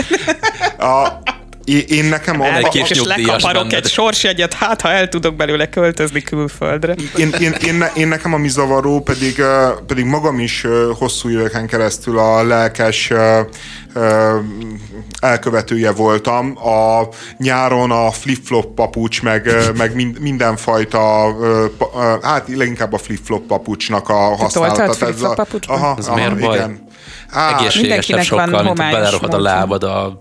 A, 0.80 1.08
én, 1.88 2.06
nekem 2.06 2.42
a, 2.42 2.46
a, 2.46 2.72
és 2.74 3.04
lekaparok 3.04 3.68
benned. 3.68 3.74
egy 3.74 3.92
sorsjegyet, 3.92 4.54
hát 4.54 4.82
ha 4.82 4.92
el 4.92 5.10
tudok 5.10 5.36
belőle 5.36 5.70
költözni 5.70 6.22
külföldre. 6.22 6.96
én, 7.18 7.30
én, 7.40 7.52
én, 7.52 7.86
én 7.96 8.08
nekem 8.08 8.34
a 8.34 8.38
mi 8.38 8.48
zavaró, 8.48 9.02
pedig, 9.02 9.42
pedig 9.88 10.06
magam 10.06 10.40
is 10.40 10.66
hosszú 10.98 11.30
éveken 11.30 11.68
keresztül 11.68 12.20
a 12.20 12.44
lelkes 12.44 13.12
elkövetője 15.20 15.92
voltam. 15.92 16.58
A 16.68 17.08
nyáron 17.38 17.92
a 17.92 18.12
flip-flop 18.12 18.74
papucs, 18.76 19.22
meg, 19.22 19.50
meg 19.78 19.96
mind, 19.96 20.20
mindenfajta, 20.20 21.34
hát 22.22 22.48
leginkább 22.56 22.94
a 22.94 22.98
flip-flop 22.98 23.46
papucsnak 23.48 24.10
a 24.10 24.14
használata. 24.36 24.84
a- 24.84 24.94
flip-flop 24.94 25.36
papucsba? 25.36 25.74
Aha, 25.74 25.96
Ez 25.98 26.08
aha, 26.08 26.16
miért 26.16 26.40
baj? 26.40 26.66
Á, 27.30 27.58
Egészségesebb 27.58 28.22
sokkal, 28.22 28.64
mint 28.64 28.76
belerohad 28.76 29.34
a 29.34 29.40
lábad 29.40 29.84
a 29.84 30.20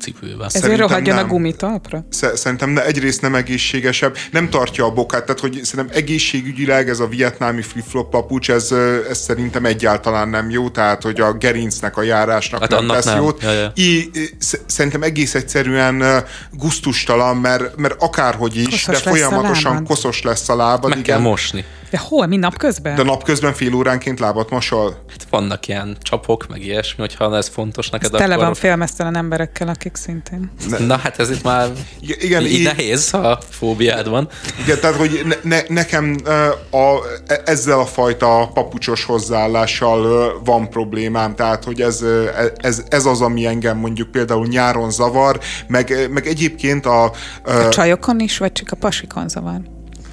cipőbe. 0.00 0.44
Ezért 0.44 0.64
Szerintem 0.64 0.86
rohadjon 0.86 1.16
a 1.16 1.20
nem. 1.20 1.28
gumitalpra? 1.28 2.04
Sze- 2.10 2.36
Szerintem 2.36 2.70
ne, 2.70 2.84
egyrészt 2.84 3.20
nem 3.22 3.34
egészségesebb, 3.34 4.16
nem 4.30 4.48
tartja 4.48 4.84
a 4.84 4.90
bokát, 4.92 5.24
tehát 5.24 5.40
hogy 5.40 5.60
szerintem 5.62 5.96
egészségügyileg 5.96 6.88
ez 6.88 7.00
a 7.00 7.06
vietnámi 7.06 7.62
flip-flop 7.62 8.10
papucs, 8.10 8.50
ez, 8.50 8.72
ez 9.10 9.18
szerintem 9.18 9.64
egyáltalán 9.64 10.28
nem 10.28 10.50
jó, 10.50 10.68
tehát 10.68 11.02
hogy 11.02 11.20
a 11.20 11.32
gerincnek, 11.32 11.96
a 11.96 12.02
járásnak 12.02 12.60
Hát 12.60 12.70
nem 12.70 12.78
annak 12.78 12.94
tesz 12.96 13.04
nem. 13.04 13.16
jót. 13.16 13.42
Ja, 13.42 13.52
ja. 13.52 13.72
I, 13.74 13.82
i- 13.98 14.10
sz- 14.38 14.60
szerintem 14.66 15.02
egész 15.02 15.34
egyszerűen 15.34 16.00
ö, 16.00 16.18
guztustalan, 16.52 17.36
mert, 17.36 17.76
mert 17.76 18.02
akárhogy 18.02 18.56
is, 18.56 18.64
Koszos 18.64 18.84
de 18.84 18.92
lesz 18.92 19.06
a 19.06 19.08
folyamatosan 19.08 19.72
lábad. 19.72 19.86
koszos 19.88 20.22
lesz 20.22 20.48
a 20.48 20.56
lábad. 20.56 20.90
Meg 20.90 21.02
kell 21.02 21.18
mosni. 21.18 21.64
De 21.90 21.98
hol? 21.98 22.26
Mi 22.26 22.36
napközben? 22.36 22.94
De 22.94 23.02
napközben 23.02 23.52
fél 23.54 23.74
óránként 23.74 24.18
lábat 24.20 24.50
mosol? 24.50 25.04
Hát 25.10 25.26
vannak 25.30 25.68
ilyen 25.68 25.96
csapok, 26.02 26.46
meg 26.48 26.62
ilyesmi, 26.64 27.00
hogyha 27.00 27.36
ez 27.36 27.48
fontos 27.48 27.90
neked, 27.90 28.10
Tele 28.10 28.32
akkor... 28.34 28.44
van 28.44 28.54
félmeztelen 28.54 29.16
emberekkel, 29.16 29.68
akik 29.68 29.87
szintén. 29.96 30.50
Na 30.78 30.96
hát 30.96 31.18
ez 31.18 31.30
itt 31.30 31.42
már 31.42 31.68
Igen, 32.00 32.18
igen, 32.20 32.42
így 32.42 32.52
így- 32.52 32.64
nehéz, 32.64 33.10
ha 33.10 33.38
fóbiád 33.50 34.08
van. 34.08 34.28
Igen, 34.62 34.80
tehát, 34.80 34.96
hogy 34.96 35.20
ne, 35.26 35.34
ne, 35.42 35.62
nekem 35.68 36.16
ö, 36.24 36.30
a, 36.76 36.98
e- 37.26 37.42
ezzel 37.44 37.78
a 37.78 37.86
fajta 37.86 38.50
papucsos 38.54 39.04
hozzáállással 39.04 40.04
ö, 40.04 40.26
van 40.44 40.70
problémám, 40.70 41.34
tehát, 41.34 41.64
hogy 41.64 41.80
ez, 41.80 42.02
ö, 42.02 42.28
ez, 42.56 42.82
ez 42.88 43.04
az, 43.04 43.20
ami 43.20 43.46
engem 43.46 43.76
mondjuk 43.78 44.10
például 44.10 44.46
nyáron 44.46 44.90
zavar, 44.90 45.40
meg, 45.66 46.08
meg 46.10 46.26
egyébként 46.26 46.86
a... 46.86 47.04
A 47.44 47.68
csajokon 47.68 48.20
is, 48.20 48.38
vagy 48.38 48.52
csak 48.52 48.68
a 48.70 48.76
pasikon 48.76 49.28
zavar? 49.28 49.60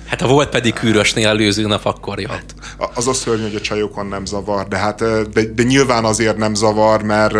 Hát 0.07 0.22
ha 0.22 0.27
volt 0.27 0.49
pedig 0.49 0.73
kűrösnél 0.73 1.27
előző 1.27 1.68
nap, 1.68 1.85
akkor 1.85 2.19
jött. 2.19 2.53
az 2.93 3.07
a 3.07 3.14
szörny, 3.14 3.41
hogy 3.41 3.56
a 3.56 3.61
csajokon 3.61 4.06
nem 4.06 4.26
zavar, 4.26 4.68
de 4.68 4.77
hát 4.77 4.99
de, 5.34 5.43
de 5.56 5.64
nyilván 5.64 6.06
azért 6.06 6.38
nem 6.38 6.53
zavar, 6.53 7.03
mert 7.03 7.34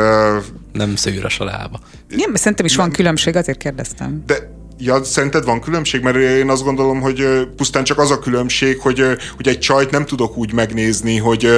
Nem 0.76 0.96
szőrös 0.96 1.40
a 1.40 1.44
lába. 1.44 1.80
Igen, 2.10 2.30
mert 2.30 2.42
szerintem 2.42 2.66
is 2.66 2.76
van 2.76 2.92
különbség, 2.92 3.36
azért 3.36 3.58
kérdeztem. 3.58 4.24
de 4.26 4.54
Ja, 4.78 5.04
szerinted 5.04 5.46
van 5.46 5.62
különbség? 5.62 6.02
Mert 6.02 6.16
én 6.16 6.50
azt 6.50 6.64
gondolom, 6.64 7.02
hogy 7.02 7.48
pusztán 7.56 7.84
csak 7.84 7.98
az 7.98 8.12
a 8.12 8.20
különbség, 8.20 8.80
hogy, 8.80 9.04
hogy 9.36 9.48
egy 9.48 9.60
csajt 9.60 9.92
nem 9.92 10.06
tudok 10.06 10.38
úgy 10.38 10.54
megnézni, 10.54 11.18
hogy, 11.18 11.50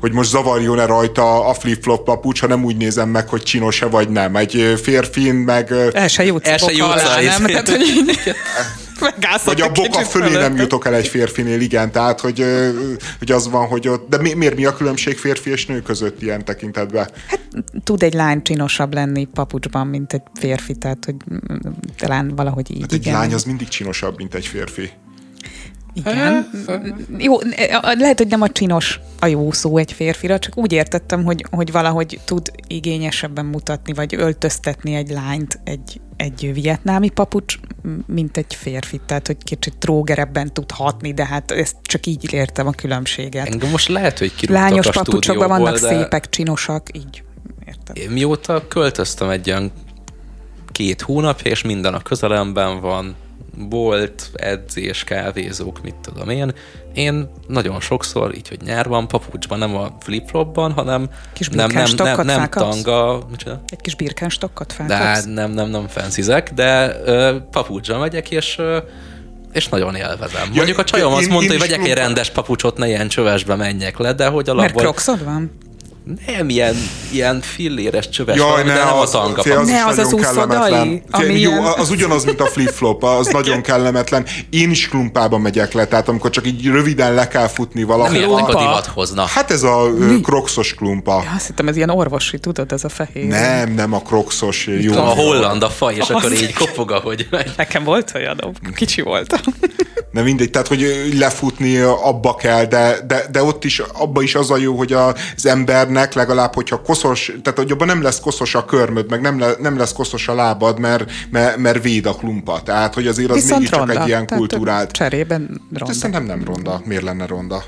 hogy 0.00 0.12
most 0.12 0.30
zavarjon-e 0.30 0.86
rajta 0.86 1.46
a 1.46 1.54
flip-flop 1.54 2.04
papucs, 2.04 2.40
ha 2.40 2.46
nem 2.46 2.64
úgy 2.64 2.76
nézem 2.76 3.08
meg, 3.08 3.28
hogy 3.28 3.42
csinos-e 3.42 3.86
vagy 3.86 4.08
nem. 4.08 4.36
Egy 4.36 4.78
férfin 4.82 5.34
meg... 5.34 5.72
El 5.92 6.08
se 6.08 6.24
jutsz 6.24 6.48
El 6.48 6.58
se 6.58 6.72
jutsz 6.72 7.02
alá, 7.04 7.20
nem? 7.20 7.44
Tehát, 7.44 7.68
hogy 7.68 7.80
Vagy 9.44 9.62
ott 9.62 9.76
a 9.76 9.82
boka 9.82 10.04
fölé 10.04 10.24
nem 10.24 10.32
fölötte. 10.32 10.62
jutok 10.62 10.86
el 10.86 10.94
egy 10.94 11.06
férfinél, 11.06 11.60
igen, 11.60 11.92
tehát 11.92 12.20
hogy, 12.20 12.44
hogy 13.18 13.32
az 13.32 13.50
van, 13.50 13.66
hogy 13.66 13.88
ott... 13.88 14.08
De 14.08 14.18
mi, 14.18 14.32
miért 14.32 14.56
mi 14.56 14.64
a 14.64 14.74
különbség 14.74 15.18
férfi 15.18 15.50
és 15.50 15.66
nő 15.66 15.82
között 15.82 16.22
ilyen 16.22 16.44
tekintetben? 16.44 17.08
Tud 17.84 18.02
egy 18.02 18.14
lány 18.14 18.42
csinosabb 18.42 18.94
lenni 18.94 19.24
papucsban, 19.24 19.86
mint 19.86 20.12
egy 20.12 20.22
férfi, 20.40 20.74
tehát 20.74 21.04
hogy 21.04 21.14
talán 21.96 22.28
valahogy 22.36 22.70
így. 22.70 22.80
Hát 22.80 22.92
egy 22.92 23.00
igen. 23.00 23.12
lány 23.12 23.34
az 23.34 23.44
mindig 23.44 23.68
csinosabb, 23.68 24.16
mint 24.16 24.34
egy 24.34 24.46
férfi. 24.46 24.90
Igen. 25.94 26.50
Jó, 27.18 27.38
lehet, 27.98 28.18
hogy 28.18 28.26
nem 28.26 28.42
a 28.42 28.48
csinos 28.48 29.00
a 29.20 29.26
jó 29.26 29.52
szó 29.52 29.76
egy 29.76 29.92
férfira, 29.92 30.38
csak 30.38 30.56
úgy 30.56 30.72
értettem, 30.72 31.24
hogy, 31.24 31.46
hogy 31.50 31.72
valahogy 31.72 32.20
tud 32.24 32.50
igényesebben 32.66 33.44
mutatni, 33.44 33.92
vagy 33.92 34.14
öltöztetni 34.14 34.94
egy 34.94 35.10
lányt 35.10 35.60
egy, 35.64 36.00
egy 36.16 36.50
vietnámi 36.54 37.08
papucs, 37.08 37.58
mint 38.06 38.36
egy 38.36 38.54
férfi. 38.54 39.00
Tehát, 39.06 39.26
hogy 39.26 39.36
kicsit 39.44 39.76
trógerebben 39.78 40.52
tud 40.52 40.70
hatni, 40.70 41.14
de 41.14 41.26
hát 41.26 41.50
ezt 41.50 41.76
csak 41.82 42.06
így 42.06 42.32
értem 42.32 42.66
a 42.66 42.72
különbséget. 42.72 43.46
Engem 43.46 43.70
most 43.70 43.88
lehet, 43.88 44.18
hogy 44.18 44.34
kirúgtak 44.34 44.62
Lányos 44.62 44.86
a 44.86 44.90
papucsokban 44.90 45.48
vannak 45.48 45.80
de 45.80 45.88
szépek, 45.88 46.28
csinosak, 46.28 46.88
így 46.96 47.22
érted. 47.66 47.96
Én 47.96 48.10
mióta 48.10 48.68
költöztem 48.68 49.28
egy 49.28 49.50
olyan 49.50 49.72
két 50.72 51.00
hónapja, 51.00 51.50
és 51.50 51.62
minden 51.62 51.94
a 51.94 52.00
közelemben 52.00 52.80
van, 52.80 53.14
bolt, 53.56 54.30
edzés, 54.34 55.04
kávézók, 55.04 55.82
mit 55.82 55.94
tudom 55.94 56.28
én. 56.28 56.52
Én 56.94 57.30
nagyon 57.46 57.80
sokszor, 57.80 58.34
így, 58.34 58.48
hogy 58.48 58.60
nyárban, 58.64 59.08
papucsban, 59.08 59.58
nem 59.58 59.76
a 59.76 59.96
flip-flopban, 60.00 60.72
hanem 60.72 61.08
Kis 61.32 61.48
nem, 61.48 61.70
nem, 61.70 61.90
nem, 61.96 62.26
nem 62.26 62.48
tanga? 62.48 63.26
Egy 63.66 63.80
kis 63.80 63.94
birkenstokkot 63.94 64.66
De 64.68 64.74
felkapsz? 64.96 65.24
nem, 65.24 65.50
nem, 65.50 65.68
nem 65.68 65.88
fancyzek, 65.88 66.52
de 66.52 67.00
ö, 67.04 67.36
papucsban 67.50 67.98
megyek, 68.00 68.30
és 68.30 68.58
ö, 68.58 68.78
és 69.52 69.68
nagyon 69.68 69.94
élvezem. 69.94 70.50
Mondjuk 70.54 70.78
a 70.78 70.84
csajom 70.84 71.12
én- 71.12 71.18
azt 71.18 71.28
mondta, 71.28 71.52
én 71.52 71.58
hogy 71.60 71.68
vegyek 71.68 71.86
egy 71.86 71.94
rendes 71.94 72.30
papucsot, 72.30 72.76
ne 72.78 72.86
ilyen 72.86 73.08
csövesbe 73.08 73.54
menjek 73.54 73.98
le, 73.98 74.12
de 74.12 74.26
hogy 74.26 74.46
Mert 74.46 74.58
alapból... 74.58 74.82
krokszod 74.82 75.24
van? 75.24 75.50
Nem, 76.26 76.48
ilyen, 76.48 76.76
ilyen 77.12 77.40
filléres 77.40 78.08
csöves 78.08 78.36
Jaj, 78.36 78.46
valami, 78.48 78.68
ne, 78.68 78.74
de 78.74 78.84
nem 78.84 78.96
az, 78.98 79.14
a 79.14 79.18
tanga 79.18 79.42
fél, 79.42 79.58
az, 79.58 79.68
Ne, 79.68 79.84
az 79.84 79.98
az 79.98 80.12
úszodai, 80.12 81.02
jó, 81.40 81.52
az 81.76 81.90
ugyanaz, 81.90 82.24
mint 82.24 82.40
a 82.40 82.46
flip-flop, 82.46 83.02
az 83.02 83.26
nagyon 83.26 83.62
kellemetlen. 83.62 84.26
Én 84.50 84.70
is 84.70 84.88
klumpába 84.88 85.38
megyek 85.38 85.72
le, 85.72 85.86
tehát 85.86 86.08
amikor 86.08 86.30
csak 86.30 86.46
így 86.46 86.66
röviden 86.66 87.14
le 87.14 87.28
kell 87.28 87.46
futni 87.46 87.80
Nem 87.80 87.88
valahol. 87.88 88.14
értek 88.16 88.54
a 88.54 88.58
divathoz, 88.58 89.12
na. 89.12 89.24
Hát 89.24 89.50
ez 89.50 89.62
a 89.62 89.90
ö, 89.98 90.20
krokszos 90.20 90.74
klumpa. 90.74 91.22
Ja, 91.24 91.32
azt 91.36 91.46
hittem, 91.46 91.68
ez 91.68 91.76
ilyen 91.76 91.90
orvosi, 91.90 92.38
tudod, 92.38 92.72
ez 92.72 92.84
a 92.84 92.88
fehér. 92.88 93.26
Nem, 93.26 93.72
nem 93.72 93.92
a 93.92 94.00
krokszos. 94.00 94.66
Jó. 94.66 94.94
a 94.96 95.00
holland 95.00 95.62
a 95.62 95.70
faj, 95.70 95.94
és 95.94 96.08
akkor 96.08 96.32
Az. 96.32 96.42
így 96.42 96.54
kopog, 96.54 96.90
ahogy 96.90 97.26
megy. 97.30 97.52
Nekem 97.56 97.84
volt 97.84 98.12
olyan, 98.14 98.40
kicsi 98.74 99.00
voltam. 99.02 99.40
De 100.14 100.22
mindegy, 100.22 100.50
tehát 100.50 100.68
hogy 100.68 101.10
lefutni 101.18 101.78
abba 101.78 102.34
kell, 102.34 102.64
de, 102.64 102.96
de, 103.06 103.24
de 103.30 103.42
ott 103.42 103.64
is, 103.64 103.78
abba 103.78 104.22
is 104.22 104.34
az 104.34 104.50
a 104.50 104.56
jó, 104.56 104.76
hogy 104.76 104.92
az 104.92 105.46
embernek 105.46 106.12
legalább, 106.14 106.54
hogyha 106.54 106.82
koszos, 106.82 107.32
tehát 107.42 107.58
hogy 107.58 107.70
abban 107.70 107.86
nem 107.86 108.02
lesz 108.02 108.20
koszos 108.20 108.54
a 108.54 108.64
körmöd, 108.64 109.10
meg 109.10 109.20
nem, 109.20 109.38
le, 109.38 109.52
nem 109.58 109.78
lesz 109.78 109.92
koszos 109.92 110.28
a 110.28 110.34
lábad, 110.34 110.78
mert, 110.78 111.10
mert, 111.30 111.56
mert 111.56 111.82
véd 111.82 112.06
a 112.06 112.14
klumpa. 112.14 112.62
Tehát, 112.62 112.94
hogy 112.94 113.06
azért 113.06 113.30
az 113.30 113.34
Viszont 113.34 113.52
mégiscsak 113.52 113.78
ronda. 113.86 114.00
egy 114.02 114.06
ilyen 114.08 114.26
Tehát 114.26 114.38
kultúrált. 114.46 114.90
Cserében 114.90 115.60
De 115.70 115.78
ronda. 115.78 115.94
szerintem 115.94 116.24
nem 116.24 116.44
ronda. 116.44 116.80
Miért 116.84 117.02
lenne 117.02 117.26
ronda? 117.26 117.64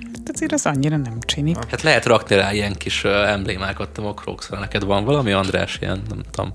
Tehát 0.00 0.30
azért 0.32 0.52
az 0.52 0.66
annyira 0.66 0.96
nem 0.96 1.18
csini. 1.20 1.54
Hát 1.70 1.82
lehet 1.82 2.04
rakni 2.04 2.36
rá 2.36 2.52
ilyen 2.52 2.74
kis 2.74 3.04
emblémákat 3.04 3.98
a 3.98 4.14
Crocsra. 4.14 4.58
Neked 4.58 4.84
van 4.84 5.04
valami, 5.04 5.32
András, 5.32 5.78
ilyen, 5.80 6.02
nem 6.08 6.20
tudom. 6.30 6.52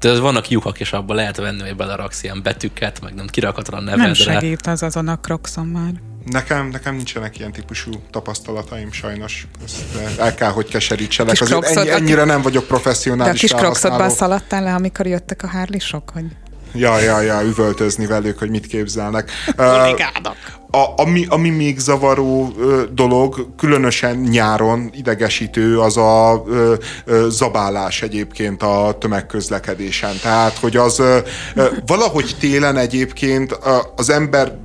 De 0.00 0.20
vannak 0.20 0.48
lyukak, 0.48 0.80
és 0.80 0.92
abban 0.92 1.16
lehet 1.16 1.36
venni, 1.36 1.60
hogy 1.60 1.76
beleraksz 1.76 2.22
ilyen 2.22 2.42
betűket, 2.42 3.00
meg 3.00 3.14
nem 3.14 3.26
kirakatra 3.26 3.76
a 3.76 3.80
Nem 3.80 3.98
nevedre. 3.98 4.22
segít 4.22 4.66
az 4.66 4.82
azon 4.82 5.08
a 5.08 5.16
krokszon 5.16 5.66
már. 5.66 5.92
Nekem, 6.24 6.68
nekem 6.68 6.94
nincsenek 6.94 7.38
ilyen 7.38 7.52
típusú 7.52 7.90
tapasztalataim 8.10 8.92
sajnos. 8.92 9.46
Ezt 9.64 10.18
el 10.18 10.34
kell, 10.34 10.50
hogy 10.50 10.68
keserítselek. 10.68 11.40
Azért 11.40 11.64
ennyi, 11.64 11.90
ennyire 11.90 12.24
nem 12.24 12.42
vagyok 12.42 12.66
professzionális 12.66 13.40
De 13.40 13.46
a 13.46 13.48
kis 13.48 13.60
krokszodban 13.60 14.10
szaladtál 14.10 14.62
le, 14.62 14.74
amikor 14.74 15.06
jöttek 15.06 15.42
a 15.42 15.46
hárlisok? 15.46 16.10
Hogy... 16.10 16.24
Ja, 16.74 16.98
ja, 16.98 17.20
ja, 17.20 17.42
üvöltözni 17.42 18.06
velük, 18.06 18.38
hogy 18.38 18.50
mit 18.50 18.66
képzelnek. 18.66 19.30
a, 20.70 21.02
ami, 21.02 21.26
ami 21.28 21.50
még 21.50 21.78
zavaró 21.78 22.52
ö, 22.58 22.82
dolog, 22.92 23.46
különösen 23.56 24.16
nyáron 24.16 24.90
idegesítő, 24.94 25.80
az 25.80 25.96
a 25.96 26.44
ö, 26.46 26.74
ö, 27.04 27.26
zabálás 27.30 28.02
egyébként 28.02 28.62
a 28.62 28.96
tömegközlekedésen. 29.00 30.14
Tehát, 30.22 30.58
hogy 30.58 30.76
az 30.76 30.98
ö, 30.98 31.18
ö, 31.54 31.66
valahogy 31.86 32.36
télen 32.40 32.76
egyébként 32.76 33.58
az 33.96 34.10
ember 34.10 34.58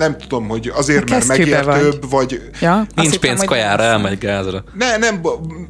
nem 0.00 0.16
tudom, 0.18 0.48
hogy 0.48 0.72
azért, 0.74 1.10
mert 1.10 1.26
megértőbb, 1.26 2.10
vagy... 2.10 2.10
vagy 2.10 2.50
ja, 2.60 2.86
Nincs 2.94 3.18
pénz 3.18 3.44
kajára, 3.44 3.82
elmegy 3.82 4.18
gázra. 4.18 4.64
Ne, 4.74 4.96
nem, 4.96 5.20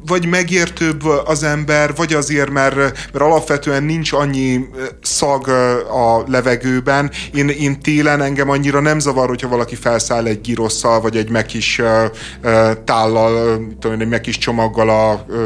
vagy 0.05 0.25
megértőbb 0.25 1.05
az 1.25 1.43
ember, 1.43 1.95
vagy 1.95 2.13
azért, 2.13 2.49
mert, 2.49 2.75
mert 2.75 3.11
alapvetően 3.13 3.83
nincs 3.83 4.11
annyi 4.11 4.59
szag 5.01 5.47
a 5.89 6.23
levegőben. 6.27 7.11
Én, 7.33 7.49
én 7.49 7.81
télen 7.81 8.21
engem 8.21 8.49
annyira 8.49 8.79
nem 8.79 8.99
zavar, 8.99 9.27
hogyha 9.27 9.47
valaki 9.47 9.75
felszáll 9.75 10.25
egy 10.25 10.41
girosszal, 10.41 11.01
vagy 11.01 11.17
egy 11.17 11.29
mekis 11.29 11.79
uh, 11.79 12.71
tállal, 12.85 13.61
tudom, 13.79 13.99
egy 13.99 14.07
mekis 14.07 14.37
csomaggal 14.37 14.89
a 14.89 15.25
uh, 15.27 15.37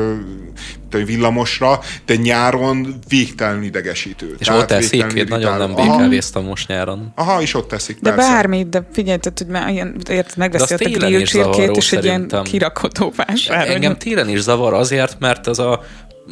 villamosra, 1.03 1.79
de 2.05 2.15
nyáron 2.15 2.95
végtelenül 3.07 3.63
idegesítő. 3.63 4.35
És 4.39 4.47
ott 4.47 4.67
teszik, 4.67 5.13
én 5.13 5.25
nagyon 5.29 5.57
nem 5.57 5.75
békávéztam 5.75 6.45
most 6.45 6.67
nyáron. 6.67 7.11
Aha, 7.15 7.41
és 7.41 7.53
ott 7.53 7.67
teszik, 7.67 7.99
De 8.01 8.13
persze. 8.13 8.29
bármi, 8.29 8.65
de 8.69 8.87
figyelj, 8.91 9.17
tehát, 9.17 9.37
hogy 9.37 9.47
már 9.47 9.69
ilyen, 9.69 9.95
érted, 10.09 10.37
megveszi 10.37 10.73
a 10.73 10.77
grillcsirkét, 10.77 11.75
és 11.75 11.93
egy 11.93 12.03
ilyen 12.03 12.31
kirakodó 12.43 13.13
vásár. 13.15 13.69
Engem 13.69 13.97
télen 13.97 14.29
is 14.29 14.39
zavar 14.39 14.73
azért, 14.73 15.19
mert 15.19 15.47
az 15.47 15.59
a 15.59 15.83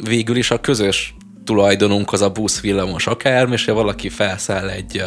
végül 0.04 0.36
is 0.36 0.50
a 0.50 0.60
közös 0.60 1.14
tulajdonunk 1.44 2.12
az 2.12 2.22
a 2.22 2.30
busz, 2.30 2.60
villamos 2.60 3.06
akármi, 3.06 3.52
és 3.52 3.64
ha 3.64 3.74
valaki 3.74 4.08
felszáll 4.08 4.68
egy 4.68 5.02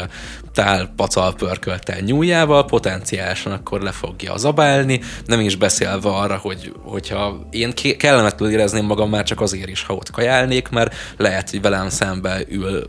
tál 0.54 0.94
pacal 0.96 1.34
pörköltel 1.34 2.00
nyújjával, 2.00 2.66
potenciálisan 2.66 3.52
akkor 3.52 3.82
le 3.82 3.92
fogja 3.92 4.38
zabálni, 4.38 5.02
nem 5.26 5.40
is 5.40 5.56
beszélve 5.56 6.10
arra, 6.10 6.38
hogy, 6.38 6.74
hogyha 6.84 7.48
én 7.50 7.74
kellemetlenül 7.98 8.56
érezném 8.56 8.86
magam 8.86 9.10
már 9.10 9.24
csak 9.24 9.42
azért 9.42 9.70
is, 9.70 9.84
ha 9.84 9.94
ott 9.94 10.12
kajálnék, 10.12 10.70
mert 10.70 10.96
lehet, 11.18 11.50
hogy 11.50 11.62
velem 11.62 11.90
szembe 11.90 12.42
ül 12.50 12.86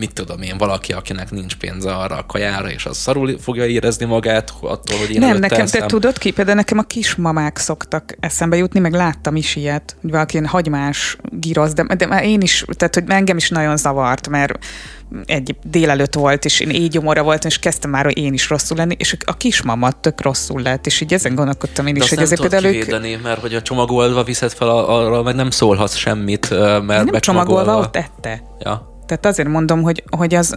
mit 0.00 0.12
tudom 0.12 0.42
én, 0.42 0.58
valaki, 0.58 0.92
akinek 0.92 1.30
nincs 1.30 1.56
pénze 1.56 1.92
arra 1.92 2.16
a 2.16 2.26
kajára, 2.26 2.70
és 2.70 2.84
az 2.84 2.96
szarul 2.96 3.38
fogja 3.38 3.66
érezni 3.66 4.04
magát 4.04 4.52
attól, 4.60 4.98
hogy 4.98 5.10
én 5.10 5.20
Nem, 5.20 5.38
nekem, 5.38 5.66
te 5.66 5.86
tudod 5.86 6.18
ki, 6.18 6.30
például 6.30 6.56
nekem 6.56 6.78
a 6.78 6.82
kismamák 6.82 7.58
szoktak 7.58 8.16
eszembe 8.20 8.56
jutni, 8.56 8.80
meg 8.80 8.92
láttam 8.92 9.36
is 9.36 9.56
ilyet, 9.56 9.96
hogy 10.00 10.10
valaki 10.10 10.36
ilyen 10.36 10.46
hagymás 10.46 11.16
giroz, 11.22 11.72
de, 11.72 11.94
de 11.94 12.06
már 12.06 12.24
én 12.24 12.40
is, 12.40 12.64
tehát 12.76 12.94
hogy 12.94 13.04
engem 13.06 13.36
is 13.36 13.48
nagyon 13.48 13.76
zavart, 13.76 14.28
mert 14.28 14.58
egy 15.24 15.56
délelőtt 15.62 16.14
volt, 16.14 16.44
és 16.44 16.60
én 16.60 16.70
így 16.70 16.90
gyomorra 16.90 17.22
voltam, 17.22 17.50
és 17.50 17.58
kezdtem 17.58 17.90
már, 17.90 18.04
hogy 18.04 18.18
én 18.18 18.32
is 18.32 18.48
rosszul 18.48 18.76
lenni, 18.76 18.94
és 18.98 19.16
a 19.24 19.36
kismama 19.36 19.90
tök 19.90 20.22
rosszul 20.22 20.62
lett, 20.62 20.86
és 20.86 21.00
így 21.00 21.12
ezen 21.12 21.34
gondolkodtam 21.34 21.86
én 21.86 21.96
is, 21.96 22.08
hogy 22.08 22.18
ezért 22.18 22.40
például 22.40 22.64
ők... 22.64 22.72
Kivédeni, 22.72 23.18
mert 23.22 23.40
hogy 23.40 23.54
a 23.54 23.62
csomagolva 23.62 24.22
viszed 24.22 24.52
fel, 24.52 24.68
arra 24.68 25.22
meg 25.22 25.34
nem 25.34 25.50
szólhatsz 25.50 25.96
semmit, 25.96 26.50
mert 26.86 26.86
nem 26.86 27.20
csomagolva, 27.20 27.78
ott 27.78 27.96
ette. 27.96 28.42
Ja. 28.58 28.89
Tehát 29.10 29.26
azért 29.26 29.48
mondom, 29.48 29.82
hogy, 29.82 30.04
hogy 30.10 30.34
az, 30.34 30.54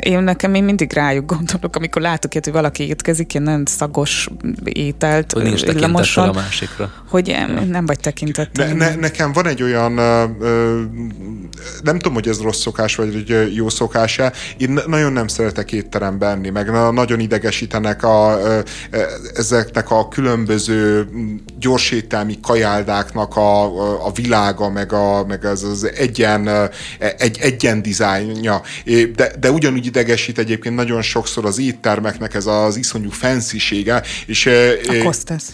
én 0.00 0.22
nekem 0.22 0.54
én 0.54 0.64
mindig 0.64 0.92
rájuk 0.92 1.26
gondolok, 1.26 1.76
amikor 1.76 2.02
látok 2.02 2.32
ilyet, 2.32 2.44
hogy 2.44 2.54
valaki 2.54 2.88
étkezik 2.88 3.34
ilyen 3.34 3.44
nagyon 3.44 3.64
szagos 3.66 4.28
ételt, 4.64 5.32
hogy 5.32 5.42
nincs 5.42 5.64
tekintettel 5.64 6.28
a 6.28 6.32
másikra. 6.32 6.92
Hogy 7.08 7.28
ja. 7.28 7.46
nem 7.46 7.86
vagy 7.86 8.00
tekintettel. 8.00 8.66
Ne, 8.66 8.72
ne, 8.72 8.94
nekem 8.94 9.32
van 9.32 9.46
egy 9.46 9.62
olyan, 9.62 9.92
nem 11.82 11.98
tudom, 11.98 12.12
hogy 12.12 12.28
ez 12.28 12.40
rossz 12.40 12.60
szokás, 12.60 12.94
vagy 12.94 13.12
hogy 13.12 13.54
jó 13.54 13.68
szokás-e, 13.68 14.32
én 14.56 14.78
nagyon 14.86 15.12
nem 15.12 15.28
szeretek 15.28 15.72
étterembe 15.72 16.26
enni, 16.26 16.50
meg 16.50 16.70
nagyon 16.92 17.20
idegesítenek 17.20 18.02
a, 18.02 18.38
ezeknek 19.34 19.90
a 19.90 20.08
különböző 20.08 21.08
gyorsételmi 21.58 22.40
kajáldáknak 22.42 23.36
a, 23.36 23.62
a 24.06 24.12
világa, 24.12 24.70
meg, 24.70 24.92
a, 24.92 25.24
meg 25.26 25.44
az, 25.44 25.62
az 25.62 25.90
egyen, 25.96 26.70
egy, 27.18 27.38
egyen 27.40 27.82
dizájnja, 27.94 28.62
de, 29.16 29.32
de 29.40 29.50
ugyanúgy 29.50 29.86
idegesít 29.86 30.38
egyébként 30.38 30.74
nagyon 30.74 31.02
sokszor 31.02 31.44
az 31.44 31.58
éttermeknek 31.58 32.34
ez 32.34 32.46
az 32.46 32.76
iszonyú 32.76 33.10
fenszisége. 33.10 34.02
És, 34.26 34.46
a 34.46 35.02
kosztesz. 35.02 35.52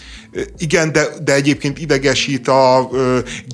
Igen, 0.57 0.91
de, 0.91 1.07
de 1.23 1.33
egyébként 1.33 1.79
idegesít 1.79 2.47
a 2.47 2.89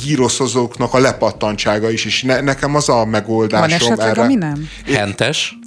gíroszozóknak 0.04 0.94
a 0.94 1.00
lepattantsága 1.00 1.90
is, 1.90 2.06
és 2.06 2.22
ne, 2.22 2.42
nekem 2.42 2.76
az 2.76 2.90
a 2.90 3.06
megoldásom 3.06 3.68
Van 3.68 3.78
esetleg, 3.78 4.10
erre. 4.10 4.22
ami 4.22 4.36
nem? 4.36 4.70
Hentes? 4.86 5.58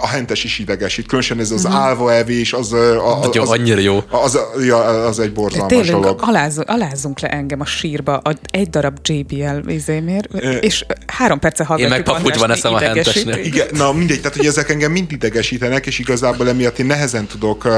A 0.00 0.06
hentes 0.06 0.44
is 0.44 0.58
idegesít, 0.58 1.06
különösen 1.06 1.38
ez 1.38 1.50
az 1.50 1.64
uh-huh. 1.64 1.80
álva 1.80 2.12
evés, 2.12 2.52
az, 2.52 2.72
az, 2.72 3.36
az, 3.36 3.50
annyira 3.50 3.80
jó. 3.80 4.02
Az, 4.10 4.38
ja, 4.66 4.76
az 4.84 5.18
egy 5.18 5.32
borzalmas 5.32 5.72
Tényleg, 5.72 6.00
dolog. 6.00 6.18
Aláz, 6.22 6.58
alázzunk 6.58 7.20
le 7.20 7.28
engem 7.28 7.60
a 7.60 7.64
sírba 7.64 8.16
a, 8.16 8.34
egy 8.50 8.70
darab 8.70 8.98
JBL 9.02 9.68
izémér, 9.68 10.28
és 10.60 10.86
három 11.06 11.38
perce 11.38 11.64
hallgatjuk 11.64 11.98
Én 11.98 12.04
meg 12.04 12.14
papucsban 12.14 12.50
eszem 12.50 12.74
a 12.74 12.78
hentesnél. 12.78 13.36
Igen, 13.36 13.66
na 13.72 13.92
mindegy, 13.92 14.20
tehát 14.20 14.36
hogy 14.36 14.46
ezek 14.46 14.70
engem 14.70 14.92
mind 14.92 15.12
idegesítenek, 15.12 15.86
és 15.86 15.98
igazából 15.98 16.48
emiatt 16.48 16.78
én 16.78 16.86
nehezen 16.86 17.26
tudok 17.26 17.64
uh, 17.64 17.72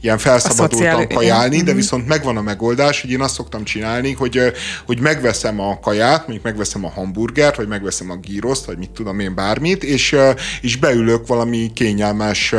ilyen 0.00 0.18
felszabadultan 0.18 1.08
kajálni, 1.08 1.56
de 1.56 1.70
mhm. 1.70 1.76
viszont 1.76 2.08
megvan 2.08 2.36
a 2.36 2.42
megoldás, 2.42 3.00
hogy 3.00 3.10
én 3.10 3.20
azt 3.20 3.34
szoktam 3.34 3.64
csinálni, 3.64 4.12
hogy, 4.12 4.40
hogy 4.86 5.00
megveszem 5.00 5.60
a 5.60 5.80
kaját, 5.80 6.18
mondjuk 6.18 6.42
megveszem 6.42 6.84
a 6.84 6.90
hamburgert, 6.90 7.56
vagy 7.56 7.68
megveszem 7.68 8.10
a 8.10 8.16
gíroszt, 8.16 8.64
vagy 8.64 8.78
mit 8.78 8.90
tudom 8.90 9.20
én 9.20 9.34
bármit, 9.34 9.84
és 9.84 10.16
és 10.60 10.76
beülök 10.76 11.26
valami 11.26 11.70
kényelmes 11.74 12.54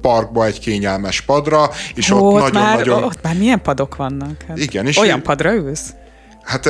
parkba, 0.00 0.46
egy 0.46 0.60
kényelmes 0.60 1.20
padra, 1.20 1.70
és 1.94 2.10
Ó, 2.10 2.16
ott, 2.16 2.34
ott 2.34 2.40
nagyon, 2.40 2.62
már, 2.62 2.76
nagyon... 2.76 3.02
Ott 3.02 3.22
már 3.22 3.36
milyen 3.36 3.62
padok 3.62 3.96
vannak? 3.96 4.44
Hát 4.48 4.58
Igen. 4.58 4.86
És 4.86 4.96
olyan 4.96 5.22
padra 5.22 5.54
ülsz? 5.54 5.94
Hát 6.42 6.68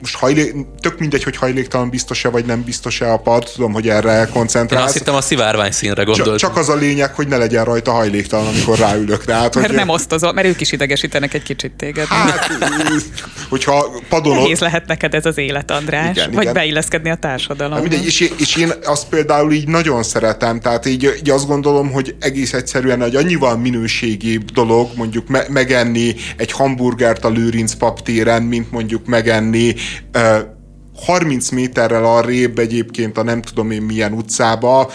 most 0.00 0.16
hajlé, 0.16 0.66
tök 0.80 0.98
mindegy, 0.98 1.22
hogy 1.22 1.36
hajléktalan 1.36 1.90
biztos-e 1.90 2.28
vagy 2.28 2.44
nem 2.44 2.62
biztos-e 2.62 3.12
a 3.12 3.16
pad, 3.16 3.50
tudom, 3.54 3.72
hogy 3.72 3.88
erre 3.88 4.28
koncentrálsz. 4.32 4.82
Én 4.82 4.88
azt 4.88 4.98
hittem 4.98 5.14
a 5.14 5.20
szivárvány 5.20 5.70
színre 5.70 6.02
gondolt. 6.02 6.38
Csak, 6.38 6.50
csak 6.50 6.56
az 6.56 6.68
a 6.68 6.74
lényeg, 6.74 7.14
hogy 7.14 7.28
ne 7.28 7.36
legyen 7.36 7.64
rajta 7.64 7.92
hajléktalan, 7.92 8.46
amikor 8.46 8.78
ráülök 8.78 9.24
rá. 9.24 9.40
Hát, 9.40 9.54
mert 9.54 9.66
hogy, 9.66 9.76
nem 9.76 9.88
osztozol, 9.88 10.32
mert 10.32 10.46
ők 10.46 10.60
is 10.60 10.72
idegesítenek 10.72 11.34
egy 11.34 11.42
kicsit 11.42 11.72
téged. 11.72 12.06
Hát, 12.06 12.50
hogyha 13.48 13.90
padon... 14.08 14.36
Nehéz 14.36 14.60
lehet 14.60 14.86
neked 14.86 15.14
ez 15.14 15.26
az 15.26 15.38
élet, 15.38 15.70
András, 15.70 16.16
igen, 16.16 16.30
vagy 16.30 16.42
igen. 16.42 16.54
beilleszkedni 16.54 17.10
a 17.10 17.14
társadalomba. 17.14 17.80
Hát 17.80 17.88
mindegy, 17.88 18.06
és, 18.06 18.30
és 18.38 18.56
én 18.56 18.72
azt 18.84 19.08
például 19.08 19.52
így 19.52 19.68
nagyon 19.68 20.02
szeretem, 20.02 20.60
tehát 20.60 20.86
így, 20.86 21.14
így 21.18 21.30
azt 21.30 21.46
gondolom, 21.46 21.92
hogy 21.92 22.14
egész 22.20 22.52
egyszerűen 22.52 23.02
egy 23.02 23.16
annyival 23.16 23.56
minőségi 23.56 24.40
dolog 24.52 24.90
mondjuk 24.96 25.28
me- 25.28 25.48
megenni 25.48 26.14
egy 26.36 26.52
hamburgert 26.52 27.24
a 27.24 27.28
Lőrinc 27.28 27.74
paptéren, 27.74 28.42
mint 28.42 28.70
mondjuk 28.70 29.06
megenni 29.06 29.74
30 31.04 31.50
méterrel 31.50 32.04
arrébb 32.04 32.58
egyébként 32.58 33.18
a 33.18 33.22
nem 33.22 33.42
tudom 33.42 33.70
én 33.70 33.82
milyen 33.82 34.12
utcába, 34.12 34.90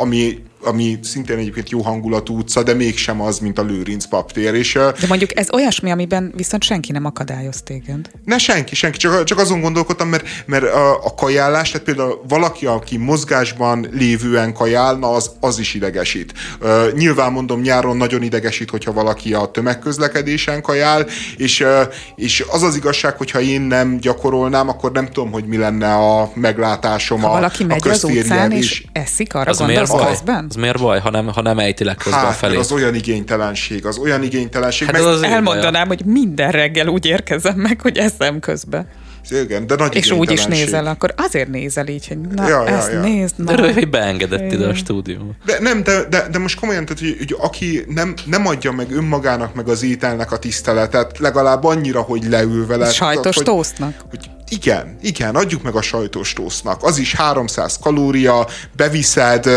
ami 0.00 0.42
ami 0.64 0.98
szintén 1.02 1.38
egyébként 1.38 1.70
jó 1.70 1.80
hangulatú 1.80 2.38
utca, 2.38 2.62
de 2.62 2.74
mégsem 2.74 3.20
az, 3.20 3.38
mint 3.38 3.58
a 3.58 3.62
Lőrinc 3.62 4.06
paptér. 4.06 4.54
És, 4.54 4.72
de 4.72 5.06
mondjuk 5.08 5.38
ez 5.38 5.52
olyasmi, 5.52 5.90
amiben 5.90 6.32
viszont 6.36 6.62
senki 6.62 6.92
nem 6.92 7.04
akadályoz 7.04 7.62
téged. 7.62 8.10
Ne 8.24 8.38
senki, 8.38 8.74
senki. 8.74 8.98
Csak, 8.98 9.24
csak 9.24 9.38
azon 9.38 9.60
gondolkodtam, 9.60 10.08
mert, 10.08 10.26
mert 10.46 10.64
a, 10.64 11.04
a 11.04 11.14
kajálás, 11.14 11.70
tehát 11.70 11.86
például 11.86 12.24
valaki, 12.28 12.66
aki 12.66 12.96
mozgásban 12.96 13.86
lévően 13.92 14.52
kajál, 14.52 14.94
na 14.94 15.10
az, 15.10 15.30
az 15.40 15.58
is 15.58 15.74
idegesít. 15.74 16.32
Uh, 16.60 16.92
nyilván 16.92 17.32
mondom, 17.32 17.60
nyáron 17.60 17.96
nagyon 17.96 18.22
idegesít, 18.22 18.70
hogyha 18.70 18.92
valaki 18.92 19.34
a 19.34 19.46
tömegközlekedésen 19.46 20.62
kajál, 20.62 21.06
és, 21.36 21.60
uh, 21.60 21.68
és 22.14 22.44
az 22.50 22.62
az 22.62 22.76
igazság, 22.76 23.16
hogyha 23.16 23.40
én 23.40 23.60
nem 23.60 23.98
gyakorolnám, 23.98 24.68
akkor 24.68 24.92
nem 24.92 25.06
tudom, 25.06 25.32
hogy 25.32 25.44
mi 25.44 25.56
lenne 25.56 25.94
a 25.94 26.30
meglátásom 26.34 27.20
ha 27.20 27.28
a, 27.28 27.30
valaki 27.30 27.64
megy 27.64 27.88
a 27.88 27.90
az 27.90 28.04
utcán 28.04 28.50
és 28.50 28.84
eszik, 28.92 29.34
arra 29.34 29.50
az 29.50 29.58
gondolsz 29.58 30.06
közben? 30.06 30.50
Az 30.54 30.60
miért 30.60 30.80
baj, 30.80 31.00
ha 31.00 31.10
nem, 31.10 31.26
ha 31.26 31.42
nem 31.42 31.58
ejtileg 31.58 31.96
közben 31.96 32.20
hát, 32.20 32.36
felé? 32.36 32.56
az 32.56 32.72
olyan 32.72 32.94
igénytelenség, 32.94 33.86
az 33.86 33.98
olyan 33.98 34.22
igénytelenség. 34.22 34.86
Hát 34.86 34.96
meg... 34.96 35.06
az 35.06 35.22
elmondanám, 35.22 35.86
hogy 35.86 36.04
minden 36.04 36.50
reggel 36.50 36.86
úgy 36.86 37.06
érkezem 37.06 37.58
meg, 37.58 37.80
hogy 37.80 37.98
eszem 37.98 38.40
közben. 38.40 38.86
Igen, 39.30 39.66
de 39.66 39.74
nagy 39.74 39.94
És 39.94 40.10
úgy 40.10 40.30
is 40.30 40.44
nézel, 40.44 40.86
akkor 40.86 41.14
azért 41.16 41.48
nézel 41.48 41.86
így, 41.86 42.08
hogy 42.08 42.18
na, 42.20 42.48
ja, 42.48 42.66
ezt 42.66 42.88
ja, 42.88 42.94
ja. 42.94 43.00
nézd. 43.00 43.34
Na. 43.36 43.54
De 43.54 43.72
hogy 43.72 43.90
beengedett 43.90 44.52
ide 44.52 44.66
a 44.66 44.74
stúdióba. 44.74 45.32
De 45.44 45.58
nem, 45.60 45.82
de, 45.82 46.04
de, 46.04 46.28
de 46.28 46.38
most 46.38 46.60
komolyan, 46.60 46.84
tehát, 46.84 47.00
hogy, 47.00 47.16
hogy 47.18 47.36
aki 47.38 47.84
nem, 47.88 48.14
nem 48.26 48.46
adja 48.46 48.72
meg 48.72 48.90
önmagának, 48.90 49.54
meg 49.54 49.68
az 49.68 49.82
ételnek 49.82 50.32
a 50.32 50.38
tiszteletet, 50.38 51.18
legalább 51.18 51.64
annyira, 51.64 52.00
hogy 52.00 52.24
leül 52.28 52.66
vele. 52.66 52.90
Sajtos 52.90 53.36
hogy, 53.36 53.44
tósznak. 53.44 53.94
Hogy 54.10 54.30
igen, 54.48 54.96
igen, 55.00 55.34
adjuk 55.34 55.62
meg 55.62 55.74
a 55.74 55.82
sajtos 55.82 56.32
tósznak. 56.32 56.82
Az 56.82 56.98
is 56.98 57.14
300 57.14 57.78
kalória, 57.78 58.46
beviszed, 58.76 59.48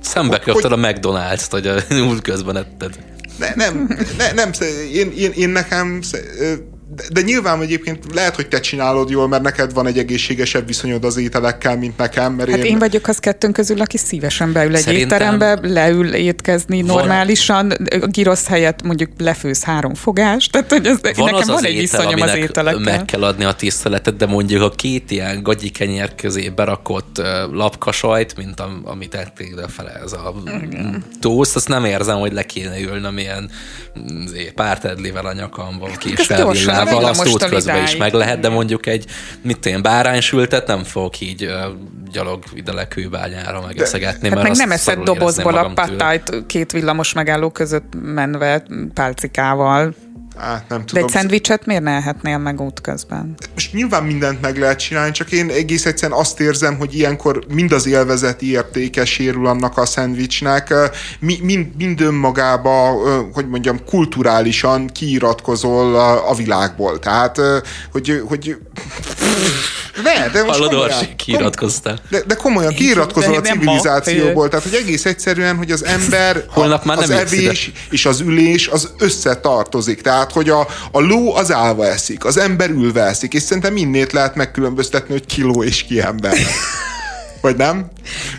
Szembe 0.00 0.38
köpted 0.38 0.72
a 0.72 0.76
McDonald's-t, 0.76 1.50
hogy 1.50 1.66
a 1.66 1.82
út 2.08 2.22
közben 2.22 2.56
etted. 2.56 2.98
Ne, 3.38 3.54
nem, 3.54 3.98
ne, 4.18 4.32
nem, 4.32 4.50
én, 4.92 5.12
én, 5.16 5.32
én 5.34 5.48
nekem 5.48 6.00
de, 6.98 7.04
de 7.12 7.20
nyilván 7.20 7.62
egyébként 7.62 8.04
lehet, 8.14 8.34
hogy 8.34 8.48
te 8.48 8.60
csinálod 8.60 9.10
jól, 9.10 9.28
mert 9.28 9.42
neked 9.42 9.72
van 9.72 9.86
egy 9.86 9.98
egészségesebb 9.98 10.66
viszonyod 10.66 11.04
az 11.04 11.16
ételekkel, 11.16 11.76
mint 11.76 11.96
nekem. 11.96 12.32
Mert 12.32 12.50
hát 12.50 12.58
én, 12.58 12.64
én 12.64 12.78
vagyok 12.78 13.08
az 13.08 13.18
kettőnk 13.18 13.52
közül, 13.52 13.80
aki 13.80 13.96
szívesen 13.98 14.52
beül 14.52 14.74
egy 14.76 14.82
Szerintem 14.82 15.18
étterembe, 15.18 15.58
leül 15.62 16.14
étkezni 16.14 16.82
van. 16.82 16.96
normálisan, 16.96 17.70
a 18.00 18.06
girosz 18.06 18.46
helyett 18.46 18.82
mondjuk 18.82 19.10
lefőz 19.18 19.64
három 19.64 19.94
fogást, 19.94 20.52
tehát 20.52 20.70
hogy 20.70 20.86
ez, 20.86 20.98
van 21.00 21.24
nekem 21.24 21.34
az 21.34 21.46
van 21.46 21.56
az 21.56 21.64
egy 21.64 21.74
étel, 21.74 22.00
viszonyom 22.00 22.20
az 22.20 22.34
ételekkel. 22.34 22.80
meg 22.80 23.04
kell 23.04 23.24
adni 23.24 23.44
a 23.44 23.52
tiszteletet, 23.52 24.16
de 24.16 24.26
mondjuk 24.26 24.62
a 24.62 24.70
két 24.70 25.10
ilyen 25.10 25.42
gagyi 25.42 25.70
kenyér 25.70 26.14
közé 26.14 26.48
berakott 26.48 27.22
lapkasajt, 27.52 28.36
mint 28.36 28.60
am, 28.60 28.80
amit 28.84 29.14
ették 29.14 29.54
fele 29.68 30.00
ez 30.04 30.12
a 30.12 30.34
tószt, 31.20 31.56
azt 31.56 31.68
nem 31.68 31.84
érzem, 31.84 32.18
hogy 32.18 32.32
le 32.32 32.42
kéne 32.42 32.80
ülnöm 32.80 33.18
ilyen 33.18 33.50
pártedlivel 34.54 35.26
a 35.26 35.32
nyakamban, 35.32 35.90
késfelvillával 35.98 36.87
Kínával 36.88 37.10
azt 37.10 37.28
útközben 37.28 37.82
is 37.82 37.96
meg 37.96 38.12
lehet, 38.12 38.40
de 38.40 38.48
mondjuk 38.48 38.86
egy, 38.86 39.04
mit 39.42 39.66
én, 39.66 39.82
báránysültet 39.82 40.66
nem 40.66 40.84
fogok 40.84 41.20
így 41.20 41.44
uh, 41.44 41.52
gyalog 42.12 42.44
ide 42.54 42.72
le 42.72 42.88
kőbányára 42.88 43.62
megeszegetni, 43.66 44.28
hát 44.28 44.42
meg 44.42 44.56
nem 44.56 44.70
eszed 44.70 44.98
dobozból 44.98 45.56
a 45.56 45.72
pattájt 45.74 46.32
két 46.46 46.72
villamos 46.72 47.12
megálló 47.12 47.50
között 47.50 47.92
menve 48.02 48.62
pálcikával. 48.94 49.94
Hát 50.38 50.68
nem 50.68 50.84
tudom. 50.84 50.86
De 50.92 51.00
egy 51.00 51.08
szendvicset 51.08 51.66
miért 51.66 51.82
ne 51.82 51.90
ehetnél 51.90 52.38
meg 52.38 52.60
útközben? 52.60 53.34
Most 53.54 53.72
nyilván 53.72 54.02
mindent 54.02 54.40
meg 54.40 54.58
lehet 54.58 54.78
csinálni, 54.78 55.12
csak 55.12 55.32
én 55.32 55.50
egész 55.50 55.86
egyszerűen 55.86 56.18
azt 56.18 56.40
érzem, 56.40 56.76
hogy 56.76 56.94
ilyenkor 56.94 57.44
mind 57.48 57.72
az 57.72 57.86
élvezeti 57.86 58.50
értéke 58.50 59.04
sérül 59.04 59.46
annak 59.46 59.78
a 59.78 59.86
szendvicsnek, 59.86 60.74
mi, 61.20 61.38
mind, 61.42 61.66
mind 61.76 62.00
önmagába, 62.00 62.90
hogy 63.32 63.48
mondjam, 63.48 63.84
kulturálisan 63.84 64.86
kiiratkozol 64.86 65.94
a, 65.94 66.30
a 66.30 66.34
világból. 66.34 66.98
Tehát, 66.98 67.40
hogy, 67.92 68.22
hogy 68.28 68.56
ne, 70.02 70.28
de 70.28 70.44
most 70.44 70.58
Hallod, 70.58 70.70
komolyan, 70.70 71.16
kiiratkoztál. 71.16 71.98
De, 72.10 72.22
de 72.26 72.34
komolyan, 72.34 72.74
kiiratkozol 72.74 73.34
a 73.34 73.40
civilizációból. 73.40 74.48
Tehát, 74.48 74.64
hogy 74.64 74.74
egész 74.74 75.04
egyszerűen, 75.04 75.56
hogy 75.56 75.70
az 75.70 75.84
ember, 75.84 76.44
Holnap 76.48 76.84
már 76.84 76.98
az 76.98 77.08
nem 77.08 77.18
evés 77.18 77.72
és 77.90 78.06
az 78.06 78.20
ülés 78.20 78.68
az 78.68 78.90
összetartozik. 78.98 80.00
Tehát, 80.02 80.27
hogy 80.32 80.48
a, 80.48 80.66
a 80.92 81.00
ló 81.00 81.34
az 81.34 81.52
állva 81.52 81.86
eszik, 81.86 82.24
az 82.24 82.38
ember 82.38 82.70
ülve 82.70 83.02
eszik, 83.02 83.34
és 83.34 83.42
szerintem 83.42 83.76
innét 83.76 84.12
lehet 84.12 84.34
megkülönböztetni, 84.34 85.12
hogy 85.12 85.26
kiló 85.26 85.62
és 85.62 85.84
ki 85.84 86.00
ember. 86.00 86.36
Vagy 87.40 87.56
nem? 87.56 87.88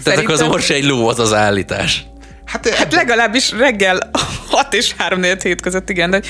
Tehát 0.04 0.20
akkor 0.20 0.34
az 0.34 0.42
orsa 0.42 0.74
egy 0.74 0.86
ló, 0.86 1.08
az 1.08 1.20
az 1.20 1.34
állítás. 1.34 2.06
Hát, 2.46 2.70
hát 2.70 2.94
legalábbis 2.94 3.52
reggel 3.52 4.10
6 4.50 4.74
és 4.74 4.94
3 4.98 5.20
4 5.20 5.42
hét 5.42 5.62
között, 5.62 5.90
igen, 5.90 6.10
de 6.10 6.22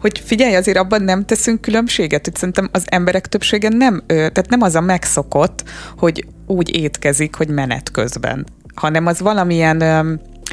hogy 0.00 0.22
figyelj, 0.24 0.54
azért 0.54 0.78
abban 0.78 1.02
nem 1.02 1.24
teszünk 1.24 1.60
különbséget, 1.60 2.24
hogy 2.24 2.34
szerintem 2.34 2.68
az 2.72 2.84
emberek 2.86 3.26
többsége 3.26 3.68
nem, 3.68 4.02
tehát 4.06 4.48
nem 4.48 4.62
az 4.62 4.74
a 4.74 4.80
megszokott, 4.80 5.62
hogy 5.96 6.24
úgy 6.46 6.76
étkezik, 6.76 7.34
hogy 7.34 7.48
menet 7.48 7.90
közben, 7.90 8.46
hanem 8.74 9.06
az 9.06 9.20
valamilyen 9.20 9.82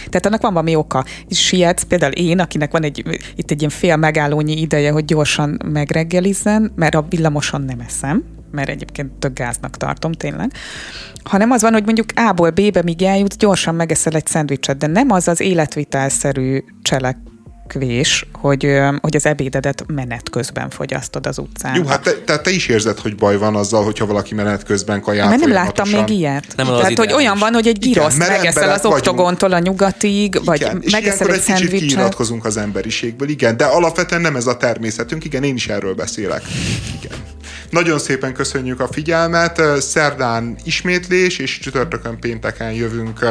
tehát 0.05 0.25
annak 0.25 0.41
van 0.41 0.53
valami 0.53 0.75
oka. 0.75 1.05
Sietsz, 1.29 1.83
például 1.83 2.11
én, 2.11 2.39
akinek 2.39 2.71
van 2.71 2.83
egy, 2.83 3.03
itt 3.35 3.51
egy 3.51 3.59
ilyen 3.59 3.71
fél 3.71 3.95
megállónyi 3.95 4.61
ideje, 4.61 4.91
hogy 4.91 5.05
gyorsan 5.05 5.61
megreggelizzen, 5.65 6.71
mert 6.75 6.95
a 6.95 7.05
villamoson 7.09 7.61
nem 7.61 7.79
eszem, 7.79 8.23
mert 8.51 8.69
egyébként 8.69 9.11
tök 9.11 9.33
gáznak 9.33 9.77
tartom 9.77 10.11
tényleg, 10.11 10.51
hanem 11.23 11.51
az 11.51 11.61
van, 11.61 11.73
hogy 11.73 11.85
mondjuk 11.85 12.07
A-ból 12.15 12.49
B-be, 12.49 12.83
míg 12.83 13.01
eljutsz, 13.01 13.37
gyorsan 13.37 13.75
megeszel 13.75 14.13
egy 14.13 14.25
szendvicset, 14.25 14.77
de 14.77 14.87
nem 14.87 15.11
az 15.11 15.27
az 15.27 15.39
életvitelszerű 15.39 16.63
cselek, 16.81 17.17
cselekvés, 17.69 18.25
hogy, 18.33 18.79
hogy 19.01 19.15
az 19.15 19.25
ebédedet 19.25 19.83
menet 19.87 20.29
közben 20.29 20.69
fogyasztod 20.69 21.27
az 21.27 21.37
utcán. 21.37 21.75
Jó, 21.75 21.83
hát 21.83 22.01
te, 22.01 22.11
te, 22.11 22.39
te 22.39 22.49
is 22.49 22.67
érzed, 22.67 22.99
hogy 22.99 23.15
baj 23.15 23.37
van 23.37 23.55
azzal, 23.55 23.83
hogyha 23.83 24.05
valaki 24.05 24.33
menet 24.33 24.63
közben 24.63 25.01
kajál 25.01 25.29
Mert 25.29 25.41
nem 25.41 25.51
láttam 25.51 25.89
még 25.89 26.09
ilyet. 26.09 26.45
Nem 26.55 26.65
Tehát, 26.65 26.97
hogy 26.97 27.13
olyan 27.13 27.37
van, 27.37 27.53
hogy 27.53 27.67
egy 27.67 27.79
giroszt 27.79 28.17
megeszel 28.17 28.69
az 28.69 28.85
oktogontól 28.85 29.53
a 29.53 29.59
nyugatig, 29.59 30.45
vagy 30.45 30.61
igen, 30.61 30.83
megeszel 30.91 31.33
egy, 31.33 31.43
kicsit 31.43 31.69
kiiratkozunk 31.69 32.45
az 32.45 32.57
emberiségből, 32.57 33.29
igen, 33.29 33.57
de 33.57 33.65
alapvetően 33.65 34.21
nem 34.21 34.35
ez 34.35 34.47
a 34.47 34.57
természetünk, 34.57 35.25
igen, 35.25 35.43
én 35.43 35.55
is 35.55 35.67
erről 35.67 35.93
beszélek. 35.93 36.41
Igen. 37.01 37.17
Nagyon 37.69 37.99
szépen 37.99 38.33
köszönjük 38.33 38.79
a 38.79 38.87
figyelmet. 38.87 39.81
Szerdán 39.81 40.57
ismétlés, 40.63 41.37
és 41.37 41.59
csütörtökön 41.59 42.19
pénteken 42.19 42.71
jövünk 42.71 43.21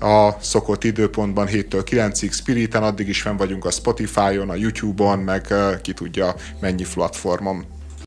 a 0.00 0.36
szokott 0.40 0.84
időpontban 0.84 1.46
7-től 1.50 1.82
9-ig 1.90 2.32
Spiriten, 2.32 2.82
addig 2.82 3.08
is 3.08 3.22
fenn 3.22 3.36
vagyunk 3.36 3.64
a 3.64 3.70
Spotify-on, 3.70 4.50
a 4.50 4.54
YouTube-on, 4.54 5.18
meg 5.18 5.54
ki 5.82 5.92
tudja 5.92 6.34
mennyi 6.60 6.84
platformon. 6.94 7.77